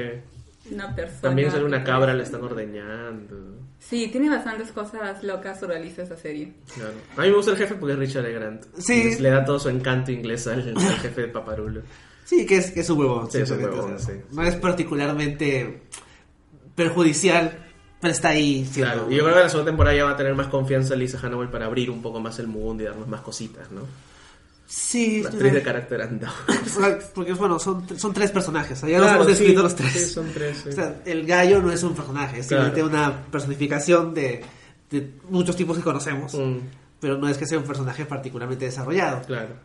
una 0.71 0.95
persona. 0.95 1.21
También 1.21 1.51
sale 1.51 1.63
una 1.65 1.83
cabra, 1.83 2.13
le 2.13 2.23
están 2.23 2.43
ordeñando. 2.43 3.55
Sí, 3.79 4.07
tiene 4.11 4.29
bastantes 4.29 4.71
cosas 4.71 5.23
locas 5.23 5.59
surrealistas 5.59 6.05
esa 6.11 6.17
serie. 6.17 6.53
Claro. 6.73 6.93
A 7.15 7.21
mí 7.21 7.29
me 7.29 7.35
gusta 7.35 7.51
el 7.51 7.57
jefe 7.57 7.75
porque 7.75 7.93
es 7.93 7.99
Richard 7.99 8.25
E. 8.25 8.33
Grant. 8.33 8.63
Sí. 8.79 9.15
Le 9.19 9.29
da 9.29 9.45
todo 9.45 9.59
su 9.59 9.69
encanto 9.69 10.11
inglés 10.11 10.47
al, 10.47 10.73
al 10.75 10.97
jefe 10.99 11.21
de 11.21 11.27
Paparulo. 11.27 11.81
Sí, 12.25 12.45
que 12.45 12.57
es, 12.57 12.71
que 12.71 12.81
es 12.81 12.89
un 12.89 12.99
huevón. 12.99 13.31
Sí, 13.31 13.37
es 13.37 13.51
un 13.51 13.63
huevón, 13.63 13.93
o 13.93 13.99
sea, 13.99 14.15
sí. 14.15 14.21
No 14.33 14.43
es 14.43 14.55
particularmente 14.55 15.83
perjudicial, 16.75 17.66
pero 18.01 18.11
está 18.13 18.29
ahí. 18.29 18.65
siendo- 18.65 18.93
Claro, 18.93 19.11
y 19.11 19.15
yo 19.15 19.23
creo 19.23 19.35
que 19.35 19.41
la 19.41 19.49
segunda 19.49 19.71
temporada 19.71 19.95
ya 19.95 20.03
va 20.05 20.11
a 20.11 20.17
tener 20.17 20.35
más 20.35 20.47
confianza 20.47 20.95
Lisa 20.95 21.17
Hannibal 21.19 21.49
para 21.49 21.65
abrir 21.65 21.89
un 21.89 22.01
poco 22.01 22.19
más 22.19 22.37
el 22.39 22.47
mundo 22.47 22.83
y 22.83 22.85
darnos 22.85 23.07
más 23.07 23.21
cositas, 23.21 23.71
¿no? 23.71 23.81
Sí, 24.69 25.23
o 25.23 25.27
actriz 25.29 25.53
de 25.53 25.61
carácter 25.63 26.01
andado. 26.01 26.33
porque 27.15 27.31
bueno, 27.33 27.57
son, 27.57 27.87
son 27.97 28.13
tres 28.13 28.31
personajes. 28.31 28.81
Ya 28.81 28.87
Claro, 28.87 29.03
los 29.05 29.13
hemos 29.13 29.27
descrito 29.27 29.59
sí, 29.61 29.63
los 29.63 29.75
tres. 29.75 29.91
sí, 29.93 30.05
son 30.13 30.31
tres, 30.33 30.57
sí. 30.63 30.69
O 30.69 30.71
sea, 30.73 31.01
el 31.05 31.25
gallo 31.25 31.61
no 31.61 31.71
es 31.71 31.81
un 31.83 31.95
personaje, 31.95 32.39
es 32.39 32.47
Claro. 32.47 32.65
simplemente 32.65 32.95
una 32.97 33.25
personificación 33.31 34.13
de, 34.13 34.43
de 34.91 35.11
muchos 35.29 35.55
tipos 35.55 35.77
que 35.77 35.83
conocemos. 35.83 36.33
Mm, 36.33 36.57
Pero 36.99 37.17
no 37.17 37.29
es 37.29 37.37
que 37.37 37.45
sea 37.45 37.57
un 37.59 37.63
personaje 37.63 38.05
particularmente 38.05 38.65
desarrollado. 38.65 39.21
claro. 39.25 39.55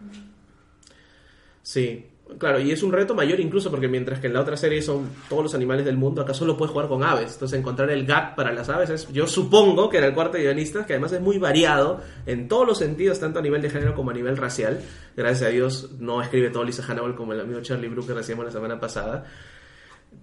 Sí, 1.63 2.07
claro, 2.39 2.59
y 2.61 2.71
es 2.73 2.83
un 2.83 2.93
reto 2.93 3.15
mayor 3.15 3.41
incluso 3.41 3.71
porque 3.71 3.89
mientras 3.89 4.19
que 4.21 4.27
en 4.29 4.33
la 4.33 4.41
otra 4.41 4.57
serie 4.57 4.81
son 4.83 5.09
todos 5.29 5.43
los 5.43 5.55
animales 5.55 5.85
del 5.85 5.97
mundo, 5.97 6.23
acá 6.23 6.33
solo 6.35 6.57
puedes 6.57 6.73
jugar 6.73 6.89
con 6.89 7.03
aves. 7.05 7.33
Entonces 7.35 7.59
encontrar 7.59 7.91
el 7.91 8.07
gag 8.07 8.35
para 8.35 8.53
las 8.53 8.69
aves 8.69 8.91
es, 8.91 9.09
yo 9.13 9.27
supongo 9.27 9.89
que 9.91 9.99
era 9.99 10.07
el 10.07 10.15
cuarto 10.15 10.37
de 10.39 10.45
guionistas, 10.45 10.87
que 10.87 10.95
además 10.95 11.13
es 11.13 11.21
muy 11.21 11.39
variado 11.39 12.01
en 12.27 12.49
todos 12.49 12.67
los 12.67 12.79
sentidos, 12.79 13.21
tanto 13.21 13.39
a 13.39 13.43
nivel 13.43 13.61
de 13.63 13.71
género 13.71 13.95
como 13.95 14.11
a 14.11 14.15
nivel 14.15 14.37
racial. 14.37 14.81
Gracias 15.17 15.49
a 15.49 15.53
Dios 15.53 15.91
no 15.99 16.23
escribe 16.23 16.51
todo 16.51 16.65
Lisa 16.65 16.83
Hannibal 16.83 17.15
como 17.15 17.33
el 17.33 17.41
amigo 17.41 17.61
Charlie 17.61 17.89
Brooke 17.89 18.09
que 18.09 18.15
recibimos 18.15 18.47
la 18.47 18.53
semana 18.53 18.81
pasada. 18.81 19.25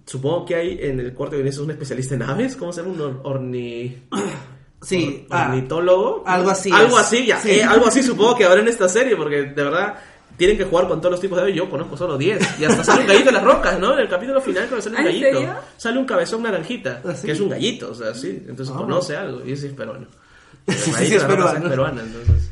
Supongo 0.06 0.44
que 0.46 0.54
hay 0.54 0.78
en 0.80 0.98
el 1.00 1.12
cuarto 1.14 1.36
de 1.36 1.42
guionistas 1.42 1.64
un 1.64 1.70
especialista 1.70 2.14
en 2.14 2.22
aves, 2.22 2.56
¿cómo 2.56 2.72
se 2.72 2.82
llama? 2.82 2.94
Un 2.94 3.00
or- 3.00 3.20
orni... 3.24 3.96
Sí, 4.82 5.26
Or- 5.28 5.36
ah, 5.36 5.48
ornitólogo. 5.50 6.22
algo 6.26 6.48
así 6.48 6.70
Algo 6.72 6.98
es. 6.98 7.04
así, 7.04 7.26
ya. 7.26 7.36
Sí. 7.38 7.50
eh, 7.50 7.62
algo 7.64 7.86
así 7.86 8.02
supongo 8.02 8.34
que 8.34 8.46
habrá 8.46 8.62
en 8.62 8.68
esta 8.68 8.88
serie, 8.88 9.14
porque 9.14 9.42
de 9.42 9.62
verdad 9.62 9.94
tienen 10.40 10.56
que 10.56 10.64
jugar 10.64 10.88
con 10.88 11.00
todos 11.02 11.12
los 11.12 11.20
tipos 11.20 11.36
de 11.36 11.42
aves. 11.42 11.54
Yo 11.54 11.68
conozco 11.68 11.96
solo 11.98 12.16
10. 12.16 12.60
Y 12.60 12.64
hasta 12.64 12.82
sale 12.82 13.02
un 13.02 13.06
gallito 13.08 13.28
en 13.28 13.34
las 13.34 13.44
rocas, 13.44 13.78
¿no? 13.78 13.92
En 13.92 13.98
el 13.98 14.08
capítulo 14.08 14.40
final, 14.40 14.64
cuando 14.68 14.80
sale 14.82 14.96
un 14.96 15.02
¿Ah, 15.02 15.04
gallito. 15.04 15.26
serio? 15.26 15.54
Sale 15.76 15.98
un 15.98 16.04
cabezón 16.06 16.42
naranjita, 16.42 17.02
¿Ah, 17.04 17.14
sí? 17.14 17.26
que 17.26 17.32
es 17.32 17.40
un 17.40 17.50
gallito, 17.50 17.90
o 17.90 17.94
sea, 17.94 18.14
sí. 18.14 18.42
Entonces 18.48 18.74
Ah. 18.74 18.78
conoce 18.78 19.14
algo. 19.16 19.44
Y 19.46 19.52
ese 19.52 19.66
es 19.66 19.74
peruano. 19.74 20.06
El 20.66 20.74
Sí, 20.74 20.90
sí, 20.92 20.98
de 20.98 21.04
es 21.04 21.10
las 21.12 21.22
rocas 21.22 21.36
peruano. 21.52 21.64
es 21.66 21.70
peruana, 21.70 22.02
entonces. 22.02 22.50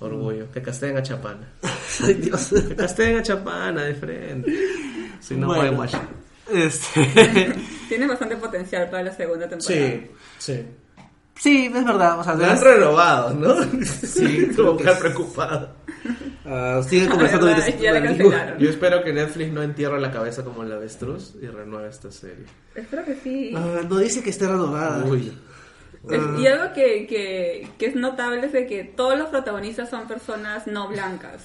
Orgullo. 0.00 0.50
Que 0.52 0.62
casteen 0.62 0.96
a 0.96 1.02
Chapana. 1.02 1.48
Ay, 2.04 2.14
Dios. 2.14 2.50
Que 2.68 2.76
casteen 2.76 3.16
a 3.18 3.22
Chapana 3.22 3.82
de 3.84 3.94
frente. 3.94 4.52
Si 5.20 5.34
no, 5.34 5.48
Bueno. 5.48 5.72
bueno. 5.72 6.00
Este, 6.52 7.54
Tiene 7.88 8.06
bastante 8.06 8.36
potencial 8.36 8.88
para 8.90 9.02
la 9.04 9.12
segunda 9.12 9.48
temporada. 9.48 9.80
Sí, 9.90 10.06
sí. 10.38 10.62
Sí, 11.36 11.66
es 11.74 11.84
verdad. 11.84 12.18
O 12.20 12.24
sea, 12.24 12.34
Me 12.34 12.44
han 12.46 12.54
es- 12.56 12.60
renovado, 12.62 13.34
¿no? 13.34 13.54
Sí, 13.84 14.48
como 14.56 14.76
que 14.76 14.90
es- 14.90 14.98
preocupado. 14.98 15.70
ah, 16.46 16.80
siguen 16.88 17.08
conversando 17.10 17.46
verdad, 17.46 17.64
de- 17.66 17.78
ya 17.78 17.92
la. 17.92 18.58
Yo 18.58 18.70
espero 18.70 19.02
que 19.02 19.12
Netflix 19.12 19.52
no 19.52 19.62
entierre 19.62 20.00
la 20.00 20.10
cabeza 20.12 20.44
como 20.44 20.62
el 20.62 20.72
avestruz 20.72 21.34
y 21.40 21.46
renueve 21.46 21.88
esta 21.88 22.10
serie. 22.10 22.44
Espero 22.74 23.04
que 23.04 23.16
sí. 23.22 23.52
Ah, 23.56 23.80
no 23.88 23.98
dice 23.98 24.22
que 24.22 24.30
esté 24.30 24.46
renovada. 24.46 25.04
Uy. 25.04 25.32
Ah. 26.10 26.36
y 26.38 26.46
algo 26.46 26.74
que, 26.74 27.06
que, 27.06 27.66
que 27.78 27.86
es 27.86 27.96
notable 27.96 28.44
es 28.44 28.52
de 28.52 28.66
que 28.66 28.84
todos 28.84 29.18
los 29.18 29.28
protagonistas 29.30 29.88
son 29.88 30.06
personas 30.06 30.66
no 30.66 30.88
blancas. 30.88 31.42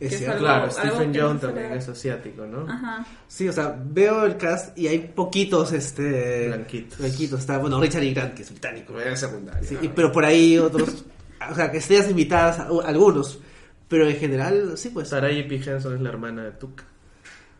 Es 0.00 0.10
Que 0.10 0.14
es 0.14 0.18
cierto. 0.20 0.46
algo- 0.46 0.46
Claro, 0.46 0.70
Stephen 0.70 1.12
Young 1.12 1.40
también 1.40 1.72
es 1.72 1.88
asiático, 1.88 2.46
¿no? 2.46 2.70
Ajá. 2.70 3.04
Sí, 3.26 3.48
o 3.48 3.52
sea, 3.52 3.76
veo 3.84 4.24
el 4.26 4.36
cast 4.36 4.78
y 4.78 4.86
hay 4.86 4.98
poquitos, 5.00 5.72
este... 5.72 6.46
Blanquitos. 6.48 6.98
Blanquitos. 6.98 7.40
Está, 7.40 7.58
bueno, 7.58 7.80
Richard 7.80 8.04
E. 8.04 8.12
Grant, 8.12 8.34
que 8.34 8.42
es 8.42 8.50
británico. 8.50 8.98
Es 9.00 9.18
secundario. 9.18 9.68
Sí, 9.68 9.76
y- 9.82 9.88
pero 9.88 10.12
por 10.12 10.24
ahí 10.24 10.56
otros... 10.58 11.04
o 11.50 11.54
sea, 11.54 11.70
que 11.72 11.78
estrellas 11.78 12.08
invitadas, 12.10 12.60
a- 12.60 12.68
algunos. 12.86 13.40
Pero 13.88 14.06
en 14.08 14.16
general, 14.16 14.76
sí, 14.76 14.90
pues. 14.90 15.08
Sarayi 15.08 15.42
P. 15.44 15.56
Henson 15.56 15.94
es 15.96 16.00
la 16.00 16.10
hermana 16.10 16.44
de 16.44 16.52
Tuk. 16.52 16.82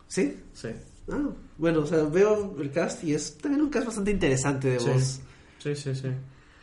¿Sí? 0.06 0.36
Sí. 0.52 0.68
Ah, 1.10 1.28
bueno, 1.56 1.80
o 1.80 1.86
sea, 1.86 2.04
veo 2.04 2.54
el 2.60 2.70
cast 2.70 3.02
y 3.02 3.14
es 3.14 3.36
también 3.38 3.62
un 3.62 3.70
cast 3.70 3.86
bastante 3.86 4.10
interesante 4.10 4.68
de 4.68 4.78
Sí. 4.80 4.88
voz. 4.90 5.20
Sí, 5.58 5.74
sí, 5.74 5.94
sí. 5.94 6.02
Creo 6.02 6.14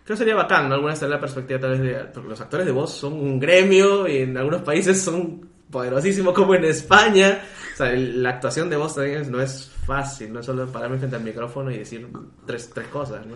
que 0.06 0.18
sería 0.18 0.36
bacán, 0.36 0.70
¿no? 0.70 0.76
Alguna 0.76 0.94
vez 0.94 1.02
la 1.02 1.20
perspectiva 1.20 1.60
tal 1.60 1.72
vez 1.72 1.82
de... 1.82 1.96
Porque 2.14 2.30
los 2.30 2.40
actores 2.40 2.66
de 2.66 2.72
voz 2.72 2.94
son 2.94 3.14
un 3.14 3.40
gremio 3.40 4.08
y 4.08 4.18
en 4.20 4.38
algunos 4.38 4.62
países 4.62 5.02
son 5.02 5.50
poderosísimos 5.70 6.34
como 6.34 6.56
en 6.56 6.66
España. 6.66 7.42
O 7.74 7.78
sea, 7.78 7.92
el- 7.92 8.22
la 8.24 8.30
actuación 8.30 8.70
de 8.70 8.78
voz 8.78 8.96
también 8.96 9.22
es- 9.22 9.30
no 9.30 9.42
es 9.42 9.72
fácil, 9.86 10.32
no 10.34 10.40
es 10.40 10.46
solo 10.46 10.66
pararme 10.72 10.98
frente 10.98 11.16
al 11.16 11.24
micrófono 11.24 11.72
y 11.72 11.78
decir 11.80 12.08
tres, 12.46 12.70
tres 12.74 12.88
cosas, 12.88 13.26
¿no? 13.26 13.36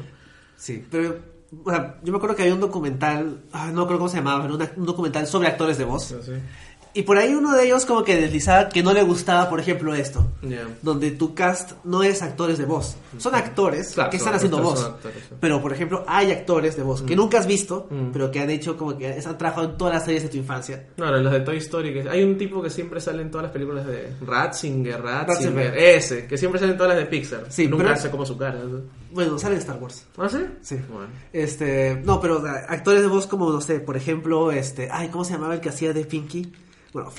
Sí, 0.55 0.85
pero 0.89 1.17
o 1.65 1.69
sea, 1.71 1.97
yo 2.03 2.11
me 2.11 2.17
acuerdo 2.17 2.35
que 2.35 2.43
había 2.43 2.53
un 2.53 2.61
documental, 2.61 3.41
ah, 3.51 3.71
no 3.73 3.81
acuerdo 3.81 3.97
cómo 3.99 4.09
se 4.09 4.17
llamaba, 4.17 4.43
pero 4.43 4.55
una- 4.55 4.71
un 4.75 4.85
documental 4.85 5.25
sobre 5.25 5.47
actores 5.47 5.77
de 5.79 5.83
voz. 5.83 6.03
Sé. 6.05 6.41
Y 6.93 7.03
por 7.03 7.17
ahí 7.17 7.35
uno 7.35 7.55
de 7.55 7.65
ellos 7.65 7.85
como 7.85 8.03
que 8.03 8.15
deslizaba 8.15 8.67
que 8.69 8.81
no 8.81 8.93
le 8.93 9.03
gustaba, 9.03 9.47
por 9.47 9.59
ejemplo, 9.59 9.93
esto. 9.93 10.25
Donde 10.81 11.11
tu 11.11 11.35
cast 11.35 11.73
no 11.83 12.01
es 12.01 12.21
actores 12.23 12.57
de 12.57 12.65
voz. 12.65 12.95
Son 13.19 13.35
actores 13.35 13.93
Claro, 13.93 14.09
que 14.09 14.17
están 14.17 14.33
haciendo 14.33 14.61
voz. 14.61 14.79
son 14.79 14.93
actores, 14.93 15.17
sí. 15.29 15.35
Pero, 15.39 15.61
por 15.61 15.71
ejemplo, 15.71 16.03
hay 16.07 16.31
actores 16.31 16.75
de 16.75 16.81
voz 16.83 17.03
que 17.03 17.15
nunca 17.15 17.37
has 17.39 17.45
visto, 17.45 17.87
Mm. 17.91 18.11
pero 18.11 18.31
que 18.31 18.39
han 18.39 18.49
hecho 18.49 18.75
como 18.75 18.97
que 18.97 19.07
han 19.07 19.37
trabajado 19.37 19.69
en 19.69 19.77
todas 19.77 19.93
las 19.93 20.05
series 20.05 20.23
de 20.23 20.29
tu 20.29 20.37
infancia. 20.37 20.87
No, 20.97 21.11
los 21.11 21.31
de 21.31 21.41
Toy 21.41 21.57
Story. 21.57 21.93
Que 21.93 22.09
hay 22.09 22.23
un 22.23 22.37
tipo 22.39 22.61
que 22.61 22.69
siempre 22.71 22.99
sale 22.99 23.21
en 23.21 23.29
todas 23.29 23.43
las 23.43 23.51
películas 23.53 23.85
de 23.85 24.11
Ratzinger, 24.25 25.01
Ratzinger, 25.01 25.27
Ratzinger. 25.27 25.77
ese, 25.77 26.25
que 26.27 26.37
siempre 26.39 26.59
sale 26.59 26.71
en 26.71 26.77
todas 26.77 26.93
las 26.95 27.03
de 27.03 27.09
Pixar. 27.09 27.45
Sí, 27.49 27.67
Nunca 27.67 27.83
pero- 27.83 27.97
sé 27.97 28.09
como 28.09 28.25
su 28.25 28.35
cara. 28.35 28.59
¿no? 28.63 28.81
Bueno, 29.11 29.37
sale 29.37 29.55
en 29.55 29.61
Star 29.61 29.77
Wars. 29.77 30.05
¿Ah, 30.17 30.27
sí? 30.29 30.39
Sí. 30.61 30.77
Bueno. 30.91 31.07
Este, 31.33 32.01
no, 32.03 32.19
pero 32.19 32.43
actores 32.67 33.01
de 33.01 33.07
voz 33.07 33.27
como, 33.27 33.51
no 33.51 33.61
sé, 33.61 33.79
por 33.79 33.95
ejemplo, 33.95 34.51
este, 34.51 34.89
ay, 34.91 35.09
¿cómo 35.09 35.23
se 35.23 35.33
llamaba 35.33 35.53
el 35.53 35.61
que 35.61 35.69
hacía 35.69 35.93
de 35.93 36.03
Pinky? 36.05 36.51
Bueno, 36.93 37.11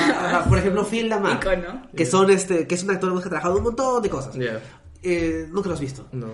ajá, 0.00 0.44
por 0.48 0.58
ejemplo, 0.58 0.84
Phil 0.84 1.08
Lamar. 1.08 1.38
Icono. 1.40 1.82
Que 1.96 2.04
son, 2.06 2.30
este, 2.30 2.66
que 2.66 2.74
es 2.74 2.82
un 2.82 2.90
actor 2.90 3.10
de 3.10 3.14
voz 3.14 3.22
que 3.22 3.28
ha 3.28 3.30
trabajado 3.30 3.56
un 3.58 3.62
montón 3.64 4.02
de 4.02 4.08
cosas. 4.10 4.34
Ya. 4.34 4.60
Eh, 5.02 5.46
nunca 5.50 5.68
lo 5.68 5.74
has 5.74 5.80
visto. 5.80 6.06
No. 6.12 6.26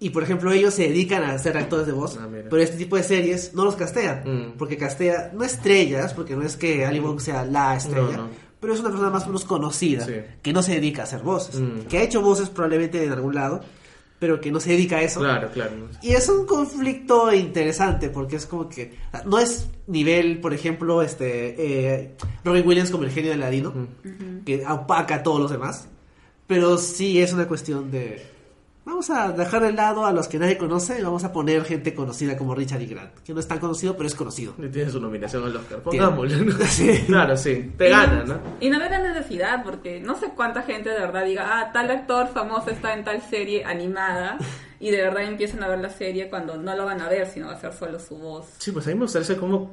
Y 0.00 0.10
por 0.10 0.24
ejemplo, 0.24 0.50
ellos 0.50 0.74
se 0.74 0.82
dedican 0.88 1.22
a 1.22 1.38
ser 1.38 1.56
actores 1.56 1.86
de 1.86 1.92
voz, 1.92 2.18
Ah, 2.20 2.26
pero 2.50 2.60
este 2.60 2.76
tipo 2.76 2.96
de 2.96 3.04
series 3.04 3.54
no 3.54 3.64
los 3.64 3.76
castean, 3.76 4.22
Mm. 4.24 4.52
porque 4.58 4.76
castea, 4.76 5.30
no 5.32 5.44
estrellas, 5.44 6.12
porque 6.12 6.34
no 6.34 6.42
es 6.42 6.56
que 6.56 6.84
Ali 6.84 6.98
Wong 6.98 7.20
sea 7.20 7.44
la 7.44 7.76
estrella, 7.76 8.16
No, 8.16 8.22
no. 8.24 8.28
pero 8.58 8.74
es 8.74 8.80
una 8.80 8.88
persona 8.90 9.10
más 9.10 9.22
o 9.24 9.26
menos 9.26 9.44
conocida, 9.44 10.04
Sí. 10.04 10.14
que 10.42 10.52
no 10.52 10.60
se 10.64 10.72
dedica 10.72 11.02
a 11.02 11.04
hacer 11.04 11.22
voces, 11.22 11.60
Mm. 11.60 11.82
que 11.88 11.98
ha 11.98 12.02
hecho 12.02 12.20
voces 12.20 12.48
probablemente 12.50 13.04
en 13.04 13.12
algún 13.12 13.36
lado, 13.36 13.60
pero 14.22 14.40
que 14.40 14.52
no 14.52 14.60
se 14.60 14.70
dedica 14.70 14.98
a 14.98 15.02
eso. 15.02 15.18
Claro, 15.18 15.50
claro. 15.52 15.72
Y 16.00 16.12
es 16.12 16.28
un 16.28 16.46
conflicto 16.46 17.32
interesante 17.34 18.08
porque 18.08 18.36
es 18.36 18.46
como 18.46 18.68
que 18.68 18.94
no 19.26 19.40
es 19.40 19.66
nivel, 19.88 20.38
por 20.38 20.54
ejemplo, 20.54 21.02
este 21.02 21.56
eh, 21.98 22.14
Robin 22.44 22.64
Williams 22.64 22.92
como 22.92 23.02
el 23.02 23.10
genio 23.10 23.32
de 23.32 23.36
Ladino, 23.36 23.70
Ujú. 23.70 24.44
que 24.46 24.64
opaca 24.64 25.16
a 25.16 25.22
todos 25.24 25.40
los 25.40 25.50
demás, 25.50 25.88
pero 26.46 26.78
sí 26.78 27.20
es 27.20 27.32
una 27.32 27.48
cuestión 27.48 27.90
de 27.90 28.22
vamos 28.84 29.10
a 29.10 29.32
dejar 29.32 29.62
de 29.62 29.72
lado 29.72 30.06
a 30.06 30.12
los 30.12 30.28
que 30.28 30.38
nadie 30.38 30.58
conoce 30.58 30.98
y 30.98 31.02
vamos 31.02 31.24
a 31.24 31.32
poner 31.32 31.64
gente 31.64 31.94
conocida 31.94 32.36
como 32.36 32.54
Richard 32.54 32.82
E. 32.82 32.86
Grant, 32.86 33.18
que 33.24 33.32
no 33.32 33.40
es 33.40 33.48
tan 33.48 33.58
conocido, 33.58 33.96
pero 33.96 34.06
es 34.06 34.14
conocido. 34.14 34.54
Y 34.58 34.68
tiene 34.68 34.90
su 34.90 35.00
nominación 35.00 35.44
al 35.44 35.56
Oscar. 35.56 35.80
¿no? 35.84 36.22
Sí. 36.68 37.04
Claro, 37.06 37.36
sí. 37.36 37.72
Te 37.76 37.88
gana, 37.90 38.24
¿no? 38.24 38.40
Y 38.60 38.70
no 38.70 38.78
veo 38.78 38.88
la 38.88 39.12
necesidad, 39.12 39.62
porque 39.62 40.00
no 40.00 40.16
sé 40.16 40.30
cuánta 40.34 40.62
gente 40.62 40.90
de 40.90 41.00
verdad 41.00 41.24
diga, 41.24 41.60
ah, 41.60 41.72
tal 41.72 41.90
actor 41.90 42.28
famoso 42.28 42.70
está 42.70 42.94
en 42.94 43.04
tal 43.04 43.20
serie 43.22 43.64
animada, 43.64 44.38
y 44.80 44.90
de 44.90 45.02
verdad 45.02 45.22
empiezan 45.24 45.62
a 45.62 45.68
ver 45.68 45.78
la 45.78 45.90
serie 45.90 46.28
cuando 46.28 46.56
no 46.56 46.74
lo 46.74 46.84
van 46.84 47.00
a 47.00 47.08
ver, 47.08 47.26
sino 47.26 47.46
va 47.46 47.52
a 47.54 47.60
ser 47.60 47.72
solo 47.72 48.00
su 48.00 48.16
voz. 48.16 48.46
Sí, 48.58 48.72
pues 48.72 48.86
a 48.86 48.90
mí 48.90 48.94
me 48.94 49.02
gustaría 49.02 49.26
saber 49.26 49.40
cómo 49.40 49.72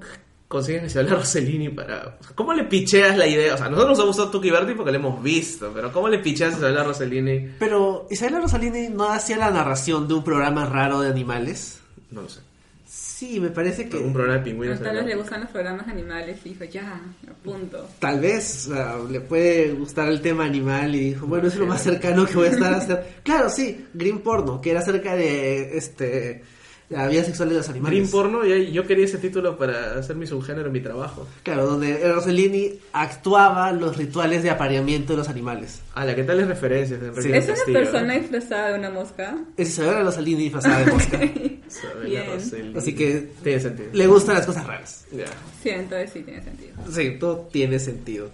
consiguen 0.50 0.86
Isabela 0.88 1.16
Rossellini 1.16 1.70
para... 1.70 2.18
o 2.20 2.24
sea, 2.24 2.36
¿Cómo 2.36 2.54
le 2.54 2.64
picheas 2.66 3.16
la 3.16 3.28
idea? 3.28 3.54
O 3.54 3.58
sea, 3.58 3.68
a 3.68 3.70
nosotros 3.70 3.97
nos 3.97 4.04
ha 4.04 4.08
gustado 4.08 4.32
Tuki 4.32 4.50
Berti 4.50 4.74
porque 4.74 4.91
la 4.91 4.97
hemos 4.97 5.22
visto, 5.24 5.72
pero 5.74 5.93
¿cómo 5.93 6.10
le 6.10 6.18
picheas 6.20 6.56
a 6.56 6.58
Isabela 6.58 6.84
Rossellini? 6.84 7.52
Pero 7.60 8.08
Isabela 8.10 8.41
Rosalini 8.41 8.89
no 8.89 9.10
hacía 9.10 9.38
la 9.38 9.52
narración 9.52 10.08
de 10.08 10.16
un 10.16 10.24
programa 10.24 10.66
raro 10.66 11.02
de 11.02 11.10
animales. 11.10 11.80
No 12.10 12.24
lo 12.24 12.30
sé. 12.30 12.41
Sí, 12.88 13.39
me 13.39 13.50
parece 13.50 13.88
que 13.88 13.97
Un 13.97 14.12
programa 14.12 14.39
de 14.39 14.45
pingüinos. 14.45 14.82
Tal 14.82 14.95
vez 14.95 15.06
le 15.06 15.16
gustan 15.16 15.41
los 15.41 15.50
programas 15.52 15.88
animales 15.88 16.39
y 16.45 16.50
dijo, 16.50 16.64
ya, 16.64 17.00
me 17.22 17.32
apunto. 17.32 17.88
Tal 18.00 18.20
vez 18.20 18.68
o 18.70 18.74
sea, 18.74 18.95
le 19.08 19.20
puede 19.20 19.74
gustar 19.74 20.08
el 20.08 20.20
tema 20.22 20.45
animal 20.45 20.95
y 20.95 21.12
dijo, 21.12 21.28
bueno, 21.28 21.47
es 21.47 21.56
lo 21.58 21.68
más 21.68 21.84
cercano 21.84 22.26
que 22.26 22.34
voy 22.34 22.47
a 22.47 22.52
estar 22.52 22.74
a 22.74 22.78
hacer. 22.78 23.20
Claro, 23.24 23.50
sí, 23.52 23.86
Green 23.93 24.22
Porno, 24.22 24.60
que 24.62 24.72
era 24.72 24.80
acerca 24.80 25.16
de 25.16 25.78
este 25.78 26.41
la 26.90 27.08
vida 27.08 27.24
sexual 27.24 27.50
de 27.50 27.56
los 27.56 27.70
animales. 27.70 27.98
Green 28.00 28.10
Porno, 28.12 28.46
y 28.46 28.72
yo 28.72 28.86
quería 28.88 29.06
ese 29.06 29.20
título 29.20 29.58
para 29.58 30.00
hacer 30.00 30.16
mi 30.16 30.26
subgénero 30.26 30.68
en 30.68 30.74
mi 30.74 30.82
trabajo. 30.82 31.28
Claro, 31.44 31.68
donde 31.68 32.12
Rossellini 32.12 32.80
actuaba 32.94 33.72
los 33.72 33.96
rituales 33.98 34.42
de 34.42 34.50
apareamiento 34.50 35.14
de 35.14 35.18
los 35.18 35.30
animales. 35.30 35.82
Ala, 35.94 36.16
¿qué 36.16 36.24
tales 36.24 36.48
referencias? 36.48 37.00
de 37.00 37.22
Sí. 37.22 37.32
¿Es 37.32 37.46
una 37.46 37.54
Castillo, 37.56 37.80
persona 37.80 38.14
¿no? 38.16 38.20
disfrazada 38.20 38.72
de 38.72 38.80
una 38.80 38.90
mosca? 38.90 39.38
Es 39.56 39.70
Isabela 39.70 40.02
Rossellini 40.04 40.44
disfrazada 40.44 40.80
de 40.80 40.92
mosca. 40.92 41.18
Bien. 42.04 42.76
Así 42.76 42.96
que 42.96 43.30
Tiene 43.44 43.60
sentido. 43.60 43.90
le 43.94 44.08
gustan 44.08 44.36
las 44.36 44.46
cosas 44.48 44.66
raras. 44.66 45.06
Ya. 45.12 45.26
Sí, 45.62 45.70
entonces 45.70 46.10
sí 46.12 46.22
tiene 46.22 46.42
sentido. 46.44 46.74
Sí, 46.92 47.18
todo 47.20 47.48
tiene 47.52 47.78
sentido. 47.78 48.30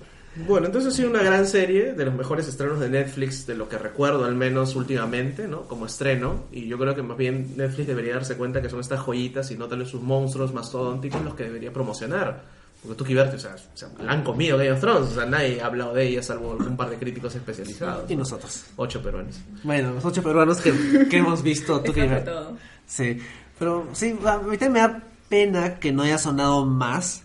Bueno, 0.48 0.68
entonces 0.68 0.94
ha 0.94 0.96
sido 0.98 1.10
una 1.10 1.24
gran 1.24 1.48
serie 1.48 1.94
de 1.94 2.06
los 2.06 2.14
mejores 2.14 2.48
estrenos 2.48 2.80
de 2.80 2.90
Netflix, 2.90 3.48
de 3.48 3.56
lo 3.56 3.70
que 3.70 3.78
recuerdo 3.78 4.26
al 4.26 4.36
menos 4.36 4.76
últimamente, 4.76 5.48
¿no? 5.48 5.62
Como 5.62 5.86
estreno. 5.86 6.44
Y 6.52 6.68
yo 6.68 6.78
creo 6.78 6.94
que 6.94 7.02
más 7.04 7.18
bien 7.18 7.54
Netflix 7.56 7.88
debería 7.88 8.16
darse 8.16 8.36
cuenta 8.36 8.62
que 8.62 8.70
son 8.70 8.82
estas 8.82 9.00
joyitas 9.00 9.50
y 9.52 9.58
no 9.58 9.68
tal 9.68 9.80
vez 9.80 9.88
sus 9.90 10.02
monstruos 10.02 10.54
mastodónticos 10.54 11.24
los 11.24 11.36
que 11.36 11.44
debería 11.46 11.72
promocionar. 11.72 12.44
Porque 12.82 12.98
tú, 12.98 13.06
Kiberti, 13.06 13.38
o 13.38 13.40
sea, 13.40 13.56
o 13.56 13.78
sea, 13.78 13.90
la 14.04 14.12
han 14.12 14.24
comido 14.24 14.58
Game 14.58 14.72
of 14.74 14.80
Thrones, 14.82 15.10
o 15.12 15.16
sea, 15.16 15.26
nadie 15.26 15.60
ha 15.62 15.66
hablado 15.68 15.94
de 15.94 16.06
ella 16.08 16.22
salvo 16.22 16.52
un 16.60 16.78
par 16.78 16.90
de 16.90 16.98
críticos 16.98 17.34
especializados. 17.34 18.12
Y 18.12 18.16
nosotros. 18.16 18.66
Ocho 18.76 19.02
peruanos. 19.02 19.38
Bueno, 19.64 19.94
los 19.94 20.06
ocho 20.06 20.22
peruanos 20.22 20.60
que, 20.62 21.08
que 21.10 21.18
hemos 21.18 21.42
visto. 21.42 21.80
tú 21.82 21.94
que- 21.94 22.08
todo. 22.08 22.58
Sí, 22.86 23.18
pero 23.58 23.88
sí, 23.94 24.16
a 24.26 24.38
mí 24.38 24.58
también 24.58 24.74
me 24.74 24.80
da 24.80 25.04
pena 25.30 25.80
que 25.80 25.92
no 25.92 26.04
haya 26.04 26.18
sonado 26.20 26.66
más. 26.66 27.24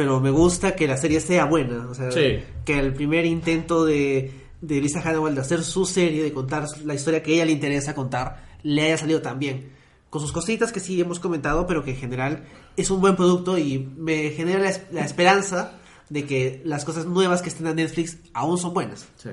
Pero 0.00 0.18
me 0.18 0.30
gusta 0.30 0.74
que 0.74 0.88
la 0.88 0.96
serie 0.96 1.20
sea 1.20 1.44
buena. 1.44 1.86
O 1.90 1.94
sea, 1.94 2.10
Sí. 2.10 2.38
que 2.64 2.78
el 2.78 2.94
primer 2.94 3.26
intento 3.26 3.84
de, 3.84 4.32
de 4.62 4.80
Lisa 4.80 5.02
Hannibal 5.02 5.34
de 5.34 5.42
hacer 5.42 5.62
su 5.62 5.84
serie, 5.84 6.22
de 6.22 6.32
contar 6.32 6.64
la 6.86 6.94
historia 6.94 7.22
que 7.22 7.32
a 7.32 7.34
ella 7.34 7.44
le 7.44 7.52
interesa 7.52 7.94
contar, 7.94 8.42
le 8.62 8.82
haya 8.82 8.96
salido 8.96 9.20
tan 9.20 9.38
bien. 9.38 9.72
Con 10.08 10.22
sus 10.22 10.32
cositas 10.32 10.72
que 10.72 10.80
sí 10.80 10.98
hemos 10.98 11.20
comentado, 11.20 11.66
pero 11.66 11.84
que 11.84 11.90
en 11.90 11.96
general 11.98 12.44
es 12.78 12.90
un 12.90 13.02
buen 13.02 13.14
producto 13.14 13.58
y 13.58 13.78
me 13.98 14.30
genera 14.30 14.58
la, 14.60 14.70
es- 14.70 14.82
la 14.90 15.04
esperanza 15.04 15.78
de 16.08 16.24
que 16.24 16.62
las 16.64 16.84
cosas 16.86 17.04
nuevas 17.04 17.42
que 17.42 17.50
estén 17.50 17.66
en 17.66 17.76
Netflix 17.76 18.18
aún 18.32 18.56
son 18.56 18.72
buenas. 18.72 19.06
Sí. 19.16 19.30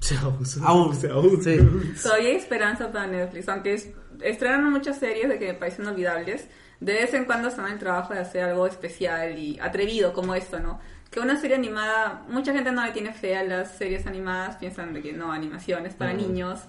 Sí, 0.00 0.14
aún. 0.22 0.38
Aún. 0.62 0.94
Sí, 0.94 1.06
aún. 1.08 1.42
Sí. 1.42 1.56
Todavía 2.02 2.28
hay 2.28 2.36
esperanza 2.36 2.92
para 2.92 3.08
Netflix, 3.08 3.48
aunque 3.48 3.74
es- 3.74 3.88
estrenan 4.22 4.70
muchas 4.70 4.98
series 5.00 5.28
de 5.28 5.38
que 5.40 5.46
me 5.48 5.54
parecen 5.54 5.86
olvidables. 5.88 6.46
De 6.80 6.92
vez 6.92 7.12
en 7.14 7.24
cuando 7.24 7.48
están 7.48 7.66
en 7.66 7.72
el 7.72 7.78
trabajo 7.78 8.14
de 8.14 8.20
hacer 8.20 8.44
algo 8.44 8.66
especial 8.66 9.36
y 9.38 9.58
atrevido 9.60 10.12
como 10.12 10.34
esto, 10.34 10.60
¿no? 10.60 10.80
Que 11.10 11.20
una 11.20 11.40
serie 11.40 11.56
animada, 11.56 12.22
mucha 12.28 12.52
gente 12.52 12.70
no 12.70 12.84
le 12.84 12.92
tiene 12.92 13.12
fe 13.12 13.36
a 13.36 13.42
las 13.42 13.76
series 13.76 14.06
animadas, 14.06 14.56
piensan 14.56 14.92
de 14.92 15.02
que 15.02 15.12
no, 15.12 15.32
animaciones 15.32 15.94
para 15.94 16.12
niños. 16.12 16.60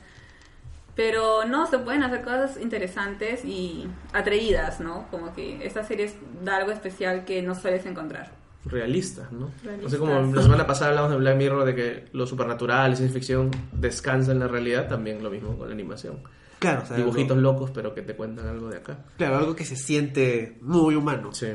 Pero 0.95 1.45
no, 1.45 1.67
se 1.67 1.77
pueden 1.79 2.03
hacer 2.03 2.23
cosas 2.23 2.57
interesantes 2.59 3.45
y 3.45 3.87
atrevidas, 4.11 4.79
¿no? 4.79 5.05
Como 5.11 5.33
que 5.33 5.65
esta 5.65 5.83
serie 5.83 6.11
da 6.43 6.57
algo 6.57 6.71
especial 6.71 7.23
que 7.23 7.41
no 7.41 7.53
sueles 7.53 7.85
encontrar. 7.85 8.31
realistas, 8.65 9.31
¿no? 9.31 9.51
Realistas. 9.63 9.83
No 9.83 9.89
sé, 9.89 9.97
como 9.97 10.35
la 10.35 10.41
semana 10.41 10.67
pasada 10.67 10.89
hablamos 10.89 11.11
de 11.11 11.17
Black 11.17 11.37
Mirror, 11.37 11.65
de 11.65 11.75
que 11.75 12.05
lo 12.13 12.25
supernatural 12.25 12.91
y 12.93 12.95
ciencia 12.95 13.13
ficción 13.13 13.51
descansa 13.71 14.31
en 14.31 14.39
la 14.39 14.47
realidad, 14.47 14.87
también 14.87 15.21
lo 15.21 15.29
mismo 15.29 15.57
con 15.57 15.67
la 15.67 15.73
animación. 15.73 16.17
Claro, 16.59 16.83
o 16.83 16.85
sea, 16.85 16.97
Dibujitos 16.97 17.37
algo- 17.37 17.51
locos, 17.53 17.71
pero 17.73 17.93
que 17.95 18.01
te 18.01 18.15
cuentan 18.15 18.47
algo 18.47 18.69
de 18.69 18.77
acá. 18.77 18.97
Claro, 19.17 19.37
algo 19.37 19.55
que 19.55 19.65
se 19.65 19.75
siente 19.75 20.57
muy 20.61 20.95
humano. 20.95 21.33
Sí. 21.33 21.47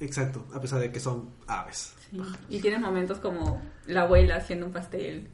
Exacto, 0.00 0.44
a 0.54 0.60
pesar 0.60 0.80
de 0.80 0.90
que 0.92 1.00
son 1.00 1.30
aves. 1.46 1.94
Sí. 2.10 2.20
Y 2.50 2.60
tienes 2.60 2.80
momentos 2.80 3.18
como 3.18 3.60
la 3.86 4.02
abuela 4.02 4.36
haciendo 4.36 4.66
un 4.66 4.72
pastel. 4.72 5.28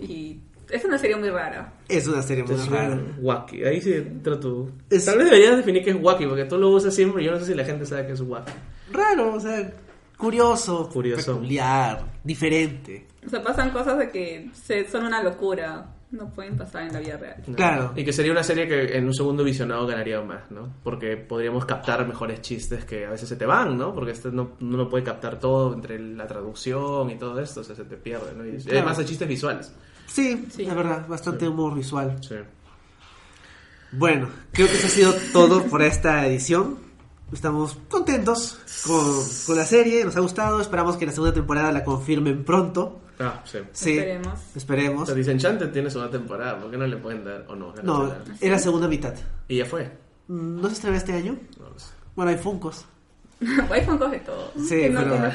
Y 0.00 0.40
es 0.70 0.84
una 0.84 0.96
serie 0.96 1.16
muy 1.16 1.28
rara. 1.30 1.74
Es 1.88 2.06
una 2.08 2.22
serie 2.22 2.44
muy 2.44 2.54
Es 2.54 2.66
rara. 2.68 2.98
wacky. 3.20 3.64
Ahí 3.64 3.80
sí 3.80 3.92
entra 3.94 4.38
tu... 4.40 4.70
Es- 4.88 5.04
Tal 5.04 5.18
vez 5.18 5.26
deberías 5.26 5.56
definir 5.56 5.84
qué 5.84 5.90
es 5.90 5.96
wacky, 6.00 6.26
porque 6.26 6.44
tú 6.44 6.56
lo 6.56 6.70
usas 6.70 6.94
siempre 6.94 7.22
y 7.22 7.26
yo 7.26 7.32
no 7.32 7.38
sé 7.40 7.46
si 7.46 7.54
la 7.54 7.64
gente 7.64 7.84
sabe 7.84 8.06
qué 8.06 8.12
es 8.12 8.20
wacky. 8.20 8.52
Raro, 8.92 9.34
o 9.34 9.40
sea, 9.40 9.70
curioso, 10.16 10.88
Curioso. 10.90 11.34
peculiar, 11.34 12.04
diferente. 12.24 13.06
O 13.26 13.28
sea, 13.30 13.42
pasan 13.42 13.70
cosas 13.70 13.98
de 13.98 14.10
que 14.10 14.50
se- 14.54 14.88
son 14.88 15.04
una 15.04 15.22
locura. 15.22 15.86
No 16.12 16.28
pueden 16.30 16.56
pasar 16.58 16.82
en 16.82 16.92
la 16.92 17.00
vida 17.00 17.16
real. 17.16 17.42
Claro. 17.56 17.92
Y 17.96 18.04
que 18.04 18.12
sería 18.12 18.32
una 18.32 18.42
serie 18.42 18.68
que 18.68 18.96
en 18.96 19.06
un 19.06 19.14
segundo 19.14 19.42
visionado 19.42 19.86
ganaría 19.86 20.20
más, 20.20 20.50
¿no? 20.50 20.72
Porque 20.84 21.16
podríamos 21.16 21.64
captar 21.64 22.06
mejores 22.06 22.42
chistes 22.42 22.84
que 22.84 23.06
a 23.06 23.10
veces 23.10 23.28
se 23.28 23.36
te 23.36 23.46
van, 23.46 23.78
¿no? 23.78 23.94
Porque 23.94 24.10
este 24.12 24.30
no, 24.30 24.52
uno 24.60 24.76
no 24.76 24.88
puede 24.90 25.04
captar 25.04 25.40
todo 25.40 25.72
entre 25.72 25.98
la 25.98 26.26
traducción 26.26 27.08
y 27.10 27.16
todo 27.16 27.40
esto, 27.40 27.62
o 27.62 27.64
sea, 27.64 27.74
se 27.74 27.84
te 27.84 27.96
pierde, 27.96 28.34
¿no? 28.36 28.46
Y 28.46 28.58
Claro. 28.58 28.78
además 28.80 28.98
hay 28.98 29.04
chistes 29.06 29.26
visuales. 29.26 29.74
Sí, 30.06 30.46
Sí. 30.50 30.66
la 30.66 30.74
verdad, 30.74 31.08
bastante 31.08 31.48
humor 31.48 31.74
visual. 31.74 32.18
Sí. 32.20 32.36
Bueno, 33.92 34.28
creo 34.52 34.66
que 34.68 34.74
eso 34.74 34.86
ha 34.86 34.90
sido 34.90 35.14
todo 35.32 35.64
por 35.64 35.82
esta 35.82 36.26
edición. 36.26 36.78
Estamos 37.32 37.78
contentos 37.88 38.58
con, 38.86 39.24
con 39.46 39.56
la 39.56 39.64
serie, 39.64 40.04
nos 40.04 40.14
ha 40.16 40.20
gustado, 40.20 40.60
esperamos 40.60 40.96
que 40.96 41.06
la 41.06 41.12
segunda 41.12 41.32
temporada 41.32 41.72
la 41.72 41.82
confirmen 41.82 42.44
pronto. 42.44 43.00
Ah, 43.18 43.42
sí. 43.44 43.58
Sí, 43.72 43.90
Esperemos. 43.98 44.38
esperemos. 44.54 45.02
O 45.04 45.06
sea, 45.06 45.14
Disenchanted 45.14 45.70
tiene 45.72 45.90
su 45.90 45.98
nueva 45.98 46.10
temporada, 46.12 46.58
¿por 46.60 46.70
qué 46.70 46.76
no 46.76 46.86
le 46.86 46.96
pueden 46.98 47.24
dar 47.24 47.44
o 47.48 47.54
no? 47.54 47.72
No, 47.82 48.00
Ganar 48.08 48.24
la- 48.28 48.34
es 48.40 48.50
la 48.50 48.58
segunda 48.58 48.88
mitad. 48.88 49.14
Y 49.48 49.58
ya 49.58 49.64
fue. 49.64 49.90
Mm, 50.28 50.60
¿No 50.60 50.68
se 50.68 50.74
estrena 50.74 50.96
este 50.96 51.12
año? 51.14 51.38
No 51.58 51.70
lo 51.70 51.78
sé. 51.78 51.86
Bueno, 52.14 52.30
hay 52.32 52.38
Funcos. 52.38 52.84
Hay 53.70 53.84
Funkos 53.84 54.10
de 54.10 54.18
todo. 54.20 54.52
Sí, 54.56 54.68
¿Quién 54.76 54.94
no 54.94 55.00
pero- 55.00 55.12
tiene? 55.12 55.32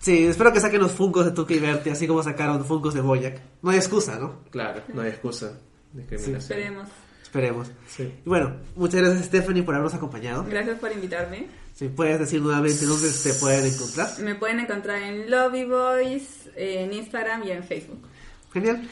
Sí, 0.00 0.24
espero 0.26 0.52
que 0.52 0.60
saquen 0.60 0.80
los 0.80 0.90
Funcos 0.92 1.24
de 1.26 1.30
Tuca 1.30 1.54
y 1.54 1.60
Berti, 1.60 1.90
así 1.90 2.08
como 2.08 2.22
sacaron 2.22 2.64
Funcos 2.64 2.94
de 2.94 3.00
Boyac. 3.02 3.40
No 3.62 3.70
hay 3.70 3.76
excusa, 3.76 4.18
¿no? 4.18 4.40
Claro, 4.50 4.82
no 4.92 5.02
hay 5.02 5.10
excusa. 5.10 5.52
Discriminación. 5.92 6.36
Esperemos. 6.38 6.88
Esperemos. 7.32 7.72
Sí. 7.88 8.12
Y 8.26 8.28
bueno, 8.28 8.56
muchas 8.76 9.00
gracias 9.00 9.24
Stephanie 9.24 9.62
por 9.62 9.74
habernos 9.74 9.94
acompañado. 9.94 10.44
Gracias 10.50 10.78
por 10.78 10.92
invitarme. 10.92 11.46
Si 11.72 11.88
puedes 11.88 12.18
decir 12.18 12.42
nuevamente 12.42 12.84
dónde 12.84 13.08
te 13.10 13.32
pueden 13.32 13.64
encontrar. 13.72 14.10
Me 14.18 14.34
pueden 14.34 14.60
encontrar 14.60 15.00
en 15.00 15.30
Lobby 15.30 15.64
Boys, 15.64 16.50
en 16.54 16.92
Instagram 16.92 17.44
y 17.44 17.52
en 17.52 17.64
Facebook. 17.64 18.06
Genial. 18.52 18.86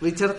Richard, 0.00 0.34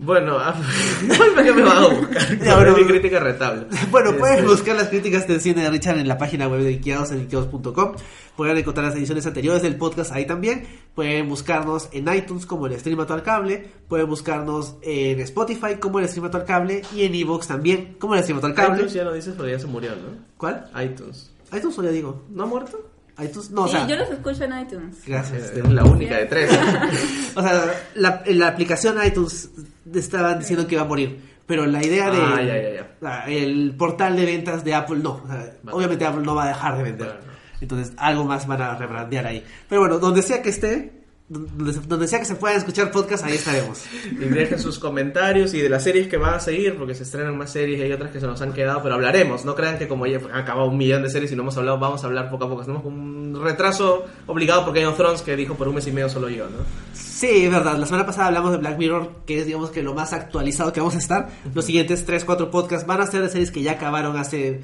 Bueno, 0.00 0.38
ah, 0.38 0.54
¿para 1.34 1.42
qué 1.44 1.52
me 1.52 1.62
van 1.62 1.76
a 1.76 1.88
buscar? 1.88 2.38
Ya, 2.38 2.54
bueno. 2.54 2.76
mi 2.76 2.84
crítica 2.84 3.18
retable. 3.18 3.66
Bueno, 3.90 4.10
Este, 4.10 4.20
pueden 4.20 4.46
buscar 4.46 4.76
las 4.76 4.88
críticas 4.88 5.26
del 5.26 5.40
cine 5.40 5.62
de 5.62 5.70
Richard 5.70 5.98
en 5.98 6.06
la 6.06 6.16
página 6.16 6.46
web 6.46 6.60
de 6.60 6.70
Ikeaos 6.72 7.10
en 7.10 7.22
ikeaos.com. 7.22 7.94
Pueden 8.36 8.56
encontrar 8.56 8.86
las 8.86 8.94
ediciones 8.94 9.26
anteriores 9.26 9.60
del 9.62 9.74
podcast 9.74 10.12
ahí 10.12 10.24
también. 10.24 10.64
Pueden 10.94 11.28
buscarnos 11.28 11.88
en 11.90 12.06
iTunes 12.14 12.46
como 12.46 12.68
el 12.68 12.78
Stream 12.78 13.00
al 13.00 13.22
Cable. 13.24 13.72
Pueden 13.88 14.08
buscarnos 14.08 14.76
en 14.82 15.18
Spotify 15.18 15.74
como 15.80 15.98
el 15.98 16.08
Stream 16.08 16.30
al 16.32 16.44
Cable. 16.44 16.82
Y 16.94 17.02
en 17.02 17.16
Evox 17.16 17.48
también 17.48 17.96
como 17.98 18.14
el 18.14 18.22
Stream 18.22 18.38
al 18.44 18.54
Cable. 18.54 18.76
iTunes 18.76 18.92
ya 18.92 19.02
no 19.02 19.12
dices 19.12 19.34
porque 19.36 19.50
ya 19.50 19.58
se 19.58 19.66
murió, 19.66 19.90
¿no? 19.96 20.16
¿Cuál? 20.36 20.70
iTunes. 20.80 21.32
iTunes 21.52 21.76
o 21.76 21.82
ya 21.82 21.90
digo. 21.90 22.22
¿No 22.30 22.44
ha 22.44 22.46
muerto? 22.46 22.78
iTunes, 23.20 23.50
no, 23.50 23.62
o 23.62 23.66
Sí, 23.68 23.72
sea. 23.76 23.86
yo 23.86 23.96
los 23.96 24.10
escucho 24.10 24.44
en 24.44 24.58
iTunes. 24.60 24.96
Gracias. 25.06 25.38
Es 25.42 25.46
Stephanie. 25.48 25.74
la 25.74 25.84
única 25.84 26.16
de 26.16 26.26
tres. 26.26 26.50
O 27.34 27.42
sea, 27.42 27.64
la, 27.94 28.46
aplicación 28.48 28.96
iTunes 29.04 29.50
estaban 29.94 30.38
diciendo 30.38 30.66
que 30.66 30.74
iba 30.74 30.82
a 30.82 30.86
morir. 30.86 31.20
Pero 31.46 31.64
la 31.66 31.84
idea 31.84 32.10
de. 32.10 32.18
Ah, 32.20 32.42
ya, 32.42 32.56
ya, 32.60 32.86
ya. 33.00 33.24
El 33.26 33.74
portal 33.76 34.16
de 34.16 34.26
ventas 34.26 34.64
de 34.64 34.74
Apple 34.74 34.98
no. 34.98 35.22
O 35.24 35.26
sea, 35.26 35.52
Va. 35.66 35.72
obviamente 35.72 36.04
Apple 36.04 36.22
no 36.22 36.34
va 36.34 36.44
a 36.44 36.48
dejar 36.48 36.76
de 36.76 36.82
vender. 36.82 37.20
Entonces, 37.60 37.92
algo 37.96 38.24
más 38.24 38.46
van 38.46 38.60
a 38.62 38.74
rebrandear 38.76 39.26
ahí. 39.26 39.44
Pero 39.68 39.80
bueno, 39.80 39.98
donde 39.98 40.22
sea 40.22 40.42
que 40.42 40.50
esté, 40.50 40.97
donde, 41.28 41.72
donde 41.86 42.08
sea 42.08 42.18
que 42.18 42.24
se 42.24 42.34
puedan 42.36 42.56
escuchar 42.56 42.90
podcast, 42.90 43.24
ahí 43.24 43.34
estaremos. 43.34 43.84
Y 44.12 44.14
dejen 44.16 44.58
sus 44.58 44.78
comentarios 44.78 45.52
y 45.52 45.60
de 45.60 45.68
las 45.68 45.84
series 45.84 46.08
que 46.08 46.16
van 46.16 46.34
a 46.34 46.40
seguir, 46.40 46.76
porque 46.76 46.94
se 46.94 47.02
estrenan 47.02 47.36
más 47.36 47.52
series 47.52 47.78
y 47.78 47.82
hay 47.82 47.92
otras 47.92 48.10
que 48.10 48.18
se 48.20 48.26
nos 48.26 48.40
han 48.40 48.52
quedado, 48.52 48.82
pero 48.82 48.94
hablaremos. 48.94 49.44
No 49.44 49.54
crean 49.54 49.78
que 49.78 49.88
como 49.88 50.06
ya 50.06 50.18
han 50.18 50.34
acabado 50.40 50.68
un 50.68 50.78
millón 50.78 51.02
de 51.02 51.10
series 51.10 51.30
y 51.32 51.36
no 51.36 51.42
hemos 51.42 51.56
hablado, 51.58 51.78
vamos 51.78 52.02
a 52.02 52.06
hablar 52.06 52.30
poco 52.30 52.44
a 52.46 52.48
poco. 52.48 52.62
Tenemos 52.62 52.84
un 52.86 53.38
retraso 53.42 54.06
obligado 54.26 54.64
por 54.64 54.74
Game 54.74 54.86
of 54.86 54.96
Thrones 54.96 55.22
que 55.22 55.36
dijo 55.36 55.54
por 55.54 55.68
un 55.68 55.74
mes 55.74 55.86
y 55.86 55.92
medio 55.92 56.08
solo 56.08 56.30
yo, 56.30 56.44
¿no? 56.44 56.58
Sí, 56.94 57.44
es 57.44 57.50
verdad. 57.50 57.76
La 57.76 57.84
semana 57.84 58.06
pasada 58.06 58.28
hablamos 58.28 58.52
de 58.52 58.58
Black 58.58 58.78
Mirror, 58.78 59.10
que 59.26 59.40
es, 59.40 59.46
digamos, 59.46 59.70
que 59.70 59.82
lo 59.82 59.92
más 59.92 60.12
actualizado 60.12 60.72
que 60.72 60.80
vamos 60.80 60.94
a 60.94 60.98
estar. 60.98 61.28
Los 61.54 61.64
siguientes 61.66 62.06
3, 62.06 62.24
4 62.24 62.50
podcasts 62.50 62.86
van 62.86 63.00
a 63.02 63.06
ser 63.06 63.22
de 63.22 63.28
series 63.28 63.50
que 63.50 63.60
ya 63.62 63.72
acabaron 63.72 64.16
hace 64.16 64.60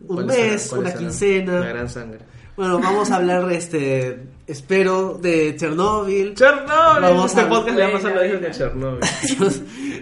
un 0.00 0.16
¿Cuáles 0.16 0.36
mes, 0.36 0.62
serán? 0.62 0.80
una 0.80 0.94
quincena. 0.94 1.60
La 1.60 1.66
gran 1.66 1.88
sangre. 1.88 2.20
Bueno, 2.56 2.78
vamos 2.78 3.10
a 3.10 3.16
hablar, 3.16 3.50
este, 3.52 4.18
espero, 4.46 5.18
de 5.20 5.56
Chernobyl. 5.56 6.34
Chernobyl. 6.34 7.00
Vamos 7.02 7.30
este 7.30 7.40
a- 7.42 7.48
podcast 7.48 7.76
le 7.78 7.82
va 7.92 7.98
a 7.98 8.00
que 8.02 8.28
buena. 8.28 8.50
Chernobyl. 8.50 9.00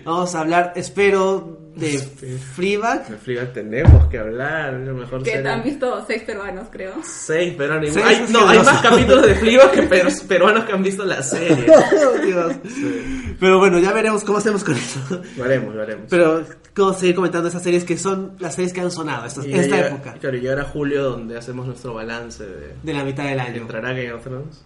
vamos 0.04 0.34
a 0.34 0.40
hablar, 0.40 0.72
espero, 0.74 1.58
de 1.76 1.90
Fleabag. 1.98 3.06
De 3.06 3.16
Fleabag 3.16 3.52
tenemos 3.52 4.06
que 4.08 4.18
hablar, 4.18 4.74
es 4.74 4.88
lo 4.88 4.94
mejor 4.94 5.22
Que 5.22 5.36
han 5.46 5.62
visto 5.62 6.04
seis 6.08 6.22
peruanos, 6.24 6.66
creo. 6.72 6.94
Seis 7.04 7.54
peruanos. 7.54 7.90
Seis 7.92 8.04
Hay- 8.04 8.26
no, 8.30 8.48
hay 8.48 8.58
más 8.58 8.82
capítulos 8.82 9.24
de 9.26 9.34
Fleabag 9.36 9.70
que 9.70 9.82
per- 9.82 10.08
peruanos 10.28 10.64
que 10.64 10.72
han 10.72 10.82
visto 10.82 11.04
la 11.04 11.22
serie. 11.22 11.66
Pero 13.40 13.58
bueno, 13.58 13.78
ya 13.78 13.92
veremos 13.92 14.24
cómo 14.24 14.38
hacemos 14.38 14.64
con 14.64 14.74
eso. 14.74 14.98
Lo 15.36 15.44
haremos, 15.44 15.74
lo 15.74 15.82
haremos. 15.82 16.06
Pero 16.10 16.42
vamos 16.82 16.96
a 16.96 17.00
seguir 17.00 17.14
comentando 17.14 17.48
esas 17.48 17.62
series 17.62 17.84
que 17.84 17.96
son 17.98 18.32
las 18.38 18.54
series 18.54 18.72
que 18.72 18.80
han 18.80 18.90
sonado 18.90 19.26
esta, 19.26 19.46
Y 19.46 19.52
esta 19.54 19.76
ya- 19.76 19.86
época 19.88 20.14
Claro, 20.20 20.36
y 20.36 20.46
ahora 20.48 20.64
julio 20.64 21.02
donde 21.04 21.36
hacemos 21.36 21.66
nuestro 21.66 21.94
balance 21.94 22.44
de... 22.44 22.74
de 22.82 22.92
la 22.92 23.04
mitad 23.04 23.24
del 23.24 23.40
año. 23.40 23.62
¿Entrará 23.62 23.88
Game 23.92 24.12
of 24.12 24.22
Thrones? 24.24 24.64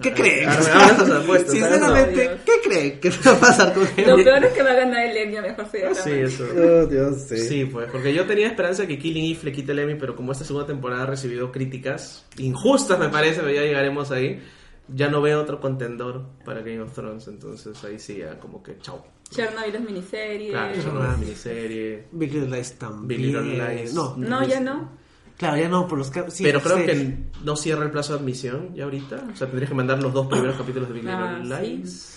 ¿Qué 0.00 0.08
Ah, 0.08 0.14
creen? 0.14 0.48
ah, 0.48 0.96
sus 0.98 1.10
apuestas, 1.10 1.52
Sinceramente, 1.52 2.30
¿qué 2.46 2.52
creen 2.66 2.98
que 3.00 3.10
va 3.10 3.32
a 3.32 3.40
pasar 3.40 3.74
con 3.74 3.82
Lo 3.84 3.90
Henry? 4.12 4.24
peor 4.24 4.44
es 4.46 4.52
que 4.54 4.62
va 4.62 4.70
a 4.70 4.74
ganar 4.74 5.04
el 5.04 5.16
Emmy 5.18 5.36
a 5.36 5.42
mejor 5.42 5.66
serie. 5.70 5.94
Sí, 5.94 6.10
eso. 6.12 6.44
Oh, 6.56 6.86
Dios, 6.86 7.16
sí. 7.28 7.36
Sí, 7.36 7.64
pues, 7.66 7.90
porque 7.92 8.14
yo 8.14 8.24
tenía 8.24 8.46
esperanza 8.46 8.82
de 8.82 8.88
que 8.88 8.98
Killing 8.98 9.32
Eve 9.36 9.40
le 9.44 9.52
quite 9.52 9.72
el 9.72 9.80
Emmy, 9.80 9.96
pero 9.96 10.16
como 10.16 10.32
esta 10.32 10.44
segunda 10.46 10.66
temporada 10.66 11.02
ha 11.02 11.06
recibido 11.06 11.52
críticas 11.52 12.24
injustas, 12.38 12.98
me 12.98 13.10
parece, 13.10 13.40
pero 13.40 13.52
ya 13.52 13.60
llegaremos 13.60 14.10
ahí, 14.10 14.42
ya 14.88 15.08
no 15.08 15.20
veo 15.22 15.40
otro 15.40 15.60
contendor 15.60 16.22
para 16.44 16.60
Game 16.60 16.80
of 16.80 16.92
Thrones, 16.92 17.28
entonces 17.28 17.82
ahí 17.84 17.98
sí, 17.98 18.18
ya 18.18 18.38
como 18.38 18.62
que 18.62 18.78
chao. 18.78 19.04
Chernobyl 19.30 19.74
es 19.74 19.80
miniserie. 19.80 20.50
Claro, 20.50 20.74
es 20.74 20.84
una 20.84 21.16
miniserie. 21.16 22.04
Big 22.12 22.32
Little 22.34 22.50
Lies 22.56 22.74
también. 22.78 23.08
Big 23.08 23.18
Little 23.34 23.74
Lies. 23.74 23.94
No, 23.94 24.14
No, 24.16 24.46
ya 24.46 24.60
no. 24.60 24.90
claro, 25.38 25.56
ya 25.56 25.68
no, 25.70 25.88
por 25.88 25.96
los 25.98 26.08
sí, 26.28 26.42
pero 26.42 26.60
creo 26.60 26.76
sí. 26.78 26.84
que 26.84 27.16
no 27.42 27.56
cierra 27.56 27.84
el 27.84 27.90
plazo 27.90 28.12
de 28.12 28.18
admisión 28.20 28.74
ya 28.74 28.84
ahorita. 28.84 29.24
O 29.32 29.36
sea, 29.36 29.46
tendrías 29.46 29.70
que 29.70 29.74
mandar 29.74 30.02
los 30.02 30.12
dos 30.12 30.26
primeros 30.26 30.56
capítulos 30.56 30.88
de 30.88 30.94
Big 30.94 31.08
Ah, 31.08 31.38
Little 31.40 31.56
sí. 31.56 31.66
Lies. 31.76 32.08
Ah, 32.08 32.11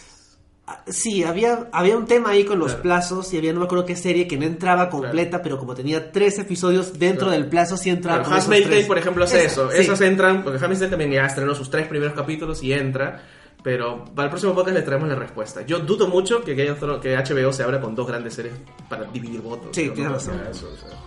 Sí, 0.88 1.24
había, 1.24 1.70
había 1.72 1.96
un 1.96 2.06
tema 2.08 2.32
ahí 2.32 2.44
con 2.44 2.58
los 2.58 2.70
Claro. 2.70 2.82
plazos 2.84 3.32
y 3.34 3.38
había 3.38 3.54
no 3.54 3.60
me 3.60 3.66
acuerdo 3.66 3.86
qué 3.86 3.96
serie 3.96 4.28
que 4.28 4.36
no 4.38 4.46
entraba 4.46 4.90
completa, 4.90 5.42
pero 5.44 5.60
como 5.60 5.76
tenía 5.76 6.12
tres 6.12 6.40
episodios 6.40 6.98
dentro 6.98 7.28
Claro. 7.28 7.40
del 7.42 7.50
plazo 7.50 7.78
sí 7.78 7.92
entraba. 7.92 8.20
Claro, 8.24 8.32
esos 8.36 8.44
Handmaid's 8.46 8.64
Tale, 8.66 8.76
tres. 8.78 8.88
por 8.88 8.98
ejemplo, 8.98 9.24
hace 9.26 9.38
Esa, 9.46 9.46
eso. 9.46 9.72
sí. 9.72 9.78
Esas 9.82 10.02
entran, 10.02 10.44
porque 10.44 10.58
Handmaid's 10.58 10.80
Tale 10.80 10.90
también 10.90 11.12
ya 11.12 11.26
estrenó 11.28 11.54
sus 11.54 11.70
tres 11.70 11.88
primeros 11.88 12.16
capítulos 12.16 12.64
y 12.64 12.74
entra. 12.74 13.22
Pero 13.64 14.06
para 14.14 14.26
el 14.26 14.30
próximo 14.30 14.54
podcast 14.54 14.76
les 14.76 14.86
traemos 14.86 15.08
la 15.10 15.16
respuesta. 15.16 15.62
Yo 15.66 15.80
dudo 15.80 16.08
mucho 16.08 16.44
que, 16.44 16.56
que 16.56 16.70
HBO 16.72 17.52
se 17.52 17.64
abra 17.64 17.80
con 17.82 17.96
dos 17.96 18.08
grandes 18.08 18.34
series 18.36 18.54
para 18.90 19.06
dividir 19.06 19.42
votos. 19.42 19.70
Sí, 19.72 19.88
no 19.88 19.94
tienes 19.94 20.12
que 20.24 20.32
razón. 20.32 20.42
eso, 20.52 20.72
o 20.72 20.78
sea. 20.78 20.98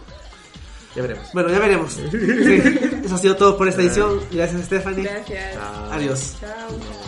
Ya 0.97 1.03
veremos. 1.03 1.29
Bueno, 1.33 1.49
ya 1.51 1.59
veremos. 1.61 1.93
Sí, 2.11 2.63
eso 3.05 3.15
ha 3.15 3.19
sido 3.19 3.37
todo 3.37 3.57
por 3.57 3.69
esta 3.69 3.83
edición. 3.83 4.21
Gracias, 4.33 4.65
Stephanie. 4.67 5.05
Gracias. 5.05 5.55
Chao. 5.55 5.93
Adiós. 5.93 6.37
Chao. 6.41 7.08